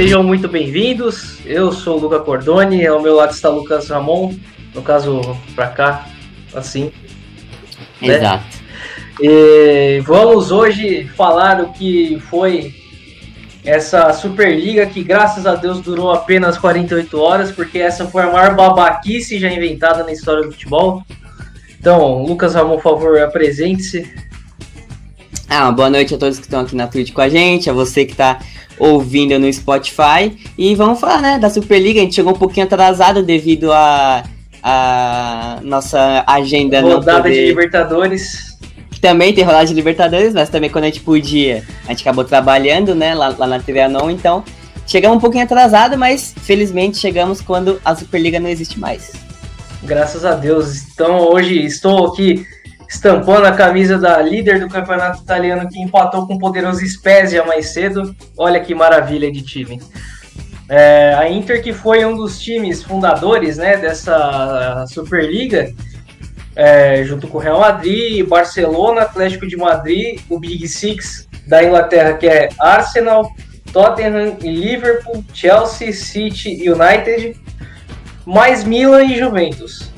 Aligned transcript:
sejam 0.00 0.22
muito 0.22 0.48
bem-vindos. 0.48 1.40
Eu 1.44 1.72
sou 1.72 1.98
o 1.98 2.00
Luca 2.00 2.20
Cordoni, 2.20 2.86
ao 2.86 3.02
meu 3.02 3.14
lado 3.14 3.34
está 3.34 3.50
o 3.50 3.56
Lucas 3.56 3.90
Ramon, 3.90 4.34
no 4.74 4.80
caso, 4.80 5.20
para 5.54 5.66
cá, 5.66 6.06
assim. 6.54 6.90
Né? 8.00 8.16
Exato. 8.16 8.46
E 9.20 10.00
vamos 10.06 10.50
hoje 10.50 11.04
falar 11.14 11.60
o 11.60 11.70
que 11.74 12.18
foi 12.30 12.74
essa 13.62 14.10
Superliga 14.14 14.86
que, 14.86 15.04
graças 15.04 15.44
a 15.46 15.54
Deus, 15.54 15.82
durou 15.82 16.10
apenas 16.10 16.56
48 16.56 17.20
horas, 17.20 17.52
porque 17.52 17.78
essa 17.78 18.06
foi 18.06 18.22
a 18.22 18.32
maior 18.32 18.56
babaquice 18.56 19.38
já 19.38 19.52
inventada 19.52 20.02
na 20.02 20.12
história 20.12 20.42
do 20.44 20.50
futebol. 20.50 21.02
Então, 21.78 22.22
Lucas 22.22 22.54
Ramon, 22.54 22.76
por 22.76 22.82
favor, 22.84 23.20
apresente-se. 23.20 24.10
Ah, 25.46 25.70
boa 25.70 25.90
noite 25.90 26.14
a 26.14 26.16
todos 26.16 26.38
que 26.38 26.46
estão 26.46 26.60
aqui 26.60 26.74
na 26.74 26.86
Twitch 26.86 27.12
com 27.12 27.20
a 27.20 27.28
gente, 27.28 27.68
a 27.68 27.74
você 27.74 28.06
que 28.06 28.12
está 28.12 28.38
ouvindo 28.80 29.38
no 29.38 29.52
Spotify. 29.52 30.36
E 30.58 30.74
vamos 30.74 30.98
falar, 30.98 31.20
né, 31.20 31.38
da 31.38 31.50
Superliga. 31.50 32.00
A 32.00 32.02
gente 32.02 32.14
chegou 32.16 32.32
um 32.32 32.38
pouquinho 32.38 32.66
atrasado 32.66 33.22
devido 33.22 33.70
a, 33.72 34.24
a 34.62 35.60
nossa 35.62 36.24
agenda 36.26 36.80
Rodada 36.80 37.22
poder... 37.22 37.34
de 37.34 37.46
Libertadores. 37.46 38.50
Também 39.00 39.32
tem 39.32 39.44
rodada 39.44 39.64
de 39.64 39.72
Libertadores, 39.72 40.34
mas 40.34 40.50
também 40.50 40.68
quando 40.68 40.84
a 40.84 40.88
gente 40.88 41.00
podia, 41.00 41.64
a 41.86 41.90
gente 41.90 42.02
acabou 42.02 42.22
trabalhando, 42.22 42.94
né, 42.94 43.14
lá, 43.14 43.34
lá 43.38 43.46
na 43.46 43.58
Trianon, 43.58 44.10
então 44.10 44.44
chegamos 44.86 45.16
um 45.16 45.20
pouquinho 45.20 45.44
atrasado, 45.44 45.96
mas 45.96 46.34
felizmente 46.42 46.98
chegamos 46.98 47.40
quando 47.40 47.80
a 47.82 47.96
Superliga 47.96 48.38
não 48.38 48.50
existe 48.50 48.78
mais. 48.78 49.12
Graças 49.82 50.22
a 50.26 50.34
Deus. 50.34 50.82
Então 50.92 51.18
hoje 51.18 51.64
estou 51.64 52.08
aqui 52.08 52.44
estampando 52.90 53.46
a 53.46 53.52
camisa 53.52 53.96
da 53.96 54.20
líder 54.20 54.58
do 54.58 54.68
campeonato 54.68 55.22
italiano 55.22 55.68
que 55.68 55.80
empatou 55.80 56.26
com 56.26 56.34
o 56.34 56.38
poderoso 56.38 56.84
Spezia 56.84 57.44
mais 57.44 57.72
cedo. 57.72 58.14
Olha 58.36 58.58
que 58.58 58.74
maravilha 58.74 59.30
de 59.30 59.42
time. 59.42 59.80
É, 60.68 61.14
a 61.16 61.30
Inter, 61.30 61.62
que 61.62 61.72
foi 61.72 62.04
um 62.04 62.16
dos 62.16 62.40
times 62.40 62.82
fundadores 62.82 63.58
né, 63.58 63.76
dessa 63.76 64.84
Superliga, 64.88 65.72
é, 66.56 67.04
junto 67.04 67.28
com 67.28 67.38
o 67.38 67.40
Real 67.40 67.60
Madrid, 67.60 68.26
Barcelona, 68.26 69.02
Atlético 69.02 69.46
de 69.46 69.56
Madrid, 69.56 70.20
o 70.28 70.38
Big 70.38 70.66
Six 70.66 71.28
da 71.46 71.62
Inglaterra, 71.62 72.14
que 72.14 72.26
é 72.26 72.48
Arsenal, 72.58 73.30
Tottenham 73.72 74.36
Liverpool, 74.40 75.24
Chelsea, 75.32 75.92
City 75.92 76.68
United, 76.68 77.36
mais 78.26 78.64
Milan 78.64 79.04
e 79.04 79.16
Juventus. 79.16 79.90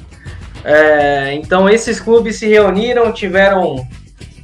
É, 0.65 1.35
então 1.35 1.69
esses 1.69 1.99
clubes 1.99 2.37
se 2.37 2.47
reuniram, 2.47 3.13
tiveram 3.13 3.87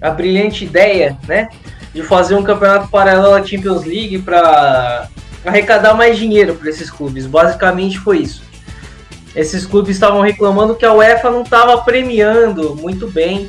a 0.00 0.10
brilhante 0.10 0.64
ideia, 0.64 1.16
né, 1.26 1.48
de 1.94 2.02
fazer 2.02 2.34
um 2.34 2.42
campeonato 2.42 2.88
paralelo 2.88 3.34
à 3.34 3.44
Champions 3.44 3.84
League 3.84 4.18
para 4.18 5.08
arrecadar 5.44 5.94
mais 5.94 6.18
dinheiro 6.18 6.54
para 6.54 6.68
esses 6.68 6.90
clubes. 6.90 7.26
Basicamente 7.26 7.98
foi 7.98 8.18
isso. 8.18 8.42
Esses 9.34 9.64
clubes 9.66 9.96
estavam 9.96 10.20
reclamando 10.20 10.74
que 10.74 10.84
a 10.84 10.92
UEFA 10.92 11.30
não 11.30 11.42
estava 11.42 11.80
premiando 11.82 12.74
muito 12.76 13.06
bem 13.08 13.48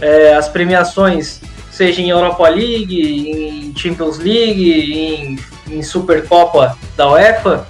é, 0.00 0.34
as 0.34 0.48
premiações, 0.48 1.40
seja 1.70 2.00
em 2.00 2.10
Europa 2.10 2.48
League, 2.48 3.00
em 3.00 3.76
Champions 3.76 4.18
League, 4.18 4.92
em, 4.94 5.38
em 5.70 5.82
Supercopa 5.82 6.76
da 6.96 7.10
UEFA. 7.12 7.66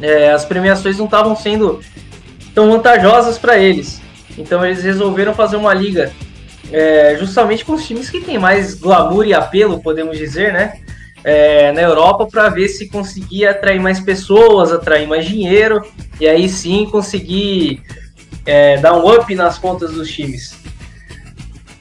É, 0.00 0.32
as 0.32 0.44
premiações 0.44 0.98
não 0.98 1.04
estavam 1.04 1.36
sendo 1.36 1.80
tão 2.54 2.70
vantajosas 2.70 3.38
para 3.38 3.58
eles. 3.58 4.00
Então 4.36 4.64
eles 4.64 4.82
resolveram 4.82 5.34
fazer 5.34 5.56
uma 5.56 5.74
liga 5.74 6.12
é, 6.72 7.16
justamente 7.18 7.64
com 7.64 7.74
os 7.74 7.86
times 7.86 8.08
que 8.08 8.20
tem 8.20 8.38
mais 8.38 8.74
glamour 8.74 9.26
e 9.26 9.34
apelo, 9.34 9.82
podemos 9.82 10.16
dizer, 10.16 10.52
né? 10.52 10.80
É, 11.22 11.70
na 11.70 11.82
Europa 11.82 12.26
para 12.26 12.48
ver 12.48 12.68
se 12.68 12.88
conseguia 12.88 13.52
atrair 13.52 13.80
mais 13.80 14.00
pessoas, 14.00 14.72
atrair 14.72 15.06
mais 15.06 15.24
dinheiro 15.24 15.80
e 16.18 16.26
aí 16.26 16.48
sim 16.48 16.86
conseguir 16.86 17.80
é, 18.44 18.76
dar 18.78 18.94
um 18.94 19.08
up 19.08 19.32
nas 19.34 19.56
contas 19.58 19.92
dos 19.92 20.10
times. 20.10 20.56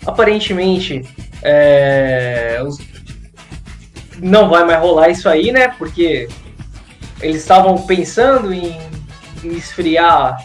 Aparentemente, 0.06 1.04
é, 1.42 2.62
os... 2.64 2.78
não 4.20 4.50
vai 4.50 4.64
mais 4.64 4.80
rolar 4.80 5.10
isso 5.10 5.28
aí, 5.28 5.52
né? 5.52 5.70
Porque 5.70 6.28
eles 7.20 7.42
estavam 7.42 7.78
pensando 7.84 8.54
em, 8.54 8.78
em 9.44 9.54
esfriar 9.54 10.38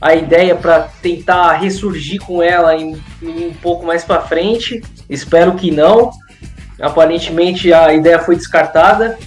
a 0.00 0.14
ideia 0.14 0.54
para 0.54 0.88
tentar 1.02 1.52
ressurgir 1.52 2.20
com 2.20 2.42
ela 2.42 2.74
em, 2.74 3.00
em 3.22 3.48
um 3.48 3.54
pouco 3.54 3.84
mais 3.86 4.02
para 4.02 4.22
frente. 4.22 4.82
Espero 5.08 5.54
que 5.54 5.70
não. 5.70 6.10
Aparentemente 6.80 7.72
a 7.72 7.92
ideia 7.92 8.18
foi 8.18 8.36
descartada. 8.36 9.18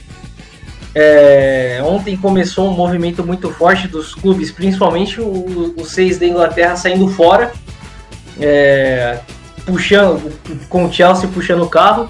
É, 0.95 1.79
ontem 1.83 2.17
começou 2.17 2.67
um 2.67 2.73
movimento 2.73 3.23
muito 3.23 3.49
forte 3.51 3.87
dos 3.87 4.13
clubes, 4.13 4.51
principalmente 4.51 5.19
os 5.19 5.91
seis 5.91 6.19
da 6.19 6.25
Inglaterra 6.25 6.75
saindo 6.75 7.07
fora, 7.07 7.51
é, 8.39 9.19
puxando 9.65 10.31
com 10.69 10.85
o 10.85 10.93
Chelsea 10.93 11.29
puxando 11.29 11.63
o 11.63 11.69
carro. 11.69 12.09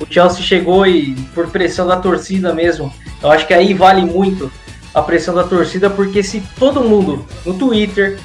O 0.00 0.06
Chelsea 0.08 0.42
chegou 0.42 0.86
e 0.86 1.14
por 1.34 1.48
pressão 1.48 1.86
da 1.86 1.96
torcida 1.96 2.52
mesmo. 2.52 2.92
Eu 3.22 3.30
acho 3.30 3.46
que 3.46 3.54
aí 3.54 3.72
vale 3.72 4.02
muito 4.02 4.50
a 4.94 5.02
pressão 5.02 5.34
da 5.34 5.44
torcida, 5.44 5.90
porque 5.90 6.22
se 6.22 6.42
todo 6.58 6.82
mundo 6.82 7.26
no 7.44 7.54
Twitter, 7.54 8.18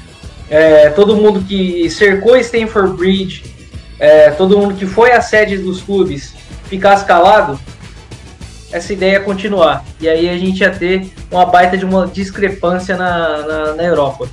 é, 0.48 0.90
todo 0.90 1.16
mundo 1.16 1.42
que 1.42 1.90
cercou 1.90 2.36
Stanford 2.36 2.96
Bridge, 2.96 3.44
é, 3.98 4.30
todo 4.30 4.56
mundo 4.56 4.74
que 4.74 4.86
foi 4.86 5.12
à 5.12 5.20
sede 5.20 5.58
dos 5.58 5.82
clubes 5.82 6.34
ficasse 6.64 7.04
calado, 7.04 7.58
essa 8.72 8.92
ideia 8.92 9.14
ia 9.14 9.20
continuar. 9.20 9.84
E 10.00 10.08
aí 10.08 10.28
a 10.28 10.38
gente 10.38 10.60
ia 10.60 10.70
ter 10.70 11.10
uma 11.30 11.44
baita 11.44 11.76
de 11.76 11.84
uma 11.84 12.06
discrepância 12.06 12.96
na, 12.96 13.42
na, 13.46 13.74
na 13.74 13.82
Europa. 13.82 14.28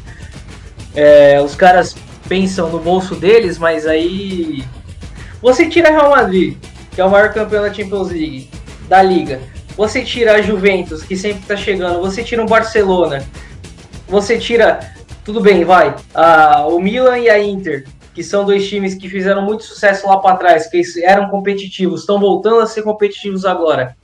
É, 0.95 1.41
os 1.41 1.55
caras 1.55 1.95
pensam 2.27 2.69
no 2.69 2.79
bolso 2.79 3.15
deles, 3.15 3.57
mas 3.57 3.85
aí. 3.87 4.63
Você 5.41 5.67
tira 5.69 5.89
Real 5.89 6.09
Madrid, 6.09 6.57
que 6.91 6.99
é 6.99 7.05
o 7.05 7.09
maior 7.09 7.31
campeão 7.31 7.61
da 7.61 7.73
Champions 7.73 8.09
League, 8.09 8.49
da 8.87 9.01
Liga. 9.01 9.39
Você 9.77 10.03
tira 10.03 10.33
a 10.33 10.41
Juventus, 10.41 11.03
que 11.03 11.15
sempre 11.15 11.41
está 11.43 11.55
chegando, 11.55 11.99
você 11.99 12.23
tira 12.23 12.41
o 12.41 12.47
Barcelona, 12.47 13.23
você 14.07 14.39
tira, 14.39 14.79
tudo 15.23 15.39
bem, 15.39 15.63
vai, 15.63 15.95
a, 16.15 16.65
o 16.65 16.79
Milan 16.79 17.19
e 17.19 17.29
a 17.29 17.39
Inter, 17.39 17.85
que 18.15 18.23
são 18.23 18.43
dois 18.43 18.67
times 18.67 18.95
que 18.95 19.07
fizeram 19.07 19.43
muito 19.43 19.63
sucesso 19.63 20.07
lá 20.07 20.17
para 20.17 20.35
trás, 20.35 20.65
que 20.65 20.81
eram 21.03 21.29
competitivos, 21.29 22.01
estão 22.01 22.19
voltando 22.19 22.59
a 22.61 22.65
ser 22.65 22.81
competitivos 22.81 23.45
agora. 23.45 23.95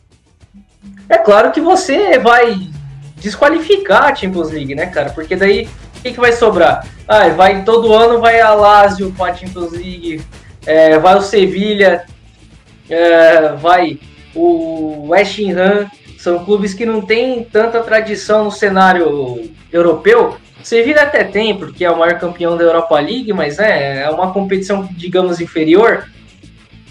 É 1.10 1.18
claro 1.18 1.52
que 1.52 1.60
você 1.60 2.20
vai 2.20 2.70
desqualificar 3.18 4.12
a 4.12 4.16
Champions 4.16 4.52
League, 4.52 4.76
né, 4.76 4.86
cara? 4.86 5.10
Porque 5.10 5.36
daí 5.36 5.68
o 5.98 6.02
que, 6.04 6.12
que 6.12 6.20
vai 6.20 6.34
sobrar? 6.34 6.86
Ah, 7.08 7.30
vai 7.30 7.64
todo 7.64 7.94
ano 7.94 8.22
vai 8.22 8.40
a 8.40 8.54
Lazio 8.54 9.12
para 9.18 9.34
a 9.34 9.36
Champions 9.36 9.72
League, 9.72 10.22
é, 10.68 11.00
vai 11.00 11.16
o 11.16 11.22
Sevilha, 11.22 12.06
é, 12.88 13.54
vai 13.54 14.00
o 14.36 15.08
West 15.10 15.40
Ham, 15.40 15.90
são 16.18 16.44
clubes 16.46 16.74
que 16.74 16.86
não 16.86 17.02
têm 17.02 17.44
tanta 17.44 17.82
tradição 17.84 18.46
no 18.46 18.52
cenário 18.52 19.50
europeu. 19.72 20.38
Sevilla 20.64 21.02
até 21.02 21.24
tem, 21.24 21.58
porque 21.58 21.84
é 21.84 21.92
o 21.92 21.98
maior 21.98 22.18
campeão 22.18 22.56
da 22.56 22.64
Europa 22.64 23.00
League, 23.00 23.34
mas 23.34 23.60
é, 23.60 24.04
é 24.04 24.10
uma 24.10 24.32
competição, 24.32 24.88
digamos, 24.92 25.42
inferior. 25.42 26.08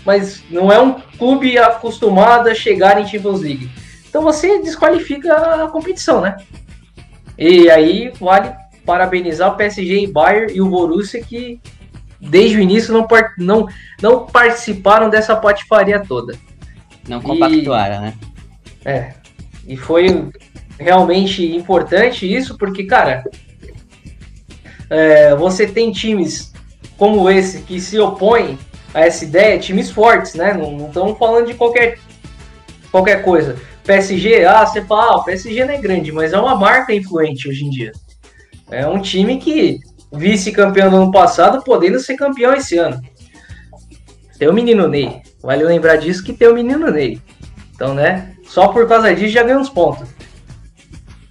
Mas 0.04 0.42
não 0.50 0.70
é 0.70 0.80
um 0.80 0.94
clube 1.18 1.56
acostumado 1.56 2.48
a 2.48 2.54
chegar 2.54 3.00
em 3.00 3.06
Champions 3.06 3.40
League. 3.40 3.70
Então 4.08 4.22
você 4.22 4.60
desqualifica 4.60 5.34
a 5.34 5.68
competição, 5.68 6.20
né? 6.20 6.36
E 7.38 7.70
aí 7.70 8.12
vale 8.20 8.52
parabenizar 8.84 9.52
o 9.52 9.56
PSG 9.56 10.00
e 10.00 10.06
Bayern 10.06 10.52
e 10.52 10.60
o 10.60 10.68
Borussia 10.68 11.22
que 11.22 11.58
desde 12.20 12.58
o 12.58 12.60
início 12.60 12.92
não, 12.92 13.06
não, 13.38 13.66
não 14.00 14.26
participaram 14.26 15.08
dessa 15.08 15.34
patifaria 15.34 16.00
toda. 16.06 16.34
Não 17.08 17.20
compactuaram, 17.20 17.96
e, 17.96 18.00
né? 18.00 18.14
É. 18.84 19.14
E 19.66 19.76
foi 19.76 20.30
realmente 20.78 21.44
importante 21.54 22.32
isso, 22.32 22.56
porque, 22.56 22.84
cara, 22.84 23.24
é, 24.90 25.34
você 25.34 25.66
tem 25.66 25.92
times 25.92 26.52
como 26.96 27.28
esse 27.30 27.62
que 27.62 27.80
se 27.80 27.98
opõem 27.98 28.58
a 28.94 29.00
essa 29.00 29.24
ideia, 29.24 29.58
times 29.58 29.90
fortes, 29.90 30.34
né? 30.34 30.52
Não 30.52 30.86
estamos 30.86 31.18
falando 31.18 31.46
de 31.46 31.54
qualquer, 31.54 31.98
qualquer 32.90 33.22
coisa. 33.22 33.56
PSG, 33.84 34.44
ah, 34.44 34.64
você 34.64 34.82
fala, 34.82 35.12
ah, 35.12 35.16
o 35.16 35.24
PSG 35.24 35.64
não 35.64 35.74
é 35.74 35.78
grande, 35.78 36.12
mas 36.12 36.32
é 36.32 36.38
uma 36.38 36.54
marca 36.54 36.94
influente 36.94 37.48
hoje 37.48 37.64
em 37.64 37.70
dia. 37.70 37.92
É 38.70 38.86
um 38.86 39.00
time 39.00 39.38
que 39.38 39.80
vice-campeão 40.12 40.90
do 40.90 40.96
ano 40.96 41.10
passado, 41.10 41.64
podendo 41.64 41.98
ser 41.98 42.16
campeão 42.16 42.54
esse 42.54 42.76
ano. 42.78 43.00
Tem 44.38 44.48
o 44.48 44.52
menino 44.52 44.86
Ney. 44.86 45.22
Vale 45.42 45.64
lembrar 45.64 45.96
disso 45.96 46.22
que 46.22 46.32
tem 46.32 46.48
o 46.48 46.54
menino 46.54 46.90
Ney. 46.90 47.20
Então, 47.74 47.94
né? 47.94 48.32
Só 48.44 48.68
por 48.68 48.86
causa 48.86 49.14
disso 49.14 49.32
já 49.32 49.42
ganha 49.42 49.58
uns 49.58 49.68
pontos. 49.68 50.08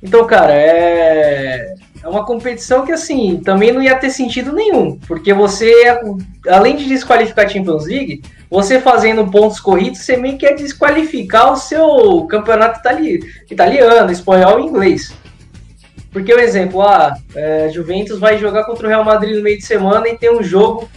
Então, 0.03 0.25
cara, 0.25 0.53
é. 0.53 1.75
é 2.03 2.07
uma 2.07 2.25
competição 2.25 2.85
que, 2.85 2.91
assim, 2.91 3.39
também 3.43 3.71
não 3.71 3.81
ia 3.81 3.95
ter 3.95 4.09
sentido 4.09 4.51
nenhum. 4.51 4.97
Porque 5.07 5.33
você, 5.33 5.71
além 6.49 6.75
de 6.75 6.85
desqualificar 6.85 7.45
a 7.45 7.47
Champions 7.49 7.85
League, 7.85 8.21
você 8.49 8.81
fazendo 8.81 9.29
pontos 9.29 9.59
corridos, 9.59 9.99
você 9.99 10.17
meio 10.17 10.37
que 10.37 10.45
quer 10.45 10.55
desqualificar 10.55 11.53
o 11.53 11.57
seu 11.57 12.25
campeonato 12.29 12.79
itali 12.79 13.19
italiano, 13.49 14.11
espanhol 14.11 14.59
e 14.59 14.63
inglês. 14.63 15.13
Porque, 16.11 16.33
o 16.33 16.39
exemplo, 16.39 16.81
ah, 16.81 17.15
é, 17.33 17.69
Juventus 17.69 18.19
vai 18.19 18.37
jogar 18.37 18.65
contra 18.65 18.85
o 18.85 18.89
Real 18.89 19.05
Madrid 19.05 19.37
no 19.37 19.43
meio 19.43 19.57
de 19.57 19.65
semana 19.65 20.09
e 20.09 20.17
tem 20.17 20.35
um 20.35 20.43
jogo 20.43 20.89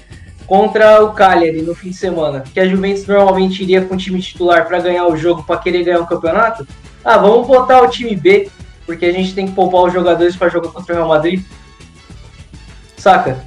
contra 0.46 1.02
o 1.02 1.12
Cagliari 1.12 1.62
no 1.62 1.74
fim 1.74 1.90
de 1.90 1.96
semana. 1.96 2.44
Que 2.52 2.60
a 2.60 2.66
Juventus 2.66 3.06
normalmente 3.06 3.62
iria 3.62 3.84
com 3.84 3.94
o 3.94 3.98
time 3.98 4.20
titular 4.20 4.66
para 4.66 4.78
ganhar 4.78 5.06
o 5.06 5.16
jogo, 5.16 5.42
para 5.42 5.58
querer 5.58 5.84
ganhar 5.84 6.00
o 6.00 6.06
campeonato. 6.06 6.66
Ah, 7.04 7.18
vamos 7.18 7.46
botar 7.46 7.82
o 7.82 7.88
time 7.88 8.16
B 8.16 8.50
porque 8.86 9.06
a 9.06 9.12
gente 9.12 9.34
tem 9.34 9.46
que 9.46 9.52
poupar 9.52 9.82
os 9.82 9.92
jogadores 9.92 10.36
para 10.36 10.48
jogar 10.48 10.70
contra 10.70 10.92
o 10.92 10.96
Real 10.96 11.08
Madrid. 11.08 11.42
Saca? 12.96 13.44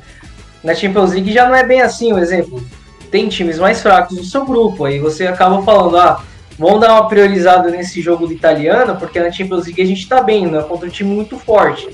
Na 0.63 0.73
Champions 0.73 1.13
League 1.13 1.31
já 1.31 1.47
não 1.47 1.55
é 1.55 1.63
bem 1.63 1.81
assim, 1.81 2.11
o 2.11 2.19
exemplo. 2.19 2.63
Tem 3.11 3.29
times 3.29 3.57
mais 3.57 3.81
fracos 3.81 4.17
no 4.17 4.23
seu 4.23 4.45
grupo, 4.45 4.85
aí 4.85 4.99
você 4.99 5.27
acaba 5.27 5.61
falando, 5.61 5.97
ah, 5.97 6.21
vamos 6.59 6.81
dar 6.81 6.93
uma 6.93 7.07
priorizada 7.07 7.69
nesse 7.69 8.01
jogo 8.01 8.27
do 8.27 8.33
italiano, 8.33 8.95
porque 8.97 9.19
na 9.19 9.31
Champions 9.31 9.65
League 9.65 9.81
a 9.81 9.85
gente 9.85 10.07
tá 10.07 10.21
bem, 10.21 10.47
né? 10.47 10.61
Contra 10.63 10.87
um 10.87 10.91
time 10.91 11.13
muito 11.13 11.37
forte. 11.37 11.87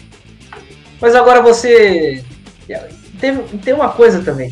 Mas 0.99 1.15
agora 1.15 1.41
você. 1.41 2.23
Tem, 3.19 3.37
tem 3.37 3.73
uma 3.73 3.89
coisa 3.89 4.23
também. 4.23 4.51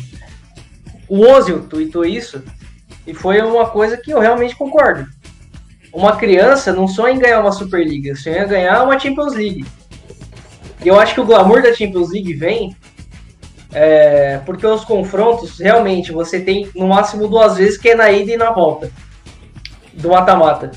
O 1.12 1.26
Ozil 1.26 1.66
tweetou 1.68 2.04
isso, 2.04 2.42
e 3.06 3.12
foi 3.12 3.40
uma 3.40 3.68
coisa 3.68 3.96
que 3.96 4.12
eu 4.12 4.18
realmente 4.18 4.56
concordo 4.56 5.06
uma 5.92 6.16
criança 6.16 6.72
não 6.72 6.88
sonha 6.88 7.14
em 7.14 7.18
ganhar 7.18 7.40
uma 7.40 7.52
Superliga, 7.52 8.16
sonha 8.16 8.44
em 8.44 8.48
ganhar 8.48 8.82
uma 8.82 8.98
Champions 8.98 9.34
League. 9.34 9.64
E 10.82 10.88
eu 10.88 10.98
acho 10.98 11.14
que 11.14 11.20
o 11.20 11.26
glamour 11.26 11.62
da 11.62 11.74
Champions 11.74 12.10
League 12.10 12.32
vem 12.32 12.74
é, 13.72 14.38
porque 14.44 14.66
os 14.66 14.84
confrontos, 14.84 15.58
realmente, 15.58 16.12
você 16.12 16.40
tem 16.40 16.68
no 16.74 16.88
máximo 16.88 17.28
duas 17.28 17.56
vezes 17.56 17.76
que 17.76 17.90
é 17.90 17.94
na 17.94 18.10
ida 18.10 18.32
e 18.32 18.36
na 18.36 18.50
volta 18.50 18.90
do 19.92 20.08
mata-mata. 20.08 20.70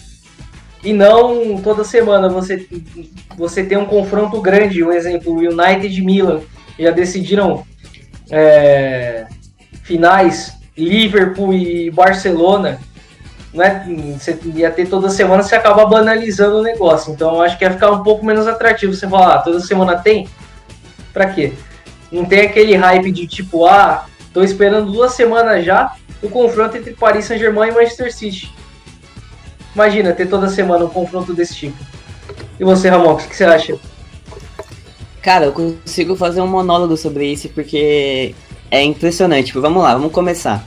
E 0.84 0.94
não 0.94 1.60
toda 1.62 1.84
semana 1.84 2.30
você, 2.30 2.68
você 3.38 3.64
tem 3.64 3.78
um 3.78 3.86
confronto 3.86 4.40
grande, 4.42 4.84
um 4.84 4.92
exemplo, 4.92 5.34
o 5.34 5.40
United 5.40 5.88
e 5.88 6.04
Milan 6.04 6.42
já 6.78 6.92
decidiram 6.92 7.66
é, 8.30 9.26
finais, 9.86 10.58
Liverpool 10.76 11.54
e 11.54 11.90
Barcelona 11.90 12.80
né, 13.56 13.86
você 14.20 14.38
ia 14.54 14.70
ter 14.70 14.88
toda 14.88 15.10
semana, 15.10 15.42
você 15.42 15.56
acaba 15.56 15.86
banalizando 15.86 16.58
o 16.58 16.62
negócio. 16.62 17.14
Então 17.14 17.36
eu 17.36 17.42
acho 17.42 17.58
que 17.58 17.64
ia 17.64 17.72
ficar 17.72 17.90
um 17.92 18.04
pouco 18.04 18.26
menos 18.26 18.46
atrativo 18.46 18.94
você 18.94 19.08
falar, 19.08 19.36
ah, 19.36 19.40
toda 19.40 19.62
semana 19.62 19.98
tem? 19.98 20.28
Pra 21.14 21.28
quê? 21.28 21.54
Não 22.12 22.26
tem 22.26 22.42
aquele 22.42 22.76
hype 22.76 23.12
de 23.12 23.26
tipo, 23.26 23.66
ah, 23.66 24.06
tô 24.34 24.44
esperando 24.44 24.92
duas 24.92 25.14
semanas 25.14 25.64
já 25.64 25.96
o 26.22 26.30
confronto 26.30 26.76
entre 26.76 26.94
Paris 26.94 27.26
Saint-Germain 27.26 27.70
e 27.70 27.74
Manchester 27.74 28.14
City. 28.14 28.54
Imagina 29.74 30.12
ter 30.12 30.28
toda 30.28 30.50
semana 30.50 30.86
um 30.86 30.90
confronto 30.90 31.34
desse 31.34 31.56
tipo. 31.56 31.78
E 32.60 32.64
você, 32.64 32.90
Ramon, 32.90 33.14
o 33.14 33.18
que, 33.18 33.28
que 33.28 33.36
você 33.36 33.46
acha? 33.46 33.78
Cara, 35.22 35.46
eu 35.46 35.52
consigo 35.52 36.16
fazer 36.16 36.42
um 36.42 36.48
monólogo 36.48 36.96
sobre 36.98 37.28
isso 37.28 37.50
porque 37.50 38.36
é 38.76 38.84
impressionante. 38.84 39.48
Tipo, 39.48 39.62
vamos 39.62 39.82
lá, 39.82 39.94
vamos 39.94 40.12
começar. 40.12 40.66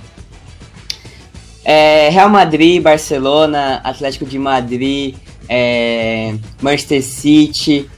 É, 1.64 2.08
Real 2.08 2.30
Madrid, 2.30 2.82
Barcelona, 2.82 3.80
Atlético 3.84 4.24
de 4.24 4.38
Madrid, 4.38 5.14
é, 5.48 6.34
Manchester 6.62 7.02
City, 7.02 7.88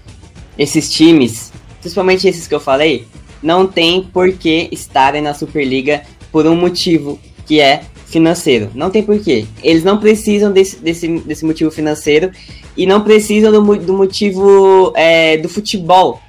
esses 0.59 0.93
times, 0.93 1.53
principalmente 1.81 2.27
esses 2.27 2.49
que 2.49 2.55
eu 2.55 2.61
falei, 2.61 3.07
não 3.41 3.67
tem 3.67 4.03
por 4.03 4.33
que 4.33 4.69
estarem 4.73 5.23
na 5.23 5.35
Superliga 5.35 6.03
por 6.33 6.47
um 6.47 6.57
motivo 6.57 7.19
que 7.47 7.61
é 7.61 7.83
financeiro. 8.07 8.71
Não 8.75 8.91
tem 8.91 9.03
porquê. 9.03 9.47
Eles 9.63 9.85
não 9.85 9.99
precisam 9.99 10.53
desse, 10.53 10.77
desse, 10.81 11.07
desse 11.21 11.45
motivo 11.45 11.71
financeiro 11.71 12.33
e 12.77 12.85
não 12.87 13.03
precisam 13.03 13.53
do, 13.53 13.77
do 13.77 13.93
motivo 13.95 14.93
é, 14.97 15.37
do 15.37 15.49
futebol, 15.49 16.21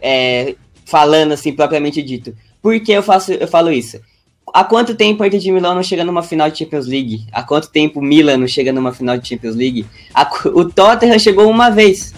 é, 0.00 0.54
falando 0.84 1.32
assim 1.32 1.52
propriamente 1.52 2.00
dito. 2.00 2.32
Por 2.66 2.80
que 2.80 2.90
eu, 2.90 3.00
faço, 3.00 3.32
eu 3.32 3.46
falo 3.46 3.70
isso? 3.70 4.00
há 4.52 4.64
quanto 4.64 4.96
tempo 4.96 5.22
a 5.22 5.28
Inter 5.28 5.38
de 5.38 5.52
Milão 5.52 5.72
não 5.72 5.84
chega 5.84 6.04
numa 6.04 6.20
final 6.20 6.50
de 6.50 6.58
Champions 6.58 6.84
League? 6.84 7.24
Há 7.30 7.44
quanto 7.44 7.70
tempo 7.70 8.00
o 8.00 8.02
Milan 8.02 8.38
não 8.38 8.48
chega 8.48 8.72
numa 8.72 8.92
final 8.92 9.16
de 9.16 9.28
Champions 9.28 9.54
League? 9.54 9.86
A, 10.12 10.28
o 10.46 10.64
Tottenham 10.64 11.16
chegou 11.16 11.48
uma 11.48 11.70
vez. 11.70 12.12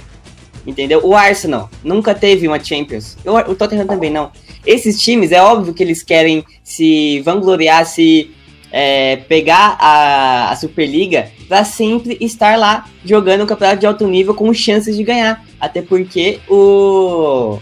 Entendeu? 0.66 1.04
O 1.04 1.14
Arsenal 1.14 1.68
nunca 1.84 2.14
teve 2.14 2.48
uma 2.48 2.58
Champions. 2.58 3.18
O, 3.26 3.36
o 3.50 3.54
Tottenham 3.54 3.86
também 3.86 4.10
não. 4.10 4.32
Esses 4.64 4.98
times, 4.98 5.32
é 5.32 5.42
óbvio 5.42 5.74
que 5.74 5.82
eles 5.82 6.02
querem 6.02 6.42
se 6.64 7.20
vangloriar, 7.20 7.84
se 7.84 8.30
é, 8.72 9.16
pegar 9.16 9.76
a, 9.78 10.50
a 10.50 10.56
Superliga 10.56 11.30
para 11.46 11.62
sempre 11.62 12.16
estar 12.22 12.58
lá 12.58 12.88
jogando 13.04 13.44
um 13.44 13.46
campeonato 13.46 13.80
de 13.80 13.86
alto 13.86 14.06
nível 14.06 14.34
com 14.34 14.50
chances 14.54 14.96
de 14.96 15.04
ganhar. 15.04 15.44
Até 15.60 15.82
porque 15.82 16.40
o 16.48 17.58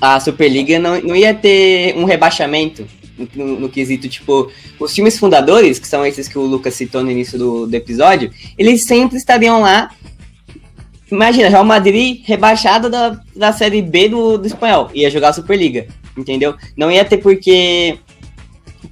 a 0.00 0.20
Superliga 0.20 0.78
não, 0.78 1.00
não 1.00 1.16
ia 1.16 1.34
ter 1.34 1.96
um 1.96 2.04
rebaixamento 2.04 2.86
no, 3.34 3.60
no, 3.60 3.68
quesito, 3.68 4.08
tipo, 4.08 4.50
os 4.78 4.94
times 4.94 5.18
fundadores, 5.18 5.78
que 5.78 5.88
são 5.88 6.04
esses 6.04 6.28
que 6.28 6.38
o 6.38 6.42
Lucas 6.42 6.74
citou 6.74 7.02
no 7.02 7.10
início 7.10 7.38
do, 7.38 7.66
do 7.66 7.74
episódio, 7.74 8.30
eles 8.58 8.84
sempre 8.84 9.16
estariam 9.16 9.60
lá. 9.60 9.90
Imagina, 11.10 11.48
Real 11.48 11.64
Madrid 11.64 12.22
rebaixado 12.24 12.90
da, 12.90 13.20
da 13.34 13.52
Série 13.52 13.80
B 13.80 14.08
do, 14.08 14.38
do 14.38 14.46
espanhol, 14.46 14.90
ia 14.92 15.10
jogar 15.10 15.30
a 15.30 15.32
Superliga, 15.32 15.86
entendeu? 16.16 16.54
Não 16.76 16.90
ia 16.90 17.04
ter 17.04 17.18
porque. 17.18 17.98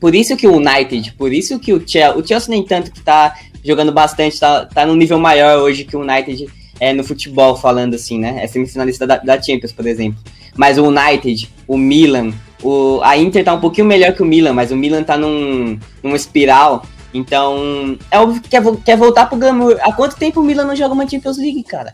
Por 0.00 0.14
isso 0.14 0.36
que 0.36 0.46
o 0.46 0.56
United, 0.56 1.12
por 1.12 1.32
isso 1.32 1.58
que 1.58 1.72
o 1.72 1.82
Chelsea, 1.86 2.16
o 2.16 2.26
Chelsea 2.26 2.50
nem 2.50 2.64
tanto 2.64 2.92
que 2.92 3.00
tá 3.00 3.34
jogando 3.64 3.92
bastante, 3.92 4.38
tá, 4.38 4.66
tá 4.66 4.84
num 4.84 4.96
nível 4.96 5.18
maior 5.18 5.58
hoje 5.60 5.84
que 5.84 5.96
o 5.96 6.00
United 6.00 6.46
é 6.84 6.92
no 6.92 7.02
futebol, 7.02 7.56
falando 7.56 7.94
assim, 7.94 8.18
né? 8.18 8.40
É 8.42 8.46
semifinalista 8.46 9.06
da, 9.06 9.16
da 9.16 9.40
Champions, 9.40 9.72
por 9.72 9.86
exemplo. 9.86 10.20
Mas 10.56 10.78
o 10.78 10.84
United, 10.84 11.50
o 11.66 11.76
Milan, 11.76 12.32
o, 12.62 13.00
a 13.02 13.16
Inter 13.16 13.44
tá 13.44 13.54
um 13.54 13.60
pouquinho 13.60 13.86
melhor 13.86 14.12
que 14.12 14.22
o 14.22 14.26
Milan, 14.26 14.52
mas 14.52 14.70
o 14.70 14.76
Milan 14.76 15.02
tá 15.02 15.16
num, 15.16 15.78
numa 16.02 16.16
espiral. 16.16 16.84
Então, 17.12 17.96
é 18.10 18.18
óbvio 18.18 18.42
que 18.42 18.48
quer, 18.48 18.62
quer 18.84 18.96
voltar 18.96 19.26
pro 19.26 19.38
glamour. 19.38 19.78
Há 19.80 19.92
quanto 19.92 20.16
tempo 20.16 20.40
o 20.40 20.44
Milan 20.44 20.64
não 20.64 20.76
joga 20.76 20.94
uma 20.94 21.08
Champions 21.08 21.38
League, 21.38 21.62
cara? 21.62 21.92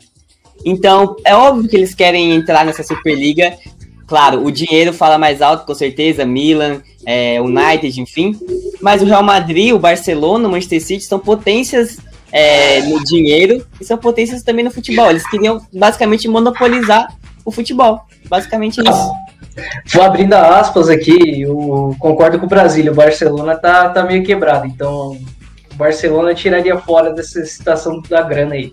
Então, 0.65 1.17
é 1.25 1.35
óbvio 1.35 1.69
que 1.69 1.77
eles 1.77 1.95
querem 1.95 2.33
entrar 2.33 2.65
nessa 2.65 2.83
Superliga. 2.83 3.57
Claro, 4.07 4.45
o 4.45 4.51
dinheiro 4.51 4.93
fala 4.93 5.19
mais 5.19 5.41
alto, 5.41 5.65
com 5.65 5.75
certeza. 5.75 6.27
Milan, 6.27 6.83
é, 7.07 7.41
United, 7.41 8.01
enfim. 8.01 8.37
Mas 8.81 9.03
o 9.03 9.05
Real 9.05 9.23
Madrid, 9.23 9.73
o 9.73 9.79
Barcelona, 9.79 10.49
o 10.49 10.51
Manchester 10.51 10.83
City 10.83 11.05
são 11.05 11.19
potências 11.19 11.99
é, 12.33 12.83
no 12.83 13.03
dinheiro 13.05 13.67
e 13.81 13.85
são 13.85 13.99
potências 13.99 14.43
também 14.43 14.65
no 14.65 14.71
futebol. 14.71 15.11
Eles 15.11 15.29
queriam 15.29 15.65
basicamente 15.73 16.29
monopolizar 16.29 17.09
o 17.45 17.51
futebol. 17.51 18.01
Basicamente 18.29 18.81
isso. 18.81 19.13
Vou 19.93 20.03
abrindo 20.03 20.35
aspas 20.35 20.89
aqui, 20.89 21.43
eu 21.43 21.95
concordo 21.99 22.39
com 22.39 22.47
o 22.47 22.49
Brasília, 22.49 22.93
o 22.93 22.95
Barcelona 22.95 23.57
tá, 23.57 23.89
tá 23.89 24.05
meio 24.05 24.23
quebrado, 24.23 24.67
então 24.67 25.19
o 25.73 25.75
Barcelona 25.75 26.35
tiraria 26.35 26.79
fora 26.79 27.13
dessa 27.13 27.45
situação 27.45 28.01
da 28.09 28.23
grana 28.23 28.55
aí. 28.55 28.73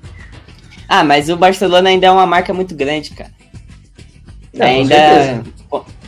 Ah, 0.88 1.03
mas 1.03 1.29
o 1.29 1.36
Barcelona 1.36 1.89
ainda 1.89 2.08
é 2.08 2.12
uma 2.12 2.25
marca 2.25 2.53
muito 2.53 2.75
grande, 2.75 3.12
cara. 3.12 3.31
Não, 4.53 4.65
ainda 4.65 5.43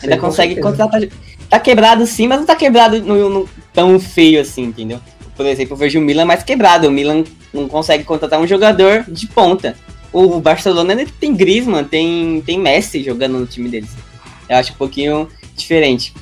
ainda 0.02 0.18
consegue 0.18 0.62
contratar. 0.62 1.02
Tá 1.50 1.60
quebrado 1.60 2.06
sim, 2.06 2.28
mas 2.28 2.40
não 2.40 2.46
tá 2.46 2.56
quebrado 2.56 3.02
no, 3.02 3.30
no, 3.30 3.50
tão 3.74 4.00
feio 4.00 4.40
assim, 4.40 4.64
entendeu? 4.64 5.00
Por 5.40 5.46
exemplo, 5.46 5.76
eu 5.76 5.78
vejo 5.78 6.00
o 6.00 6.02
Milan 6.02 6.26
mais 6.26 6.44
quebrado. 6.44 6.90
O 6.90 6.92
Milan 6.92 7.24
não 7.54 7.70
consegue 7.70 8.04
contratar 8.04 8.40
um 8.42 8.46
jogador 8.46 9.06
de 9.08 9.26
ponta. 9.28 9.78
O 10.12 10.42
Barcelona 10.42 10.98
tem 11.20 11.34
Griezmann, 11.34 11.86
tem, 11.86 12.44
tem 12.46 12.60
Messi 12.60 13.02
jogando 13.02 13.40
no 13.40 13.46
time 13.46 13.70
deles 13.70 14.10
eu 14.50 14.58
acho 14.58 14.74
um 14.74 14.76
pouquinho 14.76 15.30
diferente. 15.56 16.14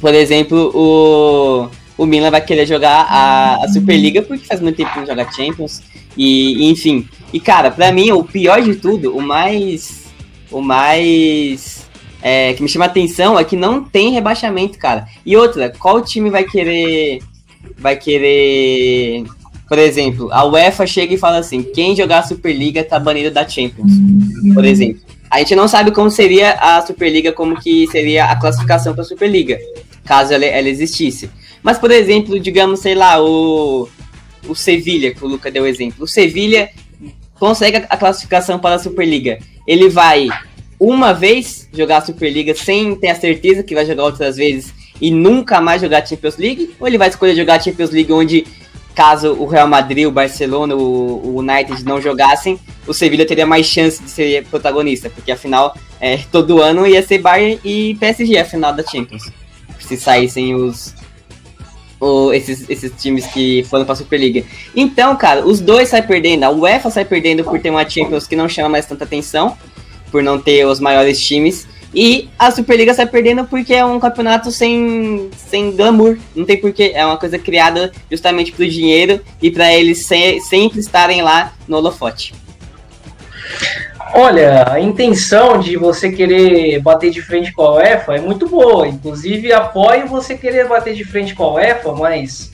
Por 0.00 0.14
exemplo, 0.14 0.72
o, 0.74 1.68
o 2.02 2.06
Milan 2.06 2.30
vai 2.30 2.40
querer 2.40 2.66
jogar 2.66 3.06
a, 3.08 3.64
a 3.64 3.68
Superliga 3.68 4.22
porque 4.22 4.46
faz 4.46 4.60
muito 4.60 4.76
tempo 4.76 4.92
que 4.92 5.00
não 5.00 5.06
joga 5.06 5.30
Champions. 5.30 5.82
E, 6.16 6.70
enfim. 6.70 7.06
E 7.32 7.38
cara, 7.38 7.70
para 7.70 7.92
mim, 7.92 8.10
o 8.10 8.24
pior 8.24 8.62
de 8.62 8.74
tudo, 8.76 9.14
o 9.14 9.20
mais. 9.20 10.06
O 10.50 10.60
mais. 10.62 11.86
É, 12.20 12.52
que 12.54 12.62
me 12.62 12.68
chama 12.68 12.86
atenção 12.86 13.38
é 13.38 13.44
que 13.44 13.54
não 13.54 13.84
tem 13.84 14.10
rebaixamento, 14.10 14.76
cara. 14.76 15.06
E 15.24 15.36
outra, 15.36 15.72
qual 15.78 16.00
time 16.00 16.30
vai 16.30 16.44
querer. 16.44 17.20
Vai 17.76 17.96
querer. 17.96 19.24
Por 19.68 19.78
exemplo, 19.78 20.32
a 20.32 20.44
UEFA 20.46 20.86
chega 20.86 21.14
e 21.14 21.18
fala 21.18 21.38
assim: 21.38 21.62
quem 21.62 21.94
jogar 21.94 22.20
a 22.20 22.22
Superliga 22.22 22.82
tá 22.82 22.98
banido 22.98 23.30
da 23.30 23.46
Champions. 23.46 23.92
Por 24.54 24.64
exemplo. 24.64 25.08
A 25.30 25.40
gente 25.40 25.54
não 25.54 25.68
sabe 25.68 25.90
como 25.90 26.10
seria 26.10 26.52
a 26.52 26.80
Superliga, 26.80 27.32
como 27.32 27.60
que 27.60 27.86
seria 27.88 28.24
a 28.24 28.36
classificação 28.36 28.94
para 28.94 29.02
a 29.02 29.06
Superliga, 29.06 29.58
caso 30.04 30.32
ela, 30.32 30.44
ela, 30.44 30.68
existisse. 30.68 31.28
Mas, 31.62 31.78
por 31.78 31.90
exemplo, 31.90 32.40
digamos, 32.40 32.80
sei 32.80 32.94
lá, 32.94 33.22
o, 33.22 33.88
o 34.48 34.54
Sevilha, 34.54 35.14
que 35.14 35.22
o 35.22 35.28
Luca 35.28 35.50
deu 35.50 35.66
exemplo. 35.66 36.04
O 36.04 36.08
Sevilha 36.08 36.70
consegue 37.38 37.84
a 37.88 37.96
classificação 37.96 38.58
para 38.58 38.76
a 38.76 38.78
Superliga. 38.78 39.38
Ele 39.66 39.90
vai 39.90 40.28
uma 40.80 41.12
vez 41.12 41.68
jogar 41.72 41.98
a 41.98 42.04
Superliga 42.04 42.54
sem 42.54 42.94
ter 42.94 43.08
a 43.08 43.14
certeza 43.14 43.62
que 43.62 43.74
vai 43.74 43.84
jogar 43.84 44.04
outras 44.04 44.36
vezes 44.36 44.72
e 45.00 45.10
nunca 45.10 45.60
mais 45.60 45.80
jogar 45.80 46.02
a 46.02 46.06
Champions 46.06 46.36
League? 46.36 46.74
Ou 46.78 46.86
ele 46.86 46.98
vai 46.98 47.08
escolher 47.08 47.34
jogar 47.34 47.54
a 47.54 47.60
Champions 47.60 47.90
League 47.90 48.12
onde, 48.12 48.46
caso 48.94 49.32
o 49.32 49.46
Real 49.46 49.68
Madrid, 49.68 50.06
o 50.06 50.10
Barcelona, 50.10 50.74
o, 50.74 51.20
o 51.24 51.38
United 51.38 51.84
não 51.84 52.00
jogassem, 52.00 52.58
o 52.86 52.94
Sevilla 52.94 53.24
teria 53.24 53.46
mais 53.46 53.66
chance 53.66 54.02
de 54.02 54.10
ser 54.10 54.44
protagonista? 54.46 55.10
Porque 55.10 55.30
afinal, 55.30 55.76
é, 56.00 56.18
todo 56.30 56.62
ano 56.62 56.86
ia 56.86 57.02
ser 57.02 57.18
Bayern 57.18 57.60
e 57.64 57.94
PSG 57.96 58.38
a 58.38 58.44
final 58.44 58.72
da 58.72 58.84
Champions. 58.84 59.30
Se 59.78 59.96
saíssem 59.96 60.54
os, 60.54 60.94
esses, 62.32 62.68
esses 62.68 62.92
times 62.96 63.26
que 63.26 63.64
foram 63.64 63.84
pra 63.84 63.94
Superliga. 63.94 64.44
Então, 64.74 65.16
cara, 65.16 65.46
os 65.46 65.60
dois 65.60 65.88
saem 65.88 66.02
perdendo. 66.02 66.44
A 66.44 66.50
UEFA 66.50 66.90
sai 66.90 67.04
perdendo 67.04 67.44
por 67.44 67.58
ter 67.60 67.70
uma 67.70 67.88
Champions 67.88 68.26
que 68.26 68.36
não 68.36 68.48
chama 68.48 68.68
mais 68.68 68.86
tanta 68.86 69.04
atenção, 69.04 69.56
por 70.10 70.22
não 70.22 70.40
ter 70.40 70.64
os 70.64 70.80
maiores 70.80 71.20
times. 71.20 71.66
E 72.00 72.28
a 72.38 72.52
Superliga 72.52 72.94
sai 72.94 73.06
perdendo 73.06 73.44
porque 73.44 73.74
é 73.74 73.84
um 73.84 73.98
campeonato 73.98 74.52
sem, 74.52 75.28
sem 75.36 75.74
glamour. 75.74 76.16
Não 76.32 76.44
tem 76.44 76.56
porquê. 76.56 76.92
É 76.94 77.04
uma 77.04 77.16
coisa 77.16 77.40
criada 77.40 77.90
justamente 78.08 78.52
pro 78.52 78.68
dinheiro 78.68 79.20
e 79.42 79.50
para 79.50 79.74
eles 79.74 80.06
se, 80.06 80.38
sempre 80.42 80.78
estarem 80.78 81.22
lá 81.22 81.52
no 81.66 81.76
holofote. 81.76 82.36
Olha, 84.14 84.70
a 84.70 84.78
intenção 84.78 85.58
de 85.58 85.76
você 85.76 86.12
querer 86.12 86.80
bater 86.80 87.10
de 87.10 87.20
frente 87.20 87.52
com 87.52 87.62
a 87.62 87.74
UEFA 87.74 88.14
é 88.14 88.20
muito 88.20 88.48
boa. 88.48 88.86
Inclusive, 88.86 89.52
apoio 89.52 90.06
você 90.06 90.38
querer 90.38 90.68
bater 90.68 90.94
de 90.94 91.02
frente 91.02 91.34
com 91.34 91.42
a 91.42 91.54
UEFA, 91.54 91.92
mas 91.94 92.52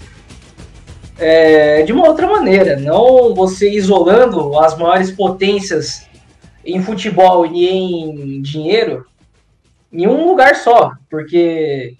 é, 1.18 1.82
de 1.82 1.92
uma 1.92 2.08
outra 2.08 2.26
maneira. 2.26 2.76
Não 2.76 3.34
você 3.34 3.70
isolando 3.70 4.58
as 4.58 4.74
maiores 4.78 5.10
potências 5.10 6.06
em 6.64 6.82
futebol 6.82 7.44
e 7.44 7.68
em 7.68 8.40
dinheiro 8.40 9.04
em 9.94 10.06
um 10.06 10.26
lugar 10.26 10.56
só. 10.56 10.92
Porque 11.08 11.96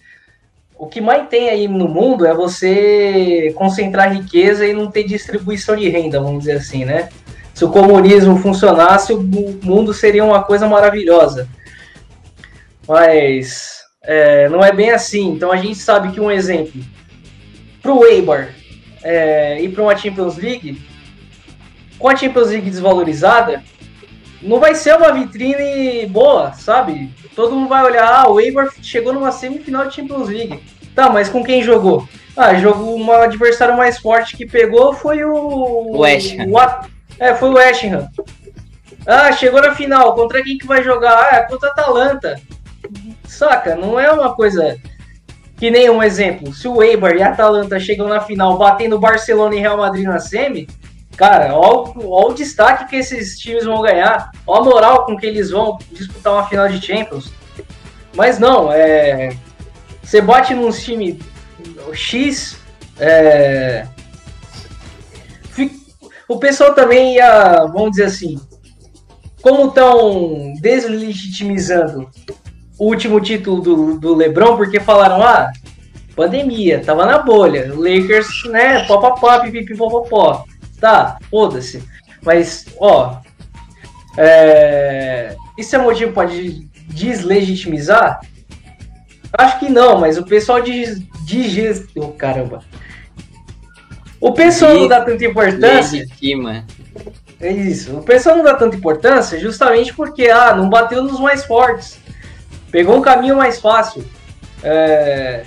o 0.77 0.87
que 0.87 1.01
mais 1.01 1.29
tem 1.29 1.49
aí 1.49 1.69
no 1.69 1.89
mundo 1.89 2.27
é 2.27 2.35
você 2.35 3.55
concentrar 3.57 4.13
riqueza 4.13 4.67
e 4.67 4.75
não 4.75 4.91
ter 4.91 5.05
distribuição 5.05 5.77
de 5.77 5.89
renda, 5.89 6.21
vamos 6.21 6.41
dizer 6.41 6.57
assim, 6.57 6.85
né? 6.85 7.09
se 7.55 7.65
o 7.65 7.71
comunismo 7.71 8.37
funcionasse, 8.37 9.13
o 9.13 9.23
mundo 9.23 9.95
seria 9.95 10.25
uma 10.25 10.43
coisa 10.43 10.67
maravilhosa. 10.67 11.49
Mas 12.87 13.79
é, 14.03 14.49
não 14.49 14.63
é 14.63 14.73
bem 14.73 14.91
assim. 14.91 15.29
Então 15.31 15.53
a 15.53 15.57
gente 15.57 15.77
sabe 15.77 16.11
que 16.11 16.21
um 16.21 16.31
exemplo 16.31 16.83
para 17.81 17.93
o 17.93 18.05
Eibar 18.05 18.53
é, 19.05 19.63
ir 19.63 19.69
para 19.69 19.85
uma 19.85 19.97
Champions 19.97 20.37
League, 20.37 20.83
com 21.97 22.09
a 22.09 22.17
Champions 22.17 22.49
League 22.49 22.69
desvalorizada, 22.69 23.63
não 24.45 24.61
vai 24.61 24.75
ser 24.75 24.95
uma 24.97 25.13
vitrine 25.13 26.07
boa, 26.07 26.53
sabe? 26.53 27.11
Todo 27.35 27.55
mundo 27.55 27.69
vai 27.69 27.83
olhar, 27.83 28.07
ah, 28.07 28.31
o 28.31 28.39
Eibar 28.39 28.69
chegou 28.83 29.13
numa 29.13 29.33
semifinal 29.33 29.89
de 29.89 29.97
Champions 29.97 30.29
League. 30.29 30.63
Tá, 30.95 31.11
mas 31.11 31.29
com 31.29 31.43
quem 31.43 31.63
jogou? 31.63 32.07
Ah, 32.37 32.55
jogou 32.55 32.99
um 32.99 33.13
adversário 33.13 33.77
mais 33.77 33.99
forte 33.99 34.37
que 34.37 34.47
pegou 34.47 34.93
foi 34.93 35.25
o. 35.25 35.99
West 35.99 36.37
O, 36.37 36.59
é, 37.19 37.35
foi 37.35 37.49
o 37.49 37.55
West 37.55 37.85
Ham. 37.85 38.09
Ah, 39.07 39.33
chegou 39.33 39.61
na 39.61 39.75
final. 39.75 40.15
Contra 40.15 40.43
quem 40.43 40.59
que 40.59 40.67
vai 40.67 40.83
jogar? 40.83 41.29
Ah, 41.31 41.37
é 41.37 41.43
contra 41.43 41.69
a 41.69 41.73
Atalanta. 41.73 42.41
Saca? 43.25 43.75
Não 43.77 43.99
é 43.99 44.11
uma 44.13 44.35
coisa 44.35 44.77
que 45.57 45.71
nem 45.71 45.89
um 45.89 46.03
exemplo. 46.03 46.53
Se 46.53 46.69
o 46.69 46.83
Eibar 46.83 47.15
e 47.17 47.23
a 47.23 47.29
Atalanta 47.29 47.79
chegam 47.79 48.09
na 48.09 48.21
final 48.21 48.59
batendo 48.59 48.99
Barcelona 48.99 49.55
e 49.55 49.61
Real 49.61 49.77
Madrid 49.77 50.05
na 50.05 50.19
semi, 50.19 50.69
cara, 51.17 51.55
ó 51.55 51.93
o 51.97 52.33
destaque 52.35 52.89
que 52.89 52.97
esses 52.97 53.39
times 53.39 53.65
vão 53.65 53.83
ganhar, 53.83 54.31
ó 54.47 54.57
a 54.57 54.65
moral 54.65 55.07
com 55.07 55.17
que 55.17 55.27
eles 55.27 55.51
vão 55.51 55.79
disputar 55.93 56.33
uma 56.33 56.47
final 56.47 56.69
de 56.69 56.85
Champions. 56.85 57.33
Mas 58.15 58.39
não, 58.39 58.73
é. 58.73 59.37
Você 60.03 60.21
bate 60.21 60.55
num 60.55 60.71
time 60.71 61.19
X, 61.93 62.59
é, 62.99 63.87
o 66.29 66.39
pessoal 66.39 66.75
também 66.75 67.15
ia, 67.15 67.65
vamos 67.67 67.93
dizer 67.93 68.05
assim, 68.05 68.41
como 69.43 69.69
estão 69.69 70.55
deslegitimizando 70.61 72.09
o 72.79 72.87
último 72.87 73.21
título 73.21 73.61
do, 73.61 73.99
do 73.99 74.15
LeBron, 74.15 74.57
porque 74.57 74.81
falaram, 74.81 75.23
ah, 75.23 75.53
pandemia, 76.17 76.83
tava 76.83 77.05
na 77.05 77.19
bolha, 77.19 77.73
Lakers, 77.75 78.45
né, 78.51 78.85
popopó. 78.87 80.45
Tá, 80.85 81.17
foda-se. 81.31 81.83
Mas, 82.23 82.67
ó, 82.79 83.17
é... 84.19 85.35
isso 85.57 85.75
é 85.75 85.79
motivo 85.79 86.13
para 86.13 86.29
deslegitimizar? 86.89 88.21
Acho 89.33 89.61
que 89.61 89.71
não, 89.71 89.99
mas 89.99 90.19
o 90.19 90.27
pessoal 90.27 90.61
diz, 90.61 91.01
diz, 91.25 91.87
oh, 91.97 92.09
caramba, 92.09 92.63
o 94.21 94.33
pessoal 94.33 94.75
não 94.75 94.87
dá 94.87 95.01
tanta 95.01 95.25
importância. 95.25 96.01
Legitima. 96.01 96.67
É 97.41 97.51
isso. 97.51 97.97
O 97.97 98.03
pessoal 98.03 98.37
não 98.37 98.45
dá 98.45 98.53
tanta 98.53 98.77
importância 98.77 99.41
justamente 99.41 99.95
porque 99.95 100.29
ah, 100.29 100.55
não 100.55 100.69
bateu 100.69 101.03
nos 101.03 101.19
mais 101.19 101.47
fortes. 101.47 101.99
Pegou 102.71 102.99
um 102.99 103.03
caminho 103.03 103.37
mais 103.39 103.59
fácil. 103.59 104.05
É... 104.63 105.45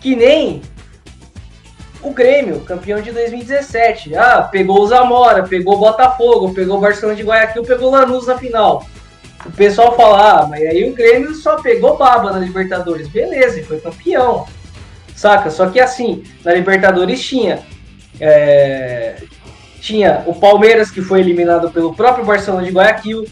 Que 0.00 0.14
nem 0.14 0.62
o 2.02 2.10
Grêmio, 2.10 2.60
campeão 2.60 3.00
de 3.00 3.12
2017. 3.12 4.14
Ah, 4.16 4.42
pegou 4.42 4.80
o 4.80 4.86
Zamora, 4.86 5.42
pegou 5.42 5.74
o 5.74 5.78
Botafogo, 5.78 6.54
pegou 6.54 6.78
o 6.78 6.80
Barcelona 6.80 7.16
de 7.16 7.22
Guayaquil, 7.22 7.62
pegou 7.62 7.88
o 7.88 7.92
Lanús 7.92 8.26
na 8.26 8.38
final. 8.38 8.86
O 9.44 9.50
pessoal 9.52 9.96
fala, 9.96 10.42
ah, 10.42 10.46
mas 10.46 10.62
aí 10.62 10.88
o 10.88 10.94
Grêmio 10.94 11.34
só 11.34 11.60
pegou 11.60 11.96
baba 11.96 12.32
na 12.32 12.38
Libertadores. 12.38 13.08
Beleza, 13.08 13.62
foi 13.64 13.80
campeão. 13.80 14.46
Saca? 15.14 15.50
Só 15.50 15.68
que 15.68 15.80
assim, 15.80 16.22
na 16.44 16.54
Libertadores 16.54 17.22
tinha 17.22 17.62
é, 18.20 19.16
tinha 19.80 20.22
o 20.26 20.34
Palmeiras, 20.34 20.90
que 20.90 21.00
foi 21.00 21.20
eliminado 21.20 21.70
pelo 21.70 21.94
próprio 21.94 22.24
Barcelona 22.24 22.66
de 22.66 22.72
Guayaquil. 22.72 23.26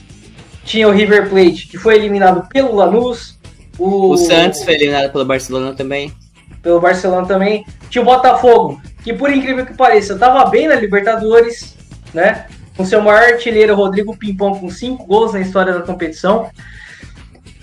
Tinha 0.65 0.89
o 0.89 0.91
River 0.91 1.29
Plate, 1.29 1.69
que 1.69 1.79
foi 1.79 1.97
eliminado 1.97 2.49
pelo 2.49 2.75
Lanús. 2.75 3.39
O, 3.79 4.11
o 4.11 4.17
Santos 4.17 4.65
foi 4.65 4.75
eliminado 4.75 5.13
pelo 5.13 5.25
Barcelona 5.25 5.75
também. 5.75 6.13
Pelo 6.63 6.81
Barcelona 6.81 7.27
também. 7.27 7.65
Tinha 7.89 8.03
o 8.03 8.05
Botafogo, 8.05 8.81
que 9.03 9.13
por 9.13 9.31
incrível 9.31 9.65
que 9.65 9.75
pareça, 9.75 10.15
estava 10.15 10.45
bem 10.47 10.69
na 10.69 10.75
Libertadores, 10.75 11.77
né? 12.13 12.47
Com 12.77 12.85
seu 12.85 13.01
maior 13.01 13.23
artilheiro, 13.23 13.75
Rodrigo 13.75 14.17
Pimpão, 14.17 14.55
com 14.55 14.71
cinco 14.71 15.07
gols 15.07 15.33
na 15.33 15.41
história 15.41 15.73
da 15.73 15.81
competição. 15.81 16.51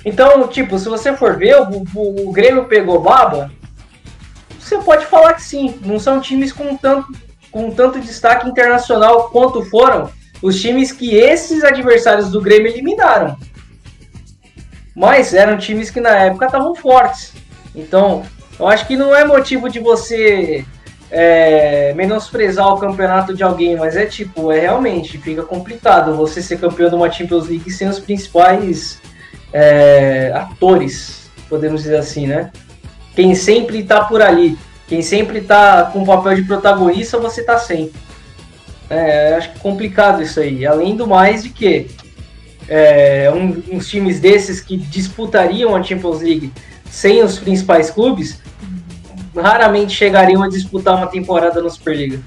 Então, 0.04 0.48
tipo, 0.48 0.78
se 0.78 0.90
você 0.90 1.16
for 1.16 1.38
ver, 1.38 1.56
o, 1.56 1.84
o, 1.96 2.30
o 2.30 2.32
Grêmio 2.32 2.66
pegou 2.66 3.02
baba 3.02 3.52
você 4.66 4.80
pode 4.80 5.06
falar 5.06 5.36
que 5.36 5.44
sim. 5.44 5.80
Não 5.86 6.00
são 6.00 6.20
times 6.20 6.52
com 6.52 6.76
tanto, 6.76 7.14
com 7.52 7.70
tanto 7.70 8.00
destaque 8.00 8.50
internacional 8.50 9.30
quanto 9.30 9.64
foram 9.66 10.10
os 10.42 10.60
times 10.60 10.92
que 10.92 11.16
esses 11.16 11.64
adversários 11.64 12.32
do 12.32 12.42
Grêmio 12.42 12.72
eliminaram. 12.72 13.38
Mas 14.96 15.36
eram 15.36 15.58
times 15.58 15.92
que 15.92 16.02
na 16.02 16.18
época 16.18 16.48
estavam 16.48 16.74
fortes. 16.74 17.34
Então, 17.76 18.26
eu 18.60 18.68
acho 18.68 18.88
que 18.88 18.96
não 18.96 19.16
é 19.16 19.26
motivo 19.26 19.70
de 19.70 19.80
você 19.80 20.66
é, 21.12 21.94
menosprezar 21.96 22.68
o 22.68 22.78
campeonato 22.78 23.34
de 23.34 23.44
alguém, 23.44 23.76
mas 23.76 23.96
é 23.96 24.06
tipo, 24.06 24.52
é 24.52 24.60
realmente, 24.60 25.18
fica 25.18 25.44
complicado 25.44 26.16
você 26.16 26.42
ser 26.42 26.60
campeão 26.60 26.90
de 26.90 26.96
uma 26.96 27.12
Champions 27.12 27.48
League 27.48 27.72
sem 27.72 27.88
os 27.88 28.00
principais 28.00 29.00
é, 29.54 30.32
atores, 30.36 31.30
podemos 31.50 31.84
dizer 31.84 31.98
assim, 31.98 32.28
né? 32.28 32.52
quem 33.16 33.34
sempre 33.34 33.82
tá 33.84 34.04
por 34.04 34.22
ali, 34.22 34.58
quem 34.88 35.02
sempre 35.02 35.42
tá 35.42 35.90
com 35.92 36.04
o 36.04 36.06
papel 36.06 36.36
de 36.36 36.44
protagonista, 36.44 37.18
você 37.18 37.42
tá 37.42 37.58
sem. 37.58 37.92
É, 38.90 39.36
acho 39.36 39.50
é 39.50 39.60
complicado 39.60 40.22
isso 40.22 40.40
aí. 40.40 40.66
Além 40.66 40.96
do 40.96 41.08
mais 41.08 41.42
de 41.42 41.50
que 41.50 41.88
é, 42.68 43.32
um, 43.34 43.76
uns 43.76 43.88
times 43.88 44.20
desses 44.20 44.60
que 44.60 44.78
disputariam 44.78 45.76
a 45.76 45.82
Champions 45.82 46.22
League 46.22 46.52
sem 46.90 47.24
os 47.24 47.40
principais 47.40 47.90
clubes, 47.90 48.42
raramente 49.36 49.94
chegariam 49.94 50.42
a 50.42 50.50
disputar 50.50 50.96
uma 50.96 51.08
temporada 51.08 51.62
na 51.62 51.70
Superliga. 51.70 52.20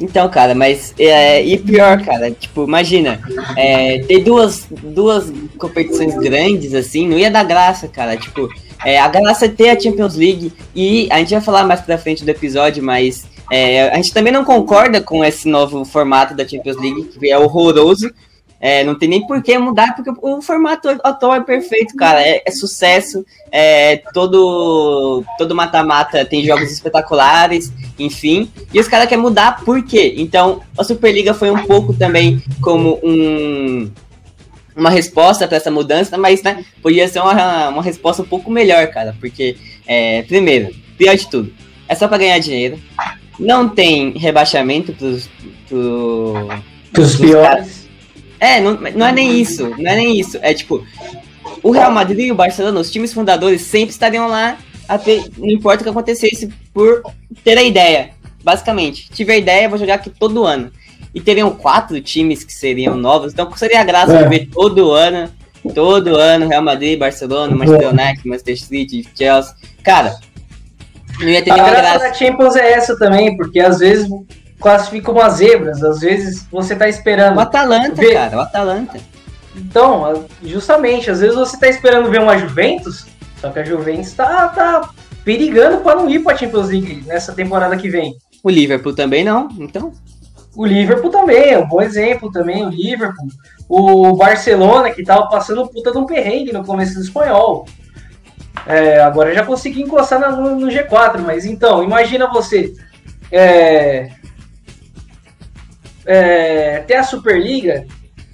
Então, 0.00 0.28
cara, 0.28 0.54
mas 0.54 0.94
é, 0.98 1.44
e 1.44 1.58
pior, 1.58 2.00
cara, 2.04 2.30
tipo, 2.30 2.64
imagina, 2.64 3.20
é, 3.56 3.98
ter 4.00 4.22
duas, 4.22 4.66
duas 4.70 5.32
competições 5.58 6.14
grandes 6.16 6.72
assim, 6.72 7.08
não 7.08 7.18
ia 7.18 7.30
dar 7.30 7.42
graça, 7.42 7.88
cara. 7.88 8.16
Tipo, 8.16 8.48
é, 8.84 8.98
a 8.98 9.08
graça 9.08 9.46
é 9.46 9.48
ter 9.48 9.70
a 9.70 9.80
Champions 9.80 10.14
League 10.14 10.52
e 10.74 11.08
a 11.10 11.18
gente 11.18 11.30
vai 11.30 11.40
falar 11.40 11.64
mais 11.64 11.80
pra 11.80 11.98
frente 11.98 12.24
do 12.24 12.28
episódio, 12.28 12.82
mas 12.82 13.26
é, 13.50 13.88
a 13.88 13.96
gente 13.96 14.12
também 14.12 14.32
não 14.32 14.44
concorda 14.44 15.00
com 15.00 15.24
esse 15.24 15.48
novo 15.48 15.84
formato 15.84 16.34
da 16.34 16.46
Champions 16.46 16.76
League, 16.76 17.04
que 17.04 17.30
é 17.30 17.36
horroroso. 17.36 18.10
É, 18.60 18.82
não 18.82 18.98
tem 18.98 19.08
nem 19.08 19.26
por 19.26 19.40
que 19.42 19.56
mudar, 19.56 19.94
porque 19.94 20.10
o 20.20 20.42
formato 20.42 20.88
atual 21.04 21.34
é 21.34 21.40
perfeito, 21.40 21.94
cara. 21.94 22.20
É, 22.20 22.42
é 22.44 22.50
sucesso, 22.50 23.24
é, 23.52 24.02
todo 24.12 25.24
todo 25.38 25.54
mata-mata 25.54 26.24
tem 26.24 26.44
jogos 26.44 26.72
espetaculares, 26.72 27.72
enfim. 27.98 28.50
E 28.74 28.80
os 28.80 28.88
caras 28.88 29.08
querem 29.08 29.22
mudar 29.22 29.64
por 29.64 29.84
quê? 29.84 30.14
Então, 30.16 30.60
a 30.76 30.82
Superliga 30.82 31.32
foi 31.34 31.50
um 31.50 31.66
pouco 31.66 31.94
também 31.94 32.42
como 32.60 32.98
um 33.02 33.90
uma 34.78 34.90
resposta 34.90 35.46
para 35.48 35.56
essa 35.56 35.70
mudança, 35.70 36.16
mas 36.16 36.40
né, 36.42 36.64
podia 36.80 37.08
ser 37.08 37.18
uma, 37.18 37.68
uma 37.68 37.82
resposta 37.82 38.22
um 38.22 38.26
pouco 38.26 38.48
melhor, 38.48 38.86
cara. 38.88 39.14
Porque, 39.18 39.56
é, 39.86 40.22
primeiro, 40.22 40.72
pior 40.96 41.16
de 41.16 41.28
tudo, 41.28 41.52
é 41.88 41.94
só 41.94 42.06
para 42.06 42.18
ganhar 42.18 42.38
dinheiro. 42.38 42.78
Não 43.38 43.68
tem 43.68 44.12
rebaixamento 44.12 44.92
pros, 44.92 45.28
pro, 45.68 46.34
pros, 46.92 47.16
pros 47.16 47.16
piores. 47.16 47.77
É, 48.40 48.60
não, 48.60 48.74
não 48.74 49.06
é 49.06 49.12
nem 49.12 49.40
isso, 49.40 49.68
não 49.70 49.90
é 49.90 49.96
nem 49.96 50.18
isso. 50.18 50.38
É 50.42 50.54
tipo, 50.54 50.84
o 51.62 51.70
Real 51.70 51.90
Madrid 51.90 52.26
e 52.26 52.32
o 52.32 52.34
Barcelona, 52.34 52.80
os 52.80 52.90
times 52.90 53.12
fundadores 53.12 53.62
sempre 53.62 53.90
estariam 53.90 54.28
lá, 54.28 54.58
até, 54.88 55.22
não 55.36 55.50
importa 55.50 55.80
o 55.80 55.84
que 55.84 55.90
acontecesse, 55.90 56.48
por 56.72 57.02
ter 57.44 57.58
a 57.58 57.62
ideia. 57.62 58.10
Basicamente, 58.42 59.10
tive 59.10 59.32
a 59.32 59.36
ideia, 59.36 59.68
vou 59.68 59.78
jogar 59.78 59.94
aqui 59.94 60.10
todo 60.10 60.44
ano 60.44 60.70
e 61.14 61.20
teriam 61.20 61.50
quatro 61.50 62.00
times 62.00 62.44
que 62.44 62.52
seriam 62.52 62.96
novos, 62.96 63.32
então 63.32 63.50
seria 63.56 63.82
graça 63.84 64.16
é. 64.16 64.28
ver 64.28 64.46
todo 64.46 64.92
ano, 64.92 65.30
todo 65.74 66.16
ano, 66.16 66.48
Real 66.48 66.62
Madrid, 66.62 66.98
Barcelona, 66.98 67.54
Manchester 67.54 67.88
United, 67.88 68.28
Manchester 68.28 68.60
City, 68.60 69.08
Chelsea. 69.16 69.54
Cara, 69.82 70.18
não 71.18 71.28
ia 71.28 71.42
ter 71.42 71.50
a 71.50 71.56
graça. 71.56 71.76
graça 71.76 71.98
da 71.98 72.14
Champions 72.14 72.56
é 72.56 72.72
essa 72.72 72.96
também, 72.96 73.36
porque 73.36 73.58
às 73.58 73.78
vezes 73.78 74.08
classifica 74.60 75.10
umas 75.10 75.34
zebras, 75.34 75.82
às 75.82 76.00
vezes 76.00 76.46
você 76.50 76.74
tá 76.74 76.88
esperando. 76.88 77.36
O 77.36 77.40
Atalanta, 77.40 77.94
ver... 77.94 78.14
cara, 78.14 78.36
o 78.36 78.40
Atalanta. 78.40 78.98
Então, 79.56 80.26
justamente, 80.42 81.10
às 81.10 81.20
vezes 81.20 81.36
você 81.36 81.56
tá 81.56 81.68
esperando 81.68 82.10
ver 82.10 82.20
uma 82.20 82.38
Juventus, 82.38 83.06
só 83.40 83.50
que 83.50 83.58
a 83.58 83.64
Juventus 83.64 84.12
tá, 84.12 84.48
tá 84.48 84.90
perigando 85.24 85.78
para 85.78 85.96
não 85.96 86.08
ir 86.08 86.20
pra 86.20 86.36
Champions 86.36 86.68
League 86.68 87.04
nessa 87.06 87.32
temporada 87.32 87.76
que 87.76 87.88
vem. 87.88 88.16
O 88.42 88.50
Liverpool 88.50 88.94
também 88.94 89.24
não, 89.24 89.48
então. 89.58 89.92
O 90.56 90.64
Liverpool 90.64 91.10
também, 91.10 91.50
é 91.50 91.58
um 91.58 91.68
bom 91.68 91.80
exemplo 91.80 92.30
também, 92.32 92.64
o 92.64 92.68
Liverpool. 92.68 93.28
O 93.68 94.16
Barcelona, 94.16 94.90
que 94.90 95.04
tava 95.04 95.28
passando 95.28 95.68
puta 95.68 95.92
de 95.92 95.98
um 95.98 96.06
perrengue 96.06 96.52
no 96.52 96.64
começo 96.64 96.94
do 96.94 97.02
espanhol. 97.02 97.66
É, 98.66 99.00
agora 99.00 99.34
já 99.34 99.44
consegui 99.44 99.82
encostar 99.82 100.20
no, 100.20 100.56
no, 100.56 100.66
G4, 100.66 101.20
mas 101.20 101.44
então, 101.44 101.82
imagina 101.82 102.26
você 102.26 102.74
é, 103.30 104.10
é, 106.08 106.96
a 106.96 107.02
Superliga 107.02 107.86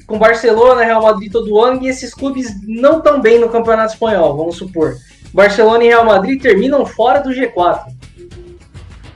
com 0.06 0.18
Barcelona, 0.18 0.84
Real 0.84 1.02
Madrid 1.02 1.32
todo 1.32 1.60
ano 1.60 1.82
e 1.82 1.88
esses 1.88 2.14
clubes 2.14 2.54
não 2.66 3.00
tão 3.00 3.20
bem 3.20 3.38
no 3.38 3.48
Campeonato 3.48 3.94
Espanhol, 3.94 4.36
vamos 4.36 4.56
supor. 4.56 4.96
Barcelona 5.32 5.82
e 5.82 5.88
Real 5.88 6.04
Madrid 6.04 6.40
terminam 6.40 6.86
fora 6.86 7.20
do 7.20 7.30
G4. 7.30 7.86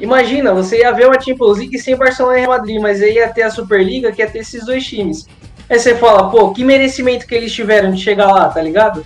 Imagina, 0.01 0.55
você 0.55 0.81
ia 0.81 0.93
ver 0.93 1.07
uma 1.07 1.21
Champions 1.21 1.59
League 1.59 1.79
sem 1.79 1.97
Barcelona 1.97 2.39
e 2.39 2.41
Real 2.41 2.53
Madrid, 2.53 2.81
mas 2.81 3.03
aí 3.03 3.15
ia 3.15 3.29
ter 3.29 3.43
a 3.43 3.51
Superliga, 3.51 4.11
que 4.11 4.23
ia 4.23 4.31
ter 4.31 4.41
esses 4.41 4.65
dois 4.65 4.85
times. 4.85 5.27
Aí 5.69 5.79
você 5.79 5.95
fala, 5.95 6.31
pô, 6.31 6.53
que 6.53 6.65
merecimento 6.65 7.27
que 7.27 7.35
eles 7.35 7.53
tiveram 7.53 7.91
de 7.93 8.03
chegar 8.03 8.33
lá, 8.33 8.49
tá 8.49 8.63
ligado? 8.63 9.05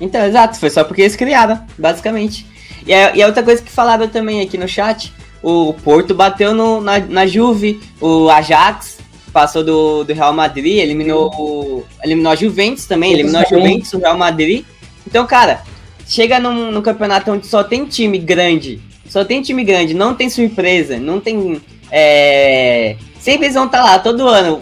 Então, 0.00 0.24
exato, 0.24 0.58
foi 0.58 0.70
só 0.70 0.82
porque 0.82 1.02
eles 1.02 1.14
criaram, 1.14 1.64
basicamente. 1.78 2.46
E 2.86 2.92
a, 2.92 3.14
e 3.14 3.22
a 3.22 3.26
outra 3.26 3.42
coisa 3.42 3.62
que 3.62 3.70
falaram 3.70 4.08
também 4.08 4.40
aqui 4.40 4.58
no 4.58 4.66
chat, 4.66 5.12
o 5.44 5.74
Porto 5.74 6.14
bateu 6.14 6.54
no, 6.54 6.80
na, 6.80 6.98
na 6.98 7.26
Juve, 7.26 7.80
o 8.00 8.28
Ajax 8.30 8.98
passou 9.32 9.64
do, 9.64 10.04
do 10.04 10.12
Real 10.12 10.32
Madrid, 10.32 10.78
eliminou, 10.78 11.30
o, 11.36 11.84
eliminou 12.02 12.32
a 12.32 12.36
Juventus 12.36 12.86
também, 12.86 13.12
eliminou 13.12 13.40
a 13.40 13.44
Juventus, 13.44 13.92
o 13.92 13.98
Real 13.98 14.16
Madrid. 14.16 14.64
Então, 15.06 15.26
cara, 15.26 15.62
chega 16.06 16.38
num, 16.38 16.70
num 16.70 16.82
campeonato 16.82 17.30
onde 17.30 17.46
só 17.46 17.62
tem 17.62 17.84
time 17.84 18.18
grande 18.18 18.80
só 19.14 19.24
tem 19.24 19.42
time 19.42 19.62
grande, 19.62 19.94
não 19.94 20.12
tem 20.12 20.28
surpresa, 20.28 20.98
não 20.98 21.20
tem. 21.20 21.60
É... 21.88 22.96
Sempre 23.20 23.46
eles 23.46 23.54
vão 23.54 23.66
estar 23.66 23.78
tá 23.78 23.84
lá 23.84 23.98
todo 23.98 24.26
ano. 24.26 24.60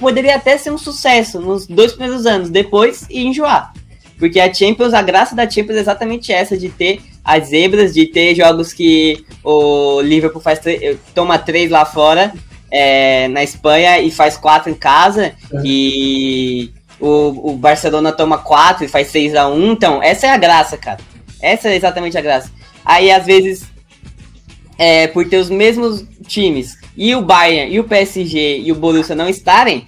Poderia 0.00 0.36
até 0.36 0.56
ser 0.56 0.70
um 0.70 0.78
sucesso 0.78 1.40
nos 1.40 1.66
dois 1.66 1.92
primeiros 1.92 2.24
anos, 2.24 2.48
depois 2.48 3.04
e 3.10 3.26
enjoar. 3.26 3.74
Porque 4.18 4.40
a 4.40 4.52
Champions, 4.52 4.94
a 4.94 5.02
graça 5.02 5.34
da 5.34 5.48
Champions 5.48 5.76
é 5.76 5.80
exatamente 5.80 6.32
essa, 6.32 6.56
de 6.56 6.70
ter 6.70 7.02
as 7.26 7.48
zebras, 7.48 7.92
de 7.92 8.06
ter 8.06 8.36
jogos 8.36 8.72
que 8.72 9.26
o 9.42 10.00
Liverpool 10.00 10.40
faz 10.40 10.60
toma 11.12 11.36
três 11.40 11.68
lá 11.68 11.84
fora, 11.84 12.32
é, 12.70 13.26
na 13.26 13.42
Espanha, 13.42 13.98
e 13.98 14.12
faz 14.12 14.36
quatro 14.36 14.70
em 14.70 14.74
casa, 14.74 15.26
é. 15.26 15.34
e 15.64 16.70
o, 17.00 17.50
o 17.50 17.56
Barcelona 17.56 18.12
toma 18.12 18.38
quatro 18.38 18.84
e 18.84 18.88
faz 18.88 19.08
6 19.08 19.34
a 19.34 19.48
1 19.48 19.72
Então, 19.72 20.00
essa 20.00 20.28
é 20.28 20.30
a 20.30 20.36
graça, 20.36 20.76
cara. 20.76 21.00
Essa 21.42 21.68
é 21.68 21.74
exatamente 21.74 22.16
a 22.16 22.20
graça. 22.20 22.48
Aí, 22.84 23.10
às 23.10 23.26
vezes, 23.26 23.66
é, 24.78 25.08
por 25.08 25.28
ter 25.28 25.38
os 25.38 25.50
mesmos 25.50 26.04
times 26.28 26.78
e 26.96 27.12
o 27.12 27.22
Bayern, 27.22 27.74
e 27.74 27.80
o 27.80 27.84
PSG 27.84 28.60
e 28.60 28.70
o 28.70 28.76
Borussia 28.76 29.16
não 29.16 29.28
estarem, 29.28 29.84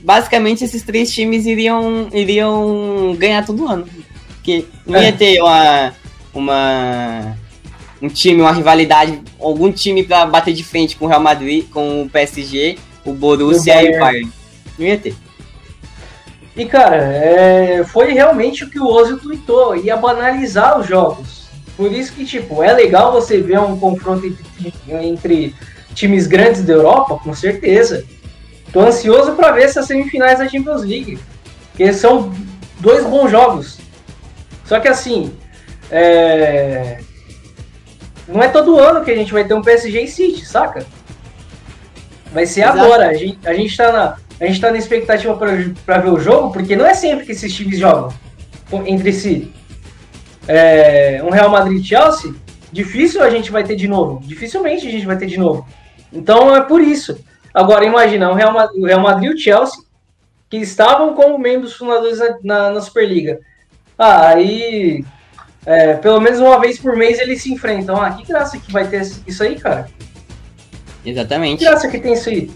basicamente 0.00 0.62
esses 0.64 0.82
três 0.82 1.10
times 1.10 1.46
iriam, 1.46 2.08
iriam 2.12 3.16
ganhar 3.18 3.44
todo 3.46 3.66
ano. 3.66 3.88
Porque 4.34 4.66
não 4.86 5.00
ia 5.00 5.08
é. 5.08 5.12
ter 5.12 5.40
uma, 5.40 5.94
uma, 6.34 7.36
um 8.02 8.08
time, 8.08 8.40
uma 8.40 8.52
rivalidade, 8.52 9.22
algum 9.40 9.70
time 9.70 10.02
para 10.04 10.26
bater 10.26 10.52
de 10.52 10.64
frente 10.64 10.96
com 10.96 11.04
o 11.04 11.08
Real 11.08 11.20
Madrid, 11.20 11.66
com 11.70 12.02
o 12.02 12.10
PSG, 12.10 12.78
o 13.04 13.12
Borussia 13.12 13.82
e 13.82 13.96
o 13.96 14.00
Bayern. 14.00 14.32
Não 14.78 14.86
ia 14.86 14.98
ter. 14.98 15.14
E 16.56 16.64
cara, 16.66 16.96
é, 16.96 17.84
foi 17.84 18.12
realmente 18.12 18.64
o 18.64 18.70
que 18.70 18.78
o 18.78 18.86
Ozil 18.86 19.18
tweetou, 19.18 19.74
ia 19.76 19.96
banalizar 19.96 20.78
os 20.78 20.86
jogos. 20.86 21.44
Por 21.76 21.90
isso 21.92 22.12
que, 22.12 22.24
tipo, 22.24 22.62
é 22.62 22.72
legal 22.72 23.10
você 23.10 23.40
ver 23.40 23.58
um 23.58 23.76
confronto 23.78 24.24
entre, 24.24 24.72
entre 24.88 25.54
times 25.94 26.26
grandes 26.26 26.62
da 26.62 26.74
Europa, 26.74 27.18
com 27.22 27.34
certeza. 27.34 28.04
Tô 28.72 28.80
ansioso 28.80 29.32
para 29.32 29.52
ver 29.52 29.64
essas 29.64 29.86
semifinais 29.86 30.38
da 30.38 30.48
Champions 30.48 30.82
League, 30.82 31.18
porque 31.70 31.92
são 31.92 32.32
dois 32.78 33.04
bons 33.04 33.30
jogos. 33.30 33.78
Só 34.64 34.78
que 34.78 34.88
assim, 34.88 35.32
é... 35.90 36.98
não 38.28 38.42
é 38.42 38.48
todo 38.48 38.78
ano 38.78 39.04
que 39.04 39.10
a 39.10 39.16
gente 39.16 39.32
vai 39.32 39.44
ter 39.44 39.54
um 39.54 39.62
PSG 39.62 40.02
e 40.02 40.08
City, 40.08 40.44
saca? 40.44 40.86
Vai 42.32 42.46
ser 42.46 42.62
Exato. 42.62 42.80
agora. 42.80 43.08
A 43.08 43.14
gente, 43.14 43.38
a 43.46 43.54
gente 43.54 43.76
tá 43.76 43.92
na, 43.92 44.16
a 44.40 44.46
gente 44.46 44.60
tá 44.60 44.70
na 44.70 44.78
expectativa 44.78 45.36
para 45.84 45.98
ver 45.98 46.10
o 46.10 46.18
jogo, 46.18 46.52
porque 46.52 46.76
não 46.76 46.86
é 46.86 46.94
sempre 46.94 47.24
que 47.26 47.32
esses 47.32 47.54
times 47.54 47.78
jogam 47.78 48.12
entre 48.86 49.12
si 49.12 49.52
é, 50.48 51.22
um 51.22 51.30
Real 51.30 51.50
Madrid-Chelsea, 51.50 52.34
difícil 52.72 53.22
a 53.22 53.30
gente 53.30 53.50
vai 53.50 53.64
ter 53.64 53.76
de 53.76 53.88
novo. 53.88 54.20
Dificilmente 54.24 54.86
a 54.86 54.90
gente 54.90 55.06
vai 55.06 55.16
ter 55.16 55.26
de 55.26 55.38
novo. 55.38 55.66
Então 56.12 56.54
é 56.54 56.60
por 56.60 56.80
isso. 56.80 57.18
Agora 57.52 57.84
imagina, 57.84 58.30
o 58.30 58.34
Real 58.34 58.52
Madrid, 58.52 58.82
o 58.82 58.86
Real 58.86 59.00
Madrid 59.00 59.30
e 59.30 59.34
o 59.34 59.38
Chelsea, 59.38 59.82
que 60.50 60.56
estavam 60.58 61.14
como 61.14 61.38
membros 61.38 61.74
fundadores 61.74 62.18
na, 62.18 62.38
na, 62.42 62.70
na 62.70 62.80
Superliga. 62.80 63.40
Ah, 63.96 64.28
aí 64.28 65.04
é, 65.66 65.94
pelo 65.94 66.20
menos 66.20 66.40
uma 66.40 66.60
vez 66.60 66.78
por 66.78 66.96
mês 66.96 67.18
eles 67.18 67.42
se 67.42 67.52
enfrentam. 67.52 68.00
Ah, 68.00 68.10
que 68.12 68.26
graça 68.26 68.58
que 68.58 68.70
vai 68.70 68.86
ter 68.86 69.02
isso 69.26 69.42
aí, 69.42 69.56
cara. 69.56 69.86
Exatamente. 71.04 71.58
Que 71.58 71.64
graça 71.64 71.88
que 71.88 71.98
tem 71.98 72.12
isso 72.12 72.28
aí. 72.28 72.50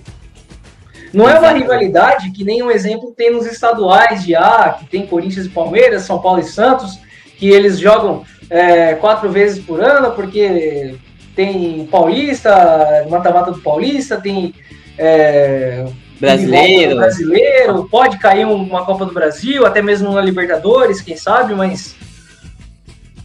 Não 1.12 1.28
é 1.28 1.38
uma 1.38 1.52
rivalidade 1.52 2.30
que 2.32 2.44
nem 2.44 2.62
um 2.62 2.70
exemplo 2.70 3.14
tem 3.16 3.32
nos 3.32 3.46
estaduais 3.46 4.24
de 4.24 4.34
A, 4.34 4.76
que 4.78 4.86
tem 4.86 5.06
Corinthians 5.06 5.46
e 5.46 5.50
Palmeiras, 5.50 6.02
São 6.02 6.20
Paulo 6.20 6.40
e 6.40 6.44
Santos, 6.44 6.98
que 7.38 7.48
eles 7.48 7.78
jogam 7.78 8.24
é, 8.50 8.94
quatro 8.94 9.30
vezes 9.30 9.64
por 9.64 9.82
ano, 9.82 10.12
porque 10.12 10.96
tem 11.34 11.86
Paulista, 11.86 13.06
mata-mata 13.08 13.52
do 13.52 13.60
Paulista, 13.60 14.20
tem 14.20 14.54
é, 14.98 15.86
brasileiro. 16.20 16.96
brasileiro, 16.96 17.88
pode 17.88 18.18
cair 18.18 18.44
uma 18.44 18.84
Copa 18.84 19.06
do 19.06 19.14
Brasil, 19.14 19.64
até 19.64 19.80
mesmo 19.80 20.10
uma 20.10 20.20
Libertadores, 20.20 21.00
quem 21.00 21.16
sabe, 21.16 21.54
mas 21.54 21.96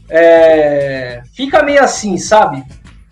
é, 0.10 1.22
fica 1.34 1.64
meio 1.64 1.84
assim, 1.84 2.18
sabe? 2.18 2.64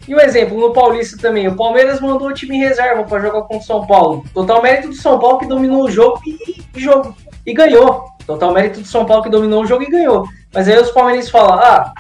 E 0.08 0.16
um 0.16 0.20
exemplo, 0.20 0.60
no 0.60 0.74
Paulista 0.74 1.18
também, 1.18 1.48
o 1.48 1.56
Palmeiras 1.56 2.02
mandou 2.02 2.28
o 2.28 2.34
time 2.34 2.58
em 2.58 2.60
reserva 2.60 3.04
para 3.04 3.22
jogar 3.22 3.44
com 3.44 3.58
o 3.58 3.62
São 3.62 3.86
Paulo. 3.86 4.26
Total 4.34 4.62
mérito 4.62 4.90
do 4.90 4.96
São 4.96 5.20
Paulo 5.20 5.38
que 5.38 5.48
dominou 5.48 5.84
o 5.84 5.92
jogo 5.92 6.20
e, 6.26 6.62
e, 6.76 6.80
jogo, 6.80 7.16
e 7.46 7.54
ganhou. 7.54 8.06
Total 8.26 8.52
mérito 8.52 8.82
do 8.82 8.88
São 8.88 9.06
Paulo 9.06 9.24
que 9.24 9.30
dominou 9.30 9.64
o 9.64 9.66
jogo 9.66 9.84
e 9.84 9.90
ganhou. 9.90 10.28
Mas 10.54 10.68
aí 10.68 10.78
os 10.80 10.92
palmeirenses 10.92 11.30
falam, 11.30 11.54
ah, 11.54 11.94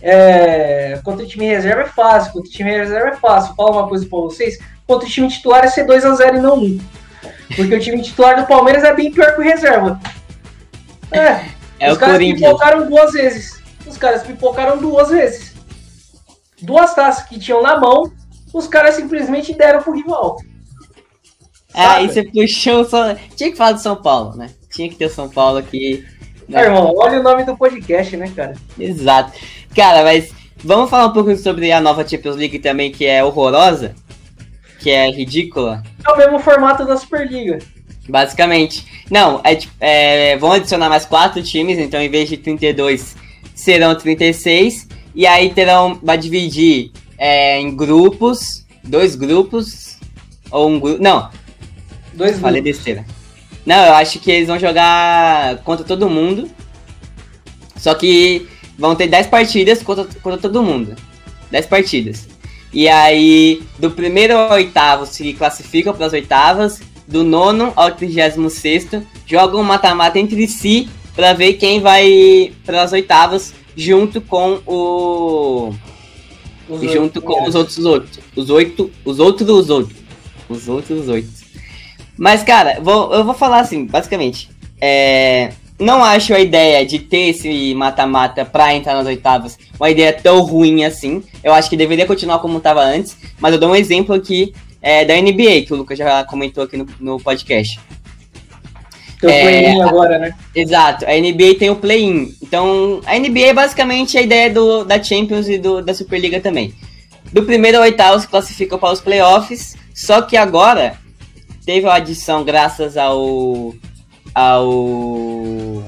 é, 0.00 0.98
contra 1.04 1.24
o 1.24 1.28
time 1.28 1.46
reserva 1.46 1.82
é 1.82 1.86
fácil, 1.86 2.32
contra 2.32 2.48
o 2.48 2.52
time 2.52 2.70
reserva 2.70 3.08
é 3.08 3.16
fácil. 3.16 3.54
Fala 3.54 3.70
uma 3.72 3.88
coisa 3.88 4.06
pra 4.06 4.18
vocês, 4.18 4.58
contra 4.86 5.06
o 5.06 5.10
time 5.10 5.28
titular 5.28 5.64
é 5.64 5.68
ser 5.68 5.86
2x0 5.86 6.36
e 6.36 6.40
não 6.40 6.58
1. 6.58 6.80
Porque 7.54 7.74
o 7.74 7.80
time 7.80 8.02
titular 8.02 8.40
do 8.40 8.46
Palmeiras 8.46 8.82
é 8.82 8.94
bem 8.94 9.12
pior 9.12 9.34
que 9.34 9.40
o 9.40 9.44
reserva. 9.44 10.00
É, 11.12 11.44
é 11.78 11.92
os 11.92 11.98
caras 11.98 12.18
pipocaram 12.18 12.88
duas 12.88 13.12
vezes. 13.12 13.55
Os 13.86 13.96
caras 13.96 14.22
pipocaram 14.22 14.78
duas 14.78 15.08
vezes. 15.08 15.54
Duas 16.60 16.94
taças 16.94 17.26
que 17.26 17.38
tinham 17.38 17.62
na 17.62 17.78
mão, 17.78 18.10
os 18.52 18.66
caras 18.66 18.94
simplesmente 18.94 19.54
deram 19.54 19.82
pro 19.82 19.94
rival. 19.94 20.36
É, 21.74 21.84
aí 21.84 22.08
você 22.08 22.24
puxou 22.24 22.84
só. 22.84 23.14
Tinha 23.36 23.50
que 23.50 23.56
falar 23.56 23.72
do 23.72 23.80
São 23.80 23.96
Paulo, 23.96 24.36
né? 24.36 24.50
Tinha 24.70 24.88
que 24.88 24.96
ter 24.96 25.06
o 25.06 25.10
São 25.10 25.28
Paulo 25.28 25.58
aqui 25.58 26.04
é, 26.52 26.62
irmão, 26.62 26.94
olha 26.96 27.18
o 27.18 27.22
nome 27.22 27.44
do 27.44 27.56
podcast, 27.56 28.16
né, 28.16 28.32
cara? 28.34 28.54
Exato. 28.78 29.32
Cara, 29.74 30.04
mas 30.04 30.32
vamos 30.58 30.88
falar 30.88 31.06
um 31.06 31.12
pouco 31.12 31.34
sobre 31.36 31.72
a 31.72 31.80
nova 31.80 32.06
Champions 32.06 32.36
League 32.36 32.58
também, 32.60 32.92
que 32.92 33.04
é 33.04 33.22
horrorosa, 33.24 33.94
que 34.78 34.90
é 34.90 35.10
ridícula. 35.10 35.82
É 36.06 36.10
o 36.12 36.16
mesmo 36.16 36.38
formato 36.38 36.84
da 36.84 36.96
Superliga. 36.96 37.58
Basicamente. 38.08 39.04
Não, 39.10 39.40
é, 39.42 39.58
é, 39.80 40.36
vão 40.36 40.52
adicionar 40.52 40.88
mais 40.88 41.04
quatro 41.04 41.42
times, 41.42 41.78
então 41.78 42.00
em 42.00 42.08
vez 42.08 42.28
de 42.28 42.36
32 42.36 43.16
serão 43.56 43.96
36. 43.96 44.86
E 45.14 45.26
aí 45.26 45.50
terão. 45.50 45.98
Vai 46.00 46.16
dividir 46.18 46.92
é, 47.18 47.58
em 47.58 47.74
grupos. 47.74 48.64
Dois 48.84 49.16
grupos. 49.16 49.96
Ou 50.52 50.70
um 50.70 50.78
grupo. 50.78 51.02
Não. 51.02 51.28
Dois 52.12 52.38
Falei 52.38 52.60
grupos. 52.60 52.78
besteira. 52.78 53.04
Não, 53.64 53.84
eu 53.84 53.94
acho 53.94 54.20
que 54.20 54.30
eles 54.30 54.46
vão 54.46 54.60
jogar 54.60 55.56
contra 55.64 55.84
todo 55.84 56.08
mundo. 56.08 56.48
Só 57.76 57.94
que 57.94 58.46
vão 58.78 58.94
ter 58.94 59.08
10 59.08 59.26
partidas 59.26 59.82
contra, 59.82 60.04
contra 60.22 60.38
todo 60.38 60.62
mundo. 60.62 60.94
10 61.50 61.66
partidas. 61.66 62.28
E 62.72 62.88
aí, 62.88 63.62
do 63.78 63.90
primeiro 63.90 64.36
ao 64.36 64.52
oitavo 64.52 65.06
se 65.06 65.32
classificam 65.32 65.94
para 65.94 66.06
as 66.06 66.12
oitavas. 66.12 66.80
Do 67.08 67.22
nono 67.22 67.72
ao 67.76 67.92
36 67.92 68.88
jogam 69.26 69.62
mata-mata 69.62 70.18
entre 70.18 70.46
si 70.48 70.88
para 71.16 71.32
ver 71.32 71.54
quem 71.54 71.80
vai 71.80 72.52
para 72.64 72.82
as 72.82 72.92
oitavas 72.92 73.52
junto 73.74 74.20
com 74.20 74.60
o 74.66 75.74
os 76.68 76.80
junto 76.92 77.22
com 77.22 77.48
os 77.48 77.54
outros 77.54 77.84
oito, 77.84 78.20
os 78.36 78.50
oito, 78.50 78.90
os 79.04 79.18
outros 79.18 79.48
os 79.48 79.70
outros, 79.70 79.98
os 80.48 80.68
outros 80.68 81.08
oito. 81.08 81.28
Mas 82.16 82.42
cara, 82.42 82.78
vou, 82.80 83.12
eu 83.12 83.24
vou 83.24 83.34
falar 83.34 83.60
assim, 83.60 83.86
basicamente, 83.86 84.50
é, 84.80 85.52
não 85.78 86.02
acho 86.02 86.34
a 86.34 86.40
ideia 86.40 86.84
de 86.84 86.98
ter 86.98 87.28
esse 87.28 87.74
mata-mata 87.74 88.44
pra 88.44 88.74
entrar 88.74 88.94
nas 88.94 89.06
oitavas 89.06 89.58
uma 89.78 89.90
ideia 89.90 90.12
tão 90.12 90.40
ruim 90.40 90.84
assim. 90.84 91.22
Eu 91.44 91.52
acho 91.52 91.68
que 91.68 91.76
deveria 91.76 92.06
continuar 92.06 92.38
como 92.38 92.58
estava 92.58 92.82
antes, 92.82 93.16
mas 93.38 93.52
eu 93.52 93.60
dou 93.60 93.70
um 93.70 93.76
exemplo 93.76 94.14
aqui 94.14 94.54
é, 94.80 95.04
da 95.04 95.14
NBA, 95.14 95.62
que 95.66 95.72
o 95.72 95.76
Lucas 95.76 95.98
já 95.98 96.24
comentou 96.24 96.64
aqui 96.64 96.76
no, 96.76 96.86
no 96.98 97.20
podcast. 97.20 97.78
Tem 99.20 99.30
o 99.30 99.32
é, 99.32 99.42
play-in 99.42 99.82
agora, 99.82 100.18
né? 100.18 100.34
Exato, 100.54 101.04
a 101.06 101.12
NBA 101.12 101.58
tem 101.58 101.70
o 101.70 101.76
play-in. 101.76 102.34
Então, 102.42 103.00
a 103.06 103.18
NBA 103.18 103.46
é 103.46 103.54
basicamente 103.54 104.18
a 104.18 104.22
ideia 104.22 104.50
do, 104.50 104.84
da 104.84 105.02
Champions 105.02 105.48
e 105.48 105.58
do, 105.58 105.82
da 105.82 105.94
Superliga 105.94 106.40
também. 106.40 106.74
Do 107.32 107.42
primeiro 107.42 107.78
ao 107.78 107.84
oitavo 107.84 108.20
se 108.20 108.28
classificam 108.28 108.78
para 108.78 108.92
os 108.92 109.00
playoffs, 109.00 109.76
só 109.94 110.22
que 110.22 110.36
agora 110.36 110.98
teve 111.64 111.86
uma 111.86 111.94
adição 111.94 112.44
graças 112.44 112.96
ao. 112.96 113.74
ao. 114.34 115.82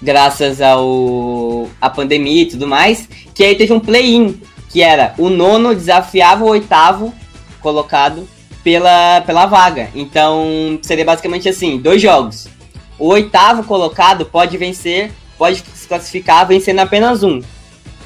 graças 0.00 0.60
ao. 0.60 1.68
a 1.80 1.90
pandemia 1.90 2.42
e 2.42 2.46
tudo 2.46 2.66
mais, 2.66 3.08
que 3.34 3.42
aí 3.42 3.54
teve 3.54 3.72
um 3.72 3.80
play-in, 3.80 4.40
que 4.68 4.82
era 4.82 5.14
o 5.18 5.28
nono 5.28 5.74
desafiava 5.74 6.44
o 6.44 6.48
oitavo 6.48 7.12
colocado 7.60 8.28
pela, 8.62 9.20
pela 9.22 9.46
vaga. 9.46 9.90
Então, 9.94 10.78
seria 10.82 11.04
basicamente 11.04 11.48
assim, 11.48 11.78
dois 11.78 12.00
jogos. 12.00 12.48
O 12.98 13.08
oitavo 13.08 13.64
colocado 13.64 14.24
pode 14.26 14.56
vencer, 14.56 15.12
pode 15.36 15.62
se 15.74 15.88
classificar 15.88 16.46
vencendo 16.46 16.80
apenas 16.80 17.22
um. 17.22 17.40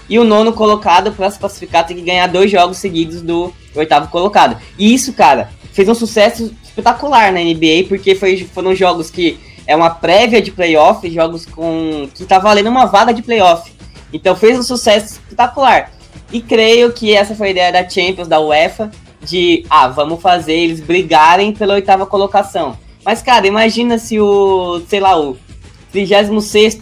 E 0.08 0.18
o 0.18 0.24
nono 0.24 0.52
colocado, 0.52 1.12
para 1.12 1.30
se 1.30 1.38
classificar, 1.38 1.86
tem 1.86 1.96
que 1.96 2.02
ganhar 2.02 2.28
dois 2.28 2.50
jogos 2.50 2.78
seguidos 2.78 3.22
do 3.22 3.52
oitavo 3.74 4.08
colocado. 4.08 4.56
E 4.78 4.94
isso, 4.94 5.12
cara, 5.12 5.50
fez 5.72 5.88
um 5.88 5.94
sucesso 5.94 6.54
espetacular 6.62 7.32
na 7.32 7.40
NBA, 7.40 7.86
porque 7.88 8.14
foi, 8.14 8.38
foram 8.54 8.74
jogos 8.74 9.10
que 9.10 9.38
é 9.66 9.74
uma 9.74 9.90
prévia 9.90 10.40
de 10.40 10.52
playoff, 10.52 11.10
jogos 11.10 11.44
com 11.44 12.08
que 12.14 12.24
tá 12.24 12.38
valendo 12.38 12.68
uma 12.68 12.86
vaga 12.86 13.12
de 13.12 13.22
playoff. 13.22 13.72
Então 14.12 14.36
fez 14.36 14.58
um 14.58 14.62
sucesso 14.62 15.14
espetacular. 15.14 15.90
E 16.32 16.40
creio 16.40 16.92
que 16.92 17.14
essa 17.14 17.34
foi 17.34 17.48
a 17.48 17.50
ideia 17.50 17.72
da 17.72 17.88
Champions, 17.88 18.28
da 18.28 18.40
UEFA, 18.40 18.90
de, 19.22 19.64
ah, 19.68 19.88
vamos 19.88 20.20
fazer 20.20 20.54
eles 20.54 20.80
brigarem 20.80 21.52
pela 21.52 21.74
oitava 21.74 22.06
colocação. 22.06 22.78
Mas, 23.04 23.22
cara, 23.22 23.46
imagina 23.46 23.98
se 23.98 24.18
o, 24.18 24.80
sei 24.88 25.00
lá, 25.00 25.18
o 25.18 25.36
36 25.92 26.80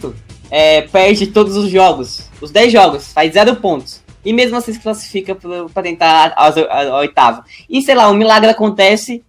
é, 0.49 0.81
perde 0.81 1.27
todos 1.27 1.55
os 1.55 1.69
jogos, 1.69 2.29
os 2.41 2.51
10 2.51 2.71
jogos, 2.71 3.13
faz 3.13 3.33
zero 3.33 3.55
pontos. 3.57 4.03
E 4.23 4.33
mesmo 4.33 4.57
assim 4.57 4.73
se 4.73 4.79
classifica 4.79 5.35
para 5.35 5.83
tentar 5.83 6.33
a, 6.35 6.47
a, 6.47 6.89
a, 6.89 6.97
oitava. 6.97 7.45
E, 7.69 7.81
sei 7.81 7.93
lá, 7.93 8.09
um 8.09 8.15
milagre 8.15 8.49
acontece 8.49 9.23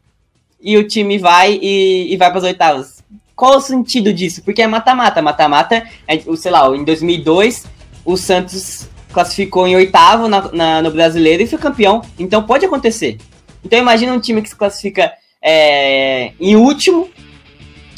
e 0.61 0.77
o 0.79 0.89
time 0.89 1.19
vai 1.19 1.59
e, 1.61 2.13
e 2.13 2.17
vai 2.17 2.31
para 2.31 2.39
as 2.39 2.45
oitavas. 2.45 3.05
Qual 3.35 3.59
o 3.59 3.61
sentido 3.61 4.11
disso? 4.11 4.43
Porque 4.43 4.63
é 4.63 4.67
mata-mata. 4.67 5.21
Mata-mata, 5.21 5.87
é, 6.09 6.19
sei 6.37 6.51
lá, 6.51 6.75
em 6.75 6.83
2002, 6.83 7.67
o 8.07 8.17
Santos 8.17 8.89
classificou 9.17 9.67
em 9.67 9.75
oitavo 9.75 10.29
na, 10.29 10.53
na, 10.53 10.83
no 10.83 10.91
brasileiro 10.91 11.43
e 11.43 11.47
foi 11.47 11.59
campeão. 11.59 12.03
Então 12.19 12.43
pode 12.43 12.67
acontecer. 12.67 13.17
Então 13.65 13.79
imagina 13.79 14.13
um 14.13 14.21
time 14.21 14.43
que 14.43 14.51
se 14.51 14.55
classifica 14.55 15.11
é, 15.41 16.33
em 16.39 16.55
último, 16.55 17.09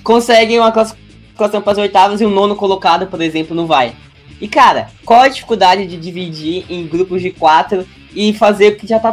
consegue 0.04 0.56
uma 0.56 0.70
classificação 0.70 1.60
para 1.60 1.72
as 1.72 1.78
oitavas 1.78 2.20
e 2.20 2.24
o 2.24 2.30
nono 2.30 2.54
colocado, 2.54 3.08
por 3.08 3.20
exemplo, 3.20 3.52
não 3.52 3.66
vai. 3.66 3.96
E 4.40 4.46
cara, 4.46 4.92
qual 5.04 5.22
a 5.22 5.28
dificuldade 5.28 5.88
de 5.88 5.96
dividir 5.96 6.64
em 6.70 6.86
grupos 6.86 7.20
de 7.20 7.32
quatro 7.32 7.84
e 8.14 8.32
fazer 8.32 8.74
o 8.74 8.76
que 8.76 8.86
já 8.86 9.00
tá, 9.00 9.10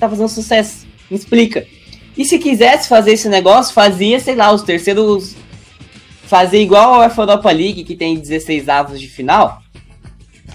tá 0.00 0.08
fazendo 0.08 0.28
sucesso? 0.30 0.86
Me 1.10 1.18
explica. 1.18 1.66
E 2.16 2.24
se 2.24 2.38
quisesse 2.38 2.88
fazer 2.88 3.12
esse 3.12 3.28
negócio, 3.28 3.74
fazia, 3.74 4.18
sei 4.18 4.34
lá, 4.34 4.50
os 4.50 4.62
terceiros. 4.62 5.36
Fazer 6.22 6.62
igual 6.62 7.02
a 7.02 7.12
Europa 7.14 7.50
League, 7.50 7.84
que 7.84 7.94
tem 7.94 8.18
16 8.18 8.66
avos 8.70 8.98
de 8.98 9.08
final 9.08 9.62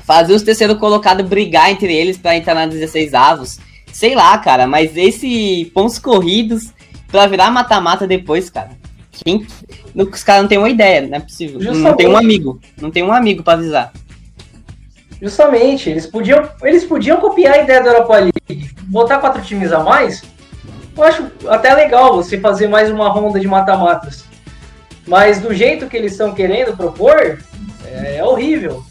fazer 0.10 0.34
os 0.34 0.42
terceiros 0.42 0.80
colocados 0.80 1.24
brigar 1.24 1.70
entre 1.70 1.96
eles 1.96 2.18
para 2.18 2.36
entrar 2.36 2.56
na 2.56 2.66
16 2.66 3.14
avos. 3.14 3.60
Sei 3.94 4.16
lá, 4.16 4.36
cara, 4.40 4.66
mas 4.66 4.98
esse 4.98 5.70
pontos 5.72 6.00
corridos 6.00 6.74
pra 7.10 7.28
virar 7.28 7.52
mata-mata 7.52 8.08
depois, 8.08 8.50
cara. 8.50 8.72
Quem... 9.12 9.46
Os 9.94 10.24
caras 10.24 10.42
não 10.42 10.50
tem 10.50 10.58
uma 10.58 10.70
ideia, 10.70 11.04
não 11.04 11.18
é 11.18 11.20
possível. 11.20 11.62
Justamente. 11.62 11.84
Não 11.84 11.96
tem 11.96 12.08
um 12.08 12.18
amigo. 12.18 12.60
Não 12.82 12.90
tem 12.90 13.04
um 13.04 13.14
amigo 13.14 13.44
para 13.44 13.54
avisar. 13.54 13.94
Justamente, 15.22 15.92
eles 15.92 16.08
podiam, 16.08 16.50
eles 16.64 16.86
podiam 16.86 17.18
copiar 17.18 17.54
a 17.54 17.62
ideia 17.62 17.84
da 17.84 17.92
Europa 17.92 18.18
League, 18.18 18.72
botar 18.86 19.20
quatro 19.20 19.44
times 19.44 19.72
a 19.72 19.84
mais. 19.84 20.24
Eu 20.98 21.04
acho 21.04 21.32
até 21.48 21.72
legal 21.76 22.16
você 22.16 22.40
fazer 22.40 22.68
mais 22.68 22.90
uma 22.90 23.10
ronda 23.10 23.40
de 23.40 23.48
mata-matas. 23.48 24.26
Mas 25.06 25.40
do 25.40 25.54
jeito 25.54 25.88
que 25.88 25.96
eles 25.96 26.14
estão 26.14 26.34
querendo 26.34 26.76
propor, 26.76 27.38
é, 27.86 28.18
é 28.18 28.24
horrível. 28.24 28.84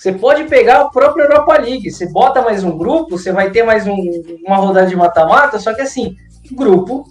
Você 0.00 0.12
pode 0.12 0.44
pegar 0.44 0.82
o 0.82 0.90
próprio 0.90 1.26
Europa 1.26 1.58
League. 1.58 1.90
Você 1.90 2.06
bota 2.06 2.40
mais 2.40 2.64
um 2.64 2.74
grupo, 2.74 3.18
você 3.18 3.32
vai 3.32 3.50
ter 3.50 3.62
mais 3.62 3.86
um, 3.86 3.94
uma 4.46 4.56
rodada 4.56 4.86
de 4.86 4.96
mata-mata, 4.96 5.58
só 5.58 5.74
que 5.74 5.82
assim, 5.82 6.16
grupo. 6.52 7.04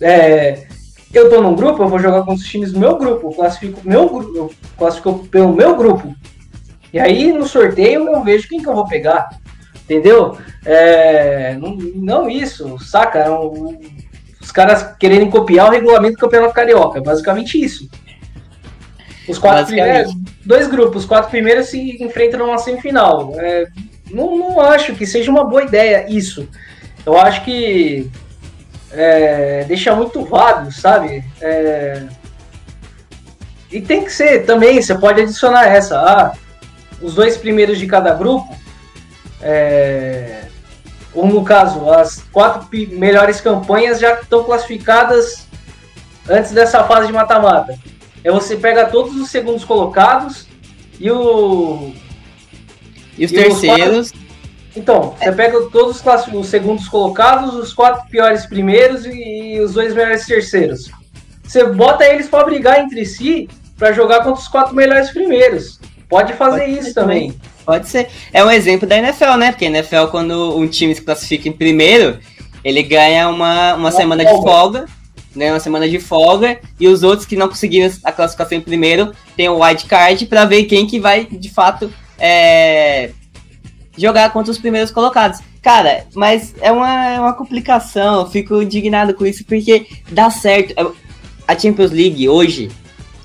É, 0.00 0.66
eu 1.12 1.30
tô 1.30 1.40
num 1.40 1.54
grupo, 1.54 1.80
eu 1.84 1.86
vou 1.86 2.00
jogar 2.00 2.24
com 2.24 2.32
os 2.34 2.42
times 2.42 2.72
do 2.72 2.80
meu 2.80 2.98
grupo, 2.98 3.28
eu 3.28 3.34
classifico 3.34 3.80
meu 3.84 4.32
eu 4.34 4.50
classifico 4.76 5.20
pelo 5.28 5.52
meu 5.52 5.76
grupo. 5.76 6.12
E 6.92 6.98
aí 6.98 7.32
no 7.32 7.46
sorteio 7.46 8.08
eu 8.08 8.24
vejo 8.24 8.48
quem 8.48 8.60
que 8.60 8.68
eu 8.68 8.74
vou 8.74 8.88
pegar. 8.88 9.28
Entendeu? 9.84 10.36
É, 10.66 11.54
não, 11.54 11.76
não, 11.94 12.28
isso, 12.28 12.80
saca? 12.80 13.20
É 13.20 13.30
os 14.40 14.50
caras 14.50 14.96
quererem 14.98 15.30
copiar 15.30 15.68
o 15.68 15.70
regulamento 15.70 16.16
do 16.16 16.20
Campeonato 16.20 16.52
Carioca. 16.52 16.98
É 16.98 17.02
basicamente 17.02 17.62
isso. 17.62 17.88
Os 19.28 19.38
quatro 19.38 19.66
primeiros, 19.66 20.14
dois 20.44 20.68
grupos, 20.68 21.02
os 21.02 21.08
quatro 21.08 21.30
primeiros 21.30 21.68
se 21.68 22.02
enfrentam 22.02 22.40
numa 22.40 22.58
semifinal. 22.58 23.32
É, 23.38 23.66
não, 24.10 24.36
não 24.36 24.60
acho 24.60 24.94
que 24.94 25.06
seja 25.06 25.30
uma 25.30 25.44
boa 25.44 25.62
ideia 25.62 26.06
isso. 26.08 26.48
Eu 27.06 27.18
acho 27.18 27.42
que 27.44 28.10
é, 28.92 29.64
deixa 29.64 29.94
muito 29.94 30.24
vago, 30.24 30.70
sabe? 30.70 31.24
É, 31.40 32.02
e 33.70 33.80
tem 33.80 34.04
que 34.04 34.12
ser 34.12 34.44
também, 34.44 34.80
você 34.80 34.94
pode 34.94 35.22
adicionar 35.22 35.66
essa. 35.66 35.98
Ah, 35.98 36.32
os 37.00 37.14
dois 37.14 37.36
primeiros 37.36 37.78
de 37.78 37.86
cada 37.86 38.14
grupo, 38.14 38.54
é, 39.42 40.44
ou 41.12 41.26
no 41.26 41.42
caso, 41.44 41.90
as 41.90 42.22
quatro 42.32 42.68
melhores 42.92 43.40
campanhas 43.40 43.98
já 43.98 44.14
estão 44.14 44.44
classificadas 44.44 45.46
antes 46.28 46.52
dessa 46.52 46.84
fase 46.84 47.06
de 47.06 47.12
mata-mata 47.12 47.74
é 48.24 48.32
você 48.32 48.56
pega 48.56 48.86
todos 48.86 49.14
os 49.16 49.30
segundos 49.30 49.64
colocados 49.64 50.46
e 50.98 51.10
o. 51.10 51.92
E 53.16 53.24
os 53.26 53.30
e 53.30 53.34
terceiros. 53.34 54.06
Os 54.08 54.24
então, 54.76 55.14
você 55.16 55.30
pega 55.30 55.60
todos 55.70 56.00
os, 56.00 56.34
os 56.34 56.46
segundos 56.48 56.88
colocados, 56.88 57.54
os 57.54 57.72
quatro 57.72 58.08
piores 58.10 58.44
primeiros 58.44 59.06
e 59.06 59.60
os 59.60 59.74
dois 59.74 59.94
melhores 59.94 60.26
terceiros. 60.26 60.90
Você 61.44 61.64
bota 61.64 62.04
eles 62.04 62.28
para 62.28 62.44
brigar 62.44 62.80
entre 62.80 63.06
si 63.06 63.48
para 63.78 63.92
jogar 63.92 64.24
contra 64.24 64.40
os 64.40 64.48
quatro 64.48 64.74
melhores 64.74 65.10
primeiros. 65.10 65.78
Pode 66.08 66.32
fazer 66.32 66.64
Pode 66.64 66.78
isso 66.78 66.94
também. 66.94 67.30
também. 67.30 67.40
Pode 67.64 67.88
ser. 67.88 68.08
É 68.32 68.44
um 68.44 68.50
exemplo 68.50 68.88
da 68.88 68.98
NFL, 68.98 69.36
né? 69.36 69.52
Porque 69.52 69.64
a 69.64 69.68
NFL, 69.68 70.06
quando 70.10 70.56
um 70.56 70.66
time 70.66 70.94
se 70.94 71.02
classifica 71.02 71.48
em 71.48 71.52
primeiro, 71.52 72.18
ele 72.64 72.82
ganha 72.82 73.28
uma, 73.28 73.74
uma, 73.74 73.74
uma 73.74 73.90
semana 73.92 74.24
folga. 74.24 74.38
de 74.38 74.44
folga 74.44 74.86
né, 75.34 75.52
uma 75.52 75.60
semana 75.60 75.88
de 75.88 75.98
folga, 75.98 76.60
e 76.78 76.88
os 76.88 77.02
outros 77.02 77.26
que 77.26 77.36
não 77.36 77.48
conseguiram 77.48 77.92
a 78.04 78.12
classificação 78.12 78.58
em 78.58 78.60
primeiro 78.60 79.12
tem 79.36 79.48
o 79.48 79.62
wild 79.62 79.84
card 79.86 80.26
para 80.26 80.44
ver 80.44 80.64
quem 80.64 80.86
que 80.86 81.00
vai 81.00 81.24
de 81.24 81.50
fato 81.50 81.92
é, 82.18 83.10
jogar 83.96 84.32
contra 84.32 84.50
os 84.50 84.58
primeiros 84.58 84.90
colocados. 84.90 85.40
Cara, 85.62 86.06
mas 86.14 86.54
é 86.60 86.70
uma, 86.70 87.10
é 87.10 87.18
uma 87.18 87.32
complicação, 87.32 88.20
eu 88.20 88.26
fico 88.26 88.60
indignado 88.60 89.14
com 89.14 89.24
isso, 89.24 89.44
porque 89.44 89.86
dá 90.10 90.30
certo. 90.30 90.74
A 91.48 91.58
Champions 91.58 91.90
League 91.90 92.28
hoje 92.28 92.70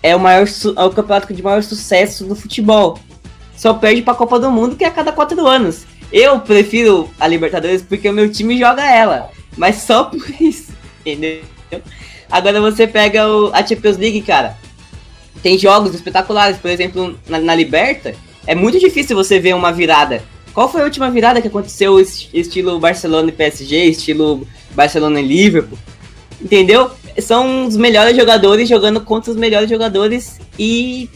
é 0.01 0.15
o, 0.15 0.19
maior, 0.19 0.47
é 0.47 0.83
o 0.83 0.89
campeonato 0.89 1.33
de 1.33 1.43
maior 1.43 1.61
sucesso 1.63 2.25
do 2.25 2.35
futebol. 2.35 2.97
Só 3.55 3.73
perde 3.73 4.01
pra 4.01 4.13
Copa 4.13 4.39
do 4.39 4.49
Mundo, 4.49 4.77
que 4.77 4.85
é 4.85 4.87
a 4.87 4.91
cada 4.91 5.11
quatro 5.11 5.45
anos. 5.45 5.85
Eu 6.11 6.39
prefiro 6.39 7.09
a 7.19 7.27
Libertadores 7.27 7.81
porque 7.81 8.09
o 8.09 8.13
meu 8.13 8.31
time 8.31 8.57
joga 8.57 8.89
ela. 8.89 9.29
Mas 9.57 9.77
só 9.77 10.05
por 10.09 10.23
isso, 10.39 10.71
entendeu? 11.01 11.41
Agora 12.29 12.61
você 12.61 12.85
pega 12.85 13.27
o, 13.27 13.51
a 13.53 13.65
Champions 13.65 13.97
League, 13.97 14.21
cara. 14.21 14.57
Tem 15.41 15.57
jogos 15.57 15.95
espetaculares, 15.95 16.57
por 16.57 16.69
exemplo, 16.69 17.17
na, 17.27 17.39
na 17.39 17.55
Liberta. 17.55 18.13
É 18.45 18.53
muito 18.53 18.79
difícil 18.79 19.15
você 19.15 19.39
ver 19.39 19.55
uma 19.55 19.71
virada. 19.71 20.23
Qual 20.53 20.69
foi 20.69 20.81
a 20.81 20.83
última 20.83 21.09
virada 21.09 21.41
que 21.41 21.47
aconteceu 21.47 21.99
estilo 21.99 22.79
Barcelona 22.79 23.29
e 23.29 23.31
PSG, 23.31 23.85
estilo 23.85 24.47
Barcelona 24.71 25.19
e 25.21 25.27
Liverpool? 25.27 25.77
Entendeu? 26.41 26.91
São 27.19 27.67
os 27.67 27.77
melhores 27.77 28.15
jogadores 28.15 28.67
jogando 28.67 29.01
contra 29.01 29.31
os 29.31 29.37
melhores 29.37 29.69
jogadores 29.69 30.39
e 30.57 31.09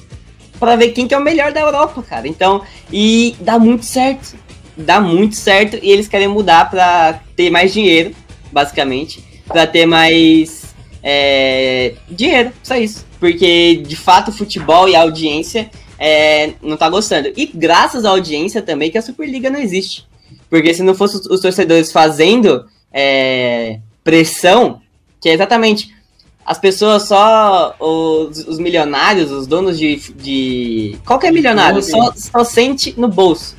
para 0.60 0.76
ver 0.76 0.90
quem 0.90 1.08
que 1.08 1.14
é 1.14 1.18
o 1.18 1.22
melhor 1.22 1.52
da 1.52 1.62
Europa, 1.62 2.02
cara. 2.04 2.28
Então, 2.28 2.62
e 2.92 3.36
dá 3.40 3.60
muito 3.60 3.86
certo. 3.86 4.36
Dá 4.78 5.00
muito 5.00 5.36
certo 5.36 5.78
e 5.82 5.92
eles 5.92 6.08
querem 6.08 6.28
mudar 6.28 6.70
para 6.70 7.22
ter 7.36 7.50
mais 7.50 7.74
dinheiro, 7.74 8.16
basicamente, 8.52 9.24
para 9.48 9.68
ter 9.68 9.86
mais 9.86 10.63
é, 11.04 11.96
dinheiro, 12.10 12.54
só 12.64 12.76
isso. 12.76 13.06
Porque 13.20 13.84
de 13.86 13.96
fato 13.96 14.30
o 14.30 14.34
futebol 14.34 14.88
e 14.88 14.96
a 14.96 15.02
audiência 15.02 15.70
é, 16.00 16.54
não 16.62 16.78
tá 16.78 16.90
gostando. 16.90 17.32
E 17.36 17.46
graças 17.46 18.06
à 18.06 18.10
audiência 18.10 18.62
também 18.62 18.90
que 18.90 18.98
a 18.98 19.02
Superliga 19.02 19.50
não 19.50 19.60
existe. 19.60 20.08
Porque 20.50 20.74
se 20.74 20.84
não 20.84 20.96
fosse 20.96 21.18
os 21.30 21.42
torcedores 21.42 21.92
fazendo 21.92 22.66
é, 22.92 23.80
pressão, 24.04 24.82
que 25.20 25.30
é 25.30 25.34
exatamente 25.34 25.94
as 26.46 26.58
pessoas 26.58 27.04
só, 27.04 27.76
os, 27.80 28.46
os 28.48 28.60
milionários, 28.60 29.32
os 29.32 29.48
donos 29.48 29.80
de, 29.80 29.96
de 30.14 30.98
qualquer 31.06 31.32
milionário, 31.32 31.82
só, 31.82 32.14
só 32.16 32.44
sente 32.44 32.94
no 33.00 33.08
bolso. 33.08 33.56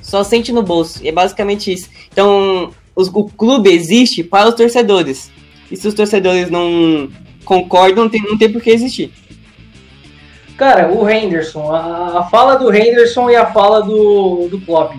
Só 0.00 0.22
sente 0.22 0.52
no 0.52 0.62
bolso. 0.62 1.02
E 1.02 1.08
é 1.08 1.12
basicamente 1.12 1.72
isso. 1.72 1.88
Então, 2.12 2.70
os, 2.94 3.08
o 3.08 3.24
clube 3.24 3.70
existe 3.70 4.22
para 4.22 4.48
os 4.48 4.54
torcedores. 4.54 5.31
E 5.72 5.76
se 5.76 5.88
os 5.88 5.94
torcedores 5.94 6.50
não 6.50 7.08
concordam, 7.46 8.04
não 8.04 8.10
tem, 8.10 8.22
não 8.22 8.36
tem 8.36 8.52
por 8.52 8.60
que 8.60 8.70
existir. 8.70 9.10
Cara, 10.58 10.92
o 10.92 11.08
Henderson, 11.08 11.74
a, 11.74 12.18
a 12.18 12.22
fala 12.24 12.56
do 12.56 12.72
Henderson 12.72 13.30
e 13.30 13.36
a 13.36 13.46
fala 13.46 13.82
do, 13.82 14.48
do 14.50 14.60
Klopp. 14.60 14.94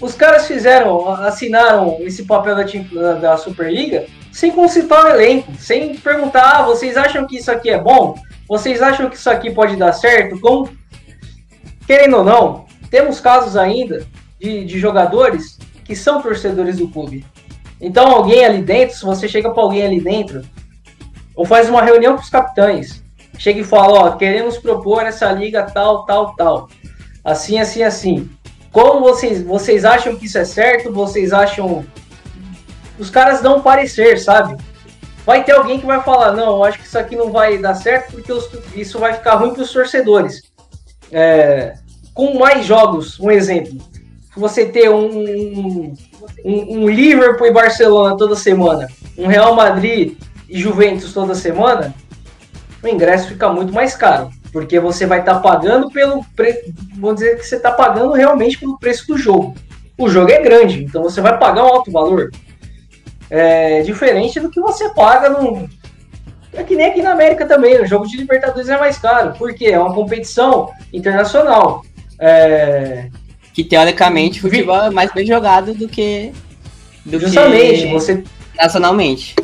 Os 0.00 0.14
caras 0.14 0.48
fizeram, 0.48 1.08
assinaram 1.08 1.98
esse 2.00 2.24
papel 2.24 2.56
da, 2.56 3.12
da 3.14 3.36
Superliga 3.36 4.06
sem 4.32 4.50
consultar 4.50 5.04
o 5.04 5.08
elenco, 5.10 5.52
sem 5.56 5.96
perguntar, 5.96 6.58
ah, 6.58 6.62
vocês 6.62 6.96
acham 6.96 7.24
que 7.24 7.36
isso 7.36 7.50
aqui 7.50 7.70
é 7.70 7.78
bom? 7.78 8.16
Vocês 8.48 8.82
acham 8.82 9.08
que 9.08 9.16
isso 9.16 9.30
aqui 9.30 9.52
pode 9.52 9.76
dar 9.76 9.92
certo? 9.92 10.38
Como, 10.40 10.68
querendo 11.86 12.18
ou 12.18 12.24
não, 12.24 12.66
temos 12.90 13.20
casos 13.20 13.56
ainda 13.56 14.04
de, 14.40 14.64
de 14.64 14.78
jogadores 14.80 15.58
que 15.84 15.94
são 15.94 16.20
torcedores 16.20 16.76
do 16.78 16.88
clube. 16.88 17.24
Então 17.80 18.06
alguém 18.08 18.44
ali 18.44 18.62
dentro, 18.62 18.96
se 18.96 19.04
você 19.04 19.28
chega 19.28 19.50
para 19.50 19.62
alguém 19.62 19.82
ali 19.82 20.00
dentro, 20.00 20.42
ou 21.34 21.44
faz 21.44 21.68
uma 21.68 21.82
reunião 21.82 22.16
com 22.16 22.22
os 22.22 22.30
capitães, 22.30 23.02
chega 23.38 23.60
e 23.60 23.64
fala, 23.64 24.00
ó, 24.00 24.10
queremos 24.16 24.58
propor 24.58 25.04
essa 25.04 25.30
liga 25.30 25.62
tal, 25.62 26.04
tal, 26.04 26.34
tal. 26.34 26.68
Assim, 27.24 27.58
assim, 27.58 27.82
assim. 27.82 28.30
Como 28.72 29.00
vocês, 29.00 29.42
vocês 29.42 29.84
acham 29.84 30.16
que 30.16 30.26
isso 30.26 30.38
é 30.38 30.44
certo? 30.44 30.92
Vocês 30.92 31.32
acham 31.32 31.84
os 32.98 33.10
caras 33.10 33.40
dão 33.40 33.58
um 33.58 33.62
parecer, 33.62 34.18
sabe? 34.18 34.56
Vai 35.24 35.44
ter 35.44 35.52
alguém 35.52 35.78
que 35.78 35.86
vai 35.86 36.02
falar, 36.02 36.32
não, 36.32 36.64
acho 36.64 36.78
que 36.78 36.86
isso 36.86 36.98
aqui 36.98 37.14
não 37.14 37.30
vai 37.30 37.58
dar 37.58 37.74
certo 37.74 38.12
porque 38.12 38.32
os, 38.32 38.48
isso 38.74 38.98
vai 38.98 39.12
ficar 39.12 39.36
ruim 39.36 39.52
para 39.52 39.62
os 39.62 39.72
torcedores. 39.72 40.42
É, 41.12 41.74
com 42.14 42.38
mais 42.38 42.66
jogos, 42.66 43.20
um 43.20 43.30
exemplo, 43.30 43.78
você 44.36 44.66
ter 44.66 44.90
um, 44.90 45.94
um, 46.44 46.78
um, 46.78 46.88
Liverpool 46.88 47.46
e 47.46 47.52
Barcelona 47.52 48.16
toda 48.16 48.36
semana, 48.36 48.88
um 49.16 49.26
Real 49.26 49.54
Madrid 49.54 50.16
e 50.48 50.58
Juventus 50.58 51.12
toda 51.12 51.34
semana, 51.34 51.94
o 52.82 52.88
ingresso 52.88 53.28
fica 53.28 53.48
muito 53.52 53.72
mais 53.72 53.94
caro, 53.94 54.30
porque 54.52 54.78
você 54.78 55.06
vai 55.06 55.20
estar 55.20 55.34
tá 55.34 55.40
pagando 55.40 55.90
pelo 55.90 56.24
preço, 56.36 56.72
vamos 56.96 57.16
dizer 57.16 57.38
que 57.38 57.46
você 57.46 57.56
está 57.56 57.72
pagando 57.72 58.12
realmente 58.12 58.58
pelo 58.58 58.78
preço 58.78 59.06
do 59.06 59.18
jogo. 59.18 59.54
O 59.98 60.08
jogo 60.08 60.30
é 60.30 60.40
grande, 60.40 60.84
então 60.84 61.02
você 61.02 61.20
vai 61.20 61.36
pagar 61.38 61.64
um 61.64 61.68
alto 61.68 61.90
valor 61.90 62.30
é, 63.30 63.82
diferente 63.82 64.40
do 64.40 64.50
que 64.50 64.60
você 64.60 64.88
paga 64.90 65.28
no. 65.28 65.68
É 66.52 66.62
que 66.62 66.74
nem 66.74 66.86
aqui 66.86 67.02
na 67.02 67.12
América 67.12 67.46
também, 67.46 67.80
o 67.80 67.86
jogo 67.86 68.06
de 68.06 68.16
Libertadores 68.16 68.68
é 68.68 68.78
mais 68.78 68.96
caro, 68.98 69.34
porque 69.36 69.66
é 69.66 69.78
uma 69.78 69.94
competição 69.94 70.70
internacional. 70.92 71.82
É... 72.18 73.08
Que 73.58 73.64
teoricamente 73.64 74.38
o 74.38 74.42
futebol 74.42 74.84
é 74.84 74.88
mais 74.88 75.12
bem 75.12 75.26
jogado 75.26 75.74
do 75.74 75.88
que. 75.88 76.30
Do 77.04 77.18
Justamente, 77.18 77.88
que... 77.88 77.92
você. 77.92 78.22
Nacionalmente. 78.56 79.34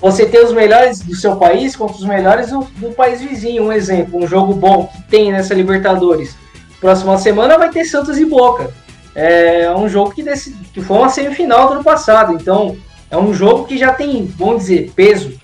Você 0.00 0.26
tem 0.26 0.44
os 0.44 0.52
melhores 0.52 1.00
do 1.00 1.12
seu 1.16 1.34
país 1.34 1.74
contra 1.74 1.96
os 1.96 2.04
melhores 2.04 2.50
do, 2.50 2.60
do 2.76 2.92
país 2.92 3.20
vizinho. 3.20 3.64
Um 3.64 3.72
exemplo, 3.72 4.22
um 4.22 4.28
jogo 4.28 4.54
bom 4.54 4.86
que 4.86 5.02
tem 5.10 5.32
nessa 5.32 5.54
Libertadores. 5.54 6.36
Próxima 6.78 7.18
semana 7.18 7.58
vai 7.58 7.68
ter 7.68 7.84
Santos 7.84 8.16
e 8.16 8.24
Boca. 8.24 8.72
É 9.12 9.74
um 9.74 9.88
jogo 9.88 10.12
que, 10.12 10.22
desse, 10.22 10.52
que 10.72 10.80
foi 10.80 10.96
uma 10.96 11.08
semifinal 11.08 11.66
do 11.66 11.74
ano 11.74 11.82
passado. 11.82 12.32
Então, 12.32 12.76
é 13.10 13.16
um 13.16 13.34
jogo 13.34 13.64
que 13.64 13.76
já 13.76 13.92
tem, 13.92 14.24
vamos 14.24 14.58
dizer, 14.58 14.92
peso. 14.94 15.36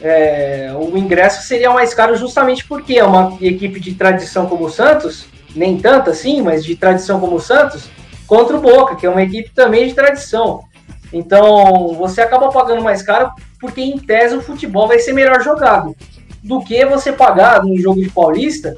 É, 0.00 0.72
o 0.76 0.96
ingresso 0.96 1.48
seria 1.48 1.70
mais 1.70 1.92
caro 1.94 2.14
justamente 2.14 2.64
porque 2.64 2.94
é 2.94 3.04
uma 3.04 3.36
equipe 3.40 3.80
de 3.80 3.92
tradição 3.92 4.46
como 4.46 4.66
o 4.66 4.70
Santos, 4.70 5.31
nem 5.54 5.78
tanto 5.78 6.10
assim, 6.10 6.40
mas 6.42 6.64
de 6.64 6.76
tradição 6.76 7.20
como 7.20 7.36
o 7.36 7.40
Santos, 7.40 7.88
contra 8.26 8.56
o 8.56 8.60
Boca, 8.60 8.96
que 8.96 9.06
é 9.06 9.10
uma 9.10 9.22
equipe 9.22 9.50
também 9.54 9.86
de 9.86 9.94
tradição. 9.94 10.64
Então, 11.12 11.94
você 11.94 12.22
acaba 12.22 12.50
pagando 12.50 12.82
mais 12.82 13.02
caro 13.02 13.30
porque, 13.60 13.80
em 13.80 13.98
tese, 13.98 14.34
o 14.34 14.42
futebol 14.42 14.88
vai 14.88 14.98
ser 14.98 15.12
melhor 15.12 15.42
jogado 15.42 15.94
do 16.42 16.60
que 16.62 16.84
você 16.86 17.12
pagar 17.12 17.62
num 17.62 17.76
jogo 17.76 18.00
de 18.00 18.10
Paulista 18.10 18.74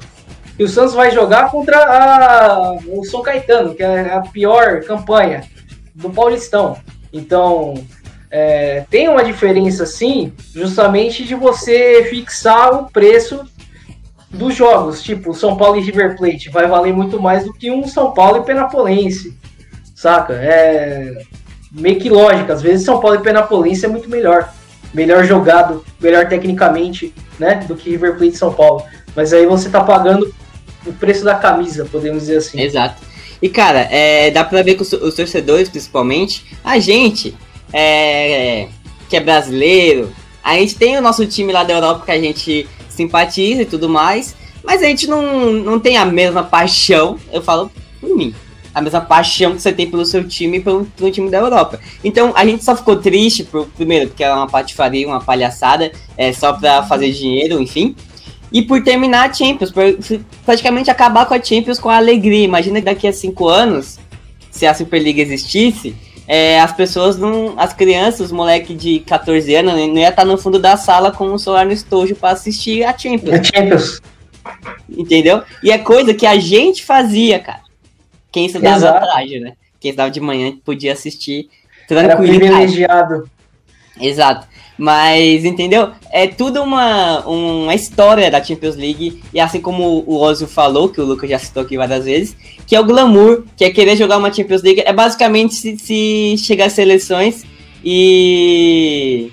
e 0.57 0.63
o 0.63 0.67
Santos 0.67 0.93
vai 0.93 1.11
jogar 1.11 1.51
contra 1.51 1.77
a, 1.77 2.71
o 2.87 3.03
São 3.05 3.21
Caetano, 3.21 3.75
que 3.75 3.83
é 3.83 4.13
a 4.13 4.21
pior 4.21 4.81
campanha 4.83 5.43
do 5.93 6.09
Paulistão. 6.09 6.77
Então, 7.11 7.73
é, 8.29 8.85
tem 8.89 9.07
uma 9.07 9.23
diferença 9.23 9.85
sim, 9.85 10.33
justamente 10.53 11.23
de 11.23 11.35
você 11.35 12.05
fixar 12.09 12.73
o 12.73 12.91
preço 12.91 13.45
dos 14.35 14.55
jogos. 14.55 15.01
Tipo, 15.01 15.33
São 15.33 15.57
Paulo 15.57 15.77
e 15.77 15.81
River 15.81 16.15
Plate 16.17 16.49
vai 16.49 16.67
valer 16.67 16.93
muito 16.93 17.19
mais 17.19 17.43
do 17.43 17.53
que 17.53 17.71
um 17.71 17.87
São 17.87 18.11
Paulo 18.11 18.37
e 18.37 18.45
Penapolense, 18.45 19.37
saca? 19.95 20.33
É 20.33 21.23
meio 21.71 21.99
que 21.99 22.09
lógica. 22.09 22.53
Às 22.53 22.61
vezes 22.61 22.85
São 22.85 22.99
Paulo 22.99 23.17
e 23.17 23.21
Penapolense 23.21 23.85
é 23.85 23.87
muito 23.87 24.09
melhor. 24.09 24.53
Melhor 24.93 25.25
jogado, 25.25 25.83
melhor 25.99 26.27
tecnicamente, 26.27 27.13
né? 27.37 27.65
Do 27.67 27.75
que 27.75 27.89
River 27.89 28.17
Plate 28.17 28.35
e 28.35 28.37
São 28.37 28.53
Paulo. 28.53 28.83
Mas 29.15 29.33
aí 29.33 29.45
você 29.45 29.69
tá 29.69 29.83
pagando 29.83 30.33
o 30.85 30.93
preço 30.93 31.23
da 31.25 31.35
camisa, 31.35 31.85
podemos 31.85 32.21
dizer 32.21 32.37
assim. 32.37 32.61
Exato. 32.61 33.01
E 33.41 33.49
cara, 33.49 33.87
é, 33.91 34.31
dá 34.31 34.43
pra 34.43 34.63
ver 34.63 34.75
que 34.75 34.81
os, 34.81 34.93
os 34.93 35.15
torcedores, 35.15 35.67
principalmente, 35.67 36.45
a 36.63 36.79
gente, 36.79 37.35
é, 37.73 38.67
que 39.09 39.17
é 39.17 39.19
brasileiro, 39.19 40.11
a 40.43 40.53
gente 40.55 40.75
tem 40.75 40.97
o 40.97 41.01
nosso 41.01 41.25
time 41.25 41.51
lá 41.51 41.63
da 41.63 41.73
Europa 41.73 42.05
que 42.05 42.11
a 42.11 42.19
gente 42.19 42.67
simpatiza 42.95 43.61
e 43.61 43.65
tudo 43.65 43.87
mais, 43.89 44.35
mas 44.63 44.81
a 44.81 44.85
gente 44.85 45.07
não, 45.07 45.51
não 45.53 45.79
tem 45.79 45.97
a 45.97 46.05
mesma 46.05 46.43
paixão, 46.43 47.17
eu 47.31 47.41
falo 47.41 47.71
por 48.01 48.15
mim, 48.15 48.33
a 48.73 48.81
mesma 48.81 49.01
paixão 49.01 49.55
que 49.55 49.61
você 49.61 49.71
tem 49.71 49.89
pelo 49.89 50.05
seu 50.05 50.27
time 50.27 50.57
e 50.57 50.61
pelo, 50.61 50.85
pelo 50.85 51.11
time 51.11 51.29
da 51.29 51.37
Europa. 51.37 51.79
Então 52.03 52.33
a 52.35 52.45
gente 52.45 52.63
só 52.63 52.75
ficou 52.75 52.97
triste, 52.97 53.43
por, 53.43 53.67
primeiro, 53.67 54.07
porque 54.07 54.23
era 54.23 54.35
uma 54.35 54.47
patifaria, 54.47 55.07
uma 55.07 55.21
palhaçada, 55.21 55.91
é, 56.17 56.33
só 56.33 56.53
pra 56.53 56.83
fazer 56.83 57.11
dinheiro, 57.11 57.61
enfim. 57.61 57.95
E 58.51 58.61
por 58.61 58.83
terminar 58.83 59.29
a 59.29 59.33
Champions, 59.33 59.71
por 59.71 59.83
praticamente 60.45 60.89
acabar 60.89 61.25
com 61.25 61.33
a 61.33 61.41
Champions 61.41 61.79
com 61.79 61.89
a 61.89 61.97
alegria. 61.97 62.43
Imagina 62.43 62.79
que 62.79 62.85
daqui 62.85 63.07
a 63.07 63.13
cinco 63.13 63.47
anos, 63.47 63.97
se 64.51 64.65
a 64.65 64.73
Superliga 64.73 65.21
existisse, 65.21 65.95
é, 66.27 66.59
as 66.59 66.73
pessoas 66.73 67.17
não. 67.17 67.53
As 67.57 67.73
crianças, 67.73 68.21
os 68.21 68.31
moleques 68.31 68.75
de 68.77 68.99
14 68.99 69.55
anos, 69.55 69.73
não 69.73 69.97
ia 69.97 70.09
estar 70.09 70.25
no 70.25 70.37
fundo 70.37 70.57
da 70.57 70.75
sala 70.75 71.11
com 71.11 71.25
o 71.25 71.39
celular 71.39 71.65
no 71.65 71.71
estojo 71.71 72.15
para 72.15 72.31
assistir 72.31 72.83
a 72.83 72.97
Champions. 72.97 73.39
A 73.39 73.43
Champions. 73.43 74.01
Entendeu? 74.89 75.43
E 75.63 75.71
é 75.71 75.77
coisa 75.77 76.13
que 76.13 76.25
a 76.25 76.37
gente 76.37 76.83
fazia, 76.83 77.39
cara. 77.39 77.61
Quem 78.31 78.47
estudava 78.47 78.89
à 78.89 78.99
tarde, 78.99 79.39
né? 79.39 79.53
Quem 79.79 79.89
estudava 79.89 80.11
de 80.11 80.19
manhã 80.19 80.57
podia 80.63 80.93
assistir 80.93 81.49
tranquilo. 81.87 82.11
Era 82.11 82.17
privilegiado. 82.17 83.29
Exato. 83.99 84.47
Mas, 84.77 85.45
entendeu? 85.45 85.91
É 86.11 86.27
tudo 86.27 86.61
uma, 86.61 87.21
uma 87.25 87.73
história 87.73 88.29
da 88.29 88.43
Champions 88.43 88.75
League. 88.75 89.21
E 89.33 89.39
assim 89.39 89.61
como 89.61 90.03
o 90.05 90.17
Ozio 90.19 90.47
falou, 90.47 90.89
que 90.89 90.99
o 90.99 91.05
Lucas 91.05 91.29
já 91.29 91.39
citou 91.39 91.63
aqui 91.63 91.77
várias 91.77 92.05
vezes, 92.05 92.35
que 92.67 92.75
é 92.75 92.79
o 92.79 92.83
glamour, 92.83 93.43
que 93.55 93.63
é 93.63 93.69
querer 93.69 93.95
jogar 93.95 94.17
uma 94.17 94.33
Champions 94.33 94.61
League. 94.61 94.83
É 94.85 94.91
basicamente 94.91 95.55
se, 95.55 95.77
se 95.77 96.35
chegar 96.37 96.65
às 96.65 96.73
seleções 96.73 97.45
e. 97.83 99.31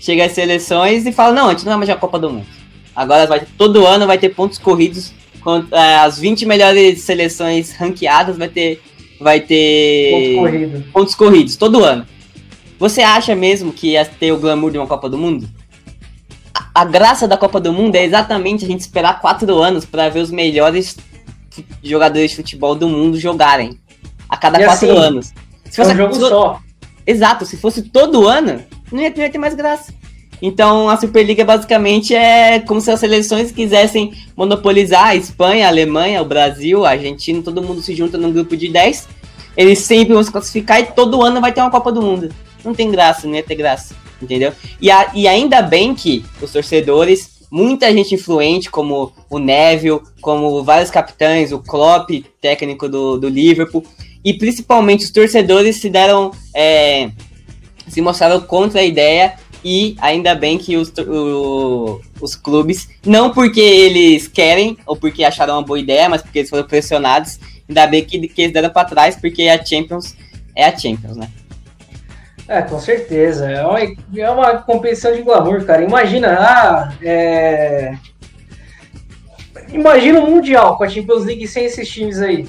Chega 0.00 0.24
às 0.24 0.32
seleções 0.32 1.06
e 1.06 1.12
fala, 1.12 1.32
não, 1.32 1.46
a 1.46 1.50
gente 1.50 1.60
não 1.60 1.70
vai 1.70 1.76
mais 1.78 1.88
jogar 1.88 1.98
a 1.98 2.00
Copa 2.00 2.18
do 2.18 2.28
Mundo. 2.28 2.46
Agora 2.94 3.24
vai, 3.26 3.46
todo 3.56 3.86
ano 3.86 4.06
vai 4.06 4.18
ter 4.18 4.30
pontos 4.30 4.58
corridos. 4.58 5.12
Contra, 5.40 5.78
é, 5.78 5.96
as 5.98 6.18
20 6.18 6.44
melhores 6.44 7.02
seleções 7.02 7.72
ranqueadas 7.72 8.36
vai 8.36 8.48
ter. 8.48 8.82
Vai 9.20 9.40
ter. 9.40 10.10
Pontos 10.10 10.34
corridos. 10.34 10.84
Pontos 10.92 11.14
corridos, 11.14 11.56
todo 11.56 11.84
ano. 11.84 12.06
Você 12.82 13.00
acha 13.00 13.32
mesmo 13.36 13.72
que 13.72 13.90
ia 13.90 14.04
ter 14.04 14.32
o 14.32 14.38
glamour 14.38 14.72
de 14.72 14.76
uma 14.76 14.88
Copa 14.88 15.08
do 15.08 15.16
Mundo? 15.16 15.48
A, 16.52 16.82
a 16.82 16.84
graça 16.84 17.28
da 17.28 17.36
Copa 17.36 17.60
do 17.60 17.72
Mundo 17.72 17.94
é 17.94 18.04
exatamente 18.04 18.64
a 18.64 18.66
gente 18.66 18.80
esperar 18.80 19.20
quatro 19.20 19.62
anos 19.62 19.84
para 19.84 20.08
ver 20.08 20.18
os 20.18 20.32
melhores 20.32 20.96
jogadores 21.80 22.32
de 22.32 22.38
futebol 22.38 22.74
do 22.74 22.88
mundo 22.88 23.20
jogarem. 23.20 23.78
A 24.28 24.36
cada 24.36 24.60
e 24.60 24.64
quatro 24.64 24.90
assim, 24.90 24.98
anos. 24.98 25.32
Se 25.66 25.76
fosse 25.76 25.92
é 25.92 25.94
um 25.94 25.96
jogo 25.96 26.14
só. 26.16 26.60
Exato, 27.06 27.46
se 27.46 27.56
fosse 27.56 27.82
todo 27.82 28.26
ano, 28.26 28.60
não 28.90 29.00
ia, 29.00 29.10
não 29.10 29.22
ia 29.22 29.30
ter 29.30 29.38
mais 29.38 29.54
graça. 29.54 29.94
Então 30.42 30.88
a 30.88 30.96
Superliga 30.96 31.44
basicamente 31.44 32.16
é 32.16 32.58
como 32.58 32.80
se 32.80 32.90
as 32.90 32.98
seleções 32.98 33.52
quisessem 33.52 34.12
monopolizar 34.36 35.06
a 35.06 35.14
Espanha, 35.14 35.66
a 35.66 35.68
Alemanha, 35.68 36.20
o 36.20 36.24
Brasil, 36.24 36.84
a 36.84 36.90
Argentina, 36.90 37.40
todo 37.44 37.62
mundo 37.62 37.80
se 37.80 37.94
junta 37.94 38.18
num 38.18 38.32
grupo 38.32 38.56
de 38.56 38.68
10. 38.68 39.06
Eles 39.56 39.78
sempre 39.78 40.14
vão 40.14 40.24
se 40.24 40.32
classificar 40.32 40.80
e 40.80 40.86
todo 40.86 41.22
ano 41.22 41.40
vai 41.40 41.52
ter 41.52 41.60
uma 41.60 41.70
Copa 41.70 41.92
do 41.92 42.02
Mundo 42.02 42.28
não 42.64 42.74
tem 42.74 42.90
graça, 42.90 43.26
não 43.26 43.34
ia 43.34 43.42
ter 43.42 43.54
graça, 43.54 43.94
entendeu? 44.20 44.52
E, 44.80 44.90
a, 44.90 45.10
e 45.14 45.26
ainda 45.26 45.62
bem 45.62 45.94
que 45.94 46.24
os 46.40 46.52
torcedores, 46.52 47.46
muita 47.50 47.92
gente 47.92 48.14
influente, 48.14 48.70
como 48.70 49.12
o 49.28 49.38
Neville, 49.38 50.00
como 50.20 50.62
vários 50.62 50.90
capitães, 50.90 51.52
o 51.52 51.58
Klopp, 51.58 52.10
técnico 52.40 52.88
do, 52.88 53.18
do 53.18 53.28
Liverpool, 53.28 53.84
e 54.24 54.34
principalmente 54.34 55.04
os 55.04 55.10
torcedores 55.10 55.76
se 55.76 55.90
deram, 55.90 56.30
é, 56.54 57.10
se 57.88 58.00
mostraram 58.00 58.40
contra 58.40 58.80
a 58.80 58.84
ideia 58.84 59.34
e 59.64 59.96
ainda 60.00 60.34
bem 60.34 60.58
que 60.58 60.76
os, 60.76 60.92
o, 60.98 62.00
os 62.20 62.34
clubes, 62.34 62.88
não 63.04 63.32
porque 63.32 63.60
eles 63.60 64.26
querem 64.26 64.76
ou 64.86 64.96
porque 64.96 65.22
acharam 65.24 65.54
uma 65.54 65.62
boa 65.62 65.78
ideia, 65.78 66.08
mas 66.08 66.22
porque 66.22 66.40
eles 66.40 66.50
foram 66.50 66.64
pressionados, 66.64 67.38
ainda 67.68 67.86
bem 67.86 68.04
que, 68.04 68.28
que 68.28 68.42
eles 68.42 68.52
deram 68.52 68.70
para 68.70 68.88
trás, 68.88 69.16
porque 69.16 69.48
a 69.48 69.64
Champions 69.64 70.16
é 70.54 70.64
a 70.64 70.76
Champions, 70.76 71.16
né? 71.16 71.30
É, 72.48 72.62
com 72.62 72.78
certeza. 72.78 73.50
É 73.50 73.64
uma, 73.64 73.80
é 73.80 74.30
uma 74.30 74.58
competição 74.58 75.14
de 75.14 75.22
glamour, 75.22 75.64
cara. 75.64 75.82
Imagina, 75.82 76.36
ah, 76.38 76.92
é... 77.02 77.94
Imagina 79.72 80.20
o 80.20 80.30
Mundial 80.30 80.76
com 80.76 80.84
a 80.84 80.88
Champions 80.88 81.24
League 81.24 81.46
sem 81.48 81.64
esses 81.64 81.88
times 81.88 82.20
aí. 82.20 82.46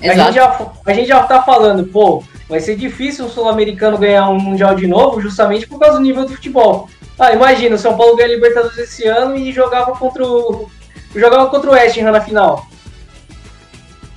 A 0.00 0.14
gente, 0.14 0.34
já, 0.34 0.72
a 0.86 0.92
gente 0.92 1.08
já 1.08 1.22
tá 1.22 1.42
falando, 1.42 1.84
pô, 1.86 2.22
vai 2.48 2.60
ser 2.60 2.76
difícil 2.76 3.24
o 3.24 3.30
Sul-Americano 3.30 3.98
ganhar 3.98 4.28
um 4.28 4.38
Mundial 4.38 4.74
de 4.74 4.86
novo, 4.86 5.20
justamente 5.20 5.66
por 5.66 5.78
causa 5.78 5.96
do 5.96 6.02
nível 6.02 6.24
do 6.24 6.34
futebol. 6.34 6.88
Ah, 7.18 7.32
imagina, 7.32 7.76
o 7.76 7.78
São 7.78 7.96
Paulo 7.96 8.16
ganha 8.16 8.28
a 8.28 8.32
Libertadores 8.32 8.76
esse 8.78 9.06
ano 9.06 9.36
e 9.36 9.52
jogava 9.52 9.92
contra 9.92 10.26
o. 10.26 10.68
jogava 11.14 11.48
contra 11.48 11.70
o 11.70 11.72
West 11.72 11.96
Ham 11.96 12.10
na 12.10 12.20
final. 12.20 12.66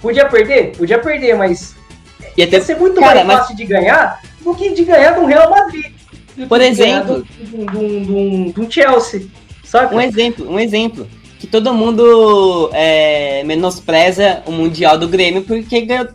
Podia 0.02 0.26
perder? 0.26 0.76
Podia 0.76 1.00
perder, 1.00 1.36
mas. 1.36 1.76
Ia, 2.36 2.48
ter... 2.48 2.58
ia 2.58 2.64
ser 2.64 2.78
muito 2.78 3.00
Cara, 3.00 3.24
mais 3.24 3.40
fácil 3.40 3.56
mas... 3.56 3.58
de 3.58 3.66
ganhar 3.66 4.20
do 4.48 4.56
que 4.56 4.74
de 4.74 4.86
ganhar 4.86 5.12
do 5.12 5.26
Real 5.26 5.50
Madrid. 5.50 5.92
Por 6.48 6.62
exemplo, 6.62 7.26
do, 7.52 8.52
do, 8.52 8.72
Chelsea. 8.72 9.28
Sabe? 9.64 9.96
Um 9.96 10.02
exemplo, 10.02 10.50
um 10.50 10.60
exemplo. 10.60 11.08
Que 11.40 11.46
todo 11.46 11.74
mundo 11.74 12.70
é, 12.74 13.44
menospreza 13.44 14.42
o 14.46 14.52
Mundial 14.52 14.98
do 14.98 15.08
Grêmio 15.08 15.44
porque 15.44 15.82
ganhou. 15.82 16.08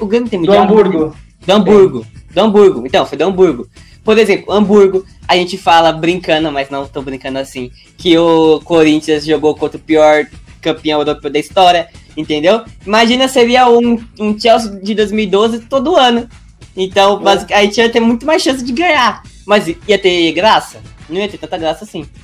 O 0.00 0.06
Grêmio 0.06 0.28
tem 0.28 0.40
Mundial? 0.40 0.66
Do 0.66 0.72
Hamburgo. 0.72 1.16
Do 1.46 1.52
Hamburgo. 1.52 2.06
Do 2.30 2.40
Hamburgo. 2.40 2.86
Então, 2.86 3.06
foi 3.06 3.16
do 3.16 3.24
Hamburgo. 3.24 3.68
Por 4.04 4.18
exemplo, 4.18 4.52
Hamburgo, 4.52 5.04
a 5.26 5.36
gente 5.36 5.56
fala 5.56 5.90
brincando, 5.92 6.52
mas 6.52 6.68
não 6.68 6.86
tô 6.86 7.00
brincando 7.00 7.38
assim, 7.38 7.70
que 7.96 8.16
o 8.18 8.60
Corinthians 8.60 9.24
jogou 9.24 9.54
contra 9.54 9.78
o 9.78 9.80
pior 9.80 10.26
campeão 10.60 11.00
europeu 11.00 11.30
da 11.30 11.38
história, 11.38 11.88
entendeu? 12.16 12.62
Imagina 12.86 13.28
seria 13.28 13.68
um, 13.68 13.98
um 14.20 14.38
Chelsea 14.38 14.70
de 14.82 14.94
2012 14.94 15.60
todo 15.60 15.96
ano. 15.96 16.28
Então, 16.76 17.22
é. 17.48 17.54
aí 17.54 17.68
tinha 17.68 17.88
ter 17.88 18.00
muito 18.00 18.26
mais 18.26 18.42
chance 18.42 18.64
de 18.64 18.72
ganhar. 18.72 19.22
Mas 19.46 19.68
ia 19.68 19.98
ter 19.98 20.32
graça? 20.32 20.80
Não 21.08 21.20
ia 21.20 21.28
ter 21.28 21.38
tanta 21.38 21.58
graça 21.58 21.84
assim. 21.84 22.06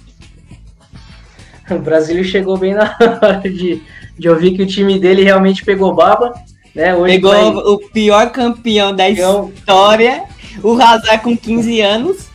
O 1.71 1.79
Brasil 1.79 2.25
chegou 2.25 2.59
bem 2.59 2.75
na 2.75 2.97
hora 3.23 3.49
de, 3.49 3.81
de 4.19 4.29
ouvir 4.29 4.57
que 4.57 4.63
o 4.65 4.67
time 4.67 4.99
dele 4.99 5.23
realmente 5.23 5.65
pegou 5.65 5.95
baba. 5.95 6.35
Né? 6.75 6.93
Hoje 6.97 7.15
pegou 7.15 7.31
vai... 7.31 7.47
o 7.49 7.79
pior 7.79 8.33
campeão 8.33 8.93
da 8.93 9.07
campeão. 9.07 9.53
história, 9.55 10.25
o 10.65 10.73
Hazard 10.73 11.23
com 11.23 11.37
15 11.37 11.81
anos. 11.81 12.29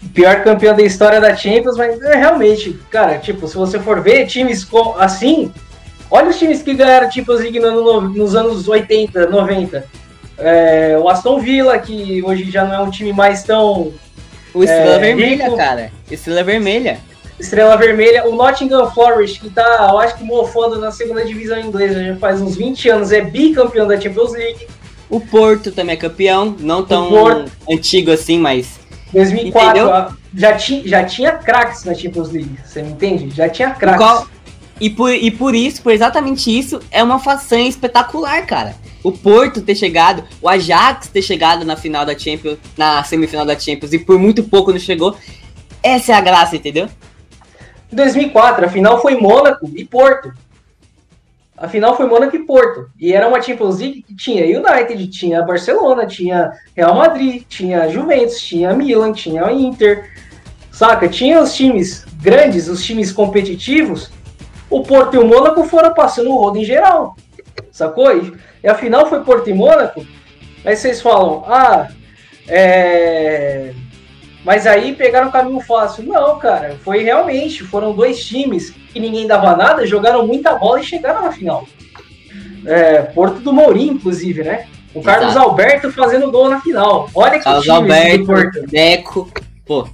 O 0.00 0.08
pior 0.10 0.44
campeão 0.44 0.76
da 0.76 0.84
história 0.84 1.20
da 1.20 1.34
Champions, 1.34 1.76
mas 1.76 2.00
é, 2.00 2.14
realmente, 2.14 2.78
cara, 2.90 3.18
tipo, 3.18 3.48
se 3.48 3.56
você 3.56 3.80
for 3.80 4.00
ver 4.00 4.26
times 4.26 4.64
assim, 4.98 5.52
olha 6.08 6.28
os 6.28 6.38
times 6.38 6.62
que 6.62 6.74
ganharam 6.74 7.10
Champions 7.10 7.40
League 7.40 7.58
no, 7.58 8.02
nos 8.02 8.36
anos 8.36 8.68
80, 8.68 9.28
90 9.28 9.84
é, 10.38 10.98
o 11.00 11.08
Aston 11.08 11.38
Villa, 11.40 11.78
que 11.78 12.22
hoje 12.22 12.50
já 12.50 12.64
não 12.64 12.74
é 12.74 12.80
um 12.80 12.90
time 12.90 13.12
mais 13.12 13.42
tão. 13.42 13.92
O 14.54 14.62
Estrela 14.62 14.96
é, 14.96 14.98
Vermelha, 14.98 15.44
rico. 15.44 15.56
cara. 15.56 15.92
Estrela 16.10 16.42
Vermelha. 16.42 16.98
Estrela 17.38 17.76
Vermelha. 17.76 18.26
O 18.26 18.34
Nottingham 18.34 18.90
Forest, 18.90 19.40
que 19.40 19.50
tá, 19.50 19.88
eu 19.90 19.98
acho 19.98 20.16
que 20.16 20.24
mofando 20.24 20.78
na 20.78 20.90
segunda 20.90 21.24
divisão 21.24 21.58
inglesa 21.58 22.02
já 22.02 22.16
faz 22.16 22.40
uns 22.40 22.56
20 22.56 22.88
anos, 22.88 23.12
é 23.12 23.20
bicampeão 23.20 23.86
da 23.86 24.00
Champions 24.00 24.32
League. 24.32 24.66
O 25.08 25.20
Porto 25.20 25.70
também 25.70 25.94
é 25.94 25.96
campeão, 25.96 26.56
não 26.58 26.82
tão 26.82 27.10
antigo 27.70 28.10
assim, 28.10 28.38
mas. 28.38 28.80
2004, 29.12 30.16
já, 30.34 30.54
ti, 30.54 30.82
já 30.84 31.04
tinha 31.04 31.32
craques 31.32 31.84
na 31.84 31.94
Champions 31.94 32.30
League, 32.32 32.58
você 32.64 32.82
me 32.82 32.90
entende? 32.90 33.34
Já 33.34 33.48
tinha 33.48 33.70
craques. 33.70 34.26
E 34.80 34.90
por, 34.90 35.12
e 35.12 35.30
por 35.30 35.54
isso, 35.54 35.82
por 35.82 35.92
exatamente 35.92 36.56
isso, 36.56 36.80
é 36.90 37.02
uma 37.02 37.18
façanha 37.18 37.68
espetacular, 37.68 38.44
cara 38.46 38.74
o 39.06 39.12
Porto 39.12 39.62
ter 39.62 39.76
chegado, 39.76 40.24
o 40.42 40.48
Ajax 40.48 41.06
ter 41.06 41.22
chegado 41.22 41.64
na 41.64 41.76
final 41.76 42.04
da 42.04 42.18
Champions, 42.18 42.58
na 42.76 43.04
semifinal 43.04 43.46
da 43.46 43.56
Champions 43.56 43.92
e 43.92 44.00
por 44.00 44.18
muito 44.18 44.42
pouco 44.42 44.72
não 44.72 44.80
chegou. 44.80 45.16
Essa 45.80 46.10
é 46.10 46.14
a 46.16 46.20
graça, 46.20 46.56
entendeu? 46.56 46.88
Em 47.92 47.94
2004, 47.94 48.66
a 48.66 48.68
final 48.68 49.00
foi 49.00 49.14
Mônaco 49.14 49.70
e 49.76 49.84
Porto. 49.84 50.32
A 51.56 51.68
final 51.68 51.96
foi 51.96 52.06
Mônaco 52.06 52.34
e 52.34 52.44
Porto. 52.44 52.90
E 52.98 53.12
era 53.12 53.28
uma 53.28 53.40
Champions 53.40 53.78
League 53.78 54.02
que 54.02 54.16
tinha 54.16 54.44
United, 54.44 55.06
tinha 55.06 55.40
Barcelona, 55.40 56.04
tinha 56.04 56.50
Real 56.74 56.96
Madrid, 56.96 57.44
tinha 57.48 57.88
Juventus, 57.88 58.40
tinha 58.40 58.74
Milan, 58.74 59.12
tinha 59.12 59.52
Inter. 59.52 60.10
Saca? 60.72 61.08
Tinha 61.08 61.40
os 61.40 61.54
times 61.54 62.04
grandes, 62.20 62.66
os 62.66 62.84
times 62.84 63.12
competitivos. 63.12 64.10
O 64.68 64.82
Porto 64.82 65.14
e 65.14 65.18
o 65.18 65.26
Mônaco 65.26 65.64
foram 65.64 65.94
passando 65.94 66.30
o 66.30 66.36
rodo 66.36 66.58
em 66.58 66.64
geral. 66.64 67.16
Sacou? 67.70 68.10
E 68.16 68.68
a 68.68 68.74
final 68.74 69.06
foi 69.06 69.22
Porto 69.22 69.48
e 69.48 69.54
Mônaco. 69.54 70.04
Aí 70.64 70.76
vocês 70.76 71.00
falam, 71.00 71.44
ah, 71.46 71.88
é... 72.48 73.72
mas 74.44 74.66
aí 74.66 74.94
pegaram 74.94 75.28
o 75.28 75.32
caminho 75.32 75.60
fácil. 75.60 76.04
Não, 76.04 76.38
cara, 76.38 76.76
foi 76.82 77.02
realmente, 77.02 77.62
foram 77.62 77.92
dois 77.92 78.24
times 78.24 78.70
que 78.92 78.98
ninguém 78.98 79.26
dava 79.26 79.54
nada, 79.54 79.86
jogaram 79.86 80.26
muita 80.26 80.54
bola 80.54 80.80
e 80.80 80.84
chegaram 80.84 81.22
na 81.22 81.30
final. 81.30 81.66
É, 82.64 83.02
Porto 83.02 83.38
do 83.38 83.52
Mourinho, 83.52 83.94
inclusive, 83.94 84.42
né? 84.42 84.66
O 84.92 85.02
Carlos 85.02 85.32
Exato. 85.32 85.50
Alberto 85.50 85.92
fazendo 85.92 86.30
gol 86.32 86.48
na 86.48 86.60
final. 86.60 87.08
Olha 87.14 87.38
que 87.38 87.44
Carlos 87.44 87.64
time 87.64 87.76
Alberto, 87.76 88.18
do 88.18 88.26
Porto. 88.26 88.66
Deco, 88.66 89.32
pô. 89.64 89.88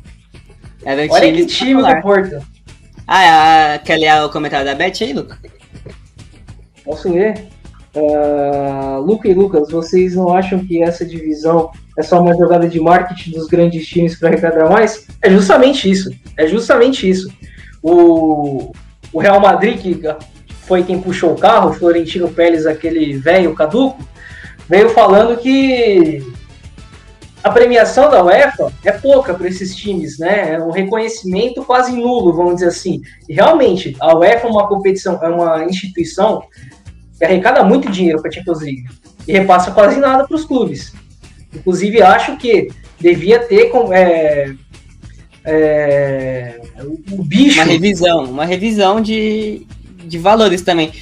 Era 0.84 1.02
Olha 1.10 1.32
que 1.32 1.46
time 1.46 1.82
do 1.82 2.00
Porto. 2.00 2.51
Ah, 3.14 3.78
quer 3.84 3.98
ler 3.98 4.24
o 4.24 4.30
comentário 4.30 4.64
da 4.64 4.74
Beth 4.74 5.02
aí, 5.02 5.12
Luca? 5.12 5.36
Posso 6.82 7.12
ler? 7.12 7.46
Uh, 7.94 9.02
Luca 9.02 9.28
e 9.28 9.34
Lucas, 9.34 9.70
vocês 9.70 10.14
não 10.14 10.34
acham 10.34 10.64
que 10.64 10.82
essa 10.82 11.04
divisão 11.04 11.70
é 11.98 12.02
só 12.02 12.22
uma 12.22 12.34
jogada 12.34 12.66
de 12.66 12.80
marketing 12.80 13.32
dos 13.32 13.48
grandes 13.48 13.86
times 13.86 14.18
para 14.18 14.30
arrecadar 14.30 14.70
mais? 14.70 15.06
É 15.20 15.28
justamente 15.28 15.90
isso. 15.90 16.10
É 16.38 16.46
justamente 16.46 17.06
isso. 17.06 17.30
O, 17.82 18.72
o 19.12 19.20
Real 19.20 19.40
Madrid, 19.40 19.78
que 19.78 20.00
foi 20.62 20.82
quem 20.82 20.98
puxou 20.98 21.32
o 21.32 21.38
carro, 21.38 21.68
o 21.68 21.74
Florentino 21.74 22.30
Pérez, 22.30 22.66
aquele 22.66 23.18
velho 23.18 23.54
caduco, 23.54 24.02
veio 24.66 24.88
falando 24.88 25.36
que 25.36 26.24
a 27.42 27.50
premiação 27.50 28.10
da 28.10 28.22
UEFA 28.22 28.72
é 28.84 28.92
pouca 28.92 29.34
para 29.34 29.48
esses 29.48 29.74
times, 29.74 30.18
né? 30.18 30.54
É 30.54 30.60
um 30.60 30.70
reconhecimento 30.70 31.64
quase 31.64 31.92
nulo, 31.92 32.32
vamos 32.32 32.54
dizer 32.54 32.68
assim. 32.68 33.00
E 33.28 33.34
realmente, 33.34 33.96
a 34.00 34.16
UEFA 34.16 34.46
é 34.46 34.50
uma 34.50 34.68
competição, 34.68 35.18
é 35.22 35.28
uma 35.28 35.64
instituição 35.64 36.42
que 37.18 37.24
arrecada 37.24 37.64
muito 37.64 37.90
dinheiro 37.90 38.20
para 38.20 38.30
a 38.30 38.32
Champions 38.32 38.60
League 38.60 38.84
e 39.26 39.32
repassa 39.32 39.72
quase 39.72 39.98
nada 39.98 40.26
para 40.26 40.36
os 40.36 40.44
clubes. 40.44 40.92
Inclusive, 41.52 42.00
acho 42.02 42.36
que 42.36 42.68
devia 43.00 43.40
ter 43.40 43.70
é, 43.92 44.54
é, 45.44 46.60
o 47.10 47.22
bicho. 47.24 47.60
Uma 47.60 47.64
revisão, 47.64 48.24
uma 48.24 48.44
revisão 48.44 49.00
de, 49.00 49.66
de 50.04 50.18
valores 50.18 50.62
também. 50.62 50.92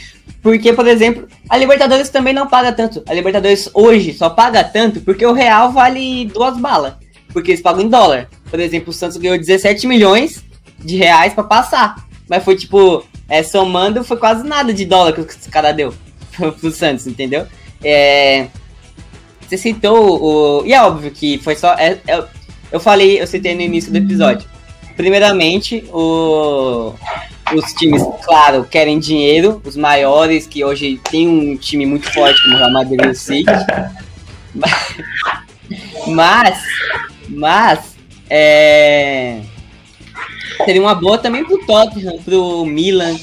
Porque, 0.42 0.72
por 0.72 0.86
exemplo, 0.86 1.28
a 1.48 1.56
Libertadores 1.56 2.08
também 2.08 2.32
não 2.32 2.46
paga 2.46 2.72
tanto. 2.72 3.02
A 3.06 3.12
Libertadores 3.12 3.68
hoje 3.74 4.14
só 4.14 4.30
paga 4.30 4.64
tanto 4.64 5.00
porque 5.00 5.24
o 5.24 5.32
real 5.32 5.72
vale 5.72 6.26
duas 6.26 6.58
balas. 6.58 6.94
Porque 7.32 7.52
eles 7.52 7.62
pagam 7.62 7.82
em 7.82 7.88
dólar. 7.88 8.28
Por 8.50 8.58
exemplo, 8.58 8.90
o 8.90 8.92
Santos 8.92 9.18
ganhou 9.18 9.38
17 9.38 9.86
milhões 9.86 10.44
de 10.78 10.96
reais 10.96 11.34
para 11.34 11.44
passar. 11.44 12.06
Mas 12.28 12.42
foi 12.42 12.56
tipo, 12.56 13.04
é, 13.28 13.42
somando, 13.42 14.02
foi 14.02 14.16
quase 14.16 14.46
nada 14.46 14.72
de 14.72 14.84
dólar 14.84 15.12
que 15.12 15.20
esse 15.20 15.50
cara 15.50 15.72
deu 15.72 15.94
pro 16.58 16.70
Santos, 16.70 17.06
entendeu? 17.06 17.46
É, 17.82 18.48
você 19.46 19.58
citou 19.58 20.22
o. 20.22 20.66
E 20.66 20.72
é 20.72 20.82
óbvio 20.82 21.10
que 21.10 21.38
foi 21.38 21.56
só. 21.56 21.74
É, 21.74 21.98
é, 22.06 22.24
eu 22.72 22.80
falei, 22.80 23.20
eu 23.20 23.26
citei 23.26 23.54
no 23.54 23.60
início 23.60 23.90
do 23.90 23.98
episódio. 23.98 24.48
Primeiramente, 24.96 25.84
o, 25.92 26.94
os 27.54 27.72
times, 27.74 28.02
claro, 28.24 28.64
querem 28.64 28.98
dinheiro, 28.98 29.60
os 29.64 29.76
maiores, 29.76 30.46
que 30.46 30.64
hoje 30.64 31.00
tem 31.10 31.28
um 31.28 31.56
time 31.56 31.86
muito 31.86 32.12
forte 32.12 32.42
como 32.42 32.54
o 32.54 32.58
Real 32.58 32.72
Madrid 32.72 33.04
e 33.04 33.08
o 33.08 33.14
City. 33.14 33.50
Mas, 36.08 36.60
mas, 37.28 37.96
é, 38.28 39.40
seria 40.64 40.80
uma 40.80 40.96
boa 40.96 41.16
também 41.16 41.44
pro 41.44 41.64
Tottenham, 41.64 42.18
pro 42.24 42.64
Milan, 42.64 43.16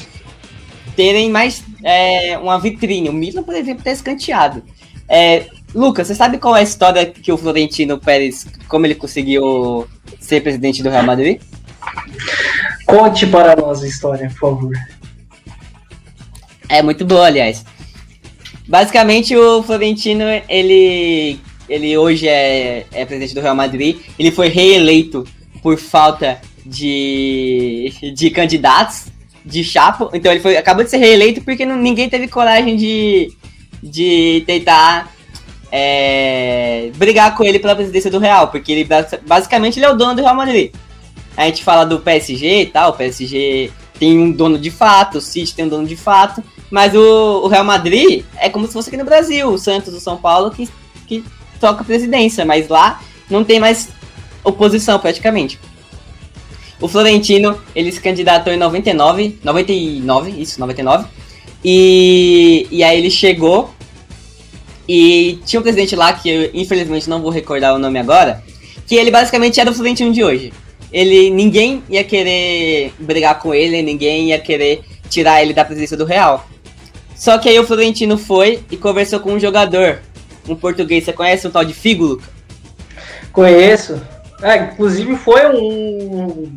terem 0.95 1.29
mais 1.29 1.63
é, 1.83 2.37
uma 2.37 2.57
vitrine. 2.57 3.09
O 3.09 3.13
Milan, 3.13 3.43
por 3.43 3.53
exemplo, 3.53 3.83
tá 3.83 3.91
escanteado. 3.91 4.63
É, 5.09 5.47
Lucas, 5.73 6.07
você 6.07 6.15
sabe 6.15 6.37
qual 6.37 6.55
é 6.55 6.61
a 6.61 6.63
história 6.63 7.05
que 7.05 7.31
o 7.31 7.37
Florentino 7.37 7.99
Pérez, 7.99 8.47
como 8.67 8.85
ele 8.85 8.95
conseguiu 8.95 9.87
ser 10.19 10.41
presidente 10.41 10.81
do 10.81 10.89
Real 10.89 11.03
Madrid? 11.03 11.41
Conte 12.85 13.27
para 13.27 13.55
nós 13.55 13.83
a 13.83 13.87
história, 13.87 14.29
por 14.29 14.39
favor. 14.39 14.73
É 16.69 16.81
muito 16.81 17.05
boa, 17.05 17.25
aliás. 17.25 17.65
Basicamente, 18.67 19.35
o 19.35 19.63
Florentino, 19.63 20.23
ele, 20.49 21.39
ele 21.69 21.97
hoje 21.97 22.27
é, 22.27 22.85
é 22.91 23.05
presidente 23.05 23.33
do 23.33 23.41
Real 23.41 23.55
Madrid. 23.55 23.97
Ele 24.19 24.31
foi 24.31 24.49
reeleito 24.49 25.25
por 25.61 25.77
falta 25.77 26.39
de, 26.65 27.93
de 28.13 28.29
candidatos 28.29 29.05
de 29.45 29.63
chapa. 29.63 30.09
Então 30.13 30.31
ele 30.31 30.41
foi, 30.41 30.57
acabou 30.57 30.83
de 30.83 30.89
ser 30.89 30.97
reeleito 30.97 31.41
porque 31.41 31.65
não, 31.65 31.77
ninguém 31.77 32.09
teve 32.09 32.27
coragem 32.27 32.75
de, 32.75 33.31
de 33.81 34.43
tentar 34.45 35.13
é, 35.71 36.91
brigar 36.95 37.35
com 37.35 37.43
ele 37.43 37.59
pela 37.59 37.75
presidência 37.75 38.11
do 38.11 38.19
Real, 38.19 38.49
porque 38.49 38.71
ele 38.71 38.87
basicamente 39.25 39.79
ele 39.79 39.85
é 39.85 39.89
o 39.89 39.95
dono 39.95 40.15
do 40.15 40.21
Real 40.21 40.35
Madrid. 40.35 40.73
A 41.37 41.45
gente 41.45 41.63
fala 41.63 41.85
do 41.85 41.99
PSG 41.99 42.63
e 42.63 42.65
tal, 42.65 42.89
o 42.89 42.93
PSG 42.93 43.71
tem 43.99 44.17
um 44.17 44.31
dono 44.31 44.57
de 44.57 44.71
fato, 44.71 45.19
o 45.19 45.21
City 45.21 45.53
tem 45.53 45.65
um 45.65 45.69
dono 45.69 45.87
de 45.87 45.95
fato, 45.95 46.43
mas 46.71 46.95
o, 46.95 47.41
o 47.43 47.47
Real 47.47 47.63
Madrid 47.63 48.25
é 48.37 48.49
como 48.49 48.65
se 48.65 48.73
fosse 48.73 48.89
aqui 48.89 48.97
no 48.97 49.05
Brasil, 49.05 49.47
o 49.47 49.57
Santos, 49.57 49.93
o 49.93 49.99
São 49.99 50.17
Paulo 50.17 50.49
que, 50.49 50.67
que 51.07 51.23
toca 51.59 51.81
a 51.81 51.85
presidência, 51.85 52.43
mas 52.43 52.67
lá 52.67 53.01
não 53.29 53.43
tem 53.43 53.59
mais 53.59 53.89
oposição 54.43 54.97
praticamente. 54.99 55.59
O 56.79 56.87
Florentino, 56.87 57.59
ele 57.75 57.91
se 57.91 57.99
candidatou 57.99 58.51
em 58.51 58.57
99, 58.57 59.39
99, 59.43 60.41
isso, 60.41 60.59
99. 60.59 61.07
E, 61.63 62.67
e 62.69 62.83
aí 62.83 62.97
ele 62.97 63.09
chegou 63.09 63.73
e 64.87 65.39
tinha 65.45 65.59
um 65.59 65.63
presidente 65.63 65.95
lá 65.95 66.13
que 66.13 66.29
eu 66.29 66.51
infelizmente 66.53 67.09
não 67.09 67.21
vou 67.21 67.31
recordar 67.31 67.75
o 67.75 67.79
nome 67.79 67.99
agora, 67.99 68.43
que 68.85 68.95
ele 68.95 69.11
basicamente 69.11 69.59
era 69.59 69.69
o 69.69 69.73
Florentino 69.73 70.13
de 70.13 70.23
hoje. 70.23 70.53
Ele 70.91 71.29
ninguém 71.29 71.83
ia 71.89 72.03
querer 72.03 72.93
brigar 72.99 73.39
com 73.39 73.53
ele, 73.53 73.81
ninguém 73.81 74.29
ia 74.29 74.39
querer 74.39 74.83
tirar 75.09 75.41
ele 75.41 75.53
da 75.53 75.65
presidência 75.65 75.97
do 75.97 76.05
Real. 76.05 76.47
Só 77.15 77.37
que 77.37 77.49
aí 77.49 77.59
o 77.59 77.65
Florentino 77.65 78.17
foi 78.17 78.63
e 78.71 78.77
conversou 78.77 79.19
com 79.19 79.33
um 79.33 79.39
jogador, 79.39 79.99
um 80.47 80.55
português. 80.55 81.03
Você 81.03 81.13
conhece 81.13 81.47
um 81.47 81.51
tal 81.51 81.65
de 81.65 81.73
Figo, 81.73 82.05
Luca? 82.05 82.29
Conheço. 83.31 84.01
É, 84.41 84.57
inclusive 84.57 85.15
foi 85.15 85.47
um. 85.47 86.55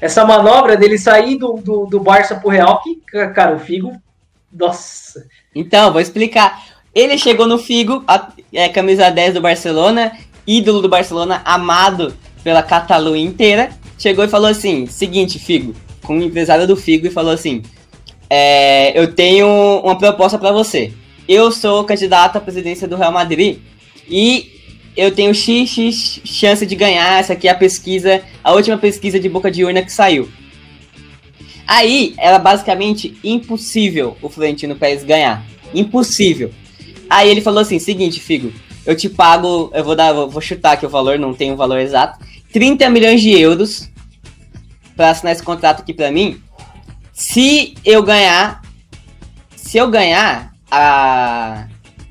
Essa 0.00 0.24
manobra 0.24 0.76
dele 0.76 0.98
sair 0.98 1.38
do, 1.38 1.54
do, 1.54 1.86
do 1.86 2.00
Barça 2.00 2.34
pro 2.34 2.50
Real, 2.50 2.82
que, 2.82 2.96
cara, 3.28 3.54
o 3.54 3.58
Figo. 3.58 3.92
Nossa. 4.52 5.26
Então, 5.54 5.92
vou 5.92 6.00
explicar. 6.00 6.62
Ele 6.94 7.16
chegou 7.16 7.46
no 7.46 7.56
Figo, 7.56 8.04
a, 8.06 8.28
é, 8.52 8.68
camisa 8.68 9.10
10 9.10 9.34
do 9.34 9.40
Barcelona, 9.40 10.12
ídolo 10.46 10.82
do 10.82 10.88
Barcelona, 10.88 11.40
amado 11.44 12.14
pela 12.42 12.62
Catalunha 12.62 13.22
inteira. 13.22 13.70
Chegou 13.98 14.24
e 14.24 14.28
falou 14.28 14.48
assim: 14.48 14.86
seguinte, 14.86 15.38
Figo, 15.38 15.74
com 16.02 16.18
o 16.18 16.22
empresário 16.22 16.66
do 16.66 16.76
Figo, 16.76 17.06
e 17.06 17.10
falou 17.10 17.32
assim: 17.32 17.62
é, 18.28 18.98
Eu 18.98 19.14
tenho 19.14 19.46
uma 19.82 19.96
proposta 19.96 20.38
para 20.38 20.52
você. 20.52 20.92
Eu 21.28 21.52
sou 21.52 21.84
candidato 21.84 22.36
à 22.36 22.40
presidência 22.40 22.88
do 22.88 22.96
Real 22.96 23.12
Madrid 23.12 23.58
e 24.08 24.50
eu 24.96 25.10
tenho 25.10 25.34
XX 25.34 26.20
chance 26.24 26.66
de 26.66 26.74
ganhar. 26.74 27.20
Essa 27.20 27.32
aqui 27.32 27.48
é 27.48 27.50
a 27.50 27.54
pesquisa, 27.54 28.22
a 28.42 28.52
última 28.52 28.76
pesquisa 28.76 29.18
de 29.18 29.28
boca 29.28 29.50
de 29.50 29.64
urna 29.64 29.82
que 29.82 29.92
saiu. 29.92 30.28
Aí 31.66 32.14
era 32.18 32.38
basicamente 32.38 33.16
impossível 33.22 34.16
o 34.20 34.28
Florentino 34.28 34.76
Pérez 34.76 35.04
ganhar. 35.04 35.44
Impossível. 35.72 36.50
Aí 37.08 37.30
ele 37.30 37.40
falou 37.40 37.60
assim: 37.60 37.78
seguinte, 37.78 38.20
Figo, 38.20 38.52
eu 38.84 38.96
te 38.96 39.08
pago, 39.08 39.70
eu 39.72 39.84
vou 39.84 39.94
dar, 39.94 40.12
vou 40.12 40.40
chutar 40.40 40.72
aqui 40.72 40.84
o 40.84 40.90
valor, 40.90 41.18
não 41.18 41.32
tem 41.32 41.52
o 41.52 41.56
valor 41.56 41.78
exato, 41.78 42.18
30 42.52 42.88
milhões 42.90 43.20
de 43.20 43.30
euros 43.30 43.90
para 44.96 45.10
assinar 45.10 45.32
esse 45.32 45.42
contrato 45.42 45.80
aqui 45.80 45.94
para 45.94 46.10
mim. 46.10 46.40
Se 47.12 47.74
eu 47.84 48.02
ganhar, 48.02 48.62
se 49.56 49.78
eu 49.78 49.90
ganhar 49.90 50.52
a, 50.70 51.66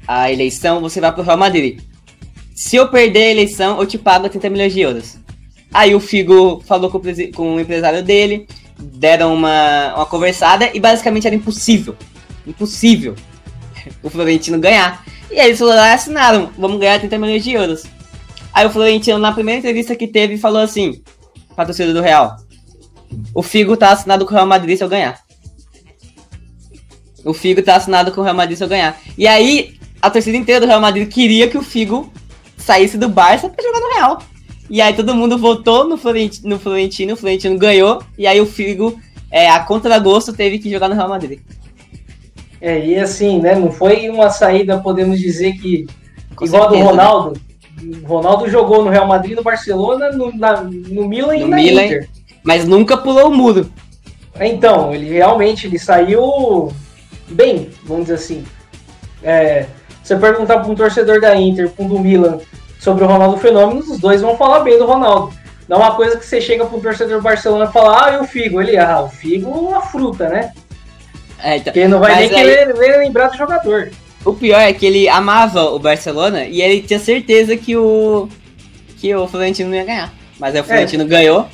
a 0.08 0.32
eleição, 0.32 0.82
você 0.82 1.00
vai 1.00 1.12
pro 1.12 1.24
Real 1.24 1.38
Madrid. 1.38 1.82
Se 2.56 2.76
eu 2.76 2.90
perder 2.90 3.24
a 3.24 3.32
eleição, 3.32 3.80
eu 3.80 3.86
te 3.86 3.98
pago 3.98 4.30
30 4.30 4.50
milhões 4.50 4.74
de 4.74 4.82
euros. 4.82 5.18
Aí 5.74 5.96
o 5.96 6.00
Figo 6.00 6.62
falou 6.66 6.90
com 6.90 6.98
o, 6.98 7.34
com 7.34 7.56
o 7.56 7.60
empresário 7.60 8.04
dele, 8.04 8.48
deram 8.78 9.34
uma, 9.34 9.96
uma 9.96 10.06
conversada 10.06 10.70
e 10.74 10.80
basicamente 10.80 11.28
era 11.28 11.36
impossível. 11.36 11.96
Impossível 12.46 13.16
o 14.04 14.10
Florentino 14.10 14.60
ganhar. 14.60 15.04
E 15.32 15.40
aí 15.40 15.48
eles 15.48 15.60
falaram, 15.60 15.82
ah, 15.82 15.94
assinaram, 15.94 16.52
vamos 16.58 16.80
ganhar 16.80 17.00
30 17.00 17.18
milhões 17.18 17.44
de 17.44 17.52
euros. 17.52 17.84
Aí 18.54 18.66
o 18.66 18.70
Florentino, 18.70 19.18
na 19.18 19.32
primeira 19.32 19.60
entrevista 19.60 19.96
que 19.96 20.08
teve, 20.08 20.38
falou 20.38 20.62
assim, 20.62 21.02
pra 21.56 21.66
torcida 21.66 21.94
do 21.94 22.02
Real, 22.02 22.36
o 23.34 23.42
Figo 23.42 23.78
tá 23.78 23.92
assinado 23.92 24.26
com 24.26 24.32
o 24.32 24.36
Real 24.36 24.48
Madrid 24.48 24.78
se 24.78 24.84
eu 24.84 24.90
ganhar. 24.90 25.20
O 27.24 27.34
Figo 27.34 27.62
tá 27.62 27.76
assinado 27.76 28.12
com 28.12 28.22
o 28.22 28.24
Real 28.24 28.36
Madrid 28.36 28.58
se 28.58 28.64
eu 28.64 28.68
ganhar. 28.68 29.00
E 29.18 29.28
aí, 29.28 29.76
a 30.02 30.10
torcida 30.10 30.38
inteira 30.38 30.60
do 30.62 30.68
Real 30.68 30.82
Madrid 30.82 31.08
queria 31.08 31.48
que 31.48 31.58
o 31.58 31.62
Figo 31.62 32.12
saísse 32.58 32.98
do 32.98 33.08
Barça 33.08 33.50
pra 33.50 33.64
jogar 33.64 33.80
no 33.80 33.94
Real. 33.94 34.22
E 34.70 34.82
aí 34.82 34.94
todo 34.94 35.14
mundo 35.14 35.38
votou 35.38 35.88
no 35.88 35.98
Florentino, 35.98 36.50
no 36.50 36.60
Florentino, 36.60 37.14
o 37.14 37.18
Florentino 37.18 37.58
ganhou, 37.58 38.02
e 38.18 38.26
aí 38.26 38.40
o 38.40 38.46
Figo, 38.46 39.00
é, 39.30 39.50
a 39.50 39.60
contragosto, 39.60 40.34
teve 40.34 40.60
que 40.60 40.72
jogar 40.72 40.88
no 40.88 40.96
Real 40.96 41.10
Madrid. 41.10 41.42
É, 42.62 42.86
e 42.86 42.98
assim, 42.98 43.40
né, 43.40 43.56
não 43.56 43.72
foi 43.72 44.10
uma 44.10 44.30
saída, 44.30 44.80
podemos 44.80 45.20
dizer 45.20 45.54
que, 45.54 45.88
Com 46.36 46.46
igual 46.46 46.70
certeza, 46.70 46.84
do 46.84 46.96
né? 46.96 47.04
Ronaldo, 47.04 47.32
né? 47.32 47.51
O 48.04 48.08
Ronaldo 48.08 48.50
jogou 48.50 48.84
no 48.84 48.90
Real 48.90 49.08
Madrid, 49.08 49.36
no 49.36 49.44
Barcelona, 49.44 50.12
no, 50.12 50.36
na, 50.36 50.62
no 50.62 51.08
Milan 51.08 51.34
no 51.34 51.36
e 51.36 51.46
na 51.46 51.56
Milan, 51.56 51.86
Inter. 51.86 52.10
Mas 52.44 52.66
nunca 52.66 52.98
pulou 52.98 53.30
o 53.30 53.36
muro. 53.36 53.72
Então, 54.40 54.94
ele 54.94 55.10
realmente 55.10 55.68
ele 55.68 55.78
saiu 55.78 56.72
bem, 57.30 57.70
vamos 57.84 58.04
dizer 58.04 58.16
assim. 58.16 58.46
É, 59.24 59.66
você 60.04 60.16
perguntar 60.16 60.60
para 60.60 60.72
um 60.72 60.76
torcedor 60.76 61.22
da 61.22 61.36
Inter, 61.36 61.70
para 61.70 61.86
um 61.86 61.88
do 61.88 62.00
Milan, 62.00 62.40
sobre 62.80 63.04
o 63.04 63.08
Ronaldo 63.08 63.38
Fenômeno, 63.38 63.80
os 63.80 64.00
dois 64.00 64.22
vão 64.22 64.36
falar 64.38 64.62
bem 64.62 64.78
do 64.78 64.86
Ronaldo. 64.86 65.34
Não 65.68 65.78
é 65.78 65.80
uma 65.82 65.96
coisa 65.96 66.18
que 66.18 66.26
você 66.26 66.42
chega 66.42 66.66
para 66.66 66.78
um 66.78 66.82
torcedor 66.82 67.18
do 67.18 67.24
Barcelona 67.24 67.66
e 67.66 67.72
fala, 67.72 68.06
ah, 68.06 68.14
e 68.14 68.18
o 68.18 68.24
Figo? 68.26 68.60
Ele, 68.60 68.78
ah, 68.78 69.02
o 69.02 69.10
Figo 69.10 69.50
é 69.50 69.54
uma 69.54 69.82
fruta, 69.82 70.28
né? 70.28 70.52
É, 71.40 71.58
então, 71.58 71.74
Porque 71.74 71.88
não 71.88 72.00
vai 72.00 72.16
nem 72.16 72.24
aí, 72.24 72.30
querer 72.30 72.98
lembrar 72.98 73.30
do 73.30 73.38
jogador. 73.38 73.92
O 74.24 74.34
pior 74.34 74.60
é 74.60 74.74
que 74.74 74.86
ele 74.86 75.10
amava 75.10 75.64
o 75.64 75.80
Barcelona 75.80 76.46
e 76.46 76.62
ele 76.62 76.82
tinha 76.82 77.00
certeza 77.00 77.58
que 77.58 77.76
o 77.76 78.28
que 78.98 79.16
o 79.16 79.28
Florentino 79.28 79.70
não 79.70 79.78
ia 79.78 79.84
ganhar. 79.84 80.14
Mas 80.40 80.54
aí 80.54 80.62
o 80.62 80.64
Florentino 80.64 81.04
é. 81.04 81.08
ganhou 81.08 81.50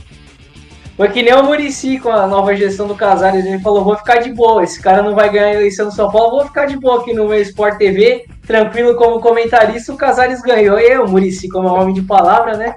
foi 0.98 1.10
que 1.10 1.22
nem 1.22 1.32
o 1.32 1.44
Murici 1.44 2.00
com 2.00 2.10
a 2.10 2.26
nova 2.26 2.56
gestão 2.56 2.88
do 2.88 2.96
Casares, 2.96 3.46
ele 3.46 3.60
falou, 3.60 3.84
vou 3.84 3.96
ficar 3.96 4.18
de 4.18 4.34
boa, 4.34 4.64
esse 4.64 4.82
cara 4.82 5.04
não 5.04 5.14
vai 5.14 5.32
ganhar 5.32 5.50
a 5.50 5.54
eleição 5.54 5.86
do 5.86 5.94
São 5.94 6.12
Paulo, 6.12 6.38
vou 6.38 6.46
ficar 6.48 6.66
de 6.66 6.76
boa 6.76 7.00
aqui 7.00 7.14
no 7.14 7.28
meu 7.28 7.40
Sport 7.44 7.78
TV, 7.78 8.26
tranquilo 8.48 8.96
como 8.96 9.22
comentarista, 9.22 9.94
o 9.94 9.96
Casares 9.96 10.42
ganhou, 10.42 10.80
e 10.80 10.98
o 10.98 11.08
Murici 11.08 11.50
como 11.50 11.68
é 11.68 11.72
homem 11.72 11.94
de 11.94 12.02
palavra, 12.02 12.58
né? 12.58 12.74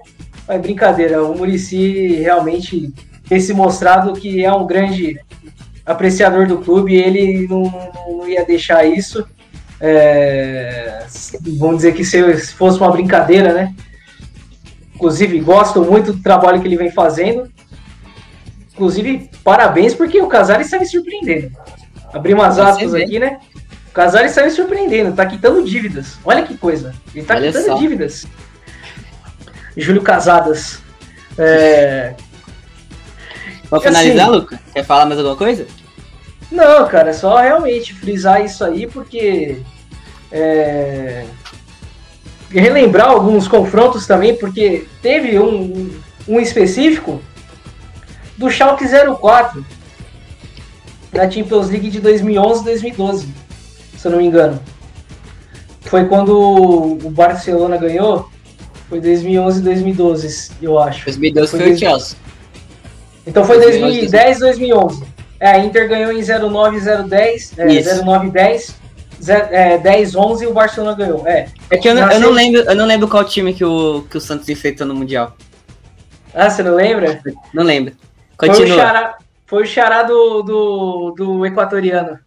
Mas 0.47 0.61
brincadeira, 0.61 1.25
o 1.25 1.35
Murici 1.35 2.17
realmente 2.17 2.93
tem 3.27 3.41
se 3.41 3.55
mostrado 3.55 4.13
que 4.13 4.45
é 4.45 4.53
um 4.53 4.67
grande 4.67 5.19
apreciador 5.87 6.47
do 6.47 6.59
clube, 6.59 6.93
e 6.93 7.01
ele 7.01 7.49
não, 7.49 7.63
não 8.07 8.29
ia 8.29 8.45
deixar 8.45 8.85
isso. 8.85 9.27
É, 9.81 11.07
vamos 11.59 11.77
dizer 11.77 11.95
que 11.95 12.05
se 12.05 12.53
fosse 12.53 12.79
uma 12.79 12.91
brincadeira, 12.91 13.55
né? 13.55 13.75
Inclusive, 14.95 15.41
gosto 15.41 15.81
muito 15.83 16.13
do 16.13 16.23
trabalho 16.23 16.61
que 16.61 16.69
ele 16.69 16.77
vem 16.77 16.91
fazendo. 16.91 17.51
Inclusive, 18.75 19.31
parabéns, 19.43 19.95
porque 19.95 20.21
o 20.21 20.27
Casares 20.27 20.67
está 20.67 20.79
me 20.79 20.87
surpreendendo. 20.87 21.51
Abri 22.13 22.35
umas 22.35 22.59
aspas 22.59 22.95
aqui, 22.95 23.19
né? 23.19 23.39
O 23.89 23.93
Casares 23.93 24.31
está 24.33 24.45
me 24.45 24.51
surpreendendo, 24.51 25.15
tá 25.17 25.25
quitando 25.25 25.65
dívidas. 25.65 26.19
Olha 26.25 26.43
que 26.43 26.57
coisa. 26.57 26.95
Ele 27.15 27.25
tá 27.25 27.37
Olha 27.37 27.47
quitando 27.47 27.67
só. 27.67 27.75
dívidas. 27.75 28.27
Júlio 29.77 30.03
Casadas. 30.03 30.83
É... 31.39 32.15
Pra 33.69 33.81
finalizar, 33.81 34.29
assim, 34.29 34.37
Luca, 34.37 34.61
quer 34.75 34.85
falar 34.85 35.07
mais 35.07 35.19
alguma 35.19 35.37
coisa? 35.37 35.67
Não, 36.51 36.87
cara, 36.89 37.11
é 37.11 37.13
só 37.13 37.39
realmente 37.39 37.95
frisar 37.95 38.45
isso 38.45 38.65
aí, 38.65 38.87
porque. 38.87 39.59
É... 40.33 41.25
Relembrar 42.51 43.09
alguns 43.09 43.47
confrontos 43.47 44.09
também, 44.09 44.35
porque 44.35 44.87
teve 45.01 45.39
um, 45.39 45.89
um 46.27 46.41
específico 46.41 47.21
do 48.37 48.51
Schalke 48.51 48.85
04 49.21 49.65
da 51.13 51.31
Champions 51.31 51.69
League 51.69 51.91
de 51.91 52.01
2011 52.01 52.65
2012, 52.65 53.29
se 53.97 54.07
eu 54.07 54.11
não 54.11 54.19
me 54.19 54.27
engano. 54.27 54.61
Foi 55.83 56.07
quando 56.07 56.37
o 56.37 57.11
Barcelona 57.11 57.77
ganhou. 57.77 58.29
Foi 58.89 59.01
2011 59.01 59.63
2012, 59.63 60.51
eu 60.61 60.79
acho. 60.79 61.05
2012 61.05 61.51
foi, 61.51 61.61
foi 61.61 61.73
o 61.73 61.79
Chelsea. 61.79 62.17
Então 63.27 63.45
foi 63.45 63.61
2010, 63.61 64.39
2011. 64.41 65.05
É, 65.41 65.53
a 65.53 65.59
Inter 65.59 65.89
ganhou 65.89 66.13
em 66.13 66.23
09, 66.23 66.81
010, 67.09 67.59
é, 67.59 68.03
09, 68.05 68.31
10, 68.31 68.77
10, 69.83 70.15
11 70.15 70.45
e 70.45 70.47
o 70.47 70.53
Barcelona 70.53 70.95
ganhou. 70.95 71.27
É, 71.27 71.49
é 71.71 71.79
que 71.79 71.89
eu 71.89 71.95
não, 71.95 72.13
eu 72.13 72.21
não, 72.21 72.31
lembro, 72.31 72.61
eu 72.61 72.75
não 72.75 72.85
lembro 72.85 73.09
qual 73.09 73.25
time 73.25 73.55
que 73.55 73.65
o, 73.65 74.03
que 74.11 74.19
o 74.19 74.21
Santos 74.21 74.47
enfrentou 74.51 74.87
no 74.87 74.95
Mundial. 74.95 75.35
Ah, 76.35 76.51
você 76.51 76.63
não 76.63 76.75
lembra? 76.75 77.23
Não 77.55 77.65
lembro. 77.65 77.95
Continua. 78.37 78.67
Foi 78.67 78.71
o 78.71 78.79
xará, 78.79 79.19
foi 79.47 79.63
o 79.63 79.67
xará 79.67 80.03
do, 80.03 80.43
do, 80.43 81.15
do 81.17 81.47
equatoriano. 81.47 82.19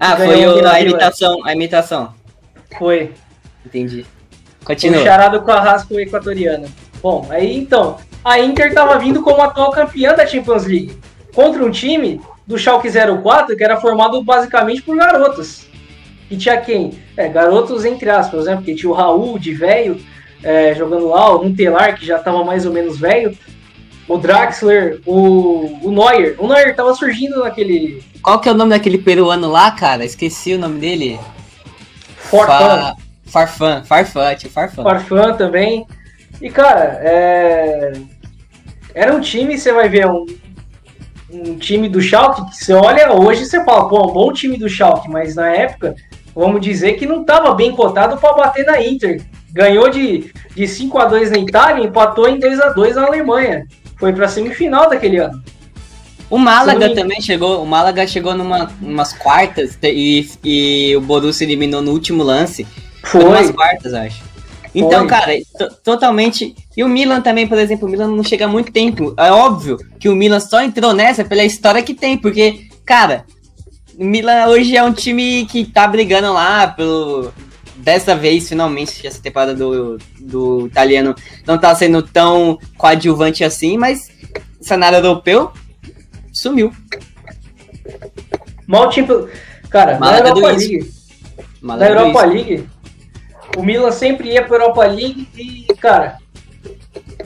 Ah, 0.00 0.16
foi 0.16 0.46
o, 0.46 0.66
a 0.66 0.80
imitação, 0.80 1.44
a 1.44 1.52
imitação. 1.52 2.14
Foi. 2.78 3.12
Entendi. 3.64 4.06
Continua. 4.64 5.02
O 5.02 5.04
xará 5.04 5.28
do 5.28 5.42
Carrasco 5.42 6.00
equatoriano. 6.00 6.66
Bom, 7.02 7.26
aí 7.28 7.58
então, 7.58 7.98
a 8.24 8.40
Inter 8.40 8.68
estava 8.68 8.98
vindo 8.98 9.22
como 9.22 9.42
atual 9.42 9.70
campeã 9.70 10.14
da 10.14 10.26
Champions 10.26 10.64
League, 10.64 10.98
contra 11.34 11.62
um 11.62 11.70
time 11.70 12.20
do 12.46 12.58
Schalke 12.58 12.88
04 12.90 13.56
que 13.56 13.64
era 13.64 13.80
formado 13.80 14.22
basicamente 14.22 14.82
por 14.82 14.96
garotos. 14.96 15.66
E 16.30 16.36
tinha 16.36 16.60
quem? 16.60 16.98
É, 17.16 17.28
garotos 17.28 17.84
entre 17.84 18.10
aspas, 18.10 18.46
né? 18.46 18.56
Porque 18.56 18.74
tinha 18.74 18.90
o 18.90 18.94
Raul 18.94 19.38
de 19.38 19.52
velho 19.52 20.00
é, 20.42 20.74
jogando 20.74 21.08
lá, 21.08 21.34
o 21.34 21.54
Telar 21.54 21.98
que 21.98 22.06
já 22.06 22.18
estava 22.18 22.44
mais 22.44 22.66
ou 22.66 22.72
menos 22.72 22.98
velho, 22.98 23.36
o 24.06 24.18
Draxler, 24.18 25.00
o, 25.06 25.78
o 25.82 25.90
Neuer. 25.90 26.36
O 26.38 26.46
Neuer 26.46 26.76
tava 26.76 26.94
surgindo 26.94 27.40
naquele. 27.40 28.02
Qual 28.22 28.38
que 28.38 28.48
é 28.48 28.52
o 28.52 28.54
nome 28.54 28.70
daquele 28.70 28.98
peruano 28.98 29.50
lá, 29.50 29.70
cara? 29.70 30.04
Esqueci 30.04 30.54
o 30.54 30.58
nome 30.58 30.78
dele. 30.78 31.18
Farfan. 32.16 32.94
Farfan, 33.26 33.82
Farfan, 33.84 34.34
tio 34.34 34.50
Farfan. 34.50 34.82
Farfan 34.82 35.34
também. 35.34 35.86
E, 36.40 36.50
cara, 36.50 37.00
é... 37.02 37.92
era 38.94 39.14
um 39.14 39.20
time, 39.20 39.56
você 39.56 39.72
vai 39.72 39.88
ver, 39.88 40.06
um, 40.06 40.26
um 41.34 41.56
time 41.56 41.88
do 41.88 42.00
Schalke, 42.00 42.50
que 42.50 42.64
você 42.64 42.72
olha 42.72 43.12
hoje 43.12 43.44
você 43.44 43.64
fala, 43.64 43.88
pô, 43.88 44.08
um 44.08 44.12
bom 44.12 44.32
time 44.32 44.56
do 44.56 44.68
Schalke, 44.68 45.10
mas 45.10 45.34
na 45.34 45.48
época, 45.48 45.96
vamos 46.34 46.60
dizer 46.60 46.92
que 46.92 47.06
não 47.06 47.22
estava 47.22 47.52
bem 47.54 47.72
cotado 47.72 48.16
para 48.16 48.34
bater 48.34 48.64
na 48.64 48.80
Inter. 48.80 49.20
Ganhou 49.52 49.88
de, 49.88 50.32
de 50.54 50.66
5 50.66 50.98
a 50.98 51.04
2 51.06 51.30
na 51.30 51.38
Itália 51.38 51.82
e 51.82 51.86
empatou 51.86 52.28
em 52.28 52.38
2 52.38 52.60
a 52.60 52.68
2 52.70 52.96
na 52.96 53.06
Alemanha. 53.06 53.66
Foi 53.98 54.12
para 54.12 54.28
semifinal 54.28 54.88
daquele 54.88 55.18
ano. 55.18 55.42
O 56.30 56.38
Málaga 56.38 56.88
me... 56.88 56.94
também 56.94 57.20
chegou, 57.20 57.62
o 57.62 57.66
Málaga 57.66 58.06
chegou 58.06 58.34
numa 58.34 58.70
umas 58.80 59.12
quartas 59.12 59.78
e, 59.82 60.28
e 60.42 60.96
o 60.96 61.00
Borussia 61.00 61.44
eliminou 61.44 61.82
no 61.82 61.92
último 61.92 62.22
lance. 62.22 62.66
Foi. 63.04 63.20
Foi 63.20 63.30
umas 63.30 63.50
quartas, 63.50 63.94
acho. 63.94 64.33
Então, 64.74 65.00
Foi. 65.00 65.08
cara, 65.08 65.32
totalmente. 65.84 66.54
E 66.76 66.82
o 66.82 66.88
Milan 66.88 67.20
também, 67.20 67.46
por 67.46 67.58
exemplo, 67.58 67.86
o 67.86 67.90
Milan 67.90 68.08
não 68.08 68.24
chega 68.24 68.46
há 68.46 68.48
muito 68.48 68.72
tempo. 68.72 69.14
É 69.16 69.30
óbvio 69.30 69.78
que 70.00 70.08
o 70.08 70.16
Milan 70.16 70.40
só 70.40 70.62
entrou 70.62 70.92
nessa 70.92 71.24
pela 71.24 71.44
história 71.44 71.82
que 71.82 71.94
tem, 71.94 72.18
porque, 72.18 72.66
cara, 72.84 73.24
o 73.96 74.04
Milan 74.04 74.46
hoje 74.48 74.76
é 74.76 74.82
um 74.82 74.92
time 74.92 75.46
que 75.46 75.64
tá 75.64 75.86
brigando 75.86 76.32
lá 76.32 76.66
pelo. 76.66 77.32
Dessa 77.76 78.16
vez, 78.16 78.48
finalmente, 78.48 79.06
essa 79.06 79.20
temporada 79.20 79.54
do, 79.54 79.98
do 80.18 80.66
italiano 80.66 81.14
não 81.46 81.58
tá 81.58 81.74
sendo 81.74 82.02
tão 82.02 82.58
coadjuvante 82.78 83.44
assim, 83.44 83.76
mas 83.76 84.08
cenário 84.60 84.98
europeu 84.98 85.52
sumiu. 86.32 86.72
Mal 88.66 88.88
tipo. 88.88 89.28
Cara, 89.68 89.98
na 89.98 90.18
Europa 90.18 90.50
League. 90.52 90.90
Na 91.62 91.88
Europa 91.88 92.24
League, 92.24 92.68
o 93.56 93.62
Milan 93.62 93.90
sempre 93.90 94.30
ia 94.30 94.42
para 94.42 94.56
a 94.56 94.60
Europa 94.60 94.84
League 94.86 95.28
e, 95.36 95.66
cara, 95.74 96.18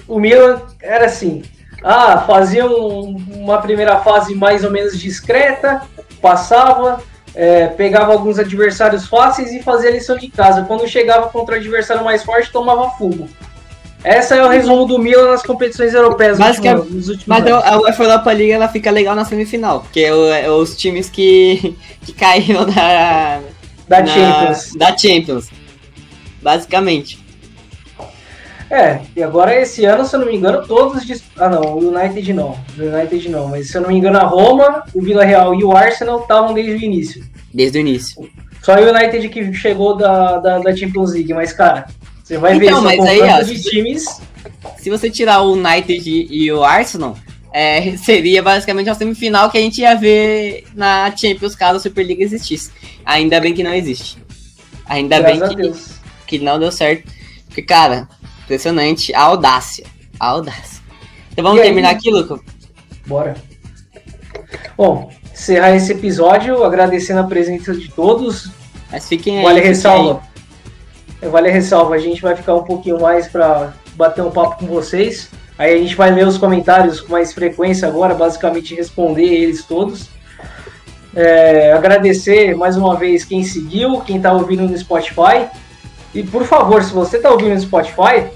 o 0.07 0.19
Milan 0.19 0.63
era 0.83 1.07
assim. 1.07 1.43
Ah, 1.83 2.25
fazia 2.27 2.67
um, 2.67 3.17
uma 3.31 3.59
primeira 3.59 3.99
fase 4.01 4.35
mais 4.35 4.65
ou 4.65 4.71
menos 4.71 4.99
discreta, 4.99 5.83
passava, 6.21 7.01
é, 7.35 7.69
pegava 7.69 8.13
alguns 8.13 8.39
adversários 8.39 9.07
fáceis 9.07 9.53
e 9.53 9.63
fazia 9.63 9.91
lição 9.91 10.17
de 10.17 10.29
casa. 10.29 10.65
Quando 10.65 10.89
chegava 10.89 11.29
contra 11.29 11.55
o 11.55 11.59
adversário 11.59 12.05
mais 12.05 12.25
forte, 12.25 12.51
tomava 12.51 12.91
fumo. 12.91 13.29
Essa 14.03 14.37
é 14.37 14.45
o 14.45 14.49
resumo 14.49 14.87
do 14.87 14.99
Milan 14.99 15.31
nas 15.31 15.43
competições 15.43 15.93
europeias 15.93 16.39
mas 16.39 16.57
últimos, 16.57 16.87
que, 16.87 16.95
nos 16.95 17.09
últimos 17.09 17.27
Mas 17.27 17.47
anos. 17.47 17.65
a 17.65 17.79
UEFA 17.81 18.03
Europa 18.05 18.33
League 18.33 18.53
ela 18.53 18.69
fica 18.69 18.91
legal 18.93 19.15
na 19.17 19.25
semifinal, 19.25 19.81
porque 19.81 20.01
é 20.01 20.49
os 20.49 20.77
times 20.77 21.11
que, 21.11 21.77
que 22.07 22.13
caíram 22.13 22.65
da, 22.65 23.41
da, 23.89 24.01
na, 24.01 24.07
Champions. 24.07 24.73
da 24.77 24.97
Champions 24.97 25.58
basicamente. 26.43 27.19
É, 28.71 29.01
e 29.17 29.23
agora 29.23 29.59
esse 29.59 29.85
ano, 29.87 30.05
se 30.05 30.15
eu 30.15 30.21
não 30.21 30.27
me 30.27 30.37
engano, 30.37 30.67
todos. 30.67 31.03
Ah, 31.39 31.49
não, 31.49 31.63
o 31.75 31.89
United 31.89 32.33
não. 32.35 32.59
O 32.79 32.83
United 32.83 33.29
não, 33.31 33.49
mas 33.49 33.71
se 33.71 33.77
eu 33.77 33.81
não 33.81 33.89
me 33.89 33.97
engano, 33.97 34.19
a 34.19 34.25
Roma, 34.25 34.85
o 34.95 35.01
Vila 35.01 35.25
Real 35.25 35.55
e 35.55 35.65
o 35.65 35.75
Arsenal 35.75 36.21
estavam 36.21 36.53
desde 36.53 36.73
o 36.73 36.77
início. 36.77 37.25
Desde 37.53 37.79
o 37.79 37.81
início. 37.81 38.29
Só 38.63 38.75
o 38.75 38.91
United 38.91 39.29
que 39.31 39.55
chegou 39.55 39.97
da, 39.97 40.39
da, 40.39 40.59
da 40.59 40.77
Champions 40.77 41.13
League, 41.13 41.33
mas 41.33 41.53
cara, 41.53 41.87
você 42.23 42.37
vai 42.37 42.57
então, 42.57 42.83
ver 42.83 42.99
mas 42.99 43.09
aí, 43.09 43.23
ó, 43.23 43.41
de 43.41 43.63
times. 43.63 44.21
Se 44.77 44.91
você 44.91 45.09
tirar 45.09 45.41
o 45.41 45.55
United 45.55 46.03
e 46.07 46.53
o 46.53 46.63
Arsenal, 46.63 47.17
é, 47.51 47.97
seria 47.99 48.43
basicamente 48.43 48.91
a 48.91 48.95
semifinal 48.95 49.49
que 49.49 49.57
a 49.57 49.61
gente 49.63 49.81
ia 49.81 49.95
ver 49.95 50.65
na 50.75 51.11
Champions 51.17 51.55
caso 51.55 51.79
a 51.79 51.81
Superliga 51.81 52.23
existisse. 52.23 52.71
Ainda 53.03 53.41
bem 53.41 53.55
que 53.55 53.63
não 53.63 53.73
existe. 53.73 54.19
Ainda 54.85 55.21
Graças 55.21 55.55
bem 55.55 55.57
que 55.57 55.98
que 56.29 56.39
não 56.39 56.59
deu 56.59 56.71
certo. 56.71 57.11
Porque, 57.47 57.63
cara, 57.63 58.07
impressionante 58.45 59.15
a 59.15 59.23
audácia. 59.23 59.87
A 60.21 60.29
audácia. 60.29 60.83
Então 61.33 61.43
vamos 61.43 61.61
terminar 61.61 61.91
aqui, 61.91 62.11
Luca? 62.11 62.39
Bora. 63.07 63.37
Bom, 64.77 65.11
encerrar 65.33 65.75
esse 65.75 65.93
episódio 65.93 66.63
agradecendo 66.63 67.21
a 67.21 67.25
presença 67.25 67.75
de 67.75 67.89
todos. 67.89 68.51
Mas 68.93 69.09
fiquem 69.09 69.39
aí. 69.39 69.45
Vale 69.45 69.61
ressalva. 69.61 70.23
Aí. 71.21 71.29
Vale 71.29 71.51
ressalva, 71.51 71.95
a 71.95 71.99
gente 71.99 72.23
vai 72.23 72.37
ficar 72.37 72.55
um 72.55 72.63
pouquinho 72.63 73.01
mais 73.01 73.27
para 73.27 73.73
bater 73.95 74.23
um 74.23 74.31
papo 74.31 74.59
com 74.59 74.67
vocês. 74.67 75.31
Aí 75.59 75.75
a 75.75 75.79
gente 75.79 75.97
vai 75.97 76.13
ler 76.13 76.27
os 76.27 76.39
comentários 76.39 77.01
com 77.01 77.11
mais 77.11 77.33
frequência 77.33 77.89
agora, 77.89 78.15
basicamente 78.15 78.75
responder 78.75 79.25
eles 79.25 79.65
todos. 79.65 80.09
É, 81.17 81.73
agradecer 81.73 82.55
mais 82.55 82.77
uma 82.77 82.95
vez 82.95 83.25
quem 83.25 83.43
seguiu, 83.43 84.01
quem 84.03 84.19
está 84.19 84.33
ouvindo 84.33 84.63
no 84.63 84.79
Spotify. 84.79 85.49
E 86.15 86.23
por 86.23 86.45
favor, 86.45 86.83
se 86.83 86.93
você 86.93 87.17
está 87.17 87.31
ouvindo 87.31 87.55
no 87.55 87.61
Spotify, 87.61 88.27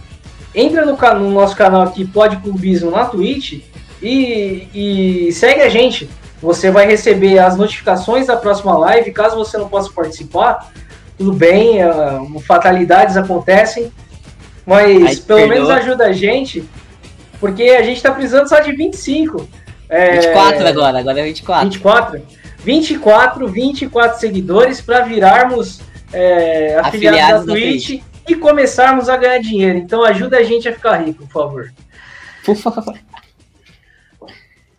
entra 0.54 0.84
no, 0.84 0.96
no, 0.96 1.30
nosso 1.30 1.56
canal 1.56 1.82
aqui, 1.82 2.04
Pode 2.06 2.36
Clubismo 2.36 2.90
na 2.90 3.06
Twitch 3.06 3.60
e, 4.02 4.68
e 4.74 5.32
segue 5.32 5.62
a 5.62 5.68
gente. 5.68 6.08
Você 6.40 6.70
vai 6.70 6.86
receber 6.86 7.38
as 7.38 7.56
notificações 7.56 8.26
da 8.26 8.36
próxima 8.36 8.76
live. 8.76 9.12
Caso 9.12 9.36
você 9.36 9.56
não 9.56 9.68
possa 9.68 9.90
participar, 9.92 10.72
tudo 11.16 11.32
bem, 11.32 11.78
uh, 11.84 12.40
fatalidades 12.40 13.16
acontecem, 13.16 13.92
mas 14.66 15.04
Ai, 15.04 15.16
pelo 15.16 15.48
menos 15.48 15.70
ajuda 15.70 16.06
a 16.06 16.12
gente, 16.12 16.68
porque 17.38 17.62
a 17.62 17.82
gente 17.82 17.98
está 17.98 18.10
precisando 18.10 18.48
só 18.48 18.58
de 18.58 18.72
25. 18.72 19.48
É, 19.88 20.12
24 20.20 20.66
agora, 20.66 20.98
agora 20.98 21.20
é 21.20 21.24
24. 21.24 21.64
24. 21.64 22.22
24, 22.64 23.48
24 23.48 24.20
seguidores 24.20 24.80
para 24.80 25.00
virarmos 25.00 25.80
é, 26.12 26.78
afiliados, 26.78 26.86
afiliados 26.86 27.46
da 27.46 27.52
Twitch, 27.52 27.86
Twitch 27.88 28.02
e 28.28 28.34
começarmos 28.36 29.08
a 29.08 29.16
ganhar 29.16 29.38
dinheiro. 29.38 29.78
Então 29.78 30.04
ajuda 30.04 30.38
a 30.38 30.42
gente 30.42 30.68
a 30.68 30.72
ficar 30.72 30.96
rico, 30.98 31.26
por 31.26 31.32
favor. 31.32 31.72
Por 32.44 32.56
favor. 32.56 32.98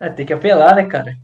É, 0.00 0.08
tem 0.08 0.26
que 0.26 0.32
apelar, 0.32 0.74
né, 0.74 0.84
cara? 0.84 1.16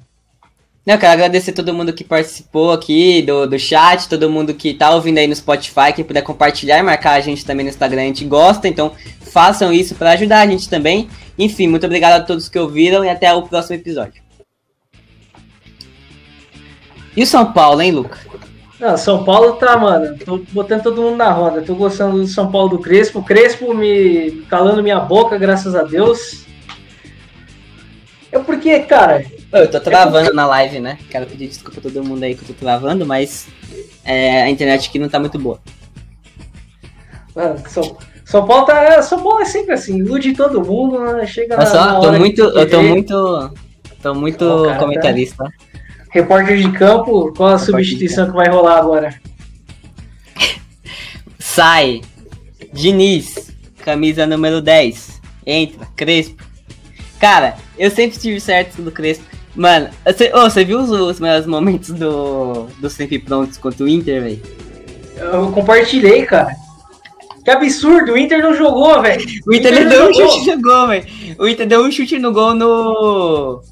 Eu 0.87 0.99
quero 0.99 1.13
agradecer 1.13 1.53
todo 1.53 1.75
mundo 1.75 1.93
que 1.93 2.03
participou 2.03 2.73
aqui 2.73 3.23
do, 3.23 3.47
do 3.47 3.59
chat, 3.59 4.09
todo 4.09 4.31
mundo 4.31 4.55
que 4.55 4.75
tá 4.75 4.91
ouvindo 4.91 5.19
aí 5.19 5.27
no 5.27 5.37
Spotify, 5.37 5.93
que 5.95 6.03
puder 6.03 6.23
compartilhar 6.23 6.79
e 6.79 6.83
marcar 6.83 7.13
a 7.13 7.21
gente 7.21 7.45
também 7.45 7.65
no 7.65 7.71
Instagram, 7.71 8.03
a 8.03 8.07
gente 8.07 8.25
gosta, 8.25 8.67
então 8.67 8.93
façam 9.21 9.73
isso 9.73 9.95
para 9.95 10.13
ajudar 10.13 10.41
a 10.41 10.47
gente 10.47 10.69
também. 10.69 11.09
Enfim, 11.39 11.69
muito 11.69 11.87
obrigado 11.87 12.21
a 12.21 12.25
todos 12.25 12.49
que 12.49 12.59
ouviram 12.59 13.05
e 13.05 13.09
até 13.09 13.33
o 13.33 13.43
próximo 13.43 13.77
episódio. 13.77 14.23
E 17.17 17.23
o 17.23 17.27
São 17.27 17.53
Paulo, 17.53 17.83
hein, 17.83 17.93
Luca? 17.93 18.19
Não, 18.81 18.97
São 18.97 19.23
Paulo 19.25 19.53
tá, 19.53 19.77
mano. 19.77 20.17
Tô 20.25 20.39
botando 20.53 20.83
todo 20.83 21.03
mundo 21.03 21.17
na 21.17 21.31
roda. 21.31 21.61
Tô 21.61 21.75
gostando 21.75 22.19
do 22.19 22.27
São 22.27 22.51
Paulo 22.51 22.71
do 22.71 22.79
Crespo. 22.79 23.23
Crespo 23.23 23.75
me 23.75 24.43
calando 24.49 24.83
minha 24.83 24.99
boca, 24.99 25.37
graças 25.37 25.75
a 25.75 25.83
Deus. 25.83 26.47
É 28.33 28.39
porque, 28.39 28.81
cara. 28.81 29.25
Eu 29.53 29.71
tô 29.71 29.79
travando 29.81 30.31
é 30.31 30.33
na 30.33 30.47
live, 30.47 30.81
né? 30.81 30.99
Quero 31.11 31.27
pedir 31.27 31.49
desculpa 31.49 31.79
a 31.79 31.83
todo 31.83 32.03
mundo 32.03 32.23
aí 32.23 32.35
que 32.35 32.43
eu 32.43 32.49
tô 32.49 32.55
travando, 32.55 33.05
mas 33.05 33.49
é, 34.03 34.43
a 34.43 34.51
internet 34.51 34.89
aqui 34.89 34.99
não 34.99 35.09
tá 35.09 35.21
muito 35.21 35.39
boa. 35.39 35.61
Mano, 37.35 37.61
São, 37.69 37.99
São 38.25 38.47
Paulo 38.47 38.65
tá. 38.65 39.03
São 39.03 39.23
Paulo 39.23 39.41
é 39.41 39.45
sempre 39.45 39.75
assim, 39.75 39.99
ilude 39.99 40.33
todo 40.33 40.65
mundo, 40.65 41.01
né? 41.01 41.27
chega 41.27 41.57
na, 41.57 41.67
só, 41.67 42.01
tô 42.01 42.13
muito, 42.13 42.41
eu 42.41 42.71
tô 42.71 42.83
muito. 42.83 43.53
Tô 44.03 44.15
muito 44.15 44.43
oh, 44.43 44.65
cara, 44.65 44.79
comentarista. 44.79 45.45
Tá... 45.45 45.70
Repórter 46.11 46.59
de 46.59 46.73
campo, 46.73 47.33
qual 47.37 47.51
a 47.51 47.59
substituição 47.59 48.27
que 48.27 48.37
vai 48.37 48.49
rolar 48.49 48.79
agora? 48.79 49.15
Sai. 51.39 52.01
Diniz, 52.73 53.53
camisa 53.79 54.27
número 54.27 54.61
10. 54.61 55.21
Entra, 55.47 55.87
Crespo. 55.97 56.43
Cara, 57.21 57.57
eu 57.79 57.91
sempre 57.91 58.17
estive 58.17 58.41
certo 58.41 58.83
do 58.83 58.91
Crespo. 58.91 59.25
Mano, 59.55 59.91
você, 60.05 60.31
oh, 60.35 60.49
você 60.49 60.65
viu 60.65 60.81
os, 60.81 60.91
os 60.91 61.21
melhores 61.21 61.47
momentos 61.47 61.91
do, 61.91 62.67
do 62.79 62.89
Sempre 62.89 63.19
Prontos 63.19 63.59
contra 63.59 63.85
o 63.85 63.89
Inter, 63.89 64.23
velho? 64.23 64.43
Eu 65.17 65.51
compartilhei, 65.53 66.25
cara. 66.25 66.55
Que 67.45 67.51
absurdo, 67.51 68.13
o 68.13 68.19
Inter 68.19 68.43
não 68.43 68.55
jogou, 68.55 69.01
velho. 69.03 69.25
O 69.47 69.53
Inter, 69.53 69.73
Inter 69.73 69.89
deu 69.89 70.09
um 70.09 70.15
chute 70.15 70.57
no 70.57 70.63
gol, 70.63 70.89
velho. 70.89 71.07
O 71.39 71.49
Inter 71.49 71.67
deu 71.67 71.85
um 71.85 71.91
chute 71.91 72.19
no 72.19 72.33
gol 72.33 72.55
no 72.55 73.63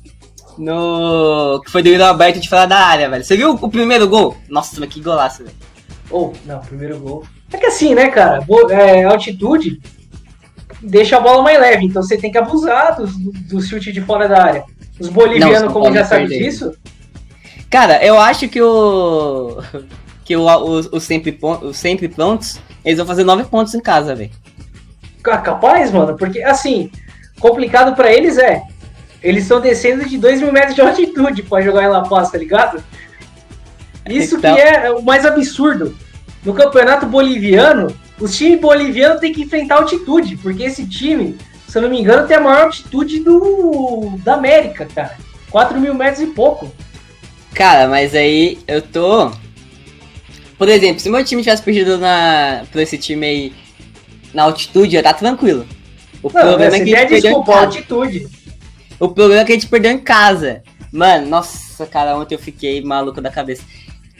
no. 0.58 1.60
Que 1.64 1.70
foi 1.70 1.82
do 1.82 2.04
aberto 2.04 2.40
de 2.40 2.48
fora 2.48 2.66
da 2.66 2.78
área, 2.78 3.08
velho. 3.08 3.24
Você 3.24 3.36
viu 3.36 3.52
o 3.52 3.70
primeiro 3.70 4.08
gol? 4.08 4.36
Nossa, 4.48 4.78
mas 4.78 4.88
que 4.88 5.00
golaço, 5.00 5.44
velho. 5.44 5.56
Oh, 6.10 6.32
não, 6.44 6.60
primeiro 6.60 6.98
gol. 6.98 7.24
É 7.52 7.56
que 7.56 7.66
assim, 7.66 7.94
né, 7.94 8.08
cara? 8.08 8.44
É, 8.70 9.04
altitude 9.04 9.80
deixa 10.82 11.16
a 11.16 11.20
bola 11.20 11.42
mais 11.42 11.58
leve, 11.60 11.86
então 11.86 12.02
você 12.02 12.16
tem 12.16 12.30
que 12.30 12.38
abusar 12.38 12.96
do, 12.96 13.06
do 13.06 13.60
chute 13.60 13.92
de 13.92 14.00
fora 14.00 14.28
da 14.28 14.42
área. 14.42 14.64
Os 14.98 15.08
bolivianos, 15.08 15.72
como 15.72 15.92
já 15.92 16.04
sabem 16.04 16.26
disso. 16.26 16.72
Cara, 17.70 18.04
eu 18.04 18.18
acho 18.18 18.48
que 18.48 18.60
o. 18.60 19.62
Que 20.24 20.36
o, 20.36 20.42
o, 20.42 20.78
o, 20.92 21.00
sempre, 21.00 21.40
sempre 21.72 22.06
prontos, 22.06 22.60
eles 22.84 22.98
vão 22.98 23.06
fazer 23.06 23.24
nove 23.24 23.44
pontos 23.44 23.74
em 23.74 23.80
casa, 23.80 24.14
velho. 24.14 24.30
Capaz, 25.22 25.90
mano, 25.90 26.18
porque 26.18 26.42
assim, 26.42 26.90
complicado 27.40 27.96
para 27.96 28.12
eles 28.12 28.36
é 28.36 28.62
eles 29.22 29.42
estão 29.42 29.60
descendo 29.60 30.08
de 30.08 30.16
2 30.16 30.42
mil 30.42 30.52
metros 30.52 30.74
de 30.74 30.80
altitude 30.80 31.42
para 31.42 31.62
jogar 31.62 31.84
em 31.84 31.88
La 31.88 32.02
Paz, 32.02 32.30
tá 32.30 32.38
ligado? 32.38 32.82
Isso 34.08 34.36
então... 34.36 34.54
que 34.54 34.60
é 34.60 34.90
o 34.90 35.02
mais 35.02 35.24
absurdo. 35.26 35.96
No 36.44 36.54
campeonato 36.54 37.06
boliviano, 37.06 37.94
os 38.18 38.36
times 38.36 38.60
bolivianos 38.60 39.20
têm 39.20 39.32
que 39.32 39.42
enfrentar 39.42 39.76
altitude, 39.76 40.36
porque 40.36 40.62
esse 40.62 40.86
time, 40.86 41.36
se 41.66 41.76
eu 41.76 41.82
não 41.82 41.90
me 41.90 42.00
engano, 42.00 42.26
tem 42.26 42.36
a 42.36 42.40
maior 42.40 42.64
altitude 42.64 43.20
do 43.20 44.18
da 44.24 44.34
América, 44.34 44.86
cara. 44.86 45.16
4 45.50 45.80
mil 45.80 45.94
metros 45.94 46.22
e 46.22 46.26
pouco. 46.26 46.72
Cara, 47.54 47.88
mas 47.88 48.14
aí 48.14 48.58
eu 48.66 48.80
tô. 48.80 49.32
Por 50.56 50.68
exemplo, 50.68 51.00
se 51.00 51.08
meu 51.08 51.24
time 51.24 51.42
tivesse 51.42 51.62
perdido 51.62 51.98
na, 51.98 52.64
por 52.70 52.80
esse 52.80 52.98
time 52.98 53.26
aí 53.26 53.52
na 54.34 54.44
altitude, 54.44 54.92
já 54.92 55.02
tá 55.02 55.12
tranquilo. 55.12 55.66
O 56.22 56.30
não, 56.32 56.40
problema 56.40 56.76
é 56.76 56.80
que 56.80 56.94
a 56.94 57.00
gente 57.00 57.08
perdeu 57.08 57.44
a 57.46 57.60
altitude. 57.60 58.28
O 59.00 59.08
problema 59.08 59.42
é 59.42 59.44
que 59.44 59.52
a 59.52 59.54
gente 59.54 59.68
perdeu 59.68 59.92
em 59.92 59.98
casa. 59.98 60.62
Mano, 60.92 61.28
nossa, 61.28 61.86
cara, 61.86 62.16
ontem 62.16 62.34
eu 62.34 62.38
fiquei 62.38 62.82
maluco 62.82 63.20
da 63.20 63.30
cabeça. 63.30 63.62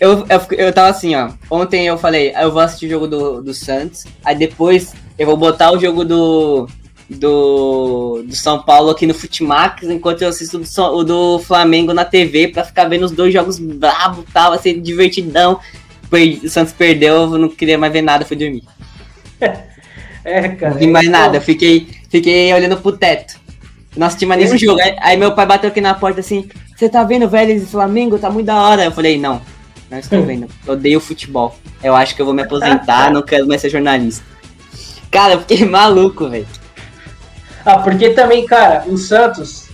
Eu, 0.01 0.25
eu, 0.29 0.57
eu 0.57 0.73
tava 0.73 0.89
assim, 0.89 1.15
ó. 1.17 1.31
Ontem 1.51 1.87
eu 1.87 1.99
falei, 1.99 2.33
eu 2.37 2.53
vou 2.53 2.61
assistir 2.61 2.87
o 2.87 2.91
jogo 2.91 3.09
do, 3.09 3.43
do 3.43 3.53
Santos. 3.53 4.05
Aí 4.25 4.37
depois 4.37 4.95
eu 5.19 5.27
vou 5.27 5.37
botar 5.37 5.73
o 5.73 5.81
jogo 5.81 6.05
do, 6.05 6.69
do, 7.09 8.23
do 8.25 8.37
São 8.37 8.63
Paulo 8.63 8.91
aqui 8.91 9.07
no 9.07 9.15
Futimax, 9.15 9.83
enquanto 9.85 10.23
eu 10.23 10.29
assisto 10.29 10.59
do, 10.59 10.83
o 10.83 11.03
do 11.03 11.39
Flamengo 11.41 11.93
na 11.93 12.05
TV 12.05 12.49
pra 12.49 12.65
ficar 12.65 12.85
vendo 12.85 13.05
os 13.05 13.11
dois 13.11 13.33
jogos 13.33 13.59
brabo 13.59 14.25
e 14.29 14.33
tal, 14.33 14.53
assim, 14.53 14.81
divertidão. 14.81 15.59
O 16.11 16.49
Santos 16.49 16.73
perdeu, 16.73 17.15
eu 17.15 17.39
não 17.39 17.49
queria 17.49 17.77
mais 17.77 17.93
ver 17.93 18.03
nada, 18.03 18.25
fui 18.25 18.37
dormir. 18.37 18.63
É, 20.25 20.47
cara. 20.49 20.75
Não 20.75 20.81
vi 20.81 20.87
mais 20.89 21.07
é 21.07 21.11
nada, 21.11 21.37
eu 21.39 21.41
fiquei, 21.41 21.89
fiquei 22.11 22.53
olhando 22.53 22.77
pro 22.77 22.93
teto. 22.93 23.41
Nossa, 23.97 24.17
tinha 24.17 24.37
nenhum 24.37 24.57
jogo. 24.59 24.81
Aí, 24.81 24.97
aí, 25.01 25.17
meu 25.17 25.33
pai 25.33 25.47
bateu 25.47 25.71
aqui 25.71 25.81
na 25.81 25.95
porta 25.95 26.21
assim: 26.21 26.49
Você 26.77 26.89
tá 26.89 27.03
vendo 27.05 27.29
Vélez 27.29 27.63
e 27.63 27.67
Flamengo? 27.67 28.19
Tá 28.19 28.31
muito 28.31 28.47
da 28.47 28.61
hora. 28.61 28.85
Eu 28.85 28.93
falei: 28.93 29.19
Não, 29.19 29.41
não 29.91 29.99
estou 29.99 30.23
vendo. 30.23 30.47
Eu 30.67 30.75
odeio 30.75 31.01
futebol. 31.01 31.57
Eu 31.83 31.95
acho 31.95 32.15
que 32.15 32.23
eu 32.23 32.27
vou 32.27 32.35
me 32.35 32.43
aposentar, 32.43 33.11
não 33.13 33.23
quero 33.23 33.47
mais 33.47 33.61
ser 33.61 33.71
jornalista. 33.71 34.25
Cara, 35.11 35.35
eu 35.35 35.41
fiquei 35.41 35.65
maluco, 35.67 36.29
velho. 36.29 36.47
Ah, 37.65 37.79
porque 37.79 38.11
também, 38.11 38.47
cara, 38.47 38.85
o 38.87 38.97
Santos. 38.97 39.69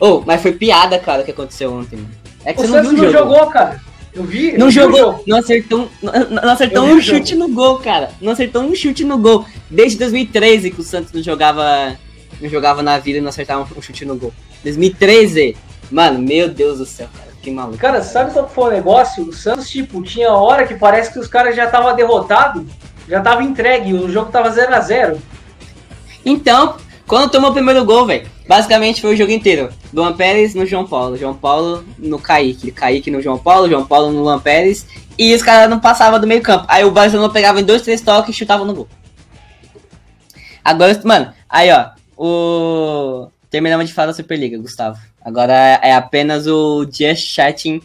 Oh, 0.00 0.22
mas 0.26 0.42
foi 0.42 0.52
piada, 0.52 0.98
cara, 0.98 1.22
o 1.22 1.24
que 1.24 1.30
aconteceu 1.30 1.72
ontem, 1.72 1.96
mano. 1.96 2.10
É 2.44 2.52
que 2.52 2.60
o 2.60 2.66
você 2.66 2.72
Santos 2.72 2.92
não, 2.92 3.04
não 3.04 3.12
jogou, 3.12 3.46
cara. 3.46 3.80
Eu 4.12 4.24
vi. 4.24 4.56
Não 4.58 4.70
jogou. 4.70 5.22
Não 5.26 5.38
acertou, 5.38 5.88
não, 6.02 6.12
não 6.30 6.50
acertou 6.50 6.84
um 6.84 7.00
chute 7.00 7.34
no 7.34 7.48
gol, 7.48 7.78
cara. 7.78 8.10
Não 8.20 8.32
acertou 8.32 8.62
um 8.62 8.74
chute 8.74 9.04
no 9.04 9.16
gol. 9.16 9.46
Desde 9.70 9.98
2013 9.98 10.70
que 10.70 10.80
o 10.80 10.84
Santos 10.84 11.12
não 11.12 11.22
jogava 11.22 11.96
não 12.42 12.50
jogava 12.50 12.82
na 12.82 12.98
vida 12.98 13.18
e 13.18 13.20
não 13.20 13.28
acertava 13.28 13.66
um 13.76 13.82
chute 13.82 14.04
no 14.04 14.16
gol. 14.16 14.32
2013, 14.64 15.56
mano, 15.90 16.18
meu 16.18 16.48
Deus 16.48 16.78
do 16.78 16.86
céu, 16.86 17.08
cara, 17.16 17.30
que 17.40 17.50
maluco. 17.50 17.78
Cara, 17.78 18.02
sabe 18.02 18.32
qual 18.32 18.48
foi 18.48 18.70
o 18.70 18.74
negócio? 18.74 19.24
O 19.24 19.32
Santos, 19.32 19.70
tipo, 19.70 20.02
tinha 20.02 20.32
hora 20.32 20.66
que 20.66 20.74
parece 20.74 21.12
que 21.12 21.18
os 21.18 21.28
caras 21.28 21.54
já 21.54 21.66
estavam 21.66 21.94
derrotados, 21.94 22.64
já 23.08 23.20
tava 23.20 23.42
entregue, 23.42 23.94
o 23.94 24.10
jogo 24.10 24.30
tava 24.30 24.50
0 24.50 24.74
a 24.74 24.80
0 24.80 25.18
Então, 26.24 26.76
quando 27.06 27.30
tomou 27.30 27.50
o 27.50 27.54
primeiro 27.54 27.84
gol, 27.84 28.06
velho, 28.06 28.28
basicamente 28.48 29.00
foi 29.00 29.14
o 29.14 29.16
jogo 29.16 29.32
inteiro. 29.32 29.70
Luan 29.92 30.14
Pérez 30.14 30.54
no 30.54 30.64
João 30.64 30.86
Paulo, 30.86 31.16
João 31.16 31.34
Paulo 31.34 31.84
no 31.98 32.18
Kaique, 32.18 32.70
Kaique 32.70 33.10
no 33.10 33.20
João 33.20 33.38
Paulo, 33.38 33.68
João 33.68 33.84
Paulo 33.84 34.10
no 34.10 34.22
Luan 34.22 34.38
Pérez, 34.38 34.86
e 35.18 35.34
os 35.34 35.42
caras 35.42 35.68
não 35.68 35.78
passavam 35.78 36.18
do 36.18 36.26
meio 36.26 36.42
campo. 36.42 36.64
Aí 36.68 36.84
o 36.84 36.90
Barcelona 36.90 37.32
pegava 37.32 37.60
em 37.60 37.64
dois, 37.64 37.82
três 37.82 38.00
toques 38.00 38.34
e 38.34 38.38
chutava 38.38 38.64
no 38.64 38.74
gol. 38.74 38.88
Agora, 40.64 40.98
mano, 41.04 41.32
aí 41.48 41.70
ó, 41.72 41.90
o. 42.22 43.28
Terminamos 43.50 43.88
de 43.88 43.94
falar 43.94 44.06
da 44.06 44.14
Superliga, 44.14 44.56
Gustavo. 44.56 44.98
Agora 45.20 45.52
é 45.82 45.92
apenas 45.92 46.46
o 46.46 46.84
Just 46.84 47.26
Chatting 47.26 47.82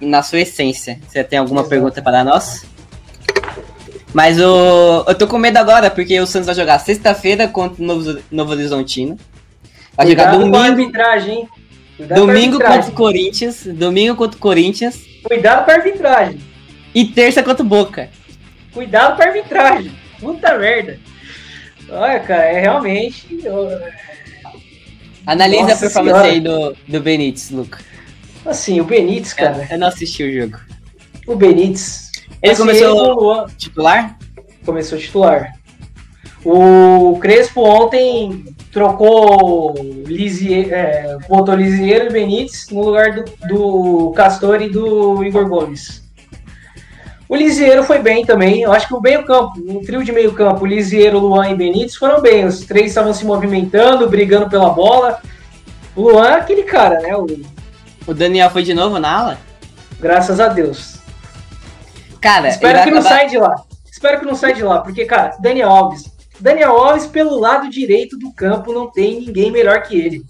na 0.00 0.22
sua 0.22 0.40
essência. 0.40 0.98
Você 1.08 1.22
tem 1.24 1.38
alguma 1.38 1.60
Exato. 1.60 1.70
pergunta 1.70 2.02
para 2.02 2.24
nós? 2.24 2.66
Mas 4.12 4.38
o. 4.40 5.04
Eu 5.06 5.14
tô 5.14 5.26
com 5.26 5.38
medo 5.38 5.56
agora, 5.56 5.90
porque 5.90 6.18
o 6.20 6.26
Santos 6.26 6.46
vai 6.46 6.54
jogar 6.54 6.78
sexta-feira 6.80 7.48
contra 7.48 7.82
o 7.82 7.86
Novo, 7.86 8.18
Novo 8.30 8.52
Horizontino. 8.52 9.16
Vai 9.96 10.06
Cuidado 10.06 10.32
jogar 10.34 10.38
domingo. 10.38 10.56
arbitragem, 10.56 11.34
hein? 11.38 11.48
Cuidado 11.96 12.26
domingo 12.26 12.58
contra 12.60 12.90
o 12.90 12.92
Corinthians. 12.92 13.64
Domingo 13.66 14.16
contra 14.16 14.36
o 14.36 14.40
Corinthians. 14.40 15.00
Cuidado 15.22 15.64
com 15.64 15.70
a 15.70 15.74
arbitragem. 15.74 16.40
E 16.94 17.04
terça 17.06 17.42
contra 17.42 17.64
o 17.64 17.68
Boca. 17.68 18.10
Cuidado 18.72 19.16
com 19.16 19.22
a 19.22 19.26
arbitragem. 19.26 19.92
Puta 20.20 20.58
merda. 20.58 20.98
Olha, 21.94 22.20
cara, 22.20 22.44
é 22.44 22.60
realmente. 22.60 23.26
Analisa 25.26 25.62
Nossa 25.62 25.74
a 25.74 25.78
performance 25.78 26.20
senhora. 26.20 26.28
aí 26.28 26.40
do, 26.40 26.76
do 26.86 27.00
Benítez, 27.00 27.50
Luca. 27.50 27.78
Assim, 28.44 28.80
o 28.80 28.84
Benítez, 28.84 29.32
cara. 29.32 29.64
Eu, 29.64 29.68
eu 29.70 29.78
não 29.78 29.86
assisti 29.86 30.22
o 30.22 30.32
jogo. 30.32 30.58
O 31.26 31.36
Benítez. 31.36 32.10
Ele 32.42 32.52
assim, 32.52 32.62
começou 32.62 33.44
ele... 33.44 33.54
titular? 33.56 34.18
Começou 34.66 34.98
titular. 34.98 35.54
O 36.44 37.18
Crespo 37.20 37.62
ontem 37.62 38.44
trocou 38.70 39.74
Lisier, 40.06 40.70
é, 40.72 41.16
botou 41.26 41.54
Lisieiro 41.54 42.06
e 42.06 42.12
Benítez 42.12 42.66
no 42.70 42.84
lugar 42.84 43.14
do, 43.14 43.24
do 43.48 44.12
Castor 44.12 44.60
e 44.60 44.68
do 44.68 45.24
Igor 45.24 45.48
Gomes. 45.48 46.03
O 47.34 47.36
Lisieiro 47.36 47.82
foi 47.82 47.98
bem 47.98 48.24
também. 48.24 48.62
Eu 48.62 48.72
acho 48.72 48.86
que 48.86 48.94
o 48.94 49.00
meio-campo, 49.00 49.58
o 49.58 49.80
trio 49.80 50.04
de 50.04 50.12
meio-campo, 50.12 50.64
Lisieiro, 50.64 51.18
Luan 51.18 51.50
e 51.50 51.54
Benítez 51.56 51.96
foram 51.96 52.22
bem. 52.22 52.44
Os 52.46 52.60
três 52.60 52.86
estavam 52.86 53.12
se 53.12 53.24
movimentando, 53.24 54.08
brigando 54.08 54.48
pela 54.48 54.70
bola. 54.70 55.20
O 55.96 56.02
Luan 56.02 56.28
é 56.28 56.34
aquele 56.34 56.62
cara, 56.62 57.00
né? 57.00 57.16
O, 57.16 57.26
o 58.06 58.14
Daniel 58.14 58.50
foi 58.50 58.62
de 58.62 58.72
novo 58.72 59.00
na 59.00 59.18
ala? 59.18 59.38
Graças 59.98 60.38
a 60.38 60.46
Deus. 60.46 60.98
Cara, 62.20 62.50
espero 62.50 62.74
que 62.84 62.90
acabar... 62.90 62.94
não 62.94 63.02
saia 63.02 63.28
de 63.28 63.36
lá. 63.36 63.54
Espero 63.90 64.20
que 64.20 64.26
não 64.26 64.34
saia 64.36 64.54
de 64.54 64.62
lá, 64.62 64.78
porque, 64.78 65.04
cara, 65.04 65.36
Daniel 65.40 65.70
Alves. 65.70 66.04
Daniel 66.38 66.78
Alves, 66.78 67.08
pelo 67.08 67.36
lado 67.36 67.68
direito 67.68 68.16
do 68.16 68.32
campo, 68.32 68.72
não 68.72 68.88
tem 68.88 69.22
ninguém 69.22 69.50
melhor 69.50 69.82
que 69.82 70.00
ele. 70.00 70.22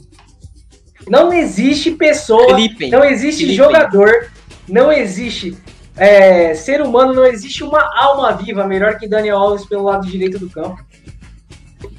Não 1.07 1.31
existe 1.31 1.91
pessoa, 1.91 2.47
Felipe, 2.47 2.89
não 2.89 3.05
existe 3.05 3.43
Felipe. 3.43 3.57
jogador, 3.59 4.31
não 4.67 4.91
existe 4.91 5.55
é, 5.97 6.55
ser 6.55 6.82
humano, 6.82 7.12
não 7.12 7.24
existe 7.24 7.62
uma 7.62 7.82
alma 7.97 8.32
viva 8.32 8.66
melhor 8.66 8.99
que 8.99 9.09
Daniel 9.09 9.38
Alves 9.38 9.66
pelo 9.66 9.84
lado 9.84 10.07
direito 10.07 10.38
do 10.38 10.51
campo. 10.51 10.84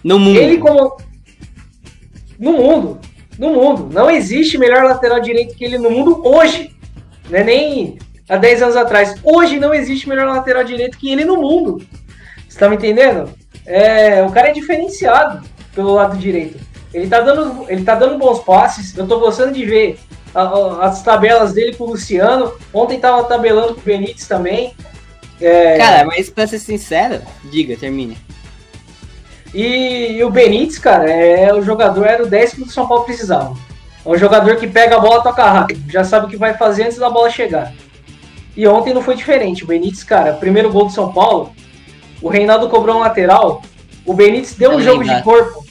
No 0.03 0.19
mundo. 0.19 0.37
Ele 0.37 0.57
como 0.57 0.97
no 2.37 2.51
mundo, 2.51 2.99
no 3.39 3.49
mundo, 3.51 3.89
não 3.91 4.09
existe 4.09 4.57
melhor 4.57 4.83
lateral 4.83 5.21
direito 5.21 5.55
que 5.55 5.63
ele 5.63 5.77
no 5.77 5.89
mundo 5.89 6.21
hoje. 6.25 6.75
Não 7.29 7.39
é 7.39 7.43
nem 7.43 7.97
há 8.27 8.35
10 8.35 8.63
anos 8.63 8.75
atrás. 8.75 9.15
Hoje 9.23 9.59
não 9.59 9.73
existe 9.73 10.09
melhor 10.09 10.27
lateral 10.27 10.63
direito 10.63 10.97
que 10.97 11.11
ele 11.11 11.23
no 11.23 11.37
mundo. 11.37 11.81
Você 12.47 12.59
tá 12.59 12.69
me 12.69 12.75
entendendo? 12.75 13.33
É, 13.65 14.23
o 14.23 14.31
cara 14.31 14.49
é 14.49 14.53
diferenciado 14.53 15.45
pelo 15.73 15.93
lado 15.93 16.17
direito. 16.17 16.59
Ele 16.93 17.07
tá 17.07 17.21
dando, 17.21 17.65
ele 17.69 17.83
tá 17.83 17.95
dando 17.95 18.17
bons 18.17 18.39
passes. 18.39 18.95
Eu 18.97 19.07
tô 19.07 19.19
gostando 19.19 19.53
de 19.53 19.65
ver 19.65 19.99
as 20.81 21.01
tabelas 21.01 21.53
dele 21.53 21.75
com 21.75 21.85
o 21.85 21.91
Luciano. 21.91 22.53
Ontem 22.73 22.99
tava 22.99 23.23
tabelando 23.23 23.75
com 23.75 23.81
o 23.81 23.83
Benítez 23.83 24.27
também. 24.27 24.73
É, 25.39 25.77
Cara, 25.77 26.05
mas 26.05 26.29
pra 26.29 26.47
ser 26.47 26.59
sincero, 26.59 27.21
diga, 27.45 27.75
termine. 27.75 28.17
E, 29.53 30.17
e 30.17 30.23
o 30.23 30.29
Benítez, 30.29 30.77
cara, 30.77 31.09
é 31.09 31.53
o 31.53 31.61
jogador, 31.61 32.05
era 32.05 32.23
o 32.23 32.27
10 32.27 32.53
que 32.53 32.61
o 32.63 32.69
São 32.69 32.87
Paulo 32.87 33.05
precisava. 33.05 33.55
É 34.05 34.09
um 34.09 34.17
jogador 34.17 34.57
que 34.57 34.67
pega 34.67 34.97
a 34.97 34.99
bola, 34.99 35.23
toca 35.23 35.43
rápido, 35.43 35.89
já 35.89 36.03
sabe 36.03 36.25
o 36.25 36.29
que 36.29 36.37
vai 36.37 36.53
fazer 36.55 36.83
antes 36.83 36.97
da 36.97 37.09
bola 37.09 37.29
chegar. 37.29 37.73
E 38.55 38.67
ontem 38.67 38.93
não 38.93 39.01
foi 39.01 39.15
diferente. 39.15 39.63
O 39.63 39.67
Benítez, 39.67 40.03
cara, 40.03 40.33
primeiro 40.33 40.71
gol 40.71 40.85
do 40.85 40.91
São 40.91 41.11
Paulo, 41.11 41.53
o 42.21 42.29
Reinaldo 42.29 42.69
cobrou 42.69 42.97
um 42.97 42.99
lateral, 42.99 43.61
o 44.05 44.13
Benítez 44.13 44.53
deu 44.53 44.71
um 44.71 44.81
jogo 44.81 45.03
de 45.03 45.23
corpo. 45.23 45.65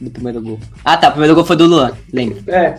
Do 0.00 0.10
primeiro 0.10 0.40
gol. 0.40 0.60
Ah 0.84 0.96
tá, 0.96 1.08
o 1.08 1.12
primeiro 1.12 1.34
gol 1.34 1.44
foi 1.44 1.56
do 1.56 1.66
Luan, 1.66 1.92
lembra? 2.12 2.42
É. 2.46 2.78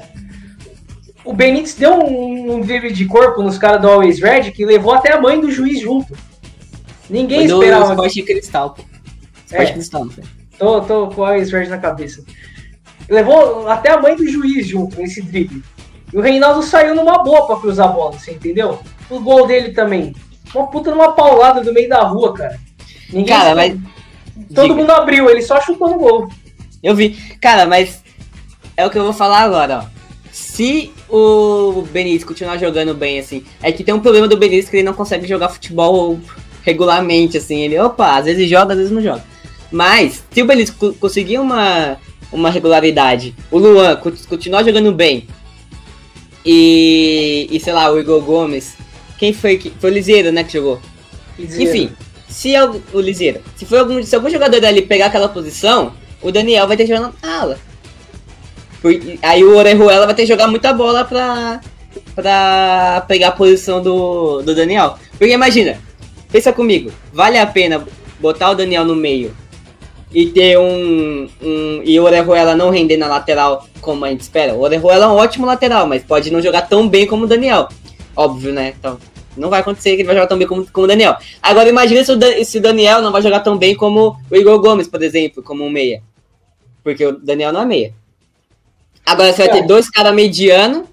O 1.30 1.34
Benítez 1.34 1.76
deu 1.76 1.94
um, 1.94 2.56
um 2.56 2.62
drible 2.62 2.92
de 2.92 3.06
corpo 3.06 3.44
nos 3.44 3.56
caras 3.56 3.80
do 3.80 3.88
Always 3.88 4.20
Red 4.20 4.50
que 4.50 4.66
levou 4.66 4.96
até 4.96 5.14
a 5.14 5.22
mãe 5.22 5.40
do 5.40 5.52
juiz 5.52 5.80
junto. 5.80 6.18
Ninguém 7.08 7.42
Foi 7.42 7.48
do 7.50 7.62
esperava. 7.62 7.92
Esporte 7.92 8.24
Cristal, 8.24 8.70
pô. 8.72 8.84
É. 9.52 9.66
Cristal, 9.68 10.06
não 10.06 10.12
foi? 10.12 10.24
Tô, 10.58 10.82
tô 10.82 11.08
com 11.10 11.24
a 11.24 11.30
Always 11.30 11.70
na 11.70 11.78
cabeça. 11.78 12.24
Levou 13.08 13.70
até 13.70 13.92
a 13.92 14.02
mãe 14.02 14.16
do 14.16 14.28
juiz 14.28 14.66
junto 14.66 15.00
nesse 15.00 15.22
drible. 15.22 15.62
E 16.12 16.18
o 16.18 16.22
Reinaldo 16.22 16.64
saiu 16.64 16.96
numa 16.96 17.24
boa 17.24 17.46
pra 17.46 17.58
cruzar 17.58 17.90
a 17.90 17.92
bola, 17.92 18.14
você 18.14 18.32
entendeu? 18.32 18.80
O 19.08 19.20
gol 19.20 19.46
dele 19.46 19.72
também. 19.72 20.16
Uma 20.52 20.66
puta 20.66 20.90
numa 20.90 21.12
paulada 21.12 21.62
do 21.62 21.72
meio 21.72 21.88
da 21.88 22.02
rua, 22.02 22.34
cara. 22.34 22.60
Ninguém 23.14 23.26
Cara, 23.38 23.54
mas. 23.54 23.78
Todo 24.56 24.64
Diga. 24.64 24.74
mundo 24.74 24.90
abriu, 24.90 25.30
ele 25.30 25.44
só 25.44 25.62
chutou 25.62 25.92
no 25.92 26.00
gol. 26.00 26.28
Eu 26.82 26.96
vi. 26.96 27.12
Cara, 27.40 27.68
mas 27.68 28.04
é 28.76 28.84
o 28.84 28.90
que 28.90 28.98
eu 28.98 29.04
vou 29.04 29.14
falar 29.14 29.42
agora, 29.42 29.86
ó. 29.86 30.00
Se 30.32 30.92
o 31.10 31.82
Benítez 31.92 32.24
continuar 32.24 32.58
jogando 32.58 32.94
bem, 32.94 33.20
assim, 33.20 33.44
é 33.62 33.72
que 33.72 33.84
tem 33.84 33.94
um 33.94 34.00
problema 34.00 34.28
do 34.28 34.38
Benítez 34.38 34.70
que 34.70 34.76
ele 34.78 34.84
não 34.84 34.94
consegue 34.94 35.28
jogar 35.28 35.50
futebol 35.50 36.20
regularmente, 36.64 37.38
assim. 37.38 37.62
Ele, 37.62 37.80
opa, 37.80 38.18
às 38.18 38.26
vezes 38.26 38.50
joga, 38.50 38.74
às 38.74 38.78
vezes 38.80 38.92
não 38.94 39.02
joga. 39.02 39.24
Mas, 39.72 40.24
se 40.32 40.42
o 40.42 40.46
Benítez 40.46 40.70
co- 40.76 40.94
conseguir 40.94 41.40
uma, 41.40 41.98
uma 42.32 42.50
regularidade, 42.50 43.36
o 43.52 43.58
Luan 43.58 43.96
co- 43.96 44.12
continuar 44.28 44.64
jogando 44.64 44.92
bem, 44.92 45.28
e, 46.46 47.48
e 47.52 47.60
sei 47.60 47.74
lá, 47.74 47.92
o 47.92 48.00
Igor 48.00 48.22
Gomes, 48.22 48.74
quem 49.18 49.34
foi 49.34 49.58
que. 49.58 49.70
Foi 49.80 49.92
o 49.92 49.94
Liseiro, 49.94 50.32
né, 50.32 50.44
que 50.44 50.54
jogou? 50.54 50.80
Enfim, 51.64 51.92
se 52.28 52.56
é 52.56 52.64
o, 52.66 52.82
o 52.94 53.00
Liseiro, 53.00 53.42
se 53.56 53.66
for 53.66 53.80
algum, 53.80 54.02
se 54.04 54.16
algum 54.16 54.30
jogador 54.30 54.60
dali 54.62 54.82
pegar 54.82 55.08
aquela 55.08 55.30
posição, 55.30 55.94
o 56.22 56.32
Daniel 56.32 56.68
vai 56.68 56.78
ter 56.78 56.84
que 56.86 56.96
jogar 56.96 57.12
na 57.22 57.40
ala. 57.40 57.60
Aí 59.22 59.44
o 59.44 59.56
Orejuela 59.58 60.06
vai 60.06 60.16
ter 60.16 60.24
que 60.24 60.28
jogar 60.28 60.48
muita 60.48 60.72
bola 60.74 61.04
pra, 61.04 61.60
pra 62.16 63.04
pegar 63.08 63.30
a 63.30 63.32
posição 63.32 63.82
do, 63.82 64.42
do 64.42 64.56
Daniel. 64.56 64.98
Porque 65.18 65.34
imagina, 65.34 65.78
pensa 66.32 66.54
comigo, 66.54 66.92
vale 67.12 67.38
a 67.38 67.46
pena 67.46 67.86
botar 68.20 68.52
o 68.52 68.56
Daniel 68.56 68.86
no 68.86 68.96
meio 68.96 69.36
e 70.14 70.26
ter 70.28 70.58
um, 70.58 71.30
um 71.42 71.82
e 71.84 72.00
o 72.00 72.04
Orejuela 72.04 72.56
não 72.56 72.70
render 72.70 72.98
na 72.98 73.08
lateral 73.08 73.68
como 73.82 74.06
a 74.06 74.10
gente 74.10 74.22
espera? 74.22 74.54
O 74.54 74.62
Orejuela 74.62 75.06
é 75.06 75.08
um 75.08 75.16
ótimo 75.16 75.46
lateral, 75.46 75.86
mas 75.88 76.04
pode 76.04 76.32
não 76.32 76.42
jogar 76.42 76.64
tão 76.64 76.88
bem 76.88 77.06
como 77.06 77.26
o 77.26 77.28
Daniel. 77.28 77.68
Óbvio, 78.16 78.52
né? 78.52 78.74
Então, 78.78 78.98
não 79.38 79.50
vai 79.50 79.60
acontecer 79.62 79.92
que 79.92 79.98
ele 79.98 80.04
vai 80.06 80.16
jogar 80.16 80.28
tão 80.28 80.38
bem 80.38 80.48
como, 80.48 80.66
como 80.72 80.86
o 80.86 80.88
Daniel. 80.88 81.16
Agora 81.42 81.70
imagina 81.70 82.04
se 82.04 82.12
o, 82.12 82.16
Dan- 82.18 82.44
se 82.44 82.58
o 82.58 82.62
Daniel 82.62 83.02
não 83.02 83.12
vai 83.12 83.22
jogar 83.22 83.42
tão 83.42 83.58
bem 83.58 83.76
como 83.76 84.18
o 84.30 84.36
Igor 84.36 84.60
Gomes, 84.60 84.88
por 84.88 85.02
exemplo, 85.04 85.44
como 85.44 85.64
um 85.64 85.70
meia. 85.70 86.02
Porque 86.84 87.06
o 87.06 87.18
Daniel 87.18 87.54
não 87.54 87.62
é 87.62 87.66
meia. 87.66 87.94
Agora 89.12 89.34
você 89.34 89.44
vai 89.48 89.52
ter 89.58 89.64
É. 89.64 89.68
dois 89.68 89.90
caras 89.90 90.14
mediano, 90.14 90.86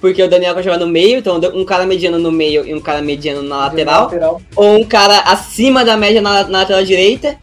porque 0.00 0.22
o 0.22 0.28
Daniel 0.28 0.54
vai 0.54 0.62
jogar 0.62 0.78
no 0.78 0.86
meio, 0.88 1.18
então 1.18 1.40
um 1.54 1.64
cara 1.64 1.86
mediano 1.86 2.18
no 2.18 2.32
meio 2.32 2.66
e 2.66 2.74
um 2.74 2.80
cara 2.80 3.00
mediano 3.00 3.42
na 3.42 3.58
lateral. 3.58 4.04
lateral. 4.04 4.42
Ou 4.56 4.80
um 4.80 4.84
cara 4.84 5.20
acima 5.20 5.84
da 5.84 5.96
média 5.96 6.20
na, 6.20 6.42
na 6.44 6.58
lateral 6.60 6.82
direita 6.84 7.38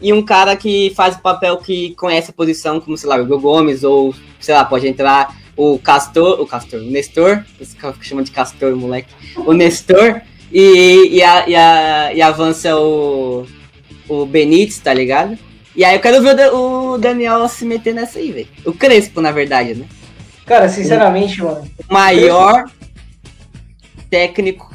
e 0.00 0.12
um 0.12 0.22
cara 0.22 0.54
que 0.56 0.92
faz 0.94 1.16
o 1.16 1.20
papel 1.20 1.56
que 1.56 1.94
conhece 1.96 2.30
a 2.30 2.34
posição, 2.34 2.80
como, 2.80 2.96
sei 2.96 3.08
lá, 3.08 3.16
o 3.16 3.40
Gomes, 3.40 3.82
ou, 3.82 4.14
sei 4.38 4.54
lá, 4.54 4.64
pode 4.64 4.86
entrar 4.86 5.34
o 5.56 5.78
Castor, 5.78 6.40
o 6.40 6.46
Castor, 6.46 6.80
o 6.80 6.84
Nestor, 6.84 7.44
esse 7.60 7.74
cara 7.74 7.94
que 7.94 8.06
chama 8.06 8.22
de 8.22 8.30
Castor, 8.30 8.76
moleque, 8.76 9.12
o 9.36 9.52
Nestor, 9.52 10.20
e, 10.52 11.08
e, 11.10 11.22
a, 11.22 11.48
e, 11.48 11.54
a, 11.56 12.14
e 12.14 12.22
avança 12.22 12.76
o, 12.76 13.46
o 14.08 14.26
Benítez, 14.26 14.78
tá 14.78 14.92
ligado? 14.94 15.36
E 15.76 15.84
aí 15.84 15.96
eu 15.96 16.00
quero 16.00 16.22
ver 16.22 16.30
o, 16.30 16.34
Da- 16.36 16.52
o 16.54 16.98
Daniel 16.98 17.48
se 17.48 17.64
meter 17.64 17.94
nessa 17.94 18.18
aí, 18.18 18.30
velho. 18.32 18.48
O 18.64 18.72
Crespo, 18.72 19.20
na 19.20 19.32
verdade, 19.32 19.74
né? 19.74 19.86
Cara, 20.46 20.68
sinceramente, 20.68 21.42
mano. 21.42 21.68
O 21.88 21.92
maior 21.92 22.64
técnico 24.10 24.72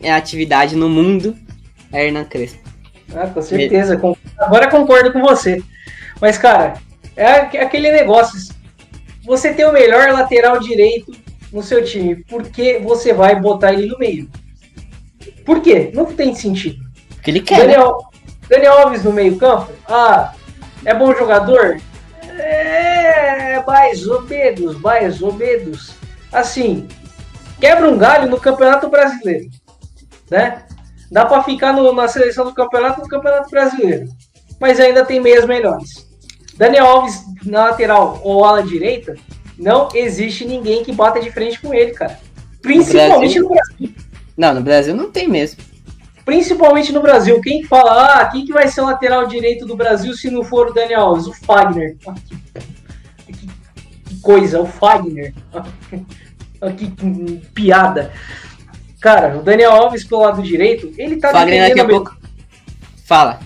em 0.00 0.10
atividade 0.10 0.74
no 0.76 0.88
mundo 0.88 1.36
é 1.92 2.06
Hernan 2.06 2.24
Crespo. 2.24 2.60
Ah, 3.14 3.26
com 3.26 3.40
certeza. 3.42 4.00
Agora 4.38 4.68
concordo 4.70 5.12
com 5.12 5.20
você. 5.22 5.62
Mas, 6.20 6.36
cara, 6.38 6.74
é 7.16 7.26
aque- 7.26 7.58
aquele 7.58 7.90
negócio. 7.92 8.38
Você 9.24 9.52
tem 9.52 9.66
o 9.66 9.72
melhor 9.72 10.10
lateral 10.12 10.58
direito 10.58 11.12
no 11.52 11.62
seu 11.62 11.84
time. 11.84 12.16
Por 12.24 12.42
que 12.48 12.78
você 12.78 13.12
vai 13.12 13.38
botar 13.40 13.72
ele 13.72 13.86
no 13.86 13.98
meio? 13.98 14.28
Por 15.44 15.60
quê? 15.60 15.90
Não 15.94 16.06
tem 16.06 16.34
sentido. 16.34 16.78
Porque 17.14 17.30
ele 17.30 17.40
quer, 17.40 17.58
né? 17.58 17.74
Daniel, 17.74 17.98
Daniel 18.48 18.78
Alves 18.78 19.04
no 19.04 19.12
meio-campo? 19.12 19.70
Ah, 19.88 20.32
é 20.84 20.94
bom 20.94 21.14
jogador? 21.14 21.78
É, 22.22 23.62
mais 23.66 24.06
ou 24.06 24.22
menos, 24.22 24.80
mais 24.80 25.20
ou 25.22 25.32
menos. 25.32 25.92
Assim, 26.32 26.86
quebra 27.60 27.88
um 27.88 27.98
galho 27.98 28.30
no 28.30 28.38
Campeonato 28.40 28.88
Brasileiro, 28.88 29.48
né? 30.30 30.62
Dá 31.10 31.24
pra 31.24 31.42
ficar 31.42 31.72
no- 31.72 31.92
na 31.92 32.06
seleção 32.06 32.44
do 32.44 32.54
campeonato 32.54 33.00
no 33.00 33.08
Campeonato 33.08 33.50
Brasileiro, 33.50 34.08
mas 34.60 34.78
ainda 34.78 35.04
tem 35.04 35.20
meias 35.20 35.46
melhores. 35.46 36.06
Daniel 36.56 36.86
Alves 36.86 37.22
na 37.46 37.66
lateral 37.66 38.20
ou 38.22 38.44
ala 38.44 38.62
direita, 38.62 39.14
não 39.58 39.88
existe 39.94 40.44
ninguém 40.44 40.84
que 40.84 40.92
bata 40.92 41.18
de 41.20 41.30
frente 41.30 41.60
com 41.60 41.72
ele, 41.72 41.92
cara. 41.92 42.18
Principalmente 42.60 43.40
Brasil? 43.40 43.42
no 43.42 43.48
Brasil. 43.48 43.94
Não, 44.36 44.54
no 44.54 44.60
Brasil 44.60 44.94
não 44.94 45.10
tem 45.10 45.28
mesmo. 45.28 45.60
Principalmente 46.28 46.92
no 46.92 47.00
Brasil. 47.00 47.40
Quem 47.40 47.64
fala, 47.64 48.20
ah, 48.20 48.26
quem 48.26 48.44
que 48.44 48.52
vai 48.52 48.68
ser 48.68 48.82
o 48.82 48.84
lateral 48.84 49.26
direito 49.26 49.64
do 49.64 49.74
Brasil 49.74 50.12
se 50.12 50.30
não 50.30 50.44
for 50.44 50.68
o 50.68 50.74
Daniel 50.74 51.00
Alves? 51.00 51.26
O 51.26 51.32
Fagner. 51.32 51.96
Ah, 52.06 52.12
que, 52.28 53.32
que- 53.32 53.46
que 54.10 54.20
coisa, 54.20 54.60
o 54.60 54.66
Fagner. 54.66 55.32
Ah, 55.54 55.64
que, 56.76 56.90
que 56.90 57.36
piada. 57.54 58.12
Cara, 59.00 59.38
o 59.38 59.42
Daniel 59.42 59.72
Alves 59.72 60.04
pelo 60.04 60.20
lado 60.20 60.42
direito, 60.42 60.92
ele 60.98 61.16
tá 61.16 61.30
Fagner 61.30 61.60
daqui 61.68 61.80
a 61.80 61.84
defendendo. 61.84 62.04
pouco. 62.04 62.20
Fala. 63.06 63.40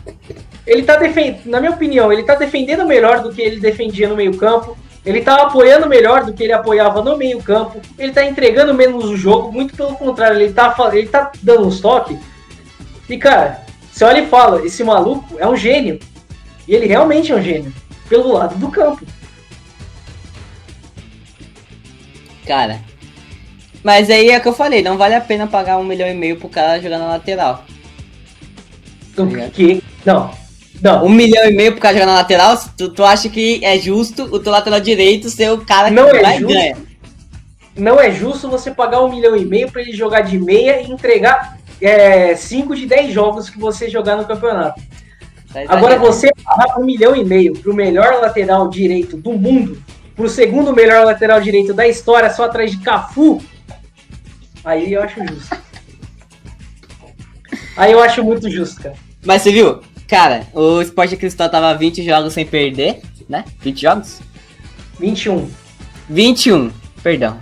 Ele 0.66 0.82
tá 0.82 0.96
defendendo, 0.96 1.46
na 1.46 1.60
minha 1.60 1.70
opinião, 1.72 2.12
ele 2.12 2.24
tá 2.24 2.34
defendendo 2.34 2.84
melhor 2.84 3.22
do 3.22 3.32
que 3.32 3.40
ele 3.42 3.60
defendia 3.60 4.08
no 4.08 4.16
meio-campo. 4.16 4.76
Ele 5.06 5.20
tá 5.20 5.40
apoiando 5.42 5.88
melhor 5.88 6.24
do 6.24 6.32
que 6.32 6.42
ele 6.42 6.52
apoiava 6.52 7.00
no 7.00 7.16
meio-campo. 7.16 7.80
Ele 7.96 8.10
tá 8.10 8.24
entregando 8.24 8.74
menos 8.74 9.04
o 9.04 9.16
jogo, 9.16 9.52
muito 9.52 9.72
pelo 9.76 9.94
contrário, 9.94 10.36
ele 10.40 10.52
tá, 10.52 10.74
ele 10.92 11.06
tá 11.06 11.30
dando 11.40 11.68
uns 11.68 11.80
toques. 11.80 12.18
E 13.08 13.16
cara, 13.18 13.64
você 13.90 14.04
olha 14.04 14.20
e 14.22 14.28
fala, 14.28 14.64
esse 14.64 14.82
maluco 14.82 15.36
é 15.38 15.46
um 15.46 15.56
gênio. 15.56 15.98
E 16.66 16.74
ele 16.74 16.86
realmente 16.86 17.32
é 17.32 17.34
um 17.36 17.42
gênio, 17.42 17.72
pelo 18.08 18.32
lado 18.32 18.56
do 18.56 18.70
campo. 18.70 19.04
Cara. 22.46 22.80
Mas 23.82 24.08
aí 24.10 24.30
é 24.30 24.38
o 24.38 24.40
que 24.40 24.48
eu 24.48 24.52
falei, 24.52 24.82
não 24.82 24.96
vale 24.96 25.14
a 25.14 25.20
pena 25.20 25.46
pagar 25.46 25.78
um 25.78 25.84
milhão 25.84 26.08
e 26.08 26.14
meio 26.14 26.36
pro 26.36 26.48
cara 26.48 26.80
jogar 26.80 26.98
na 26.98 27.08
lateral. 27.08 27.64
Do 29.16 29.24
Obrigado. 29.24 29.50
que. 29.50 29.82
Não. 30.04 30.30
Não. 30.80 31.04
Um 31.04 31.08
milhão 31.08 31.44
e 31.48 31.52
meio 31.52 31.72
pro 31.72 31.80
cara 31.80 31.94
jogar 31.94 32.06
na 32.06 32.14
lateral, 32.14 32.58
tu, 32.76 32.88
tu 32.88 33.04
acha 33.04 33.28
que 33.28 33.64
é 33.64 33.78
justo 33.78 34.24
o 34.24 34.38
teu 34.38 34.50
lateral 34.50 34.80
direito 34.80 35.28
ser 35.30 35.50
o 35.52 35.58
cara 35.64 35.88
que 35.88 35.94
Não 35.94 36.08
é 36.08 36.22
vai 36.22 36.38
justo. 36.38 36.54
ganha? 36.54 36.76
Não 37.76 38.00
é 38.00 38.10
justo 38.10 38.48
você 38.48 38.70
pagar 38.70 39.02
um 39.02 39.10
milhão 39.10 39.36
e 39.36 39.44
meio 39.44 39.70
pra 39.70 39.80
ele 39.80 39.92
jogar 39.92 40.22
de 40.22 40.38
meia 40.38 40.80
e 40.80 40.90
entregar 40.90 41.58
5 42.36 42.76
de 42.76 42.86
10 42.86 43.12
jogos 43.12 43.50
que 43.50 43.58
você 43.58 43.88
jogar 43.88 44.16
no 44.16 44.24
campeonato. 44.24 44.80
Tá 45.52 45.60
Agora 45.68 45.98
você 45.98 46.30
pagar 46.44 46.78
um 46.78 46.84
milhão 46.84 47.14
e 47.14 47.24
meio 47.24 47.52
pro 47.52 47.74
melhor 47.74 48.20
lateral 48.20 48.68
direito 48.68 49.16
do 49.16 49.32
mundo, 49.32 49.82
pro 50.16 50.28
segundo 50.28 50.72
melhor 50.74 51.04
lateral 51.04 51.40
direito 51.40 51.74
da 51.74 51.86
história, 51.86 52.30
só 52.30 52.44
atrás 52.44 52.70
de 52.70 52.78
Cafu, 52.78 53.42
aí 54.64 54.92
eu 54.92 55.02
acho 55.02 55.20
justo. 55.26 55.56
Aí 57.76 57.92
eu 57.92 58.02
acho 58.02 58.22
muito 58.22 58.50
justo, 58.50 58.82
cara. 58.82 58.94
Mas 59.24 59.42
você 59.42 59.50
viu? 59.52 59.80
Cara, 60.08 60.46
o 60.52 60.80
Sport 60.82 61.16
Cristal 61.16 61.48
tava 61.48 61.74
20 61.74 62.02
jogos 62.04 62.32
sem 62.34 62.44
perder, 62.44 63.00
né? 63.28 63.44
20 63.60 63.80
jogos? 63.80 64.20
21. 64.98 65.50
21, 66.08 66.70
perdão. 67.02 67.38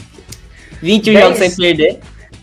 21 0.81 1.13
Dez- 1.15 1.25
jogos 1.25 1.39
sem 1.39 1.57
perder. 1.57 2.01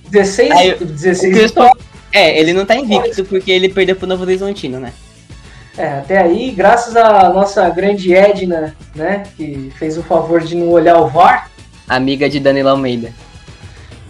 16, 0.09 0.51
Aí, 0.51 0.75
16 0.75 1.35
o 1.35 1.39
vitórias. 1.47 1.86
É, 2.17 2.39
ele 2.39 2.51
não 2.51 2.65
tá 2.65 2.75
invicto 2.75 3.23
porque 3.25 3.51
ele 3.51 3.69
perdeu 3.69 3.95
pro 3.95 4.07
Novo 4.07 4.23
Horizontino, 4.23 4.79
né? 4.79 4.91
É, 5.77 5.99
até 5.99 6.17
aí, 6.17 6.49
graças 6.49 6.95
à 6.95 7.29
nossa 7.29 7.69
grande 7.69 8.11
Edna, 8.11 8.75
né, 8.95 9.21
que 9.37 9.71
fez 9.77 9.95
o 9.95 10.01
favor 10.01 10.41
de 10.41 10.55
não 10.55 10.69
olhar 10.69 10.97
o 10.99 11.07
VAR, 11.07 11.51
Amiga 11.87 12.27
de 12.27 12.39
Danilo 12.39 12.69
Almeida. 12.69 13.13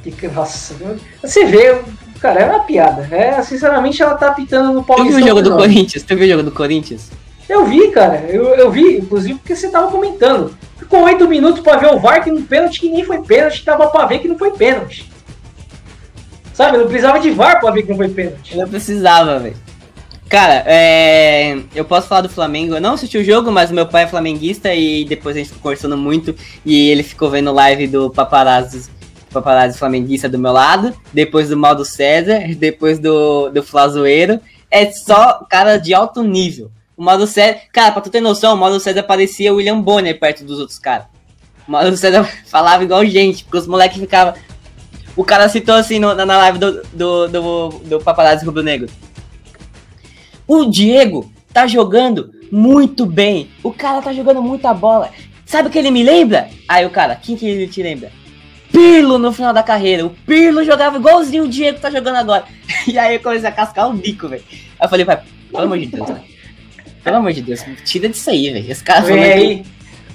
que, 0.02 0.28
nossa, 0.30 0.74
você 1.22 1.46
vê, 1.46 1.82
cara, 2.22 2.40
é 2.40 2.46
uma 2.46 2.62
piada. 2.62 3.06
É, 3.12 3.42
sinceramente, 3.42 4.02
ela 4.02 4.16
tá 4.16 4.32
pitando 4.32 4.72
no 4.74 4.82
Tu 4.82 4.86
Paulistão. 4.88 5.18
viu 5.18 5.26
o 5.26 5.28
jogo 5.28 5.42
do. 5.42 5.56
Corinthians? 5.58 6.04
Tu 6.04 6.16
viu 6.16 6.26
o 6.26 6.30
jogo 6.30 6.44
do 6.44 6.52
Corinthians? 6.52 7.12
Eu 7.50 7.66
vi, 7.66 7.92
cara, 7.92 8.26
eu, 8.30 8.46
eu 8.56 8.72
vi, 8.72 8.98
inclusive 8.98 9.36
porque 9.38 9.56
você 9.56 9.70
tava 9.70 9.92
comentando. 9.92 10.58
Ficou 10.78 11.04
oito 11.04 11.28
minutos 11.28 11.60
pra 11.62 11.76
ver 11.78 11.94
o 11.94 12.00
VAR, 12.00 12.24
que 12.24 12.32
um 12.32 12.42
pênalti 12.42 12.80
que 12.80 12.90
nem 12.90 13.04
foi 13.04 13.22
pênalti, 13.22 13.66
tava 13.66 13.88
pra 13.88 14.06
ver 14.06 14.20
que 14.20 14.28
não 14.30 14.38
foi 14.38 14.52
pênalti. 14.52 15.12
Sabe, 16.58 16.80
não 16.80 16.88
precisava 16.88 17.20
de 17.20 17.30
VAR 17.30 17.60
pra 17.60 17.70
ver 17.70 17.84
que 17.84 17.90
não 17.90 17.98
foi 17.98 18.10
pênalti. 18.10 18.58
Não 18.58 18.68
precisava, 18.68 19.38
velho. 19.38 19.56
Cara, 20.28 20.64
é... 20.66 21.56
eu 21.76 21.86
posso 21.86 22.08
falar 22.08 22.22
do 22.22 22.30
Flamengo. 22.30 22.74
Eu 22.74 22.82
não 22.82 22.96
assisti 22.96 23.16
o 23.16 23.24
jogo, 23.24 23.52
mas 23.52 23.70
meu 23.70 23.86
pai 23.86 24.06
é 24.06 24.08
flamenguista 24.08 24.74
e 24.74 25.06
depois 25.06 25.36
a 25.36 25.40
gente 25.40 25.50
ficou 25.50 25.62
conversando 25.62 25.96
muito. 25.96 26.36
E 26.66 26.90
ele 26.90 27.04
ficou 27.04 27.30
vendo 27.30 27.54
live 27.54 27.86
do 27.86 28.10
paparazzi, 28.10 28.90
paparazzi 29.32 29.78
flamenguista 29.78 30.28
do 30.28 30.40
meu 30.40 30.52
lado. 30.52 30.96
Depois 31.14 31.48
do 31.48 31.56
Mal 31.56 31.76
do 31.76 31.86
César. 31.86 32.40
Depois 32.58 32.98
do, 32.98 33.50
do 33.50 33.62
Flazoeiro. 33.62 34.40
É 34.72 34.92
só 34.92 35.46
cara 35.48 35.78
de 35.78 35.94
alto 35.94 36.24
nível. 36.24 36.72
O 36.98 37.04
Mauro 37.04 37.28
César. 37.28 37.60
Cara, 37.72 37.92
pra 37.92 38.02
tu 38.02 38.10
ter 38.10 38.20
noção, 38.20 38.56
o 38.56 38.58
Mauro 38.58 38.80
César 38.80 39.04
parecia 39.04 39.54
William 39.54 39.80
Bonner 39.80 40.20
perto 40.20 40.44
dos 40.44 40.60
outros 40.60 40.80
caras. 40.80 41.06
O 41.68 41.72
Mauro 41.72 41.96
César 41.96 42.28
falava 42.50 42.84
igual 42.84 43.06
gente, 43.06 43.44
porque 43.44 43.60
os 43.60 43.68
moleques 43.68 44.00
ficavam. 44.00 44.34
O 45.18 45.26
cara 45.26 45.50
citou 45.50 45.76
assim 45.76 46.00
no- 46.00 46.14
na, 46.16 46.26
na 46.26 46.38
live 46.38 46.60
do, 46.60 46.84
do, 46.94 47.28
do, 47.28 47.70
do 47.86 48.00
Paparazzi 48.00 48.46
Rubro 48.46 48.62
Negro. 48.64 48.88
O 50.48 50.66
Diego 50.66 51.32
tá 51.52 51.68
jogando 51.68 52.32
muito 52.52 53.06
bem. 53.06 53.50
O 53.64 53.72
cara 53.74 54.02
tá 54.02 54.14
jogando 54.14 54.42
muita 54.42 54.74
bola. 54.74 55.10
Sabe 55.46 55.68
o 55.68 55.72
que 55.72 55.78
ele 55.80 55.92
me 55.92 56.04
lembra? 56.04 56.50
Aí 56.68 56.86
o 56.86 56.90
cara, 56.90 57.16
quem 57.16 57.36
que 57.36 57.46
ele 57.48 57.68
te 57.68 57.82
lembra? 57.82 58.12
Pirlo 58.72 59.18
no 59.18 59.32
final 59.34 59.54
da 59.54 59.64
carreira. 59.64 60.06
O 60.06 60.10
Pirlo 60.10 60.64
jogava 60.64 60.98
igualzinho 60.98 61.46
o 61.46 61.48
Diego 61.50 61.80
tá 61.80 61.90
jogando 61.90 62.18
agora. 62.18 62.46
E 62.88 62.98
aí 62.98 63.16
eu 63.16 63.20
comecei 63.20 63.50
a 63.50 63.52
cascar 63.52 63.90
o 63.90 63.94
bico, 63.94 64.30
velho. 64.30 64.44
Aí 64.50 64.86
eu 64.86 64.90
falei, 64.90 65.06
pai, 65.06 65.22
pelo 65.52 65.64
amor 65.64 65.78
de 65.80 65.88
Deus, 65.88 66.08
velho. 66.08 66.22
Pelo 67.04 67.18
amor 67.18 67.34
de 67.34 67.42
Deus, 67.42 67.60
tira 67.84 68.08
disso 68.08 68.30
aí, 68.30 68.50
velho. 68.50 68.72
Esse 68.72 68.82
cara 68.84 69.04
que- 69.06 69.12
aí, 69.12 69.66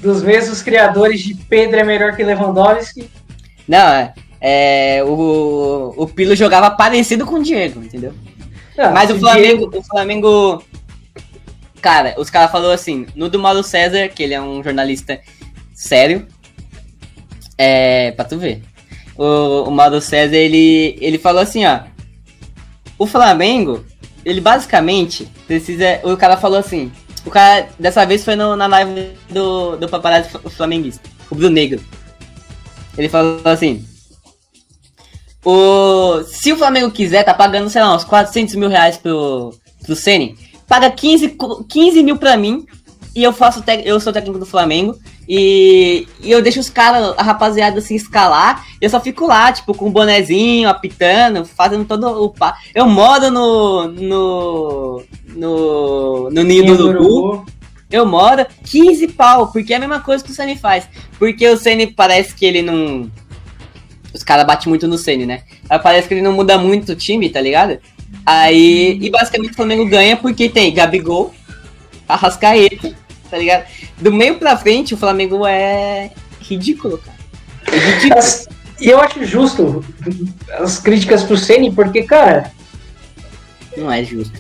dos 0.03 0.23
mesmos 0.23 0.63
criadores 0.63 1.21
de 1.21 1.35
Pedro 1.35 1.81
é 1.81 1.85
melhor 1.85 2.17
que 2.17 2.23
Lewandowski. 2.23 3.11
Não, 3.69 3.79
é. 3.89 4.15
É, 4.45 5.03
o, 5.05 5.95
o 5.97 6.07
Pirlo 6.09 6.35
jogava 6.35 6.69
parecido 6.73 7.25
com 7.25 7.37
o 7.37 7.43
Diego, 7.43 7.81
entendeu? 7.81 8.13
Ah, 8.77 8.91
Mas 8.91 9.09
o 9.11 9.15
Diego- 9.15 9.21
Flamengo, 9.21 9.71
o 9.79 9.83
Flamengo. 9.85 10.65
Cara, 11.81 12.15
os 12.19 12.29
caras 12.29 12.51
falaram 12.51 12.73
assim, 12.75 13.07
no 13.15 13.29
do 13.29 13.39
Mauro 13.39 13.63
César, 13.63 14.09
que 14.09 14.23
ele 14.23 14.35
é 14.35 14.41
um 14.43 14.63
jornalista 14.63 15.21
sério. 15.75 16.27
É. 17.57 18.11
Pra 18.13 18.25
tu 18.25 18.39
ver. 18.39 18.63
O, 19.17 19.65
o 19.69 19.71
Mauro 19.71 20.01
César, 20.01 20.37
ele, 20.37 20.97
ele 21.01 21.19
falou 21.19 21.41
assim, 21.43 21.65
ó. 21.67 21.81
O 22.99 23.07
Flamengo, 23.07 23.85
ele 24.25 24.41
basicamente 24.41 25.29
precisa. 25.47 26.01
O 26.05 26.17
cara 26.17 26.37
falou 26.37 26.59
assim. 26.59 26.91
O 27.25 27.31
cara, 27.31 27.69
dessa 27.79 28.05
vez 28.05 28.25
foi 28.25 28.35
no- 28.35 28.57
na 28.57 28.67
live 28.67 29.11
do, 29.31 29.77
do 29.77 29.89
paparazzi 29.89 30.29
fl- 30.31 30.49
flamenguista, 30.49 31.09
Rubro 31.31 31.49
Negro. 31.49 31.81
Ele 32.99 33.09
falou 33.09 33.41
assim. 33.45 33.87
O, 35.45 36.23
se 36.25 36.53
o 36.53 36.57
Flamengo 36.57 36.91
quiser, 36.91 37.25
tá 37.25 37.35
pagando, 37.35 37.69
sei 37.69 37.83
lá, 37.83 37.95
uns 37.95 38.05
400 38.05 38.55
mil 38.55 38.69
reais 38.69 38.97
pro, 38.97 39.53
pro 39.85 39.97
Ceni. 39.97 40.37
Paga 40.69 40.91
15, 40.91 41.31
co- 41.31 41.65
15 41.65 42.03
mil 42.03 42.17
pra 42.17 42.37
mim 42.37 42.65
e 43.15 43.23
eu 43.23 43.33
faço 43.33 43.63
eu 43.85 44.01
sou 44.01 44.13
técnico 44.13 44.39
do 44.39 44.47
Flamengo 44.47 44.97
e, 45.29 46.07
e 46.21 46.31
eu 46.31 46.41
deixo 46.43 46.61
os 46.61 46.71
caras, 46.71 47.15
a 47.17 47.23
rapaziada 47.23 47.81
se 47.81 47.95
escalar. 47.95 48.65
Eu 48.81 48.89
só 48.89 49.01
fico 49.01 49.27
lá, 49.27 49.53
tipo, 49.53 49.75
com 49.75 49.87
um 49.89 49.93
bonezinho, 49.93 50.69
apitando, 50.69 51.45
fazendo 51.45 51.85
todo 51.85 52.07
o 52.23 52.31
pá. 52.31 52.57
Eu 52.75 52.87
moro 52.89 53.31
no. 53.31 53.89
no. 53.89 55.03
no, 55.35 56.31
no 56.31 56.43
Ninho 56.43 56.77
do 56.77 56.89
Urubu. 56.89 57.47
Eu 57.91 58.07
moro 58.07 58.47
15 58.65 59.09
pau, 59.09 59.49
porque 59.53 59.75
é 59.75 59.77
a 59.77 59.81
mesma 59.81 60.01
coisa 60.01 60.25
que 60.25 60.31
o 60.31 60.35
Ceni 60.35 60.57
faz. 60.57 60.89
Porque 61.19 61.47
o 61.47 61.57
Ceni 61.59 61.87
parece 61.89 62.35
que 62.35 62.47
ele 62.47 62.63
não. 62.63 63.11
Os 64.15 64.23
caras 64.23 64.47
batem 64.47 64.69
muito 64.69 64.87
no 64.87 64.99
Ceni, 64.99 65.25
né? 65.27 65.43
Aí 65.69 65.79
parece 65.79 66.07
que 66.09 66.15
ele 66.15 66.23
não 66.23 66.33
muda 66.33 66.59
muito 66.59 66.93
o 66.93 66.97
time, 66.97 67.29
tá 67.31 67.41
ligado? 67.41 67.79
Aí. 68.27 68.99
E 69.01 69.11
basicamente 69.11 69.53
o 69.53 69.57
Flamengo 69.57 69.87
ganha 69.89 70.17
porque 70.17 70.49
tem 70.49 70.73
Gabigol, 70.73 71.35
Arrascaeta, 72.09 72.95
tá 73.31 73.39
ligado? 73.39 73.65
Do 73.99 74.13
meio 74.13 74.37
pra 74.39 74.57
frente, 74.57 74.95
o 74.95 74.99
Flamengo 74.99 75.47
é 75.47 76.11
ridículo, 76.41 76.99
cara. 76.99 77.19
É 77.73 77.79
ridículo. 77.79 78.23
E 78.81 78.89
eu 78.89 79.01
acho 79.01 79.25
justo 79.25 79.85
as 80.59 80.79
críticas 80.79 81.23
pro 81.23 81.37
Ceni, 81.37 81.71
porque, 81.73 82.03
cara, 82.03 82.51
Não 83.77 83.91
é 83.91 84.03
justo. 84.03 84.33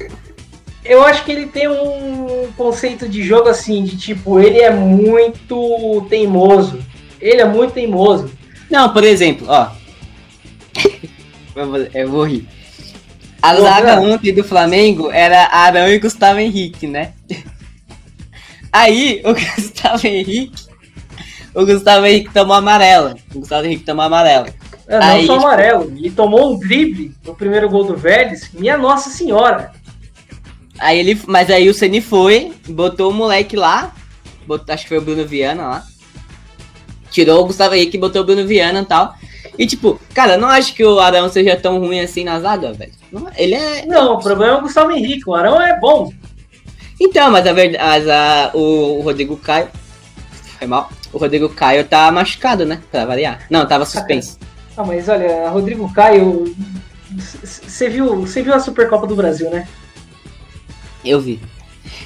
eu 0.84 1.04
acho 1.04 1.24
que 1.24 1.30
ele 1.30 1.46
tem 1.46 1.68
um 1.68 2.48
conceito 2.56 3.08
de 3.08 3.22
jogo 3.22 3.48
assim, 3.48 3.84
de 3.84 3.96
tipo, 3.96 4.40
ele 4.40 4.58
é 4.58 4.70
muito 4.70 6.04
teimoso. 6.10 6.80
Ele 7.20 7.40
é 7.40 7.44
muito 7.44 7.72
teimoso. 7.72 8.30
Não, 8.72 8.90
por 8.90 9.04
exemplo, 9.04 9.46
ó. 9.50 9.68
eu, 11.94 12.08
vou, 12.10 12.24
rir. 12.24 12.48
A 13.42 13.54
Pô, 13.54 13.60
zaga 13.60 14.00
ontem 14.00 14.32
do 14.32 14.42
Flamengo 14.42 15.10
era 15.10 15.46
Arão 15.52 15.88
e 15.88 15.98
Gustavo 15.98 16.40
Henrique, 16.40 16.86
né? 16.86 17.12
Aí 18.72 19.20
o 19.26 19.34
Gustavo 19.34 20.06
Henrique. 20.06 20.64
O 21.54 21.66
Gustavo 21.66 22.06
Henrique 22.06 22.32
tomou 22.32 22.56
amarelo. 22.56 23.14
O 23.34 23.40
Gustavo 23.40 23.66
Henrique 23.66 23.84
tomou 23.84 24.06
amarelo. 24.06 24.46
É, 24.88 24.98
não 24.98 25.06
Aí, 25.06 25.26
só 25.26 25.34
tipo- 25.34 25.46
amarelo. 25.46 25.92
E 25.98 26.10
tomou 26.10 26.54
um 26.54 26.58
drible 26.58 27.14
no 27.26 27.34
primeiro 27.34 27.68
gol 27.68 27.84
do 27.84 27.94
Vélez. 27.94 28.50
Minha 28.54 28.78
Nossa 28.78 29.10
Senhora. 29.10 29.70
Aí 30.78 30.98
ele. 30.98 31.20
Mas 31.26 31.50
aí 31.50 31.68
o 31.68 31.74
Ceni 31.74 32.00
foi, 32.00 32.54
botou 32.68 33.10
o 33.10 33.14
moleque 33.14 33.54
lá. 33.54 33.94
botou- 34.46 34.72
acho 34.74 34.84
que 34.84 34.88
foi 34.88 34.98
o 34.98 35.02
Bruno 35.02 35.26
Viana 35.26 35.62
lá. 35.68 35.86
Tirou 37.12 37.42
o 37.42 37.46
Gustavo 37.46 37.74
Henrique 37.74 37.96
e 37.96 38.00
botou 38.00 38.22
o 38.22 38.24
Bruno 38.24 38.46
Viana 38.46 38.80
e 38.80 38.86
tal. 38.86 39.14
E 39.58 39.66
tipo, 39.66 40.00
cara, 40.14 40.34
eu 40.34 40.40
não 40.40 40.48
acho 40.48 40.74
que 40.74 40.84
o 40.84 40.98
Arão 40.98 41.28
seja 41.28 41.56
tão 41.56 41.78
ruim 41.78 42.00
assim 42.00 42.24
na 42.24 42.40
zaga, 42.40 42.72
velho. 42.72 42.92
Ele 43.36 43.54
é. 43.54 43.84
Não, 43.86 44.14
o 44.14 44.18
problema 44.18 44.54
é 44.54 44.56
o 44.56 44.62
Gustavo 44.62 44.90
Henrique. 44.90 45.28
O 45.28 45.34
Arão 45.34 45.60
é 45.60 45.78
bom. 45.78 46.10
Então, 46.98 47.30
mas 47.30 47.46
a 47.46 47.52
verdade. 47.52 47.84
Mas 47.84 48.08
a, 48.08 48.50
o, 48.54 48.98
o 48.98 49.02
Rodrigo 49.02 49.36
Caio. 49.36 49.68
Foi 50.58 50.66
mal. 50.66 50.90
O 51.12 51.18
Rodrigo 51.18 51.48
Caio 51.50 51.84
tá 51.84 52.10
machucado, 52.10 52.64
né? 52.64 52.80
Pra 52.90 53.04
variar. 53.04 53.40
Não, 53.50 53.66
tava 53.66 53.84
suspenso. 53.84 54.38
Ah, 54.76 54.84
mas 54.84 55.08
olha, 55.08 55.50
Rodrigo 55.50 55.92
Caio. 55.92 56.56
Você 57.14 57.90
viu, 57.90 58.22
viu 58.22 58.54
a 58.54 58.60
Supercopa 58.60 59.06
do 59.06 59.14
Brasil, 59.14 59.50
né? 59.50 59.68
Eu 61.04 61.20
vi. 61.20 61.40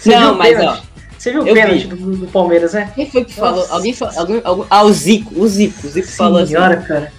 Cê 0.00 0.10
Não, 0.16 0.34
mas, 0.34 0.56
pênalti? 0.56 0.82
Você 1.18 1.32
viu 1.32 1.42
o 1.42 1.48
eu 1.48 1.54
pênalti 1.54 1.86
vi. 1.86 1.96
do, 1.96 2.16
do 2.18 2.26
Palmeiras, 2.28 2.72
né? 2.74 2.92
Quem 2.94 3.10
foi 3.10 3.24
que 3.24 3.34
falou? 3.34 3.60
Nossa. 3.60 3.74
Alguém 3.74 3.92
falou. 3.94 4.14
Algum, 4.18 4.40
algum, 4.44 4.64
ah, 4.68 4.82
o 4.84 4.92
Zico. 4.92 5.32
O 5.40 5.46
Zico. 5.48 5.86
O 5.86 5.90
Zico 5.90 6.08
falou 6.08 6.38
assim. 6.38 6.52
Senhora, 6.54 6.76
cara. 6.78 7.12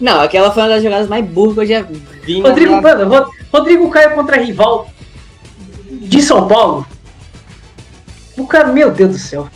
Não, 0.00 0.20
aquela 0.20 0.50
foi 0.50 0.62
uma 0.62 0.68
das 0.70 0.82
jogadas 0.82 1.08
mais 1.08 1.24
burras 1.24 1.54
que 1.54 1.60
eu 1.60 1.66
já 1.66 1.82
vi. 1.82 2.40
Rodrigo, 2.40 2.72
na- 2.72 2.80
mano, 2.80 3.08
Ro- 3.08 3.30
Rodrigo 3.52 3.90
Caio 3.90 4.14
contra 4.14 4.40
rival 4.40 4.88
de 5.90 6.20
São 6.22 6.48
Paulo. 6.48 6.86
O 8.36 8.46
cara, 8.46 8.68
meu 8.68 8.90
Deus 8.90 9.10
do 9.12 9.18
céu. 9.18 9.48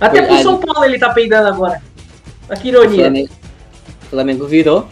Até 0.00 0.18
pro 0.18 0.26
Verdade. 0.26 0.42
São 0.42 0.58
Paulo 0.58 0.84
ele 0.84 0.98
tá 0.98 1.10
peidando 1.10 1.48
agora. 1.48 1.82
Olha 2.48 2.58
que 2.60 2.68
O 2.68 2.70
ironia. 2.70 3.00
Flamengo, 3.04 3.30
o 4.02 4.06
Flamengo 4.10 4.46
virou. 4.46 4.88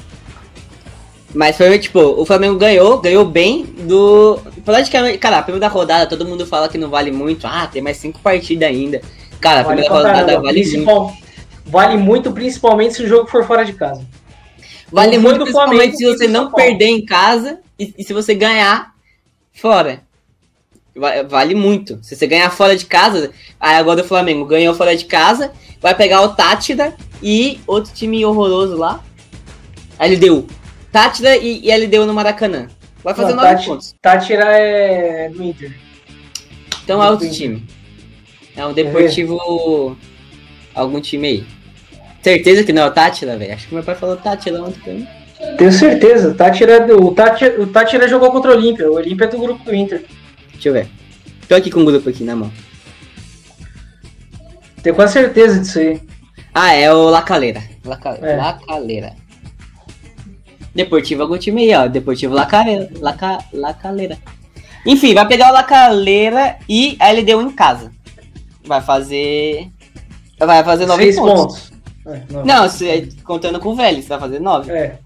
Mas 1.37 1.55
foi 1.55 1.79
tipo, 1.79 2.01
o 2.01 2.25
Flamengo 2.25 2.57
ganhou, 2.57 2.99
ganhou 2.99 3.23
bem 3.27 3.63
do. 3.65 4.41
Praticamente, 4.65 5.19
cara, 5.19 5.37
a 5.39 5.43
primeira 5.43 5.69
rodada 5.69 6.07
todo 6.09 6.25
mundo 6.25 6.47
fala 6.47 6.67
que 6.67 6.79
não 6.79 6.89
vale 6.89 7.13
muito. 7.13 7.47
Ah, 7.47 7.67
tem 7.71 7.83
mais 7.83 7.99
cinco 7.99 8.19
partidas 8.21 8.67
ainda. 8.67 9.03
Cara, 9.39 9.61
a 9.61 9.63
Vale 9.65 9.83
primeira 9.83 9.95
rodada 9.95 10.41
vale 10.41 10.43
muito. 10.43 10.71
Principal- 10.71 11.17
Vale 11.67 11.97
muito, 11.99 12.33
principalmente 12.33 12.95
se 12.95 13.03
o 13.03 13.09
jogo 13.09 13.29
for 13.29 13.45
fora 13.45 13.65
de 13.65 13.75
casa. 13.75 14.01
Vale 14.91 15.19
muito, 15.19 15.41
principalmente 15.41 15.79
Flamengo 15.79 15.97
se 15.97 16.05
você 16.07 16.27
não 16.29 16.51
perder 16.53 16.87
em 16.87 17.05
casa 17.05 17.59
e, 17.79 17.93
e 17.99 18.05
se 18.05 18.15
você 18.15 18.35
ganhar 18.35 18.95
fora. 19.53 20.01
Vale 21.29 21.55
muito. 21.55 21.99
Se 22.03 22.17
você 22.17 22.27
ganhar 22.27 22.49
fora 22.51 22.75
de 22.75 22.87
casa, 22.87 23.31
aí 23.61 23.75
agora 23.77 24.01
o 24.01 24.05
Flamengo 24.05 24.47
ganhou 24.47 24.75
fora 24.75 24.97
de 24.97 25.05
casa, 25.05 25.53
vai 25.83 25.95
pegar 25.95 26.23
o 26.23 26.31
Tátira 26.35 26.95
e 27.23 27.61
outro 27.67 27.93
time 27.93 28.25
horroroso 28.25 28.77
lá. 28.77 29.03
LDU. 30.01 30.47
Tátira 30.97 31.37
e, 31.37 31.61
e 31.63 31.77
LDU 31.77 32.07
no 32.07 32.15
Maracanã. 32.15 32.69
Vai 33.05 33.15
fazer 33.15 33.35
Não, 33.35 33.43
9 33.43 33.55
Tati, 33.55 33.67
pontos. 33.67 33.95
Tátira 34.01 34.45
é 34.45 35.29
no 35.29 35.45
Inter. 35.45 35.77
Então 36.83 37.05
é 37.05 37.11
outro 37.11 37.31
time. 37.31 37.63
É 38.57 38.65
um 38.65 38.73
Deportivo. 38.73 39.95
É. 40.75 40.81
Algum 40.81 40.99
time 40.99 41.29
aí. 41.29 41.47
Certeza 42.23 42.65
que 42.65 42.73
não 42.73 42.85
é 42.85 42.87
o 42.87 42.91
Tátira, 42.91 43.37
velho? 43.37 43.53
Acho 43.53 43.69
que 43.69 43.75
meu 43.75 43.85
pai 43.85 43.95
falou 43.95 44.17
Tátira 44.17 44.63
ontem 44.63 44.81
pra 44.81 44.95
mim. 44.95 45.07
Tenho 45.59 45.71
certeza. 45.71 46.33
Tátira, 46.33 46.87
o, 46.97 47.15
Tátira, 47.15 47.61
o 47.61 47.67
Tátira 47.67 48.09
jogou 48.09 48.33
contra 48.33 48.53
o 48.53 48.55
Olímpia. 48.55 48.91
O 48.91 48.95
Olímpia 48.95 49.27
é 49.27 49.29
do 49.29 49.39
grupo 49.39 49.63
do 49.63 49.75
Inter. 49.75 50.03
Deixa 50.55 50.71
eu 50.71 50.73
ver. 50.73 50.89
Tô 51.47 51.57
aqui 51.57 51.71
com 51.71 51.83
o 51.83 51.85
grupo 51.85 52.09
aqui 52.09 52.25
na 52.25 52.35
mão. 52.35 52.51
Tenho 54.83 54.97
quase 54.97 55.13
certeza 55.13 55.61
disso 55.61 55.79
aí. 55.79 56.01
Ah, 56.55 56.73
é 56.73 56.91
o 56.91 57.11
Lacaleira. 57.11 57.63
Laca... 57.85 58.19
É. 58.23 58.37
Lacaleira. 58.37 59.26
Deportivo 60.77 61.59
aí, 61.59 61.75
ó. 61.75 61.89
Deportivo 61.89 62.35
Lacaleira. 62.35 62.91
Laca... 63.01 63.39
Lacaleira. 63.53 64.19
Enfim, 64.85 65.15
vai 65.15 65.27
pegar 65.27 65.51
o 65.51 65.55
Lacaleira 65.55 66.59
e 66.69 66.97
a 67.01 67.11
LDU 67.11 67.41
em 67.41 67.51
casa. 67.51 67.91
Vai 68.63 68.83
fazer. 68.83 69.71
Vai 70.39 70.63
fazer 70.63 70.85
9 70.85 71.15
pontos. 71.15 71.71
pontos. 71.71 71.73
É, 72.07 72.23
não, 72.45 72.69
se, 72.69 73.09
contando 73.25 73.59
com 73.59 73.71
o 73.71 73.75
Vélez, 73.75 74.07
vai 74.07 74.21
fazer 74.21 74.39
9. 74.39 74.71
É. 74.71 74.99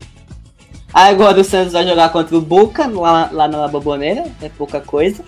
Agora 0.93 1.41
o 1.41 1.45
Santos 1.45 1.73
vai 1.73 1.87
jogar 1.87 2.09
contra 2.11 2.37
o 2.37 2.41
Boca 2.41 2.89
lá, 2.89 3.31
lá 3.33 3.47
na 3.47 3.69
Boboneira, 3.69 4.27
é 4.43 4.49
pouca 4.49 4.81
coisa. 4.81 5.25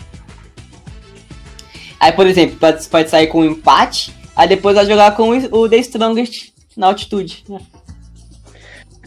Aí, 2.00 2.10
por 2.10 2.26
exemplo, 2.26 2.56
pode, 2.56 2.86
pode 2.88 3.08
sair 3.08 3.28
com 3.28 3.42
um 3.42 3.44
empate, 3.44 4.12
aí 4.34 4.48
depois 4.48 4.74
vai 4.74 4.84
jogar 4.84 5.14
com 5.14 5.30
o 5.30 5.68
The 5.68 5.76
Strongest 5.76 6.52
na 6.76 6.88
altitude. 6.88 7.44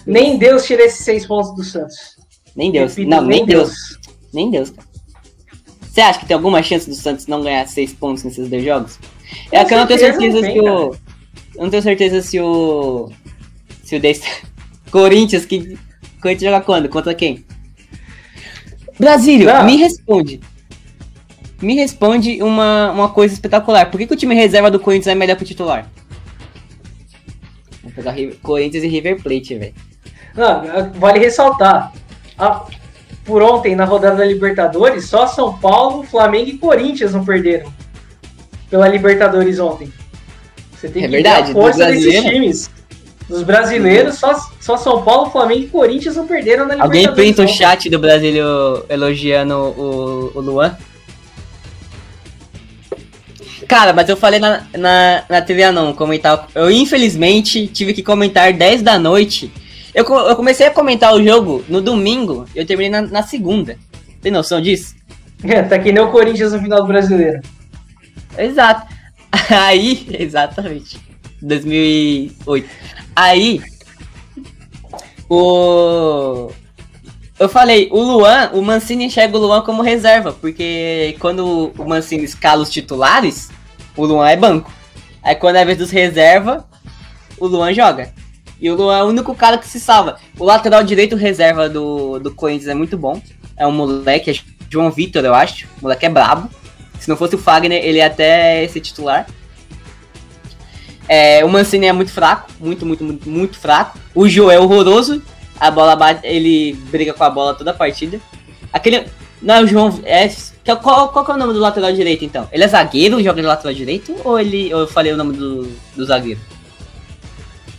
Nem 0.05 0.37
Deus 0.37 0.65
tira 0.65 0.83
esses 0.83 1.03
seis 1.03 1.25
pontos 1.25 1.55
do 1.55 1.63
Santos. 1.63 2.15
Nem 2.55 2.71
Deus. 2.71 2.91
Repito, 2.91 3.09
não, 3.09 3.21
nem, 3.21 3.39
nem 3.39 3.45
Deus. 3.45 3.69
Deus. 3.69 3.99
Nem 4.33 4.51
Deus, 4.51 4.69
cara. 4.69 4.87
Você 5.81 6.01
acha 6.01 6.19
que 6.19 6.25
tem 6.25 6.35
alguma 6.35 6.61
chance 6.61 6.89
do 6.89 6.95
Santos 6.95 7.25
não 7.25 7.41
ganhar 7.41 7.65
seis 7.67 7.93
pontos 7.93 8.23
nesses 8.23 8.49
dois 8.49 8.63
jogos? 8.63 8.99
É 9.51 9.63
que 9.63 9.73
eu 9.73 9.77
não 9.77 9.87
tenho 9.87 9.99
certeza 9.99 10.41
se 10.41 10.59
o. 10.59 10.65
Eu 10.65 11.63
não 11.63 11.69
tenho 11.69 11.83
certeza 11.83 12.21
se 12.21 12.39
o. 12.39 13.09
Se 13.83 13.95
o 13.95 14.01
The 14.01 14.13
Corinthians 14.91 15.45
que 15.45 15.77
Corinthians 16.21 16.51
joga 16.51 16.65
quando? 16.65 16.89
Contra 16.89 17.13
quem? 17.13 17.45
Brasílio, 18.99 19.47
Não. 19.47 19.65
me 19.65 19.77
responde. 19.77 20.39
Me 21.61 21.75
responde 21.75 22.41
uma, 22.43 22.91
uma 22.91 23.09
coisa 23.09 23.33
espetacular. 23.33 23.89
Por 23.89 23.97
que, 23.97 24.07
que 24.07 24.13
o 24.13 24.17
time 24.17 24.35
reserva 24.35 24.69
do 24.69 24.79
Corinthians 24.79 25.07
é 25.07 25.15
melhor 25.15 25.37
que 25.37 25.43
o 25.43 25.47
titular? 25.47 25.89
Vou 27.81 27.91
pegar 27.91 28.15
Corinthians 28.41 28.83
e 28.83 28.87
River 28.87 29.21
Plate, 29.21 29.55
velho. 29.55 29.73
Vale 30.95 31.19
ressaltar. 31.19 31.93
A, 32.37 32.65
por 33.23 33.41
ontem, 33.41 33.75
na 33.75 33.85
rodada 33.85 34.17
da 34.17 34.25
Libertadores, 34.25 35.05
só 35.05 35.25
São 35.25 35.57
Paulo, 35.57 36.03
Flamengo 36.03 36.49
e 36.49 36.57
Corinthians 36.57 37.13
não 37.13 37.25
perderam. 37.25 37.71
Pela 38.69 38.87
Libertadores 38.87 39.59
ontem. 39.59 39.91
Você 40.73 40.89
tem 40.89 41.03
é 41.03 41.05
que 41.07 41.11
verdade, 41.11 41.53
ver 41.53 41.59
a 41.59 41.61
força 41.61 41.85
desses 41.87 42.23
times. 42.23 42.69
Dos 43.27 43.41
brasileiros, 43.41 44.15
só, 44.15 44.35
só 44.61 44.77
São 44.77 45.01
Paulo, 45.03 45.31
Flamengo 45.31 45.61
e 45.61 45.67
Corinthians 45.67 46.15
não 46.15 46.27
perderam 46.27 46.67
na 46.67 46.75
Libertadores. 46.75 47.07
Alguém 47.07 47.15
printa 47.15 47.43
o 47.43 47.47
chat 47.47 47.89
do 47.89 47.97
Brasil 47.97 48.35
elogiando 48.87 49.55
o, 49.55 50.31
o 50.35 50.41
Luan? 50.41 50.77
Cara, 53.67 53.93
mas 53.93 54.07
eu 54.09 54.15
falei 54.15 54.39
na, 54.39 54.63
na, 54.77 55.23
na 55.27 55.41
TV 55.41 55.71
não, 55.71 55.93
comentar. 55.93 56.47
Eu 56.53 56.69
infelizmente 56.69 57.65
tive 57.67 57.93
que 57.93 58.03
comentar 58.03 58.53
10 58.53 58.83
da 58.83 58.99
noite. 58.99 59.51
Eu, 59.95 60.03
eu 60.03 60.35
comecei 60.35 60.67
a 60.67 60.71
comentar 60.71 61.13
o 61.13 61.23
jogo 61.23 61.63
no 61.69 61.79
domingo, 61.79 62.45
eu 62.53 62.65
terminei 62.65 62.89
na, 62.89 63.01
na 63.01 63.23
segunda. 63.23 63.77
Tem 64.21 64.29
noção 64.29 64.59
disso? 64.59 64.93
É, 65.41 65.63
tá 65.63 65.79
que 65.79 65.89
nem 65.93 66.03
o 66.03 66.11
Corinthians 66.11 66.51
no 66.51 66.59
final 66.59 66.81
do 66.81 66.87
brasileiro. 66.87 67.39
Exato. 68.37 68.93
Aí, 69.49 70.05
exatamente. 70.19 70.99
2008. 71.41 72.69
Aí, 73.15 73.61
o. 75.29 76.51
Eu 77.39 77.47
falei, 77.47 77.87
o 77.89 78.01
Luan, 78.01 78.49
o 78.53 78.61
Mancini 78.61 79.05
enxerga 79.05 79.37
o 79.37 79.39
Luan 79.39 79.61
como 79.61 79.81
reserva, 79.81 80.33
porque 80.33 81.15
quando 81.19 81.71
o 81.77 81.87
Mancini 81.87 82.25
escala 82.25 82.61
os 82.61 82.69
titulares, 82.69 83.49
o 83.95 84.05
Luan 84.05 84.27
é 84.27 84.35
banco. 84.35 84.71
Aí 85.23 85.35
quando 85.35 85.55
é 85.55 85.61
a 85.61 85.65
vez 85.65 85.77
dos 85.77 85.91
reserva, 85.91 86.65
o 87.37 87.47
Luan 87.47 87.73
joga. 87.73 88.13
E 88.59 88.69
o 88.69 88.75
Luan 88.75 88.97
é 88.97 89.03
o 89.03 89.07
único 89.07 89.35
cara 89.35 89.57
que 89.57 89.67
se 89.67 89.79
salva. 89.79 90.17
O 90.39 90.45
lateral 90.45 90.83
direito 90.83 91.15
reserva 91.15 91.67
do, 91.67 92.19
do 92.19 92.33
Corinthians 92.33 92.69
é 92.69 92.73
muito 92.73 92.97
bom. 92.97 93.21
É 93.57 93.67
um 93.67 93.71
moleque, 93.71 94.31
é 94.31 94.35
João 94.69 94.91
Vitor, 94.91 95.23
eu 95.23 95.33
acho. 95.33 95.67
O 95.79 95.83
moleque 95.83 96.05
é 96.05 96.09
brabo. 96.09 96.49
Se 96.99 97.09
não 97.09 97.17
fosse 97.17 97.35
o 97.35 97.37
Fagner, 97.37 97.83
ele 97.83 97.97
ia 97.97 98.07
até 98.07 98.67
ser 98.67 98.79
titular. 98.79 99.27
É, 101.07 101.45
o 101.45 101.49
Mancini 101.49 101.85
é 101.85 101.93
muito 101.93 102.11
fraco, 102.11 102.49
muito, 102.59 102.85
muito, 102.85 103.03
muito, 103.03 103.29
muito 103.29 103.59
fraco. 103.59 103.99
O 104.13 104.27
Joe 104.27 104.53
é 104.53 104.59
horroroso. 104.59 105.21
A 105.59 105.69
bola 105.69 105.95
bate, 105.95 106.25
ele 106.25 106.73
briga 106.89 107.13
com 107.13 107.23
a 107.23 107.29
bola 107.29 107.53
toda 107.53 107.71
a 107.71 107.73
partida. 107.73 108.19
Aquele. 108.73 109.05
Não, 109.41 109.63
o 109.63 109.67
João. 109.67 109.99
É, 110.03 110.29
qual, 110.81 111.09
qual, 111.09 111.23
que 111.23 111.31
é 111.31 111.33
o 111.35 111.37
nome 111.37 111.53
do 111.53 111.59
lateral 111.59 111.93
direito 111.93 112.25
então? 112.25 112.49
Ele 112.51 112.63
é 112.63 112.67
zagueiro, 112.67 113.21
joga 113.23 113.41
de 113.41 113.47
lateral 113.47 113.73
direito? 113.73 114.15
Ou 114.23 114.39
ele. 114.39 114.73
Ou 114.73 114.81
eu 114.81 114.87
falei 114.87 115.13
o 115.13 115.17
nome 115.17 115.37
do, 115.37 115.71
do 115.95 116.05
zagueiro? 116.05 116.39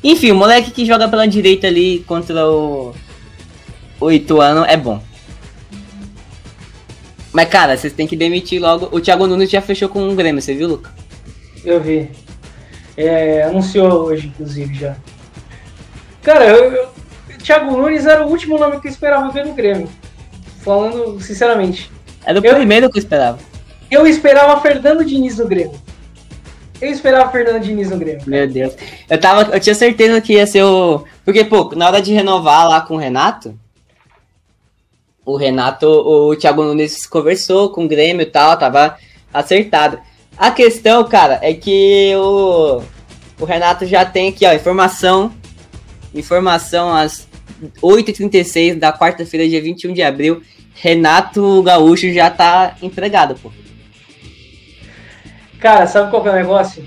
Enfim, 0.07 0.31
o 0.31 0.37
moleque 0.37 0.71
que 0.71 0.87
joga 0.87 1.09
pela 1.09 1.27
direita 1.27 1.67
ali 1.67 2.05
contra 2.07 2.49
o. 2.49 2.95
O 4.01 4.13
Ituano 4.13 4.65
é 4.65 4.77
bom. 4.77 5.03
Mas 7.33 7.49
cara, 7.49 7.77
vocês 7.77 7.93
têm 7.93 8.07
que 8.07 8.17
demitir 8.17 8.63
logo. 8.63 8.89
O 8.93 9.01
Thiago 9.01 9.27
Nunes 9.27 9.51
já 9.51 9.61
fechou 9.61 9.89
com 9.89 10.09
o 10.09 10.15
Grêmio, 10.15 10.41
você 10.41 10.55
viu, 10.55 10.69
Luca? 10.69 10.95
Eu 11.65 11.81
vi. 11.81 12.09
É, 12.97 13.43
anunciou 13.43 14.05
hoje, 14.05 14.29
inclusive, 14.29 14.73
já. 14.77 14.97
Cara, 16.23 16.45
eu, 16.45 16.73
eu, 16.73 16.89
Thiago 17.43 17.77
Nunes 17.77 18.07
era 18.07 18.25
o 18.25 18.31
último 18.31 18.59
nome 18.59 18.81
que 18.81 18.87
eu 18.87 18.93
esperava 18.93 19.33
ver 19.33 19.45
no 19.45 19.55
Grêmio. 19.55 19.89
Falando 20.61 21.21
sinceramente. 21.21 21.91
Era 22.25 22.41
o 22.41 22.47
eu, 22.47 22.55
primeiro 22.55 22.89
que 22.89 22.99
eu 22.99 23.03
esperava. 23.03 23.41
Eu 23.91 24.07
esperava 24.07 24.61
Fernando 24.61 25.05
Diniz 25.05 25.39
no 25.39 25.49
Grêmio. 25.49 25.81
Eu 26.81 26.91
esperava 26.91 27.31
Fernando 27.31 27.63
Diniz 27.63 27.91
no 27.91 27.97
Grêmio. 27.97 28.23
Meu 28.27 28.47
Deus. 28.47 28.75
Eu, 29.09 29.19
tava, 29.19 29.55
eu 29.55 29.61
tinha 29.61 29.75
certeza 29.75 30.21
que 30.21 30.35
ia 30.35 30.47
ser 30.47 30.63
o. 30.63 31.05
Porque, 31.25 31.45
pô, 31.45 31.73
na 31.75 31.87
hora 31.87 32.03
de 32.03 32.13
renovar 32.13 32.69
lá 32.69 32.81
com 32.81 32.95
o 32.95 32.99
Renato, 32.99 33.59
o 35.25 35.37
Renato, 35.37 35.87
o 35.87 36.37
Thiago 36.37 36.63
Nunes 36.63 37.07
conversou 37.07 37.71
com 37.71 37.85
o 37.85 37.89
Grêmio 37.89 38.23
e 38.23 38.27
tal, 38.27 38.57
tava 38.59 38.97
acertado. 39.33 39.99
A 40.37 40.51
questão, 40.51 41.03
cara, 41.05 41.39
é 41.43 41.55
que 41.55 42.13
o, 42.17 42.83
o 43.41 43.45
Renato 43.45 43.87
já 43.87 44.05
tem 44.05 44.29
aqui, 44.29 44.47
ó, 44.47 44.53
informação. 44.53 45.33
Informação 46.15 46.95
às 46.95 47.27
8h36 47.83 48.79
da 48.79 48.93
quarta-feira, 48.93 49.49
dia 49.49 49.63
21 49.63 49.93
de 49.93 50.03
abril. 50.03 50.43
Renato 50.75 51.63
Gaúcho 51.63 52.13
já 52.13 52.31
tá 52.31 52.77
empregado, 52.83 53.35
pô. 53.35 53.51
Cara, 55.61 55.87
sabe 55.87 56.11
qual 56.11 56.23
que 56.23 56.29
é 56.29 56.33
o 56.33 56.35
negócio? 56.35 56.85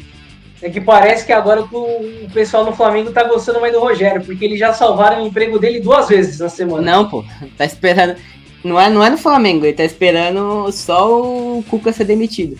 É 0.61 0.69
que 0.69 0.81
parece 0.81 1.25
que 1.25 1.31
agora 1.31 1.61
o 1.61 2.29
pessoal 2.33 2.65
no 2.65 2.73
Flamengo 2.73 3.11
tá 3.11 3.23
gostando 3.23 3.61
mais 3.61 3.71
do 3.71 3.79
Rogério, 3.79 4.21
porque 4.21 4.43
eles 4.43 4.59
já 4.59 4.73
salvaram 4.73 5.23
o 5.23 5.27
emprego 5.27 5.57
dele 5.57 5.79
duas 5.79 6.09
vezes 6.09 6.39
na 6.39 6.49
semana. 6.49 6.81
Não, 6.81 7.09
pô, 7.09 7.23
tá 7.57 7.65
esperando. 7.65 8.17
Não 8.63 8.79
é, 8.79 8.89
não 8.89 9.03
é 9.03 9.09
no 9.09 9.17
Flamengo, 9.17 9.65
ele 9.65 9.73
tá 9.73 9.85
esperando 9.85 10.69
só 10.73 11.21
o 11.21 11.63
Cuca 11.69 11.93
ser 11.93 12.03
demitido. 12.03 12.57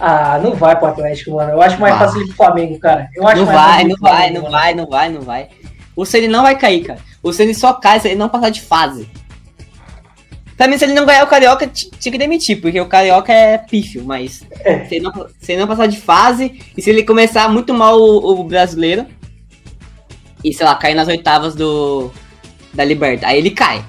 Ah, 0.00 0.40
não 0.42 0.54
vai 0.54 0.76
pro 0.76 0.88
Atlético, 0.88 1.36
mano. 1.36 1.52
Eu 1.52 1.62
acho 1.62 1.80
mais 1.80 1.96
vai. 1.96 2.06
fácil 2.08 2.26
pro 2.26 2.36
Flamengo, 2.36 2.78
cara. 2.80 3.08
Eu 3.14 3.24
acho 3.28 3.36
não 3.36 3.46
vai, 3.46 3.84
não 3.84 3.96
vai, 3.96 4.10
Flamengo, 4.10 4.34
não 4.34 4.42
mano. 4.42 4.52
vai, 4.52 4.74
não 4.74 4.86
vai, 4.86 5.08
não 5.08 5.20
vai. 5.20 5.48
O 5.94 6.04
Ceni 6.04 6.26
não 6.26 6.42
vai 6.42 6.58
cair, 6.58 6.82
cara. 6.82 6.98
O 7.22 7.32
Ceni 7.32 7.54
só 7.54 7.74
cai 7.74 8.00
se 8.00 8.08
ele 8.08 8.16
não 8.16 8.28
passar 8.28 8.50
de 8.50 8.60
fase. 8.60 9.08
Também 10.56 10.78
se 10.78 10.84
ele 10.84 10.92
não 10.92 11.06
ganhar 11.06 11.24
o 11.24 11.28
Carioca, 11.28 11.66
tinha 11.66 12.12
que 12.12 12.18
demitir, 12.18 12.60
porque 12.60 12.80
o 12.80 12.86
Carioca 12.86 13.32
é 13.32 13.58
pífio, 13.58 14.04
mas 14.04 14.44
é. 14.60 14.84
Se, 14.84 14.96
ele 14.96 15.04
não, 15.04 15.26
se 15.40 15.52
ele 15.52 15.60
não 15.60 15.66
passar 15.66 15.86
de 15.86 15.98
fase, 15.98 16.60
e 16.76 16.82
se 16.82 16.90
ele 16.90 17.04
começar 17.04 17.48
muito 17.48 17.72
mal 17.72 17.98
o, 17.98 18.40
o 18.40 18.44
brasileiro, 18.44 19.06
e 20.44 20.52
sei 20.52 20.66
lá, 20.66 20.74
cair 20.74 20.94
nas 20.94 21.08
oitavas 21.08 21.54
do 21.54 22.10
da 22.72 22.84
Liberta, 22.84 23.26
aí 23.26 23.38
ele 23.38 23.50
cai. 23.50 23.84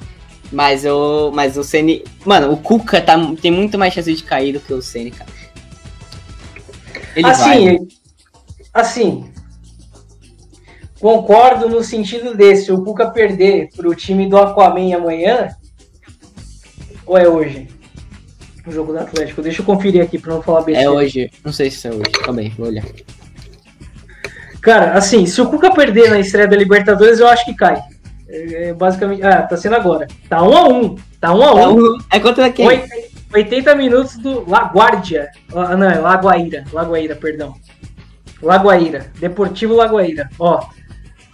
Mas 0.52 0.86
o, 0.86 1.32
mas 1.34 1.58
o 1.58 1.64
Ceni, 1.64 2.04
mano, 2.26 2.52
o 2.52 2.58
Cuca 2.58 3.02
tá, 3.02 3.16
tem 3.42 3.52
muito 3.52 3.78
mais 3.78 3.94
chance 3.94 4.14
de 4.14 4.24
cair 4.24 4.54
do 4.54 4.60
que 4.60 4.74
o 4.74 4.82
Ceni, 4.82 5.10
cara. 5.10 5.30
Ele 7.16 7.28
assim, 7.28 7.66
vai. 7.66 7.80
assim, 8.74 9.32
concordo 11.00 11.70
no 11.70 11.84
sentido 11.84 12.36
desse, 12.36 12.72
o 12.72 12.84
Cuca 12.84 13.10
perder 13.10 13.70
pro 13.76 13.96
time 13.96 14.28
do 14.28 14.38
Aquaman 14.38 14.96
amanhã, 14.96 15.50
ou 17.06 17.18
é 17.18 17.28
hoje? 17.28 17.68
O 18.66 18.72
jogo 18.72 18.94
do 18.94 19.00
Atlético. 19.00 19.42
Deixa 19.42 19.62
eu 19.62 19.66
conferir 19.66 20.02
aqui 20.04 20.18
pra 20.18 20.34
não 20.34 20.42
falar 20.42 20.62
É 20.62 20.66
besteira. 20.66 20.92
hoje. 20.92 21.32
Não 21.44 21.52
sei 21.52 21.70
se 21.70 21.88
é 21.88 21.92
hoje. 21.92 22.04
Aí, 22.38 22.50
vou 22.58 22.68
olhar. 22.68 22.86
Cara, 24.62 24.94
assim, 24.94 25.26
se 25.26 25.42
o 25.42 25.48
Cuca 25.50 25.74
perder 25.74 26.10
na 26.10 26.20
estreia 26.20 26.48
da 26.48 26.56
Libertadores, 26.56 27.20
eu 27.20 27.28
acho 27.28 27.44
que 27.46 27.54
cai. 27.54 27.82
É, 28.30 28.70
é 28.70 28.74
basicamente. 28.74 29.22
Ah, 29.24 29.42
tá 29.44 29.58
sendo 29.58 29.76
agora. 29.76 30.08
Tá 30.30 30.42
1 30.42 30.58
a 30.58 30.68
1 30.70 30.96
Tá 31.20 31.34
1 31.34 31.44
a 31.44 31.54
1 31.56 31.60
É, 31.60 31.68
um- 31.68 31.98
é 32.12 32.20
contra 32.20 32.50
quem? 32.50 32.68
Oit- 32.68 32.90
80 33.34 33.76
minutos 33.76 34.18
do 34.18 34.50
Laguardia. 34.50 35.30
Ah, 35.54 35.76
não, 35.76 35.90
é 35.90 35.98
Lagoaíra. 36.00 36.64
Lagoaíra, 36.72 37.16
perdão. 37.16 37.54
Lagoaíra. 38.42 39.08
Deportivo 39.20 39.74
Lagoaíra. 39.76 40.30
Ó, 40.40 40.62
se 40.62 40.68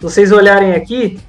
vocês 0.00 0.32
olharem 0.32 0.72
aqui, 0.72 1.20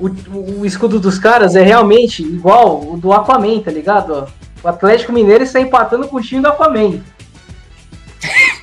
o, 0.00 0.60
o 0.60 0.66
escudo 0.66 0.98
dos 0.98 1.18
caras 1.18 1.54
é 1.54 1.62
realmente 1.62 2.22
igual 2.22 2.80
o 2.92 2.96
do 2.96 3.12
Aquaman, 3.12 3.60
tá 3.60 3.70
ligado? 3.70 4.26
O 4.62 4.68
Atlético 4.68 5.12
Mineiro 5.12 5.44
está 5.44 5.60
empatando 5.60 6.08
com 6.08 6.16
o 6.16 6.22
time 6.22 6.40
do 6.42 6.48
Aquaman. 6.48 7.00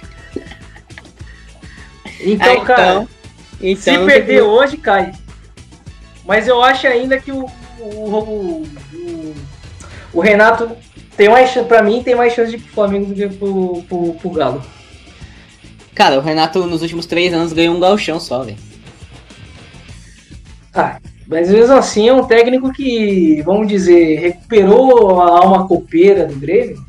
Então, 2.20 2.62
Ah, 2.62 2.66
cara, 2.66 3.08
então 3.62 3.94
se 3.94 4.06
perder 4.06 4.42
hoje, 4.42 4.78
cai. 4.78 5.14
Mas 6.26 6.48
eu 6.48 6.62
acho 6.64 6.88
ainda 6.88 7.20
que 7.20 7.32
o, 7.32 7.46
o, 7.80 8.18
o, 8.20 9.36
o- 10.14 10.20
Renato 10.20 10.72
tem 11.16 11.30
mais 11.30 11.52
chance, 11.52 11.68
pra 11.68 11.82
mim, 11.82 12.04
tem 12.04 12.16
mais 12.16 12.34
chance 12.34 12.50
de 12.52 12.58
ir 12.58 12.60
pro 12.62 12.74
Flamengo 12.74 13.06
do 13.06 13.14
que 13.16 13.28
pro, 13.30 13.84
pro, 13.84 14.14
pro 14.16 14.30
Galo. 14.32 14.64
Cara, 15.94 16.18
o 16.18 16.22
Renato 16.22 16.66
nos 16.66 16.82
últimos 16.82 17.06
três 17.06 17.34
anos 17.34 17.54
ganhou 17.54 17.76
um 17.76 17.80
galchão 17.80 18.20
só, 18.20 18.44
velho. 18.44 18.58
Ah, 20.74 21.00
mas 21.28 21.50
mesmo 21.50 21.76
assim 21.76 22.08
é 22.08 22.14
um 22.14 22.24
técnico 22.24 22.72
que, 22.72 23.42
vamos 23.44 23.68
dizer, 23.68 24.20
recuperou 24.20 25.22
a 25.22 25.40
alma 25.40 25.68
copeira 25.68 26.26
do 26.26 26.36
Grêmio. 26.36 26.82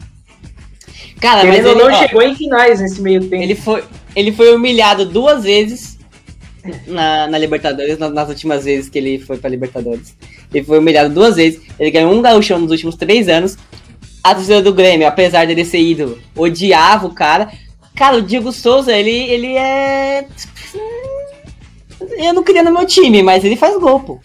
Cara, 1.20 1.44
mas 1.44 1.56
Querendo 1.56 1.68
ele, 1.70 1.78
não, 1.80 1.92
ó, 1.92 1.98
chegou 1.98 2.22
em 2.22 2.36
finais 2.36 2.80
nesse 2.80 3.02
meio 3.02 3.20
tempo. 3.22 3.42
ele, 3.42 3.54
foi, 3.56 3.82
ele 4.14 4.32
foi 4.32 4.54
humilhado 4.54 5.04
duas 5.04 5.42
vezes 5.42 5.98
na, 6.86 7.26
na 7.26 7.38
Libertadores, 7.38 7.98
nas, 7.98 8.12
nas 8.12 8.28
últimas 8.28 8.64
vezes 8.64 8.88
que 8.88 8.98
ele 8.98 9.18
foi 9.18 9.36
pra 9.38 9.50
Libertadores. 9.50 10.14
Ele 10.54 10.64
foi 10.64 10.78
humilhado 10.78 11.12
duas 11.12 11.36
vezes. 11.36 11.60
Ele 11.78 11.90
ganhou 11.90 12.12
um 12.12 12.22
gauchão 12.22 12.58
nos 12.60 12.70
últimos 12.70 12.94
três 12.94 13.28
anos. 13.28 13.56
A 14.22 14.34
torcida 14.34 14.62
do 14.62 14.72
Grêmio, 14.72 15.06
apesar 15.06 15.46
dele 15.46 15.64
ser 15.64 15.80
ídolo, 15.80 16.18
odiava 16.36 17.06
o 17.06 17.14
cara. 17.14 17.50
Cara, 17.96 18.16
o 18.18 18.22
Diego 18.22 18.52
Souza, 18.52 18.96
ele, 18.96 19.10
ele 19.10 19.56
é. 19.56 20.24
Eu 22.18 22.34
não 22.34 22.42
queria 22.42 22.62
no 22.62 22.72
meu 22.72 22.84
time, 22.86 23.22
mas 23.22 23.44
ele 23.44 23.56
faz 23.56 23.78
gol, 23.78 24.00
pô. 24.00 24.20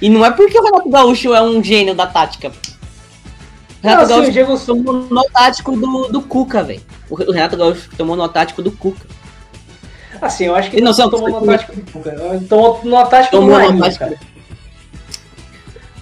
E 0.00 0.08
não 0.08 0.24
é 0.24 0.30
porque 0.30 0.58
o 0.58 0.62
Renato 0.62 0.88
Gaúcho 0.88 1.34
é 1.34 1.42
um 1.42 1.62
gênio 1.62 1.94
da 1.94 2.06
tática. 2.06 2.48
O 2.48 2.52
Não, 3.82 3.90
Renato 3.90 4.12
assim, 4.14 4.32
Gaúcho 4.32 4.56
Souza- 4.64 4.66
tomou 4.66 4.94
no 5.10 5.24
tático 5.30 5.72
do, 5.76 6.08
do 6.08 6.22
Cuca, 6.22 6.62
velho. 6.62 6.80
O 7.10 7.14
Renato 7.32 7.56
Gaúcho 7.56 7.90
tomou 7.96 8.16
no 8.16 8.28
tático 8.28 8.62
do 8.62 8.72
Cuca. 8.72 9.06
Assim, 10.20 10.44
eu 10.44 10.56
acho 10.56 10.70
que 10.70 10.76
Ele 10.76 10.84
não 10.84 10.92
são- 10.94 11.10
tomou 11.10 11.28
no 11.40 11.46
tático 11.46 11.74
do 11.76 11.92
Cuca. 11.92 12.10
Tomou 12.48 12.80
no 12.84 13.06
tático 13.06 13.36
do 13.36 13.40
Tomou 13.42 13.56
Marinho, 13.58 13.78
tático. 13.80 13.98
cara. 14.00 14.18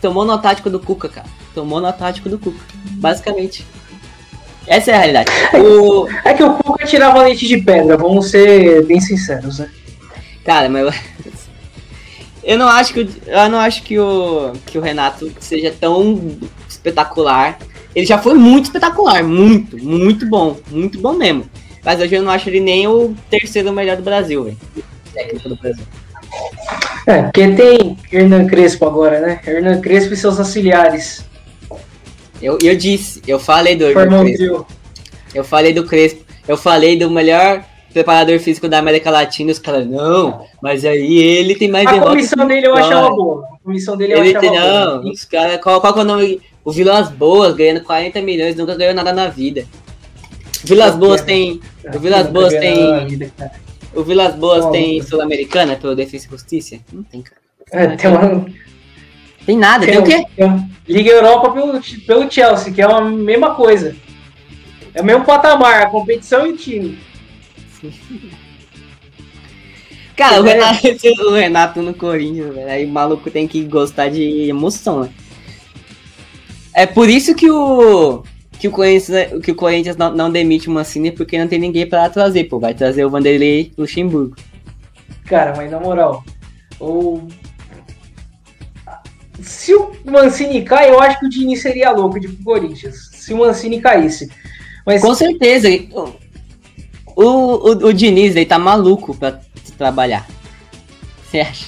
Tomou 0.01 0.25
no 0.25 0.39
tático 0.39 0.71
do 0.71 0.79
Cuca, 0.81 1.09
cara. 1.09 1.27
Tomou 1.55 1.81
no 1.81 1.93
tático 1.93 2.29
do 2.29 2.39
Cuca. 2.39 2.59
Basicamente. 2.93 3.67
Essa 4.67 4.93
é 4.93 4.95
a 4.95 4.99
realidade. 4.99 5.31
O, 5.61 6.07
É 6.25 6.35
que 6.35 6.43
o 6.43 6.55
Cuca 6.55 6.87
tirava 6.87 7.23
leite 7.23 7.47
de 7.47 7.59
pedra, 7.59 7.97
vamos 7.97 8.31
ser 8.31 8.85
bem 8.87 9.01
sinceros, 9.01 9.59
né? 9.59 9.69
Cara, 10.45 10.69
mas 10.69 10.95
eu, 12.45 12.59
não 12.59 12.69
acho 12.69 12.93
que 12.93 13.01
o- 13.01 13.09
eu 13.27 13.49
não 13.49 13.59
acho 13.59 13.83
que 13.83 13.99
o 13.99 14.53
que 14.67 14.79
o 14.79 14.81
Renato 14.81 15.33
seja 15.41 15.75
tão 15.79 16.37
espetacular. 16.69 17.59
Ele 17.95 18.07
já 18.07 18.19
foi 18.19 18.35
muito 18.35 18.65
espetacular, 18.67 19.23
muito, 19.23 19.79
muito 19.79 20.27
bom, 20.27 20.57
muito 20.71 21.01
bom 21.01 21.13
mesmo. 21.13 21.49
Mas 21.85 22.01
hoje 22.01 22.15
eu 22.15 22.23
não 22.23 22.33
acho 22.33 22.49
ele 22.49 22.61
nem 22.61 22.87
o 22.89 23.15
terceiro 23.31 23.73
melhor 23.73 23.97
do 23.97 24.03
Brasil, 24.03 24.43
velho. 24.45 24.57
Técnico 25.13 25.49
do 25.49 25.57
Brasil. 25.57 25.85
É, 27.07 27.23
porque 27.23 27.49
tem 27.53 27.97
Hernan 28.11 28.47
Crespo 28.47 28.87
agora, 28.87 29.21
né? 29.21 29.41
Hernan 29.47 29.81
Crespo 29.81 30.15
e 30.15 30.17
seus 30.17 30.39
auxiliares. 30.39 31.25
Eu, 32.43 32.59
eu 32.63 32.77
disse, 32.77 33.23
eu 33.29 33.39
falei 33.39 33.77
do 33.77 33.87
um 33.87 33.93
Crespo, 34.25 34.67
eu 35.35 35.45
falei 35.45 35.73
do 35.73 35.85
Crespo, 35.85 36.25
eu 36.49 36.57
falei 36.57 36.99
do 36.99 37.09
melhor 37.11 37.65
preparador 37.95 38.39
físico 38.41 38.69
da 38.69 38.79
América 38.79 39.11
Latina, 39.11 39.51
os 39.53 39.59
caras, 39.59 39.87
não, 39.87 40.45
mas 40.61 40.85
aí 40.85 41.17
ele 41.17 41.55
tem 41.55 41.71
mais 41.71 41.87
A 41.87 41.93
derrotas 41.93 42.13
comissão 42.15 42.47
que 42.47 42.55
dele 42.55 42.67
eu 42.67 42.75
vitórias." 42.75 42.99
achava 42.99 43.15
boa. 43.17 43.45
A 43.55 43.65
comissão 43.65 43.97
dele 43.97 44.13
eu 44.13 44.19
Ele 44.19 44.37
achava 44.37 44.41
tem, 44.41 44.61
não, 44.61 45.01
boa. 45.01 45.13
os 45.13 45.25
caras, 45.25 45.61
qual, 45.63 45.81
qual 45.81 45.93
que 45.95 45.99
é 46.01 46.03
o 46.03 46.05
nome? 46.05 46.41
O 46.65 46.73
Vilas 46.73 47.09
Boas 47.11 47.55
ganhando 47.55 47.83
40 47.83 48.21
milhões, 48.21 48.57
nunca 48.57 48.75
ganhou 48.75 48.93
nada 48.95 49.13
na 49.13 49.29
vida. 49.29 49.65
O 50.63 50.67
Vilas 50.67 50.95
Boas 50.97 51.21
tem. 51.23 51.61
O 51.95 51.99
Vilas 51.99 52.27
Boas 52.29 52.53
tem- 52.55 53.07
vida. 53.07 53.33
O 53.95 54.03
Vilas 54.03 54.35
Boas 54.35 54.65
Não, 54.65 54.73
tem 54.73 54.99
não. 54.99 55.07
Sul-Americana 55.07 55.77
pelo 55.77 55.95
Defesa 55.95 56.27
e 56.27 56.31
Justiça? 56.31 56.79
Não 56.93 57.03
tem, 57.05 57.23
cara. 57.23 57.41
É, 57.71 57.87
tem 57.97 58.11
uma, 58.11 58.47
Tem 59.47 59.57
nada, 59.59 59.87
tem, 59.87 59.99
o 59.99 60.03
quê? 60.03 60.25
tem 60.37 60.71
Liga 60.89 61.11
Europa 61.11 61.51
pelo, 61.51 61.81
pelo 62.07 62.31
Chelsea, 62.31 62.73
que 62.73 62.83
é 62.83 62.85
a 62.85 63.01
mesma 63.03 63.55
coisa. 63.55 63.95
É 64.95 65.01
o 65.01 65.05
mesmo 65.05 65.25
patamar, 65.25 65.83
a 65.83 65.87
competição 65.87 66.47
e 66.47 66.51
o 66.53 66.57
time. 66.57 66.99
Cara, 70.17 70.41
o 70.41 70.47
É. 70.47 70.53
Renato, 70.53 70.89
o 71.27 71.35
Renato 71.35 71.83
no 71.83 71.93
Corinthians, 71.93 72.55
velho. 72.55 72.71
Aí 72.71 72.85
o 72.85 72.89
maluco 72.89 73.31
tem 73.31 73.49
que 73.49 73.65
gostar 73.65 74.09
de 74.09 74.49
emoção, 74.49 75.03
né? 75.03 75.11
É 76.73 76.87
por 76.87 77.09
isso 77.09 77.35
que 77.35 77.51
o. 77.51 78.23
Que 78.59 78.69
o 78.69 78.71
Corinthians, 78.71 79.43
que 79.43 79.51
o 79.51 79.55
Corinthians 79.55 79.97
não, 79.97 80.15
não 80.15 80.31
demite 80.31 80.69
o 80.69 80.73
Mancini 80.73 81.11
porque 81.11 81.39
não 81.39 81.49
tem 81.49 81.59
ninguém 81.59 81.87
pra 81.87 82.09
trazer, 82.09 82.45
pô. 82.45 82.59
Vai 82.59 82.73
trazer 82.73 83.05
o 83.05 83.11
Vanderlei 83.11 83.73
Luxemburgo. 83.77 84.37
Cara, 85.27 85.55
mas 85.57 85.71
na 85.71 85.81
moral, 85.81 86.25
o... 86.81 87.27
se 89.43 89.75
o 89.75 89.93
Mancini 90.05 90.63
cai, 90.63 90.91
eu 90.91 91.01
acho 91.01 91.19
que 91.19 91.27
o 91.27 91.29
Diniz 91.29 91.61
seria 91.61 91.91
louco 91.91 92.21
de 92.21 92.29
Corinthians. 92.29 93.11
Se 93.13 93.35
o 93.35 93.39
Mancini 93.39 93.81
caísse. 93.81 94.31
Mas 94.87 95.03
Com 95.03 95.15
certeza. 95.15 95.69
O, 97.17 97.23
o, 97.23 97.71
o 97.89 97.93
Diniz, 97.93 98.35
ele 98.35 98.47
tá 98.47 98.59
maluco 98.59 99.15
pra 99.15 99.39
trabalhar. 99.79 100.27
Você 101.31 101.41
acha? 101.41 101.67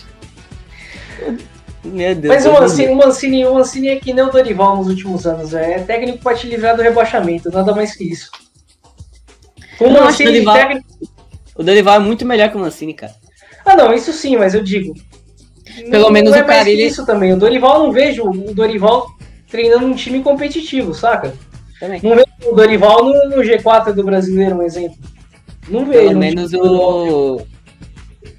Meu 1.85 2.15
Deus. 2.15 2.35
Mas 2.35 2.47
o 2.47 2.53
Mancini, 2.53 2.93
o, 2.93 2.97
Mancini, 2.97 3.47
o 3.47 3.55
Mancini 3.55 3.89
é 3.89 3.97
que 3.97 4.13
nem 4.13 4.25
o 4.25 4.31
Dorival 4.31 4.77
nos 4.77 4.89
últimos 4.89 5.27
anos. 5.27 5.55
É 5.55 5.79
técnico 5.79 6.19
pra 6.19 6.35
te 6.35 6.47
livrar 6.49 6.77
do 6.77 6.83
rebaixamento, 6.83 7.51
nada 7.51 7.75
mais 7.75 7.95
que 7.95 8.05
isso. 8.05 8.31
O 9.81 9.89
não 9.89 10.05
Mancini 10.05 10.33
Dorival- 10.33 10.55
técnico. 10.57 10.87
O 11.55 11.63
Dorival 11.63 11.95
é 11.97 11.99
muito 12.01 12.27
melhor 12.27 12.51
que 12.51 12.57
o 12.57 12.61
Mancini, 12.61 12.93
cara. 12.93 13.15
Ah, 13.65 13.77
não, 13.77 13.93
isso 13.95 14.13
sim, 14.13 14.37
mas 14.37 14.55
eu 14.55 14.63
digo. 14.63 14.95
Pelo 15.91 16.05
não, 16.05 16.11
menos 16.11 16.31
não 16.31 16.39
é 16.39 16.45
o 16.65 16.67
ele- 16.69 16.87
isso 16.87 17.05
também. 17.07 17.33
O 17.33 17.37
Dorival 17.37 17.79
não 17.85 17.93
vejo 17.93 18.25
o 18.25 18.55
Dorival 18.55 19.07
treinando 19.49 19.87
um 19.87 19.95
time 19.95 20.23
competitivo, 20.23 20.93
saca? 20.93 21.35
Também. 21.79 22.01
Não 22.03 22.11
vejo 22.17 22.27
o 22.51 22.55
Dorival 22.55 23.05
no, 23.05 23.37
no 23.37 23.43
G4 23.43 23.93
do 23.93 24.03
brasileiro, 24.05 24.57
um 24.57 24.63
exemplo. 24.63 24.97
Não 25.69 25.85
vejo. 25.85 26.09
Pelo 26.09 26.19
menos 26.19 26.53
o. 26.55 27.41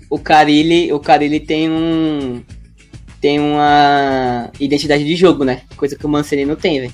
O 0.10 0.18
Carilli, 0.20 0.92
o 0.94 1.00
Carilli 1.00 1.40
tem 1.40 1.70
um. 1.70 2.42
Tem 3.20 3.40
uma 3.40 4.50
identidade 4.60 5.04
de 5.04 5.16
jogo, 5.16 5.44
né? 5.44 5.62
Coisa 5.76 5.96
que 5.96 6.06
o 6.06 6.10
Mancini 6.10 6.46
não 6.46 6.56
tem, 6.56 6.80
velho. 6.82 6.94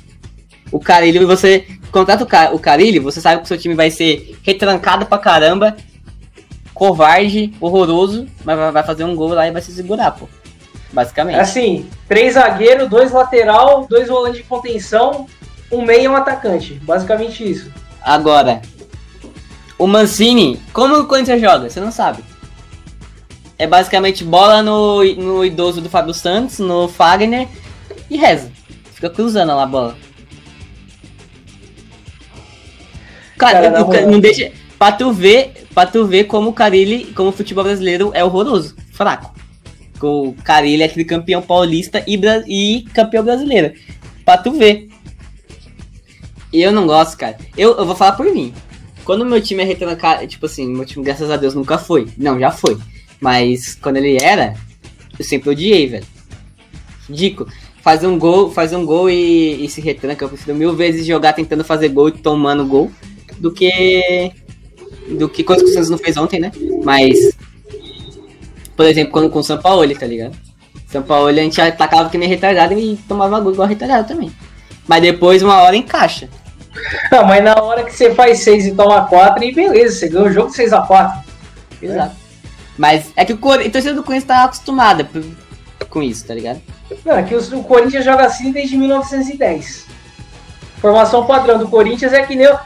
O 0.71 0.79
Carilli, 0.79 1.23
você 1.25 1.65
contrata 1.91 2.23
o, 2.23 2.27
Ca- 2.27 2.51
o 2.53 2.57
Carilli, 2.59 2.97
você 2.97 3.21
sabe 3.21 3.39
que 3.39 3.45
o 3.45 3.47
seu 3.47 3.57
time 3.57 3.75
vai 3.75 3.91
ser 3.91 4.35
retrancado 4.41 5.05
pra 5.05 5.17
caramba, 5.19 5.75
covarde, 6.73 7.53
horroroso, 7.61 8.25
mas 8.43 8.57
vai- 8.57 8.71
vai 8.71 8.83
fazer 8.83 9.03
um 9.03 9.15
gol 9.15 9.29
lá 9.29 9.47
e 9.47 9.51
vai 9.51 9.61
se 9.61 9.71
segurar, 9.71 10.11
pô. 10.11 10.27
Basicamente. 10.91 11.39
Assim, 11.39 11.85
três 12.07 12.33
zagueiros, 12.35 12.89
dois 12.89 13.11
lateral, 13.11 13.85
dois 13.89 14.07
volantes 14.07 14.37
de 14.37 14.43
contenção, 14.47 15.27
um 15.71 15.83
meio 15.83 16.03
e 16.03 16.07
um 16.07 16.15
atacante. 16.15 16.75
Basicamente 16.83 17.43
isso. 17.49 17.71
Agora, 18.01 18.61
o 19.83 19.87
Mancini, 19.87 20.59
como 20.71 20.95
o 20.97 21.05
Corinthians 21.07 21.41
joga? 21.41 21.69
Você 21.69 21.79
não 21.81 21.91
sabe. 21.91 22.23
É 23.57 23.67
basicamente 23.67 24.23
bola 24.23 24.63
no, 24.63 25.03
no 25.15 25.43
idoso 25.45 25.81
do 25.81 25.89
Fábio 25.89 26.13
Santos, 26.13 26.59
no 26.59 26.87
Fagner 26.87 27.47
e 28.09 28.17
reza. 28.17 28.51
Fica 28.93 29.09
cruzando 29.09 29.49
lá 29.55 29.63
a 29.63 29.67
bola. 29.67 29.97
Cara, 33.37 33.53
Cara, 33.61 33.69
na 33.71 33.81
o 33.81 33.85
ca- 33.89 33.97
moral. 33.97 34.11
não 34.11 34.19
deixa. 34.19 34.51
Pra 34.77 34.91
tu 34.91 35.11
ver, 35.11 35.65
pra 35.73 35.85
tu 35.85 36.05
ver 36.05 36.25
como 36.25 36.49
o 36.49 36.53
Carilli, 36.53 37.05
como 37.13 37.29
o 37.29 37.33
futebol 37.33 37.63
brasileiro 37.63 38.11
é 38.13 38.23
horroroso, 38.23 38.75
fraco. 38.91 39.33
O 40.01 40.33
Carilli 40.43 40.83
é 40.83 40.85
aquele 40.85 41.05
campeão 41.05 41.41
paulista 41.41 42.03
e, 42.07 42.19
e 42.47 42.81
campeão 42.93 43.23
brasileiro. 43.23 43.73
Pra 44.25 44.37
tu 44.37 44.51
ver. 44.51 44.89
E 46.51 46.61
eu 46.61 46.71
não 46.71 46.85
gosto, 46.85 47.17
cara. 47.17 47.37
Eu, 47.57 47.77
eu 47.77 47.85
vou 47.85 47.95
falar 47.95 48.13
por 48.13 48.25
mim. 48.25 48.53
Quando 49.03 49.25
meu 49.25 49.41
time 49.41 49.63
é 49.63 49.65
retrancado, 49.65 50.25
tipo 50.27 50.45
assim, 50.45 50.67
meu 50.67 50.85
time, 50.85 51.03
graças 51.03 51.29
a 51.29 51.37
Deus, 51.37 51.53
nunca 51.53 51.77
foi. 51.77 52.07
Não, 52.17 52.39
já 52.39 52.51
foi. 52.51 52.77
Mas 53.19 53.75
quando 53.75 53.97
ele 53.97 54.17
era, 54.17 54.55
eu 55.17 55.25
sempre 55.25 55.49
odiei, 55.49 55.87
velho. 55.87 56.05
Ridículo. 57.07 57.49
faz 57.81 58.03
um 58.03 58.17
gol, 58.17 58.49
faz 58.51 58.71
um 58.73 58.85
gol 58.85 59.09
e, 59.09 59.65
e 59.65 59.69
se 59.69 59.81
retranca. 59.81 60.23
Eu 60.23 60.29
prefiro 60.29 60.55
mil 60.55 60.73
vezes 60.73 61.05
jogar 61.05 61.33
tentando 61.33 61.63
fazer 61.63 61.89
gol 61.89 62.09
e 62.09 62.13
tomando 62.13 62.65
gol 62.65 62.91
do 63.39 63.51
que 63.51 64.31
do 65.17 65.27
que 65.27 65.43
coisa 65.43 65.63
que 65.63 65.69
o 65.69 65.73
Santos 65.73 65.89
não 65.89 65.97
fez 65.97 66.15
ontem, 66.15 66.39
né? 66.39 66.51
Mas 66.83 67.33
por 68.75 68.85
exemplo, 68.85 69.11
quando 69.11 69.29
com 69.29 69.39
o 69.39 69.43
São 69.43 69.57
Paulo, 69.57 69.87
tá 69.95 70.05
ligado? 70.05 70.35
São 70.87 71.03
Paulo 71.03 71.27
a 71.27 71.33
gente 71.33 71.59
atacava 71.59 72.09
que 72.09 72.17
nem 72.17 72.29
retardado 72.29 72.73
e 72.73 72.97
tomava 73.07 73.39
gol 73.39 73.53
igual 73.53 73.67
retardado 73.67 74.07
também. 74.07 74.31
Mas 74.87 75.01
depois 75.01 75.41
uma 75.41 75.61
hora 75.61 75.75
encaixa. 75.75 76.29
Não, 77.11 77.25
mas 77.25 77.43
na 77.43 77.61
hora 77.61 77.83
que 77.83 77.93
você 77.93 78.13
faz 78.13 78.39
6 78.39 78.67
e 78.67 78.71
toma 78.75 79.05
4, 79.05 79.43
e 79.43 79.53
beleza, 79.53 79.99
você 79.99 80.09
ganha 80.09 80.25
o 80.25 80.33
jogo 80.33 80.51
6x4. 80.51 81.23
Exato. 81.81 82.15
Mas 82.77 83.11
é 83.15 83.23
que 83.23 83.33
o, 83.33 83.37
Cor... 83.37 83.57
torcedor 83.69 83.95
do 83.95 84.03
Corinthians 84.03 84.27
tá 84.27 84.43
acostumada 84.43 85.07
com 85.89 86.01
isso, 86.01 86.25
tá 86.25 86.33
ligado? 86.33 86.61
Não, 87.05 87.17
é 87.17 87.23
que 87.23 87.35
o 87.35 87.63
Corinthians 87.63 88.03
joga 88.03 88.25
assim 88.25 88.51
desde 88.51 88.77
1910. 88.77 89.85
Formação 90.79 91.25
padrão 91.25 91.59
do 91.59 91.67
Corinthians 91.67 92.13
é 92.13 92.23
que 92.23 92.35
nem 92.35 92.47
o 92.47 92.59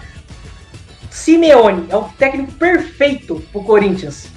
Simeone, 1.10 1.88
é 1.90 1.96
o 1.96 2.04
técnico 2.18 2.54
perfeito 2.54 3.44
pro 3.52 3.64
Corinthians. 3.64 4.28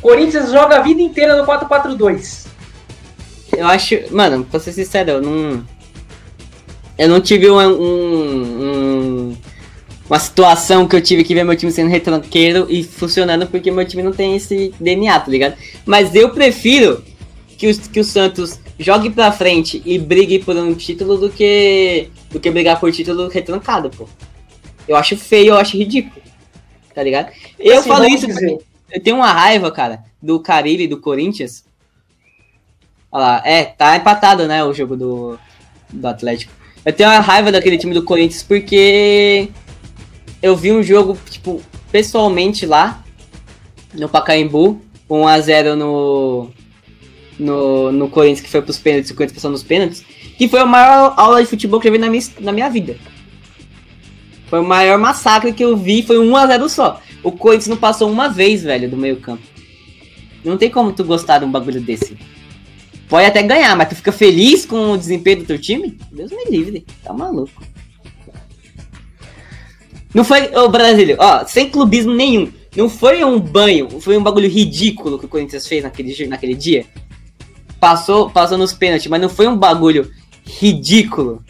Corinthians 0.00 0.50
joga 0.50 0.76
a 0.76 0.80
vida 0.80 1.00
inteira 1.00 1.36
no 1.36 1.46
4-4-2. 1.46 2.46
Eu 3.56 3.66
acho, 3.66 3.94
mano, 4.10 4.44
pra 4.44 4.58
ser 4.58 4.72
sincero, 4.72 5.10
eu 5.10 5.22
não. 5.22 5.64
Eu 6.98 7.08
não 7.08 7.20
tive 7.20 7.50
um, 7.50 7.58
um, 7.58 8.62
um, 8.62 9.36
uma 10.08 10.18
situação 10.18 10.86
que 10.86 10.94
eu 10.94 11.00
tive 11.00 11.24
que 11.24 11.34
ver 11.34 11.44
meu 11.44 11.56
time 11.56 11.72
sendo 11.72 11.90
retranqueiro 11.90 12.66
e 12.68 12.84
funcionando 12.84 13.46
porque 13.46 13.70
meu 13.70 13.86
time 13.86 14.02
não 14.02 14.12
tem 14.12 14.36
esse 14.36 14.74
DNA, 14.78 15.18
tá 15.20 15.30
ligado? 15.30 15.56
Mas 15.86 16.14
eu 16.14 16.30
prefiro 16.30 17.02
que, 17.56 17.66
os, 17.66 17.78
que 17.78 18.00
o 18.00 18.04
Santos 18.04 18.60
jogue 18.78 19.10
pra 19.10 19.32
frente 19.32 19.82
e 19.84 19.98
brigue 19.98 20.38
por 20.38 20.56
um 20.56 20.74
título 20.74 21.16
do 21.16 21.30
que 21.30 22.08
do 22.30 22.40
que 22.40 22.50
brigar 22.50 22.80
por 22.80 22.92
título 22.92 23.28
retrancado, 23.28 23.90
pô. 23.90 24.08
Eu 24.86 24.96
acho 24.96 25.16
feio, 25.16 25.50
eu 25.50 25.56
acho 25.56 25.76
ridículo. 25.76 26.22
Tá 26.94 27.02
ligado? 27.02 27.32
Eu 27.58 27.78
assim, 27.78 27.88
falo 27.88 28.04
isso 28.06 28.26
porque 28.26 28.58
eu 28.90 29.02
tenho 29.02 29.16
uma 29.16 29.32
raiva, 29.32 29.70
cara, 29.70 30.04
do 30.20 30.38
Carilli 30.40 30.86
do 30.86 31.00
Corinthians. 31.00 31.64
Olha 33.10 33.22
lá, 33.22 33.42
é, 33.44 33.64
tá 33.64 33.96
empatado, 33.96 34.46
né, 34.46 34.64
o 34.64 34.74
jogo 34.74 34.96
do, 34.96 35.38
do 35.90 36.06
Atlético. 36.06 36.52
Eu 36.84 36.92
tenho 36.92 37.10
uma 37.10 37.20
raiva 37.20 37.52
daquele 37.52 37.78
time 37.78 37.94
do 37.94 38.02
Corinthians 38.02 38.42
porque 38.42 39.48
eu 40.42 40.56
vi 40.56 40.72
um 40.72 40.82
jogo, 40.82 41.16
tipo, 41.30 41.62
pessoalmente 41.92 42.66
lá, 42.66 43.04
no 43.94 44.08
Pacaembu, 44.08 44.80
1x0 45.08 45.74
no, 45.74 46.50
no, 47.38 47.92
no 47.92 48.08
Corinthians, 48.08 48.40
que 48.40 48.50
foi 48.50 48.62
pros 48.62 48.78
pênaltis, 48.78 49.10
o 49.10 49.14
Corinthians 49.14 49.36
passou 49.36 49.50
nos 49.50 49.62
pênaltis, 49.62 50.04
que 50.36 50.48
foi 50.48 50.60
a 50.60 50.66
maior 50.66 51.14
aula 51.16 51.42
de 51.42 51.48
futebol 51.48 51.78
que 51.78 51.86
eu 51.86 51.92
vi 51.92 51.98
na 51.98 52.10
minha, 52.10 52.22
na 52.40 52.52
minha 52.52 52.68
vida. 52.68 52.96
Foi 54.48 54.60
o 54.60 54.64
maior 54.64 54.98
massacre 54.98 55.52
que 55.52 55.64
eu 55.64 55.76
vi, 55.76 56.02
foi 56.02 56.16
1x0 56.16 56.68
só. 56.68 57.00
O 57.22 57.30
Corinthians 57.30 57.68
não 57.68 57.76
passou 57.76 58.10
uma 58.10 58.28
vez, 58.28 58.62
velho, 58.62 58.90
do 58.90 58.96
meio 58.96 59.16
campo. 59.16 59.42
Não 60.44 60.58
tem 60.58 60.68
como 60.68 60.92
tu 60.92 61.04
gostar 61.04 61.38
de 61.38 61.44
um 61.44 61.50
bagulho 61.50 61.80
desse. 61.80 62.18
Pode 63.12 63.26
até 63.26 63.42
ganhar, 63.42 63.76
mas 63.76 63.90
tu 63.90 63.94
fica 63.94 64.10
feliz 64.10 64.64
com 64.64 64.92
o 64.92 64.96
desempenho 64.96 65.40
do 65.40 65.44
teu 65.44 65.58
time? 65.58 65.98
Deus 66.10 66.30
me 66.30 66.46
livre, 66.46 66.86
tá 67.04 67.12
maluco. 67.12 67.62
Não 70.14 70.24
foi, 70.24 70.50
ô 70.56 70.66
Brasília, 70.70 71.16
ó, 71.18 71.44
sem 71.44 71.68
clubismo 71.68 72.14
nenhum. 72.14 72.50
Não 72.74 72.88
foi 72.88 73.22
um 73.22 73.38
banho, 73.38 74.00
foi 74.00 74.16
um 74.16 74.22
bagulho 74.22 74.48
ridículo 74.48 75.18
que 75.18 75.26
o 75.26 75.28
Corinthians 75.28 75.68
fez 75.68 75.82
naquele, 75.82 76.26
naquele 76.26 76.54
dia. 76.54 76.86
Passou, 77.78 78.30
passou 78.30 78.56
nos 78.56 78.72
pênaltis, 78.72 79.08
mas 79.08 79.20
não 79.20 79.28
foi 79.28 79.46
um 79.46 79.58
bagulho 79.58 80.10
ridículo. 80.46 81.44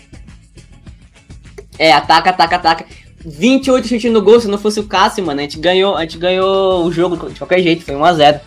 É, 1.78 1.92
ataca, 1.92 2.30
ataca, 2.30 2.56
ataca. 2.56 2.86
28 3.24 3.86
chutes 3.86 4.10
no 4.10 4.20
gol, 4.20 4.40
se 4.40 4.48
não 4.48 4.58
fosse 4.58 4.80
o 4.80 4.88
Cássio, 4.88 5.24
mano, 5.24 5.38
a 5.38 5.44
gente 5.44 5.60
ganhou, 5.60 5.96
a 5.96 6.00
gente 6.00 6.18
ganhou 6.18 6.84
o 6.84 6.90
jogo 6.90 7.30
de 7.30 7.38
qualquer 7.38 7.62
jeito, 7.62 7.84
foi 7.84 7.94
1x0. 7.94 8.40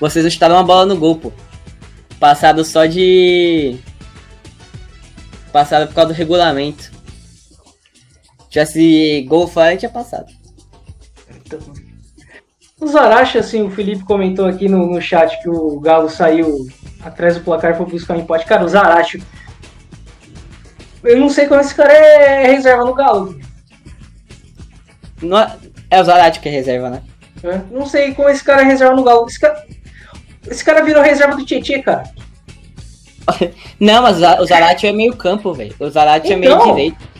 Vocês 0.00 0.32
chutaram 0.32 0.54
uma 0.54 0.64
bola 0.64 0.86
no 0.86 0.96
gol, 0.96 1.16
pô. 1.16 1.30
Passado 2.24 2.64
só 2.64 2.86
de. 2.86 3.76
Passado 5.52 5.86
por 5.88 5.94
causa 5.94 6.14
do 6.14 6.16
regulamento. 6.16 6.90
Tivesse 8.48 9.26
gol 9.28 9.46
fora, 9.46 9.76
tinha 9.76 9.90
passado. 9.90 10.32
O 12.80 12.86
Zaracha, 12.86 13.40
assim, 13.40 13.60
o 13.60 13.70
Felipe 13.70 14.04
comentou 14.04 14.46
aqui 14.46 14.70
no, 14.70 14.86
no 14.86 15.02
chat 15.02 15.38
que 15.42 15.50
o 15.50 15.78
Galo 15.80 16.08
saiu 16.08 16.66
atrás 17.02 17.34
do 17.34 17.44
placar 17.44 17.72
e 17.72 17.76
foi 17.76 17.84
buscar 17.84 18.16
um 18.16 18.20
empate. 18.20 18.46
Cara, 18.46 18.64
o 18.64 18.68
Zaracho. 18.70 19.18
Eu 21.02 21.18
não 21.18 21.28
sei 21.28 21.46
como 21.46 21.60
esse 21.60 21.74
cara 21.74 21.92
é 21.92 22.46
reserva 22.46 22.86
no 22.86 22.94
Galo. 22.94 23.38
Não 25.20 25.38
é, 25.38 25.58
é 25.90 26.00
o 26.00 26.04
Zarate 26.04 26.40
que 26.40 26.48
é 26.48 26.52
reserva, 26.52 26.88
né? 26.88 27.02
É, 27.42 27.60
não 27.70 27.84
sei 27.84 28.14
como 28.14 28.30
esse 28.30 28.42
cara 28.42 28.62
é 28.62 28.64
reserva 28.64 28.96
no 28.96 29.04
Galo. 29.04 29.26
Esse 29.26 29.38
cara, 29.38 29.62
esse 30.48 30.64
cara 30.64 30.82
virou 30.82 31.02
reserva 31.02 31.36
do 31.36 31.44
Tietchan, 31.44 31.82
cara. 31.82 32.04
Não, 33.80 34.02
mas 34.02 34.16
o 34.40 34.46
Zarate 34.46 34.86
é 34.86 34.92
meio 34.92 35.16
campo, 35.16 35.52
velho. 35.52 35.74
O 35.78 35.88
Zarate 35.88 36.26
então, 36.26 36.36
é 36.36 36.40
meio 36.40 36.54
então. 36.54 36.74
direito. 36.74 37.14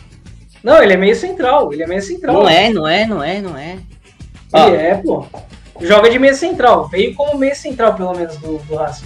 Não, 0.63 0.81
ele 0.81 0.93
é 0.93 0.97
meio 0.97 1.15
central. 1.15 1.71
Ele 1.71 1.83
é 1.83 1.87
meio 1.87 2.01
central. 2.01 2.35
Não 2.35 2.49
é, 2.49 2.69
não 2.69 2.87
é, 2.87 3.05
não 3.05 3.23
é, 3.23 3.41
não 3.41 3.57
é. 3.57 3.77
Ele 4.53 4.77
é, 4.77 4.95
pô. 4.95 5.25
Joga 5.81 6.09
de 6.09 6.17
meia 6.17 6.33
central. 6.33 6.87
Veio 6.87 7.13
como 7.13 7.37
meia 7.37 7.55
central, 7.55 7.95
pelo 7.95 8.13
menos, 8.15 8.37
do, 8.37 8.57
do 8.59 8.75
Racing. 8.75 9.05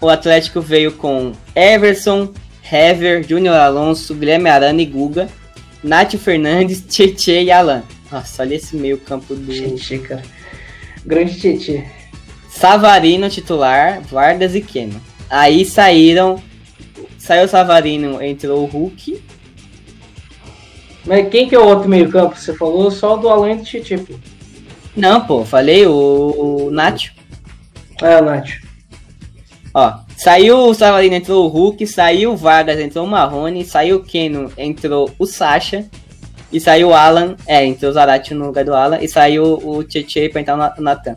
O 0.00 0.08
Atlético 0.08 0.60
veio 0.60 0.92
com 0.92 1.32
Everson, 1.54 2.32
Hever, 2.70 3.26
Júnior 3.26 3.56
Alonso, 3.56 4.14
Guilherme 4.14 4.48
Arana 4.48 4.82
e 4.82 4.86
Guga, 4.86 5.28
Nath 5.82 6.14
Fernandes, 6.16 6.80
Tietê 6.88 7.44
e 7.44 7.50
Alan. 7.50 7.82
Nossa, 8.10 8.42
olha 8.42 8.54
esse 8.54 8.76
meio 8.76 8.98
campo 8.98 9.34
do. 9.34 9.52
Tietê, 9.52 9.98
cara. 9.98 10.22
Grande 11.04 11.38
Tietê. 11.38 11.84
Savarino 12.56 13.28
titular, 13.28 14.00
Vardas 14.00 14.54
e 14.54 14.62
Keno. 14.62 14.98
Aí 15.28 15.62
saíram. 15.62 16.42
Saiu 17.18 17.44
o 17.44 17.48
Savarino, 17.48 18.22
entrou 18.22 18.62
o 18.62 18.66
Hulk. 18.66 19.22
Mas 21.04 21.28
quem 21.28 21.46
que 21.46 21.54
é 21.54 21.58
o 21.58 21.66
outro 21.66 21.86
meio 21.86 22.10
campo? 22.10 22.34
Você 22.34 22.54
falou 22.54 22.90
só 22.90 23.16
do 23.16 23.28
Alan 23.28 23.52
e 23.52 23.56
do 23.56 24.02
pô. 24.04 24.14
Não, 24.96 25.20
pô, 25.26 25.44
falei 25.44 25.86
o, 25.86 25.92
o 26.66 26.70
Nacho. 26.70 27.12
É, 28.00 28.16
o 28.16 28.24
Nacho. 28.24 28.62
Ó, 29.74 29.98
saiu 30.16 30.56
o 30.56 30.72
Savarino, 30.72 31.14
entrou 31.14 31.44
o 31.44 31.48
Hulk, 31.48 31.86
saiu 31.86 32.32
o 32.32 32.36
Vargas, 32.36 32.80
entrou 32.80 33.04
o 33.04 33.08
Marrone, 33.08 33.66
saiu 33.66 33.98
o 33.98 34.02
Keno, 34.02 34.50
entrou 34.56 35.10
o 35.18 35.26
Sasha. 35.26 35.86
E 36.50 36.58
saiu 36.58 36.88
o 36.88 36.94
Alan, 36.94 37.36
é, 37.46 37.66
entrou 37.66 37.90
o 37.90 37.94
Zarate 37.94 38.32
no 38.32 38.46
lugar 38.46 38.64
do 38.64 38.72
Alan, 38.72 38.98
e 39.00 39.08
saiu 39.08 39.60
o 39.62 39.84
Tietchan 39.84 40.30
pra 40.30 40.40
entrar 40.40 40.74
o 40.78 40.82
Natan. 40.82 41.16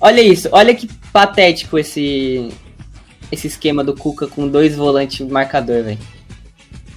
Olha 0.00 0.20
isso, 0.20 0.48
olha 0.52 0.74
que 0.74 0.88
patético 1.12 1.78
esse 1.78 2.50
esse 3.30 3.46
esquema 3.46 3.84
do 3.84 3.94
Cuca 3.94 4.26
com 4.26 4.48
dois 4.48 4.74
volantes 4.76 5.26
marcador, 5.28 5.82
velho. 5.82 5.98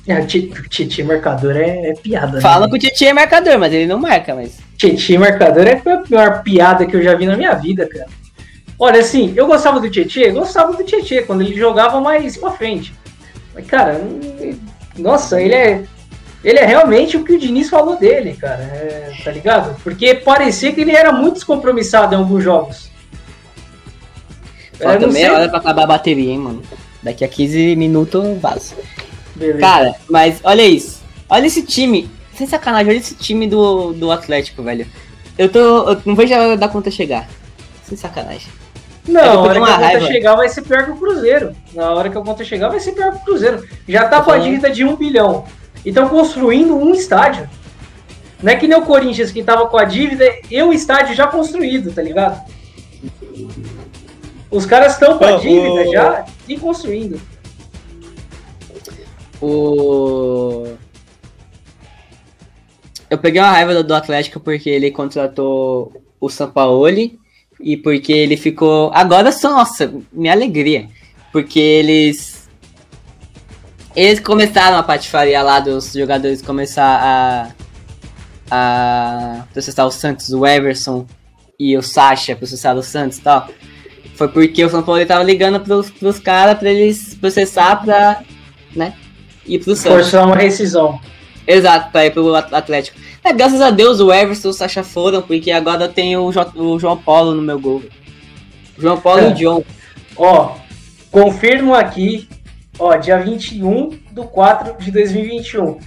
É, 0.08 0.20
o 0.20 0.26
Tietchan 0.26 1.06
marcador 1.06 1.56
é, 1.56 1.90
é 1.90 1.94
piada. 1.94 2.34
Né? 2.34 2.42
Fala 2.42 2.70
que 2.70 2.76
o 2.76 2.80
Tietchan 2.80 3.08
é 3.08 3.14
marcador, 3.14 3.60
mas 3.60 3.74
ele 3.74 3.86
não 3.86 4.00
marca, 4.00 4.34
mas... 4.34 4.60
Tietchan 4.78 5.20
marcador 5.20 5.68
é 5.68 5.74
a 5.74 5.98
pior 5.98 6.42
piada 6.42 6.86
que 6.86 6.96
eu 6.96 7.04
já 7.04 7.16
vi 7.16 7.26
na 7.26 7.38
minha 7.38 7.54
vida, 7.54 7.88
cara. 7.88 8.08
Olha, 8.80 9.00
assim, 9.00 9.34
eu 9.36 9.46
gostava 9.46 9.80
do 9.80 9.90
Tietchan, 9.90 10.34
gostava 10.34 10.74
do 10.74 10.84
Tietchan, 10.84 11.24
quando 11.24 11.42
ele 11.42 11.56
jogava 11.56 12.02
mais 12.02 12.36
pra 12.36 12.52
frente. 12.52 12.94
Mas, 13.54 13.68
cara, 13.68 14.02
nossa, 14.98 15.40
ele 15.40 15.54
é 15.54 15.84
ele 16.44 16.58
é 16.58 16.66
realmente 16.66 17.16
o 17.16 17.24
que 17.24 17.34
o 17.34 17.40
Diniz 17.40 17.70
falou 17.70 17.98
dele, 17.98 18.34
cara. 18.34 18.64
É, 18.64 19.12
tá 19.24 19.32
ligado? 19.32 19.80
Porque 19.84 20.16
parecia 20.16 20.72
que 20.72 20.82
ele 20.82 20.96
era 20.96 21.12
muito 21.12 21.36
descompromissado 21.36 22.16
em 22.16 22.18
alguns 22.18 22.44
jogos. 22.44 22.91
Falta 24.82 25.08
meia 25.08 25.34
hora 25.34 25.50
pra 25.50 25.60
acabar 25.60 25.84
a 25.84 25.88
bateria, 25.88 26.32
hein, 26.32 26.40
mano. 26.40 26.62
Daqui 27.02 27.24
a 27.24 27.28
15 27.28 27.76
minutos 27.76 28.24
eu 28.24 28.40
vazo. 28.40 28.76
Beleza. 29.36 29.60
Cara, 29.60 29.96
mas 30.10 30.40
olha 30.44 30.64
isso. 30.64 31.02
Olha 31.30 31.48
esse 31.48 31.64
time. 31.64 32.10
Sem 32.36 32.48
sacanagem, 32.48 32.92
olha 32.92 33.00
esse 33.00 33.16
time 33.16 33.48
do, 33.48 33.94
do 33.94 34.12
Atlético, 34.12 34.62
velho. 34.64 34.86
Eu 35.38 35.50
tô. 35.50 35.90
Eu 35.90 36.02
não 36.06 36.16
vejo 36.16 36.34
a 36.34 36.40
hora 36.40 36.58
da 36.58 36.68
conta 36.68 36.92
chegar. 36.92 37.28
Sem 37.84 37.98
sacanagem. 37.98 38.48
Não, 39.08 39.22
na 39.22 39.40
hora 39.40 39.60
que 39.60 39.72
a 39.72 39.78
conta 39.78 40.08
chegar 40.08 40.36
vai 40.36 40.50
ser 40.50 40.62
pior 40.62 40.86
que 40.86 40.92
o 40.92 40.96
Cruzeiro. 40.96 41.56
Na 41.74 41.92
hora 41.92 42.10
que 42.10 42.18
a 42.18 42.22
conta 42.22 42.44
chegar 42.44 42.70
vai 42.70 42.80
ser 42.80 42.92
pior 42.92 43.12
que 43.12 43.18
o 43.18 43.26
Cruzeiro. 43.26 43.68
Já 43.88 44.08
tá 44.08 44.22
com 44.22 44.32
a 44.32 44.38
dívida 44.38 44.70
de 44.70 44.86
um 44.86 44.96
bilhão 44.96 45.46
e 45.84 45.90
estão 45.90 46.08
construindo 46.08 46.76
um 46.76 46.94
estádio. 46.94 47.50
Não 48.42 48.52
é 48.52 48.56
que 48.56 48.68
nem 48.68 48.78
o 48.78 48.86
Corinthians 48.86 49.32
que 49.32 49.44
tava 49.44 49.68
com 49.68 49.78
a 49.78 49.84
dívida 49.84 50.26
e 50.50 50.62
o 50.62 50.74
estádio 50.74 51.16
já 51.16 51.28
construído, 51.28 51.92
tá 51.92 52.02
ligado? 52.02 52.42
Os 54.52 54.66
caras 54.66 54.94
estão 54.94 55.18
com 55.18 55.24
a 55.24 55.38
dívida 55.38 55.90
já 55.90 56.26
e 56.48 56.58
construindo. 56.58 57.20
O... 59.42 60.68
Eu 63.10 63.18
peguei 63.18 63.42
uma 63.42 63.50
raiva 63.52 63.82
do 63.82 63.96
Atlético 63.96 64.40
porque 64.40 64.70
ele 64.70 64.92
contratou 64.92 65.92
o 66.20 66.30
Sampaoli 66.30 67.18
e 67.60 67.78
porque 67.78 68.12
ele 68.12 68.38
ficou. 68.38 68.92
Agora 68.94 69.32
só, 69.32 69.52
nossa, 69.52 69.94
minha 70.12 70.34
alegria. 70.34 70.88
Porque 71.32 71.60
eles 71.60 72.50
Eles 73.96 74.20
começaram 74.20 74.78
a 74.78 74.84
patifaria 74.84 75.42
lá 75.42 75.60
dos 75.60 75.94
jogadores 75.94 76.42
começar 76.42 77.00
a, 77.02 77.52
a 78.50 79.44
processar 79.52 79.86
o 79.86 79.92
Santos, 79.92 80.30
o 80.30 80.46
Everson 80.46 81.06
e 81.60 81.76
o 81.78 81.82
Sacha 81.82 82.36
processar 82.36 82.76
o 82.76 82.84
Santos 82.84 83.18
e 83.18 83.22
tal. 83.22 83.48
Foi 84.22 84.28
porque 84.28 84.64
o 84.64 84.70
São 84.70 84.84
Paulo 84.84 85.04
tava 85.04 85.24
ligando 85.24 85.60
pros, 85.60 85.90
pros 85.90 86.20
caras 86.20 86.60
pra 86.60 86.70
eles 86.70 87.16
processar 87.16 87.78
pra, 87.78 88.22
né, 88.76 88.94
ir 89.48 89.58
pro 89.58 89.76
Santos. 89.76 90.12
Forçar 90.12 90.28
uma 90.28 90.36
rescisão. 90.36 91.00
Exato, 91.48 91.92
pra 91.92 92.06
ir 92.06 92.12
pro 92.12 92.36
Atlético. 92.36 93.00
É, 93.24 93.34
graças 93.34 93.60
a 93.60 93.72
Deus 93.72 94.00
o 94.00 94.14
Everson 94.14 94.50
e 94.50 94.52
o 94.52 94.54
Sacha 94.54 94.84
foram, 94.84 95.24
porque 95.24 95.50
agora 95.50 95.86
eu 95.86 95.90
tenho 95.90 96.22
o, 96.22 96.32
jo 96.32 96.40
o 96.56 96.78
João 96.78 96.98
Paulo 96.98 97.34
no 97.34 97.42
meu 97.42 97.60
gol. 97.60 97.82
João 98.78 99.02
Paulo 99.02 99.22
é. 99.22 99.30
e 99.30 99.32
o 99.32 99.34
John. 99.34 99.64
Ó, 100.16 100.56
confirmo 101.10 101.74
aqui, 101.74 102.30
ó, 102.78 102.96
dia 102.98 103.18
21 103.18 103.98
do 104.12 104.26
4 104.26 104.84
de 104.84 104.92
2021. 104.92 105.80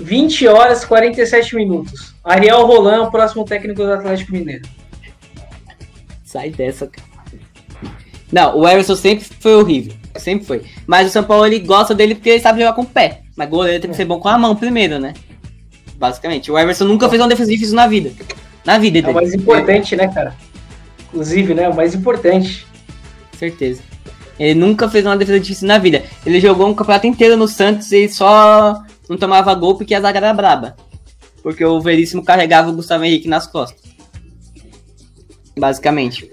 20 0.00 0.48
horas 0.48 0.82
e 0.82 0.86
47 0.86 1.56
minutos. 1.56 2.14
Ariel 2.24 2.64
Roland, 2.64 3.10
próximo 3.10 3.44
técnico 3.44 3.82
do 3.82 3.92
Atlético 3.92 4.32
Mineiro. 4.32 4.66
Sai 6.24 6.48
dessa, 6.48 6.86
cara. 6.86 7.11
Não, 8.32 8.58
o 8.58 8.66
Everson 8.66 8.96
sempre 8.96 9.26
foi 9.38 9.54
horrível. 9.54 9.92
Sempre 10.16 10.46
foi. 10.46 10.62
Mas 10.86 11.06
o 11.06 11.10
São 11.10 11.22
Paulo 11.22 11.46
ele 11.46 11.58
gosta 11.58 11.94
dele 11.94 12.14
porque 12.14 12.30
ele 12.30 12.40
sabe 12.40 12.60
jogar 12.60 12.72
com 12.72 12.82
o 12.82 12.86
pé. 12.86 13.20
Mas 13.36 13.48
goleiro 13.48 13.80
tem 13.80 13.90
que 13.90 13.96
ser 13.96 14.06
bom 14.06 14.18
com 14.18 14.28
a 14.28 14.38
mão 14.38 14.56
primeiro, 14.56 14.98
né? 14.98 15.12
Basicamente. 15.96 16.50
O 16.50 16.58
Everson 16.58 16.84
nunca 16.84 17.08
fez 17.08 17.20
uma 17.20 17.28
defesa 17.28 17.50
difícil 17.50 17.76
na 17.76 17.86
vida. 17.86 18.10
Na 18.64 18.78
vida 18.78 19.02
dele. 19.02 19.08
É 19.08 19.10
o 19.10 19.14
mais 19.14 19.34
importante, 19.34 19.94
né, 19.94 20.08
cara? 20.08 20.34
Inclusive, 21.08 21.54
né? 21.54 21.68
O 21.68 21.76
mais 21.76 21.94
importante. 21.94 22.66
Certeza. 23.38 23.82
Ele 24.38 24.58
nunca 24.58 24.88
fez 24.88 25.04
uma 25.04 25.16
defesa 25.16 25.38
difícil 25.38 25.68
na 25.68 25.78
vida. 25.78 26.02
Ele 26.24 26.40
jogou 26.40 26.66
um 26.66 26.74
campeonato 26.74 27.06
inteiro 27.06 27.36
no 27.36 27.46
Santos 27.46 27.92
e 27.92 28.08
só 28.08 28.82
não 29.08 29.16
tomava 29.16 29.54
gol 29.54 29.76
porque 29.76 29.94
a 29.94 30.00
zaga 30.00 30.18
era 30.18 30.32
braba. 30.32 30.76
Porque 31.42 31.64
o 31.64 31.80
Veríssimo 31.80 32.24
carregava 32.24 32.70
o 32.70 32.72
Gustavo 32.72 33.04
Henrique 33.04 33.28
nas 33.28 33.46
costas. 33.46 33.82
Basicamente. 35.58 36.30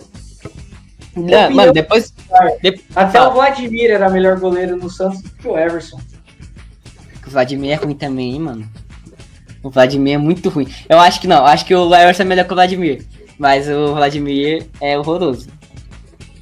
Não, 1.16 1.52
mano, 1.52 1.74
depois. 1.74 2.14
Até 2.96 3.22
o 3.22 3.32
Vladimir 3.32 3.92
era 3.92 4.10
melhor 4.10 4.40
goleiro 4.40 4.76
no 4.78 4.90
Santos 4.90 5.22
do 5.22 5.30
que 5.30 5.48
o 5.48 5.58
Everson. 5.58 6.00
O 7.26 7.30
Vladimir 7.30 7.72
é 7.72 7.76
ruim 7.76 7.96
também, 7.96 8.34
hein, 8.34 8.40
mano. 8.40 8.70
O 9.62 9.70
Vladimir 9.70 10.16
é 10.16 10.18
muito 10.18 10.50
ruim. 10.50 10.68
Eu 10.88 11.00
acho 11.00 11.20
que 11.20 11.28
não, 11.28 11.46
acho 11.46 11.66
que 11.66 11.76
o 11.76 11.94
Everson 11.94 12.24
é 12.24 12.26
melhor 12.26 12.46
que 12.46 12.54
o 12.54 12.56
Vladimir. 12.56 13.06
Mas 13.38 13.68
o 13.68 13.94
Vladimir 13.94 14.68
é 14.82 14.98
horroroso. 14.98 15.48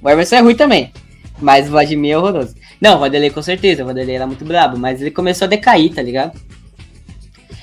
O 0.02 0.10
Everson 0.10 0.36
é 0.36 0.40
ruim 0.40 0.56
também. 0.56 0.92
Mas 1.40 1.68
o 1.68 1.72
Vladimir 1.72 2.14
é 2.14 2.18
horroroso. 2.18 2.56
Não, 2.80 2.96
o 2.96 3.00
Vanderlei 3.00 3.30
com 3.30 3.42
certeza, 3.42 3.84
o 3.84 3.86
Vanderlei 3.88 4.16
era 4.16 4.28
muito 4.28 4.46
brabo, 4.46 4.78
mas 4.78 5.02
ele 5.02 5.12
começou 5.12 5.46
a 5.46 5.50
decair, 5.50 5.94
tá 5.94 6.02
ligado? 6.02 6.40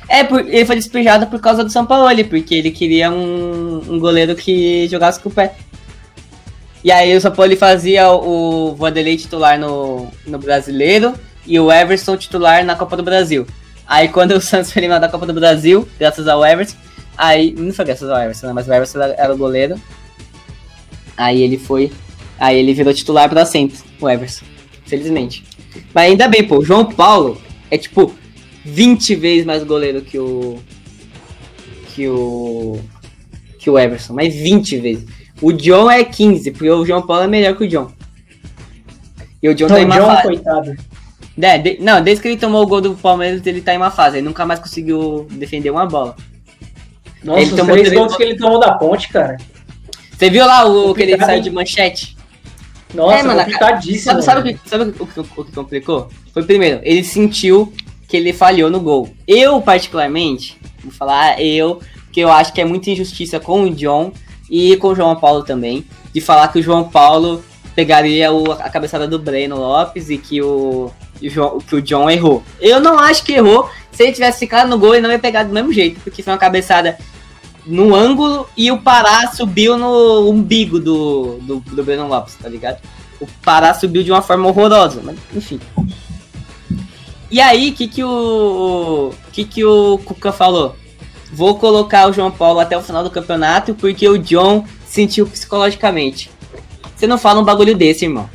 É, 0.09 0.23
por, 0.23 0.41
ele 0.41 0.65
foi 0.65 0.77
despejado 0.77 1.27
por 1.29 1.41
causa 1.41 1.65
do 1.65 1.71
São 1.71 1.87
Paulo, 1.87 2.09
porque 2.29 2.55
ele 2.55 2.71
queria 2.71 3.11
um, 3.11 3.81
um 3.89 3.99
goleiro 3.99 4.35
que 4.35 4.87
jogasse 4.89 5.21
com 5.21 5.29
o 5.29 5.33
pé. 5.33 5.55
E 6.85 6.93
aí 6.93 7.17
o 7.17 7.21
São 7.21 7.33
fazia 7.59 8.11
o 8.11 8.75
Vanderlei 8.75 9.17
titular 9.17 9.59
no, 9.59 10.07
no 10.27 10.39
Brasileiro 10.39 11.15
e 11.47 11.59
o 11.59 11.73
Everson 11.73 12.15
titular 12.15 12.63
na 12.63 12.77
Copa 12.77 12.95
do 12.95 13.03
Brasil. 13.03 13.47
Aí 13.87 14.09
quando 14.09 14.33
o 14.33 14.41
Santos 14.43 14.71
foi 14.71 14.81
eliminado 14.81 15.01
da 15.01 15.09
Copa 15.09 15.25
do 15.25 15.33
Brasil, 15.33 15.89
graças 15.99 16.29
ao 16.29 16.45
Everson, 16.45 16.77
aí. 17.17 17.55
Não 17.57 17.73
foi 17.73 17.87
graças 17.87 18.11
ao 18.11 18.21
Everson, 18.21 18.49
né? 18.49 18.53
Mas 18.53 18.69
o 18.69 18.73
Everson 18.75 19.01
era 19.01 19.33
o 19.33 19.39
goleiro. 19.39 19.81
Aí 21.17 21.41
ele 21.41 21.57
foi. 21.57 21.91
Aí 22.39 22.59
ele 22.59 22.75
virou 22.75 22.93
titular 22.93 23.31
pra 23.31 23.47
sempre, 23.47 23.79
o 23.99 24.07
Everson. 24.07 24.45
Felizmente. 24.85 25.43
Mas 25.95 26.11
ainda 26.11 26.29
bem, 26.29 26.45
pô, 26.45 26.59
o 26.59 26.65
João 26.65 26.85
Paulo 26.85 27.41
é 27.71 27.79
tipo 27.79 28.15
20 28.63 29.15
vezes 29.15 29.47
mais 29.47 29.65
goleiro 29.65 30.03
que 30.03 30.19
o. 30.19 30.59
Que 31.95 32.09
o. 32.09 32.79
Que 33.59 33.71
o 33.71 33.79
Everson, 33.79 34.13
mas 34.13 34.35
20 34.35 34.77
vezes. 34.81 35.24
O 35.41 35.53
John 35.53 35.91
é 35.91 36.05
15, 36.05 36.51
porque 36.53 36.71
o 36.71 36.85
João 36.85 37.03
Paulo 37.03 37.25
é 37.25 37.27
melhor 37.27 37.57
que 37.57 37.65
o 37.65 37.69
John. 37.69 37.91
E 39.43 39.49
o 39.49 39.55
John 39.55 39.69
tá 39.69 39.81
em 39.81 39.85
uma 39.85 39.97
fase. 39.97 40.23
coitado. 40.23 40.77
É, 41.41 41.59
de... 41.59 41.79
não, 41.81 42.03
desde 42.03 42.23
que 42.23 42.29
ele 42.29 42.37
tomou 42.37 42.63
o 42.63 42.67
gol 42.67 42.81
do 42.81 42.95
Palmeiras, 42.95 43.45
ele 43.47 43.61
tá 43.61 43.75
em 43.75 43.77
uma 43.77 43.91
fase. 43.91 44.19
Ele 44.19 44.27
nunca 44.27 44.47
mais 44.47 44.61
conseguiu 44.61 45.27
defender 45.31 45.71
uma 45.71 45.87
bola. 45.87 46.17
Nossa, 47.23 47.41
ele 47.41 47.51
tomou 47.51 47.77
três 47.77 47.93
gols 47.93 48.17
que 48.17 48.23
ele 48.23 48.37
tomou 48.37 48.61
da 48.61 48.75
ponte, 48.75 49.09
cara. 49.09 49.37
Você 50.17 50.31
viu 50.31 50.47
lá 50.47 50.65
o 50.65 50.95
que 50.95 51.03
ele 51.03 51.19
saiu 51.19 51.43
de 51.43 51.51
manchete? 51.51 52.17
Nossa, 52.95 53.19
é, 53.19 53.23
mano, 53.25 53.41
complicadíssimo. 53.41 54.23
Sabe, 54.23 54.23
sabe, 54.23 54.41
o 54.41 54.55
que, 54.55 54.69
sabe 54.69 54.85
o, 54.85 55.07
que, 55.07 55.21
o 55.21 55.45
que 55.45 55.53
complicou? 55.53 56.09
Foi 56.33 56.45
primeiro, 56.45 56.81
ele 56.85 57.03
sentiu 57.03 57.73
que 58.09 58.17
ele 58.17 58.33
falhou 58.33 58.71
no 58.71 58.81
gol. 58.81 59.09
Eu, 59.27 59.61
particularmente, 59.61 60.57
vou 60.83 60.93
falar 60.93 61.41
eu, 61.43 61.81
porque 62.05 62.21
eu 62.21 62.31
acho 62.31 62.53
que 62.53 62.61
é 62.61 62.65
muita 62.65 62.91
injustiça 62.91 63.41
com 63.41 63.65
o 63.65 63.71
John 63.71 64.13
e 64.51 64.77
com 64.77 64.89
o 64.89 64.95
João 64.95 65.17
Paulo 65.17 65.43
também, 65.43 65.87
de 66.13 66.21
falar 66.21 66.49
que 66.49 66.59
o 66.59 66.63
João 66.63 66.85
Paulo 66.85 67.45
pegaria 67.75 68.33
o, 68.33 68.53
a 68.53 68.71
cabeçada 68.71 69.07
do 69.09 69.19
Breno 69.19 69.57
Lopes 69.57 70.11
e 70.11 70.19
que 70.19 70.41
o, 70.41 70.93
que 71.19 71.77
o 71.77 71.83
John 71.83 72.09
errou. 72.09 72.43
Eu 72.61 72.81
não 72.81 72.99
acho 72.99 73.25
que 73.25 73.33
errou. 73.33 73.69
Se 73.91 74.03
ele 74.03 74.13
tivesse 74.13 74.41
ficado 74.41 74.69
no 74.69 74.79
gol, 74.79 74.95
ele 74.95 75.03
não 75.03 75.13
ia 75.13 75.19
pegar 75.19 75.45
do 75.45 75.53
mesmo 75.53 75.73
jeito, 75.73 76.01
porque 76.01 76.23
foi 76.23 76.33
uma 76.33 76.39
cabeçada 76.39 76.99
no 77.67 77.95
ângulo 77.95 78.47
e 78.57 78.71
o 78.71 78.79
Pará 78.79 79.31
subiu 79.33 79.79
no 79.79 80.29
umbigo 80.31 80.79
do, 80.79 81.39
do, 81.43 81.61
do 81.61 81.85
Breno 81.85 82.09
Lopes, 82.09 82.35
tá 82.35 82.49
ligado? 82.49 82.81
O 83.21 83.27
Pará 83.43 83.73
subiu 83.73 84.03
de 84.03 84.11
uma 84.11 84.23
forma 84.23 84.49
horrorosa, 84.49 85.01
mas 85.03 85.17
enfim. 85.35 85.61
E 87.31 87.41
aí, 87.41 87.71
o 87.71 87.75
que, 87.75 87.89
que 87.89 88.05
o. 88.05 89.13
que, 89.33 89.45
que 89.45 89.65
o 89.65 89.99
Cuca 90.05 90.31
falou? 90.31 90.77
Vou 91.35 91.59
colocar 91.59 92.09
o 92.09 92.13
João 92.13 92.31
Paulo 92.31 92.61
até 92.61 92.79
o 92.79 92.83
final 92.83 93.03
do 93.03 93.11
campeonato 93.11 93.75
porque 93.75 94.09
o 94.09 94.17
John 94.17 94.65
sentiu 94.87 95.27
psicologicamente. 95.27 96.31
Você 96.95 97.09
não 97.09 97.19
fala 97.19 97.41
um 97.41 97.45
bagulho 97.45 97.77
desse, 97.77 98.05
irmão. 98.05 98.31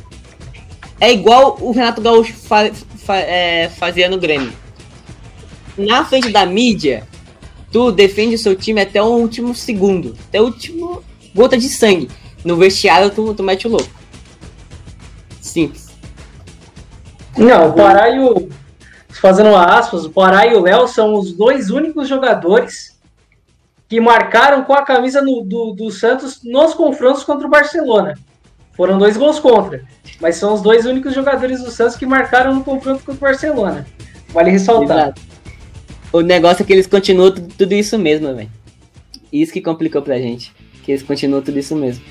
É 1.00 1.10
igual 1.10 1.56
o 1.62 1.72
Renato 1.72 2.02
Gaúcho 2.02 2.34
fa 2.34 2.70
fa 2.98 3.16
é, 3.16 3.70
fazia 3.70 4.06
no 4.06 4.18
Grêmio. 4.18 4.52
Na 5.78 6.04
frente 6.04 6.28
da 6.28 6.44
mídia, 6.44 7.08
tu 7.72 7.90
defende 7.90 8.34
o 8.34 8.38
seu 8.38 8.54
time 8.54 8.82
até 8.82 9.02
o 9.02 9.06
último 9.06 9.54
segundo, 9.54 10.14
até 10.28 10.38
o 10.38 10.44
último 10.44 11.02
gota 11.34 11.56
de 11.56 11.70
sangue. 11.70 12.10
No 12.44 12.56
vestiário, 12.56 13.08
tu, 13.08 13.32
tu 13.32 13.42
mete 13.42 13.66
o 13.66 13.70
louco. 13.70 13.88
Simples. 15.40 15.88
Não, 17.34 17.70
o 17.70 17.72
Pará 17.72 18.10
e 18.10 18.20
o. 18.20 18.50
Fazendo 19.08 19.56
aspas, 19.56 20.04
o 20.04 20.10
Pará 20.10 20.46
e 20.46 20.54
o 20.54 20.60
Léo 20.60 20.86
são 20.86 21.14
os 21.14 21.32
dois 21.32 21.70
únicos 21.70 22.06
jogadores 22.06 22.89
que 23.90 24.00
marcaram 24.00 24.62
com 24.62 24.72
a 24.72 24.84
camisa 24.84 25.20
no, 25.20 25.42
do, 25.42 25.72
do 25.72 25.90
Santos 25.90 26.40
nos 26.44 26.74
confrontos 26.74 27.24
contra 27.24 27.44
o 27.44 27.50
Barcelona. 27.50 28.16
Foram 28.72 28.96
dois 28.96 29.16
gols 29.16 29.40
contra, 29.40 29.82
mas 30.20 30.36
são 30.36 30.54
os 30.54 30.62
dois 30.62 30.86
únicos 30.86 31.12
jogadores 31.12 31.60
do 31.60 31.72
Santos 31.72 31.96
que 31.96 32.06
marcaram 32.06 32.54
no 32.54 32.62
confronto 32.62 33.04
contra 33.04 33.18
o 33.18 33.28
Barcelona. 33.28 33.84
Vale 34.28 34.52
ressaltar. 34.52 35.12
O 36.12 36.20
negócio 36.20 36.62
é 36.62 36.66
que 36.66 36.72
eles 36.72 36.86
continuam 36.86 37.32
tudo 37.32 37.74
isso 37.74 37.98
mesmo, 37.98 38.32
velho. 38.32 38.48
Isso 39.32 39.52
que 39.52 39.60
complicou 39.60 40.00
pra 40.02 40.18
gente. 40.18 40.52
Que 40.84 40.92
eles 40.92 41.02
continuam 41.02 41.42
tudo 41.42 41.58
isso 41.58 41.74
mesmo. 41.74 42.04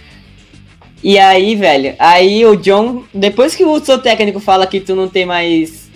E 1.01 1.17
aí, 1.17 1.55
velho, 1.55 1.95
aí 1.97 2.45
o 2.45 2.57
John, 2.57 3.05
depois 3.13 3.55
que 3.55 3.63
o 3.63 3.79
seu 3.79 3.99
técnico 3.99 4.41
fala 4.41 4.67
que 4.67 4.81
tu 4.81 4.95
não 4.95 5.07
tem 5.07 5.25
mais. 5.25 5.89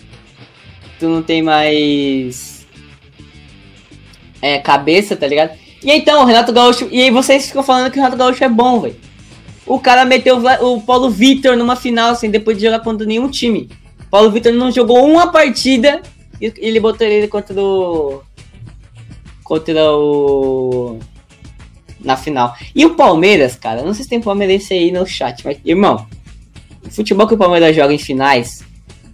Tu 0.97 1.09
não 1.09 1.21
tem 1.21 1.41
mais. 1.41 2.65
É, 4.41 4.59
cabeça, 4.59 5.15
tá 5.15 5.27
ligado? 5.27 5.62
E 5.83 5.91
então, 5.91 6.21
o 6.21 6.25
Renato 6.25 6.53
Gaúcho. 6.53 6.87
E 6.91 7.01
aí 7.01 7.11
vocês 7.11 7.47
ficam 7.47 7.61
falando 7.61 7.91
que 7.91 7.99
o 7.99 8.01
Renato 8.01 8.17
Gaúcho 8.17 8.43
é 8.43 8.49
bom, 8.49 8.79
velho. 8.79 8.95
O 9.65 9.79
cara 9.79 10.05
meteu 10.05 10.41
o 10.61 10.81
Paulo 10.81 11.09
Vitor 11.09 11.55
numa 11.55 11.75
final, 11.75 12.11
assim, 12.11 12.29
depois 12.29 12.57
de 12.57 12.63
jogar 12.63 12.79
contra 12.79 13.05
nenhum 13.05 13.29
time. 13.29 13.69
Paulo 14.09 14.31
Vitor 14.31 14.53
não 14.53 14.71
jogou 14.71 15.05
uma 15.05 15.31
partida 15.31 16.01
e 16.39 16.53
ele 16.57 16.79
botou 16.79 17.05
ele 17.05 17.27
contra 17.27 17.59
o. 17.59 18.21
Contra 19.43 19.91
o. 19.91 20.99
Na 21.99 22.17
final. 22.17 22.55
E 22.75 22.85
o 22.85 22.95
Palmeiras, 22.95 23.55
cara, 23.55 23.81
não 23.81 23.93
sei 23.93 24.03
se 24.03 24.09
tem 24.09 24.21
palmeirense 24.21 24.73
aí 24.73 24.91
no 24.91 25.05
chat, 25.05 25.45
mas, 25.45 25.57
irmão, 25.63 26.05
o 26.85 26.91
futebol 26.91 27.25
que 27.25 27.33
o 27.33 27.37
Palmeiras 27.37 27.73
joga 27.73 27.93
em 27.93 27.97
finais 27.97 28.61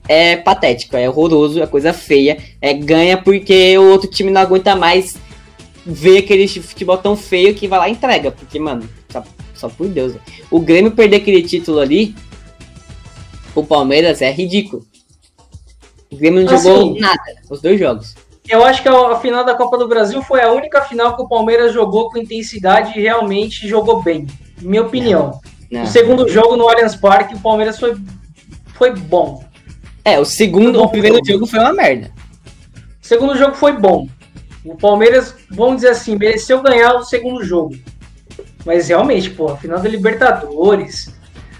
é 0.07 0.35
patético, 0.35 0.97
é 0.97 1.07
horroroso, 1.07 1.61
é 1.61 1.67
coisa 1.67 1.93
feia, 1.93 2.39
é 2.59 2.73
ganha 2.73 3.15
porque 3.15 3.77
o 3.77 3.91
outro 3.91 4.09
time 4.09 4.31
não 4.31 4.41
aguenta 4.41 4.75
mais 4.75 5.15
ver 5.89 6.19
aquele 6.19 6.47
futebol 6.47 6.97
tão 6.97 7.15
feio 7.15 7.55
que 7.55 7.67
vai 7.67 7.79
lá 7.79 7.89
e 7.89 7.93
entrega. 7.93 8.31
Porque, 8.31 8.59
mano, 8.59 8.87
só, 9.09 9.23
só 9.55 9.69
por 9.69 9.87
Deus. 9.87 10.13
O 10.51 10.59
Grêmio 10.59 10.91
perder 10.91 11.17
aquele 11.17 11.41
título 11.41 11.79
ali, 11.79 12.15
o 13.55 13.63
Palmeiras 13.63 14.21
é 14.21 14.31
ridículo. 14.31 14.85
O 16.11 16.15
Grêmio 16.15 16.43
não 16.43 16.53
assim, 16.53 16.67
jogou 16.67 16.99
nada, 16.99 17.21
os 17.49 17.61
dois 17.61 17.79
jogos. 17.79 18.15
Eu 18.47 18.63
acho 18.65 18.81
que 18.81 18.89
a, 18.89 19.19
final 19.19 19.43
da 19.43 19.53
Copa 19.53 19.77
do 19.77 19.87
Brasil 19.87 20.21
foi 20.23 20.41
a 20.41 20.51
única 20.51 20.81
final 20.81 21.15
que 21.15 21.21
o 21.21 21.27
Palmeiras 21.27 21.73
jogou 21.73 22.09
com 22.09 22.17
intensidade 22.17 22.97
e 22.97 23.01
realmente 23.01 23.67
jogou 23.67 24.01
bem. 24.01 24.25
Minha 24.59 24.81
opinião. 24.81 25.39
Não, 25.71 25.81
não. 25.81 25.83
O 25.83 25.87
segundo 25.87 26.27
jogo 26.27 26.55
no 26.55 26.67
Allianz 26.67 26.95
Parque, 26.95 27.35
o 27.35 27.39
Palmeiras 27.39 27.79
foi, 27.79 27.95
foi 28.73 28.91
bom. 28.91 29.43
É, 30.03 30.19
o 30.19 30.25
segundo, 30.25 30.81
o 30.81 30.89
primeiro 30.89 31.19
jogo 31.23 31.45
foi 31.45 31.59
uma 31.59 31.73
merda. 31.73 32.11
O 33.03 33.05
segundo 33.05 33.37
jogo 33.37 33.55
foi 33.55 33.73
bom. 33.73 34.07
O 34.69 34.77
Palmeiras, 34.77 35.35
vamos 35.49 35.77
dizer 35.77 35.89
assim, 35.89 36.15
mereceu 36.15 36.61
ganhar 36.61 36.93
o 36.95 37.03
segundo 37.03 37.43
jogo. 37.43 37.75
Mas 38.63 38.87
realmente, 38.87 39.31
pô, 39.31 39.49
a 39.49 39.57
final 39.57 39.79
da 39.79 39.89
Libertadores. 39.89 41.11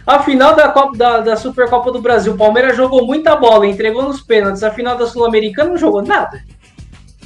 A 0.05 0.19
final 0.21 0.55
da, 0.55 0.69
Copa, 0.69 0.95
da, 0.95 1.19
da 1.19 1.35
Supercopa 1.35 1.91
do 1.91 2.01
Brasil, 2.01 2.33
o 2.33 2.37
Palmeiras 2.37 2.77
jogou 2.77 3.05
muita 3.05 3.35
bola, 3.35 3.65
entregou 3.65 4.03
nos 4.03 4.21
pênaltis. 4.21 4.63
A 4.63 4.71
final 4.71 4.95
da 4.95 5.07
Sul-Americana 5.07 5.71
não 5.71 5.77
jogou 5.77 6.03
nada. 6.03 6.43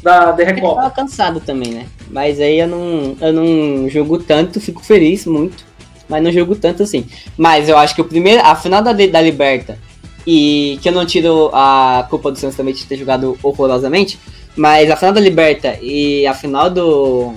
Da, 0.01 0.31
da 0.31 0.43
Eu 0.43 0.47
Recopa. 0.47 0.76
tava 0.81 0.91
cansado 0.91 1.39
também, 1.41 1.72
né? 1.72 1.85
Mas 2.10 2.39
aí 2.39 2.60
eu 2.60 2.68
não, 2.68 3.18
eu 3.19 3.34
não 3.34 3.89
jogo 3.89 4.19
tanto, 4.19 4.61
fico 4.61 4.81
feliz 4.84 5.26
muito. 5.26 5.65
Mas 6.07 6.23
não 6.23 6.31
jogo 6.31 6.55
tanto 6.55 6.84
assim. 6.84 7.05
Mas 7.38 7.68
eu 7.68 7.77
acho 7.77 7.93
que 7.95 8.01
o 8.01 8.05
primeiro, 8.05 8.41
a 8.43 8.55
final 8.55 8.81
da, 8.81 8.91
da 8.93 9.22
Liberta, 9.22 9.77
e 10.26 10.80
que 10.81 10.89
eu 10.89 10.93
não 10.93 11.05
tiro 11.05 11.49
a 11.53 12.05
culpa 12.10 12.31
do 12.31 12.38
Santos 12.38 12.55
também 12.55 12.73
de 12.73 12.85
ter 12.85 12.97
jogado 12.97 13.38
horrorosamente, 13.43 14.19
mas 14.55 14.89
a 14.89 14.95
final 14.95 15.13
da 15.13 15.21
Liberta 15.21 15.77
e 15.81 16.25
a 16.27 16.34
final 16.34 16.69
do. 16.69 17.34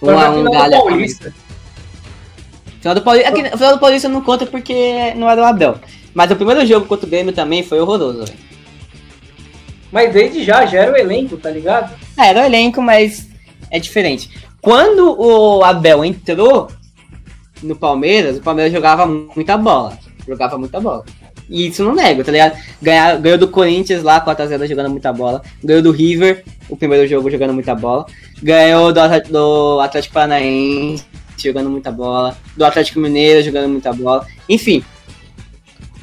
Foi 0.00 0.14
1 0.14 0.18
a 0.18 0.22
na 0.22 0.30
1 0.30 0.34
final 0.36 0.44
do 0.44 0.58
Galha- 0.58 0.78
Paulista. 0.78 1.34
Final 2.80 2.94
do 2.96 3.02
Paulista, 3.02 3.28
é 3.28 3.32
que, 3.32 3.40
a 3.48 3.56
final 3.56 3.72
do 3.74 3.78
Paulista 3.80 4.08
não 4.08 4.20
conta 4.22 4.46
porque 4.46 5.14
não 5.14 5.30
era 5.30 5.40
o 5.40 5.44
Abel. 5.44 5.76
Mas 6.14 6.30
o 6.30 6.36
primeiro 6.36 6.66
jogo 6.66 6.86
contra 6.86 7.06
o 7.06 7.08
Grêmio 7.10 7.32
também 7.32 7.62
foi 7.62 7.80
horroroso, 7.80 8.24
velho. 8.24 8.38
Mas 9.90 10.12
desde 10.12 10.42
já, 10.42 10.64
já 10.66 10.80
era 10.80 10.92
o 10.92 10.96
elenco, 10.96 11.36
tá 11.36 11.50
ligado? 11.50 11.94
É, 12.18 12.28
era 12.28 12.40
o 12.42 12.44
elenco, 12.44 12.80
mas 12.82 13.28
é 13.70 13.78
diferente. 13.78 14.30
Quando 14.60 15.14
o 15.20 15.62
Abel 15.64 16.04
entrou 16.04 16.68
no 17.62 17.76
Palmeiras, 17.76 18.38
o 18.38 18.42
Palmeiras 18.42 18.72
jogava 18.72 19.06
muita 19.06 19.56
bola. 19.56 19.98
Jogava 20.26 20.56
muita 20.58 20.80
bola. 20.80 21.04
E 21.52 21.66
isso 21.66 21.84
não 21.84 21.94
nego, 21.94 22.24
tá 22.24 22.32
ligado? 22.32 22.58
Ganhar, 22.80 23.20
ganhou 23.20 23.36
do 23.36 23.46
Corinthians 23.46 24.02
lá, 24.02 24.24
4x0 24.24 24.66
jogando 24.66 24.88
muita 24.88 25.12
bola. 25.12 25.42
Ganhou 25.62 25.82
do 25.82 25.92
River, 25.92 26.44
o 26.66 26.76
primeiro 26.76 27.06
jogo 27.06 27.30
jogando 27.30 27.52
muita 27.52 27.74
bola. 27.74 28.06
Ganhou 28.42 28.90
do, 28.90 29.00
do 29.28 29.80
Atlético 29.80 30.14
Paranaense 30.14 31.04
jogando 31.36 31.68
muita 31.68 31.92
bola. 31.92 32.38
Do 32.56 32.64
Atlético 32.64 33.00
Mineiro 33.00 33.42
jogando 33.42 33.68
muita 33.68 33.92
bola. 33.92 34.26
Enfim. 34.48 34.82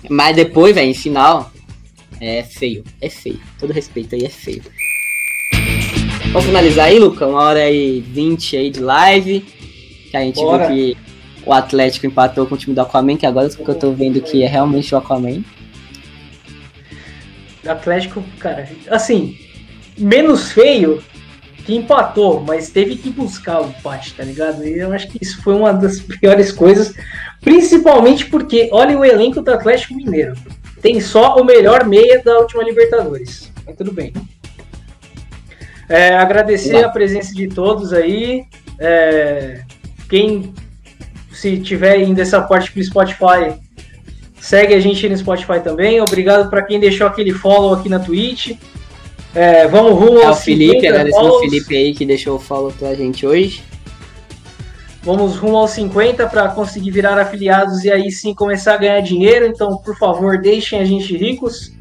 Mas 0.07 0.35
depois, 0.35 0.75
velho, 0.75 0.91
em 0.91 0.93
final, 0.93 1.51
é 2.21 2.43
feio. 2.43 2.83
É 3.01 3.09
feio. 3.09 3.39
Todo 3.57 3.73
respeito 3.73 4.13
aí, 4.13 4.25
é 4.25 4.29
feio. 4.29 4.61
Vamos 6.31 6.45
finalizar 6.45 6.85
aí, 6.85 6.99
Luca? 6.99 7.25
Uma 7.25 7.41
hora 7.41 7.71
e 7.71 8.01
vinte 8.01 8.55
aí 8.55 8.69
de 8.69 8.81
live. 8.81 9.41
Que 10.11 10.15
a 10.17 10.21
gente 10.21 10.35
Bora. 10.35 10.67
viu 10.67 10.75
que 10.75 11.08
o 11.45 11.53
Atlético 11.53 12.05
empatou 12.05 12.45
com 12.45 12.55
o 12.55 12.57
time 12.57 12.75
do 12.75 12.81
Aquaman, 12.81 13.17
que 13.17 13.25
agora 13.25 13.49
que 13.49 13.67
eu 13.67 13.75
tô 13.75 13.91
vendo 13.91 14.21
que 14.21 14.43
é 14.43 14.47
realmente 14.47 14.93
o 14.93 14.97
Aquaman. 14.97 15.43
Atlético, 17.67 18.23
cara, 18.39 18.67
assim, 18.89 19.37
menos 19.97 20.51
feio 20.51 21.03
que 21.65 21.75
empatou, 21.75 22.41
mas 22.41 22.69
teve 22.69 22.95
que 22.95 23.09
buscar 23.09 23.61
o 23.61 23.67
empate, 23.67 24.15
tá 24.15 24.23
ligado? 24.23 24.65
E 24.65 24.79
eu 24.79 24.91
acho 24.91 25.07
que 25.07 25.19
isso 25.21 25.41
foi 25.43 25.53
uma 25.53 25.71
das 25.71 25.99
piores 26.19 26.51
coisas, 26.51 26.93
principalmente 27.41 28.25
porque 28.25 28.69
olha 28.71 28.97
o 28.97 29.05
elenco 29.05 29.41
do 29.41 29.51
Atlético 29.51 29.95
Mineiro. 29.95 30.33
Tem 30.81 30.99
só 31.01 31.35
o 31.35 31.43
melhor 31.43 31.85
meia 31.85 32.23
da 32.23 32.39
última 32.39 32.63
Libertadores. 32.63 33.51
Mas 33.65 33.75
tudo 33.75 33.91
bem. 33.91 34.13
É, 35.87 36.15
agradecer 36.15 36.77
Olá. 36.77 36.87
a 36.87 36.89
presença 36.89 37.33
de 37.33 37.47
todos 37.47 37.93
aí. 37.93 38.45
É, 38.79 39.63
quem 40.09 40.53
se 41.39 41.57
tiver 41.57 42.01
indo 42.01 42.19
essa 42.19 42.41
parte 42.41 42.69
pro 42.69 42.83
Spotify, 42.83 43.55
segue 44.41 44.73
a 44.73 44.79
gente 44.79 45.07
no 45.07 45.15
Spotify 45.15 45.61
também. 45.63 46.01
Obrigado 46.01 46.49
para 46.49 46.61
quem 46.63 46.79
deixou 46.79 47.07
aquele 47.07 47.31
follow 47.31 47.73
aqui 47.73 47.87
na 47.87 47.97
Twitch. 47.97 48.57
É, 49.33 49.65
vamos 49.67 49.93
rumo 49.93 50.19
É 50.19 50.25
o 50.25 50.27
aos 50.27 50.43
Felipe, 50.43 50.73
50 50.73 50.87
agradecendo 50.89 51.23
o 51.23 51.29
follows. 51.29 51.45
Felipe 51.45 51.77
aí 51.77 51.93
que 51.93 52.05
deixou 52.05 52.35
o 52.35 52.39
follow 52.39 52.73
pra 52.77 52.93
gente 52.93 53.25
hoje. 53.25 53.63
Vamos 55.01 55.37
rumo 55.37 55.55
aos 55.55 55.71
50 55.71 56.27
para 56.27 56.49
conseguir 56.49 56.91
virar 56.91 57.17
afiliados 57.17 57.85
e 57.85 57.91
aí 57.91 58.11
sim 58.11 58.33
começar 58.33 58.73
a 58.73 58.77
ganhar 58.77 58.99
dinheiro. 58.99 59.45
Então, 59.45 59.77
por 59.77 59.97
favor, 59.97 60.37
deixem 60.41 60.77
a 60.77 60.83
gente 60.83 61.15
ricos. 61.15 61.71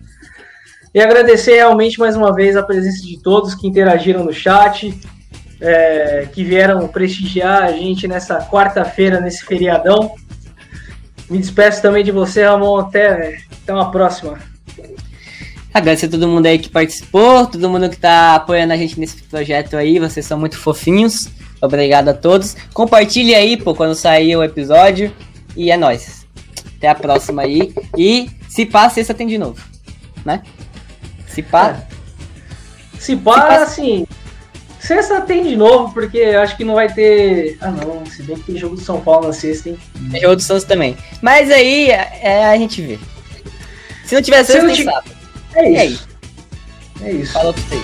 E 0.95 1.01
agradecer 1.01 1.57
realmente 1.57 1.99
mais 1.99 2.15
uma 2.15 2.33
vez 2.33 2.57
a 2.57 2.63
presença 2.63 3.05
de 3.05 3.21
todos 3.21 3.57
que 3.57 3.67
interagiram 3.67 4.25
no 4.25 4.33
chat, 4.33 4.95
é, 5.61 6.29
que 6.33 6.45
vieram 6.45 6.87
prestigiar 6.89 7.65
a 7.65 7.73
gente 7.73 8.07
nessa 8.07 8.39
quarta-feira, 8.47 9.21
nesse 9.21 9.45
feriadão. 9.45 10.15
Me 11.29 11.39
despeço 11.39 11.83
também 11.83 12.05
de 12.05 12.11
você, 12.13 12.45
Ramon. 12.45 12.79
Até, 12.79 13.39
até 13.63 13.73
uma 13.73 13.91
próxima. 13.91 14.39
Agradecer 15.73 16.07
a 16.07 16.11
todo 16.11 16.27
mundo 16.27 16.47
aí 16.47 16.59
que 16.59 16.71
participou, 16.71 17.47
todo 17.47 17.69
mundo 17.69 17.91
que 17.91 17.97
tá 17.99 18.37
apoiando 18.37 18.73
a 18.73 18.77
gente 18.77 18.99
nesse 18.99 19.23
projeto 19.25 19.77
aí, 19.77 19.99
vocês 19.99 20.25
são 20.25 20.39
muito 20.39 20.59
fofinhos. 20.59 21.29
Obrigado 21.61 22.09
a 22.09 22.15
todos. 22.15 22.57
Compartilhe 22.73 23.35
aí, 23.35 23.57
pô, 23.57 23.75
quando 23.75 23.95
sair 23.95 24.35
o 24.37 24.43
episódio. 24.43 25.13
E 25.57 25.71
é 25.71 25.77
nóis. 25.77 26.27
Até 26.77 26.89
a 26.89 26.95
próxima 26.95 27.43
aí. 27.43 27.75
E 27.97 28.31
se 28.49 28.65
pá, 28.65 28.89
sexta 28.89 29.13
tem 29.13 29.27
de 29.27 29.37
novo. 29.37 29.61
Né? 30.25 30.43
Se 31.27 31.43
pá. 31.43 31.83
Se 32.99 33.17
pá, 33.17 33.35
Se 33.35 33.41
pá- 33.41 33.63
assim. 33.63 34.07
Sexta 34.89 35.21
tem 35.21 35.43
de 35.43 35.55
novo, 35.55 35.93
porque 35.93 36.17
eu 36.17 36.41
acho 36.41 36.57
que 36.57 36.65
não 36.65 36.73
vai 36.75 36.91
ter. 36.91 37.59
Ah, 37.61 37.71
não. 37.71 38.07
Se 38.07 38.23
bem 38.23 38.37
que 38.37 38.45
tem 38.45 38.57
jogo 38.57 38.75
do 38.75 38.81
São 38.81 38.99
Paulo 39.03 39.27
na 39.27 39.35
sexta, 39.35 39.69
hein? 39.69 39.79
É 40.15 40.21
jogo 40.21 40.37
do 40.37 40.41
Santos 40.43 40.65
também. 40.65 40.97
Mas 41.21 41.51
aí 41.51 41.91
é, 41.91 42.47
a 42.47 42.57
gente 42.57 42.81
vê. 42.81 42.99
Se 44.07 44.15
não 44.15 44.23
tiver 44.23 44.43
Se 44.45 44.53
sexta, 44.53 44.67
não 44.67 44.75
tem 44.75 44.85
ti- 44.87 44.91
sábado. 44.91 45.11
É 45.57 45.85
isso. 45.85 46.09
É 47.03 47.13
isso. 47.13 47.33
Falou 47.35 47.53
pra 47.53 47.63
vocês. 47.65 47.83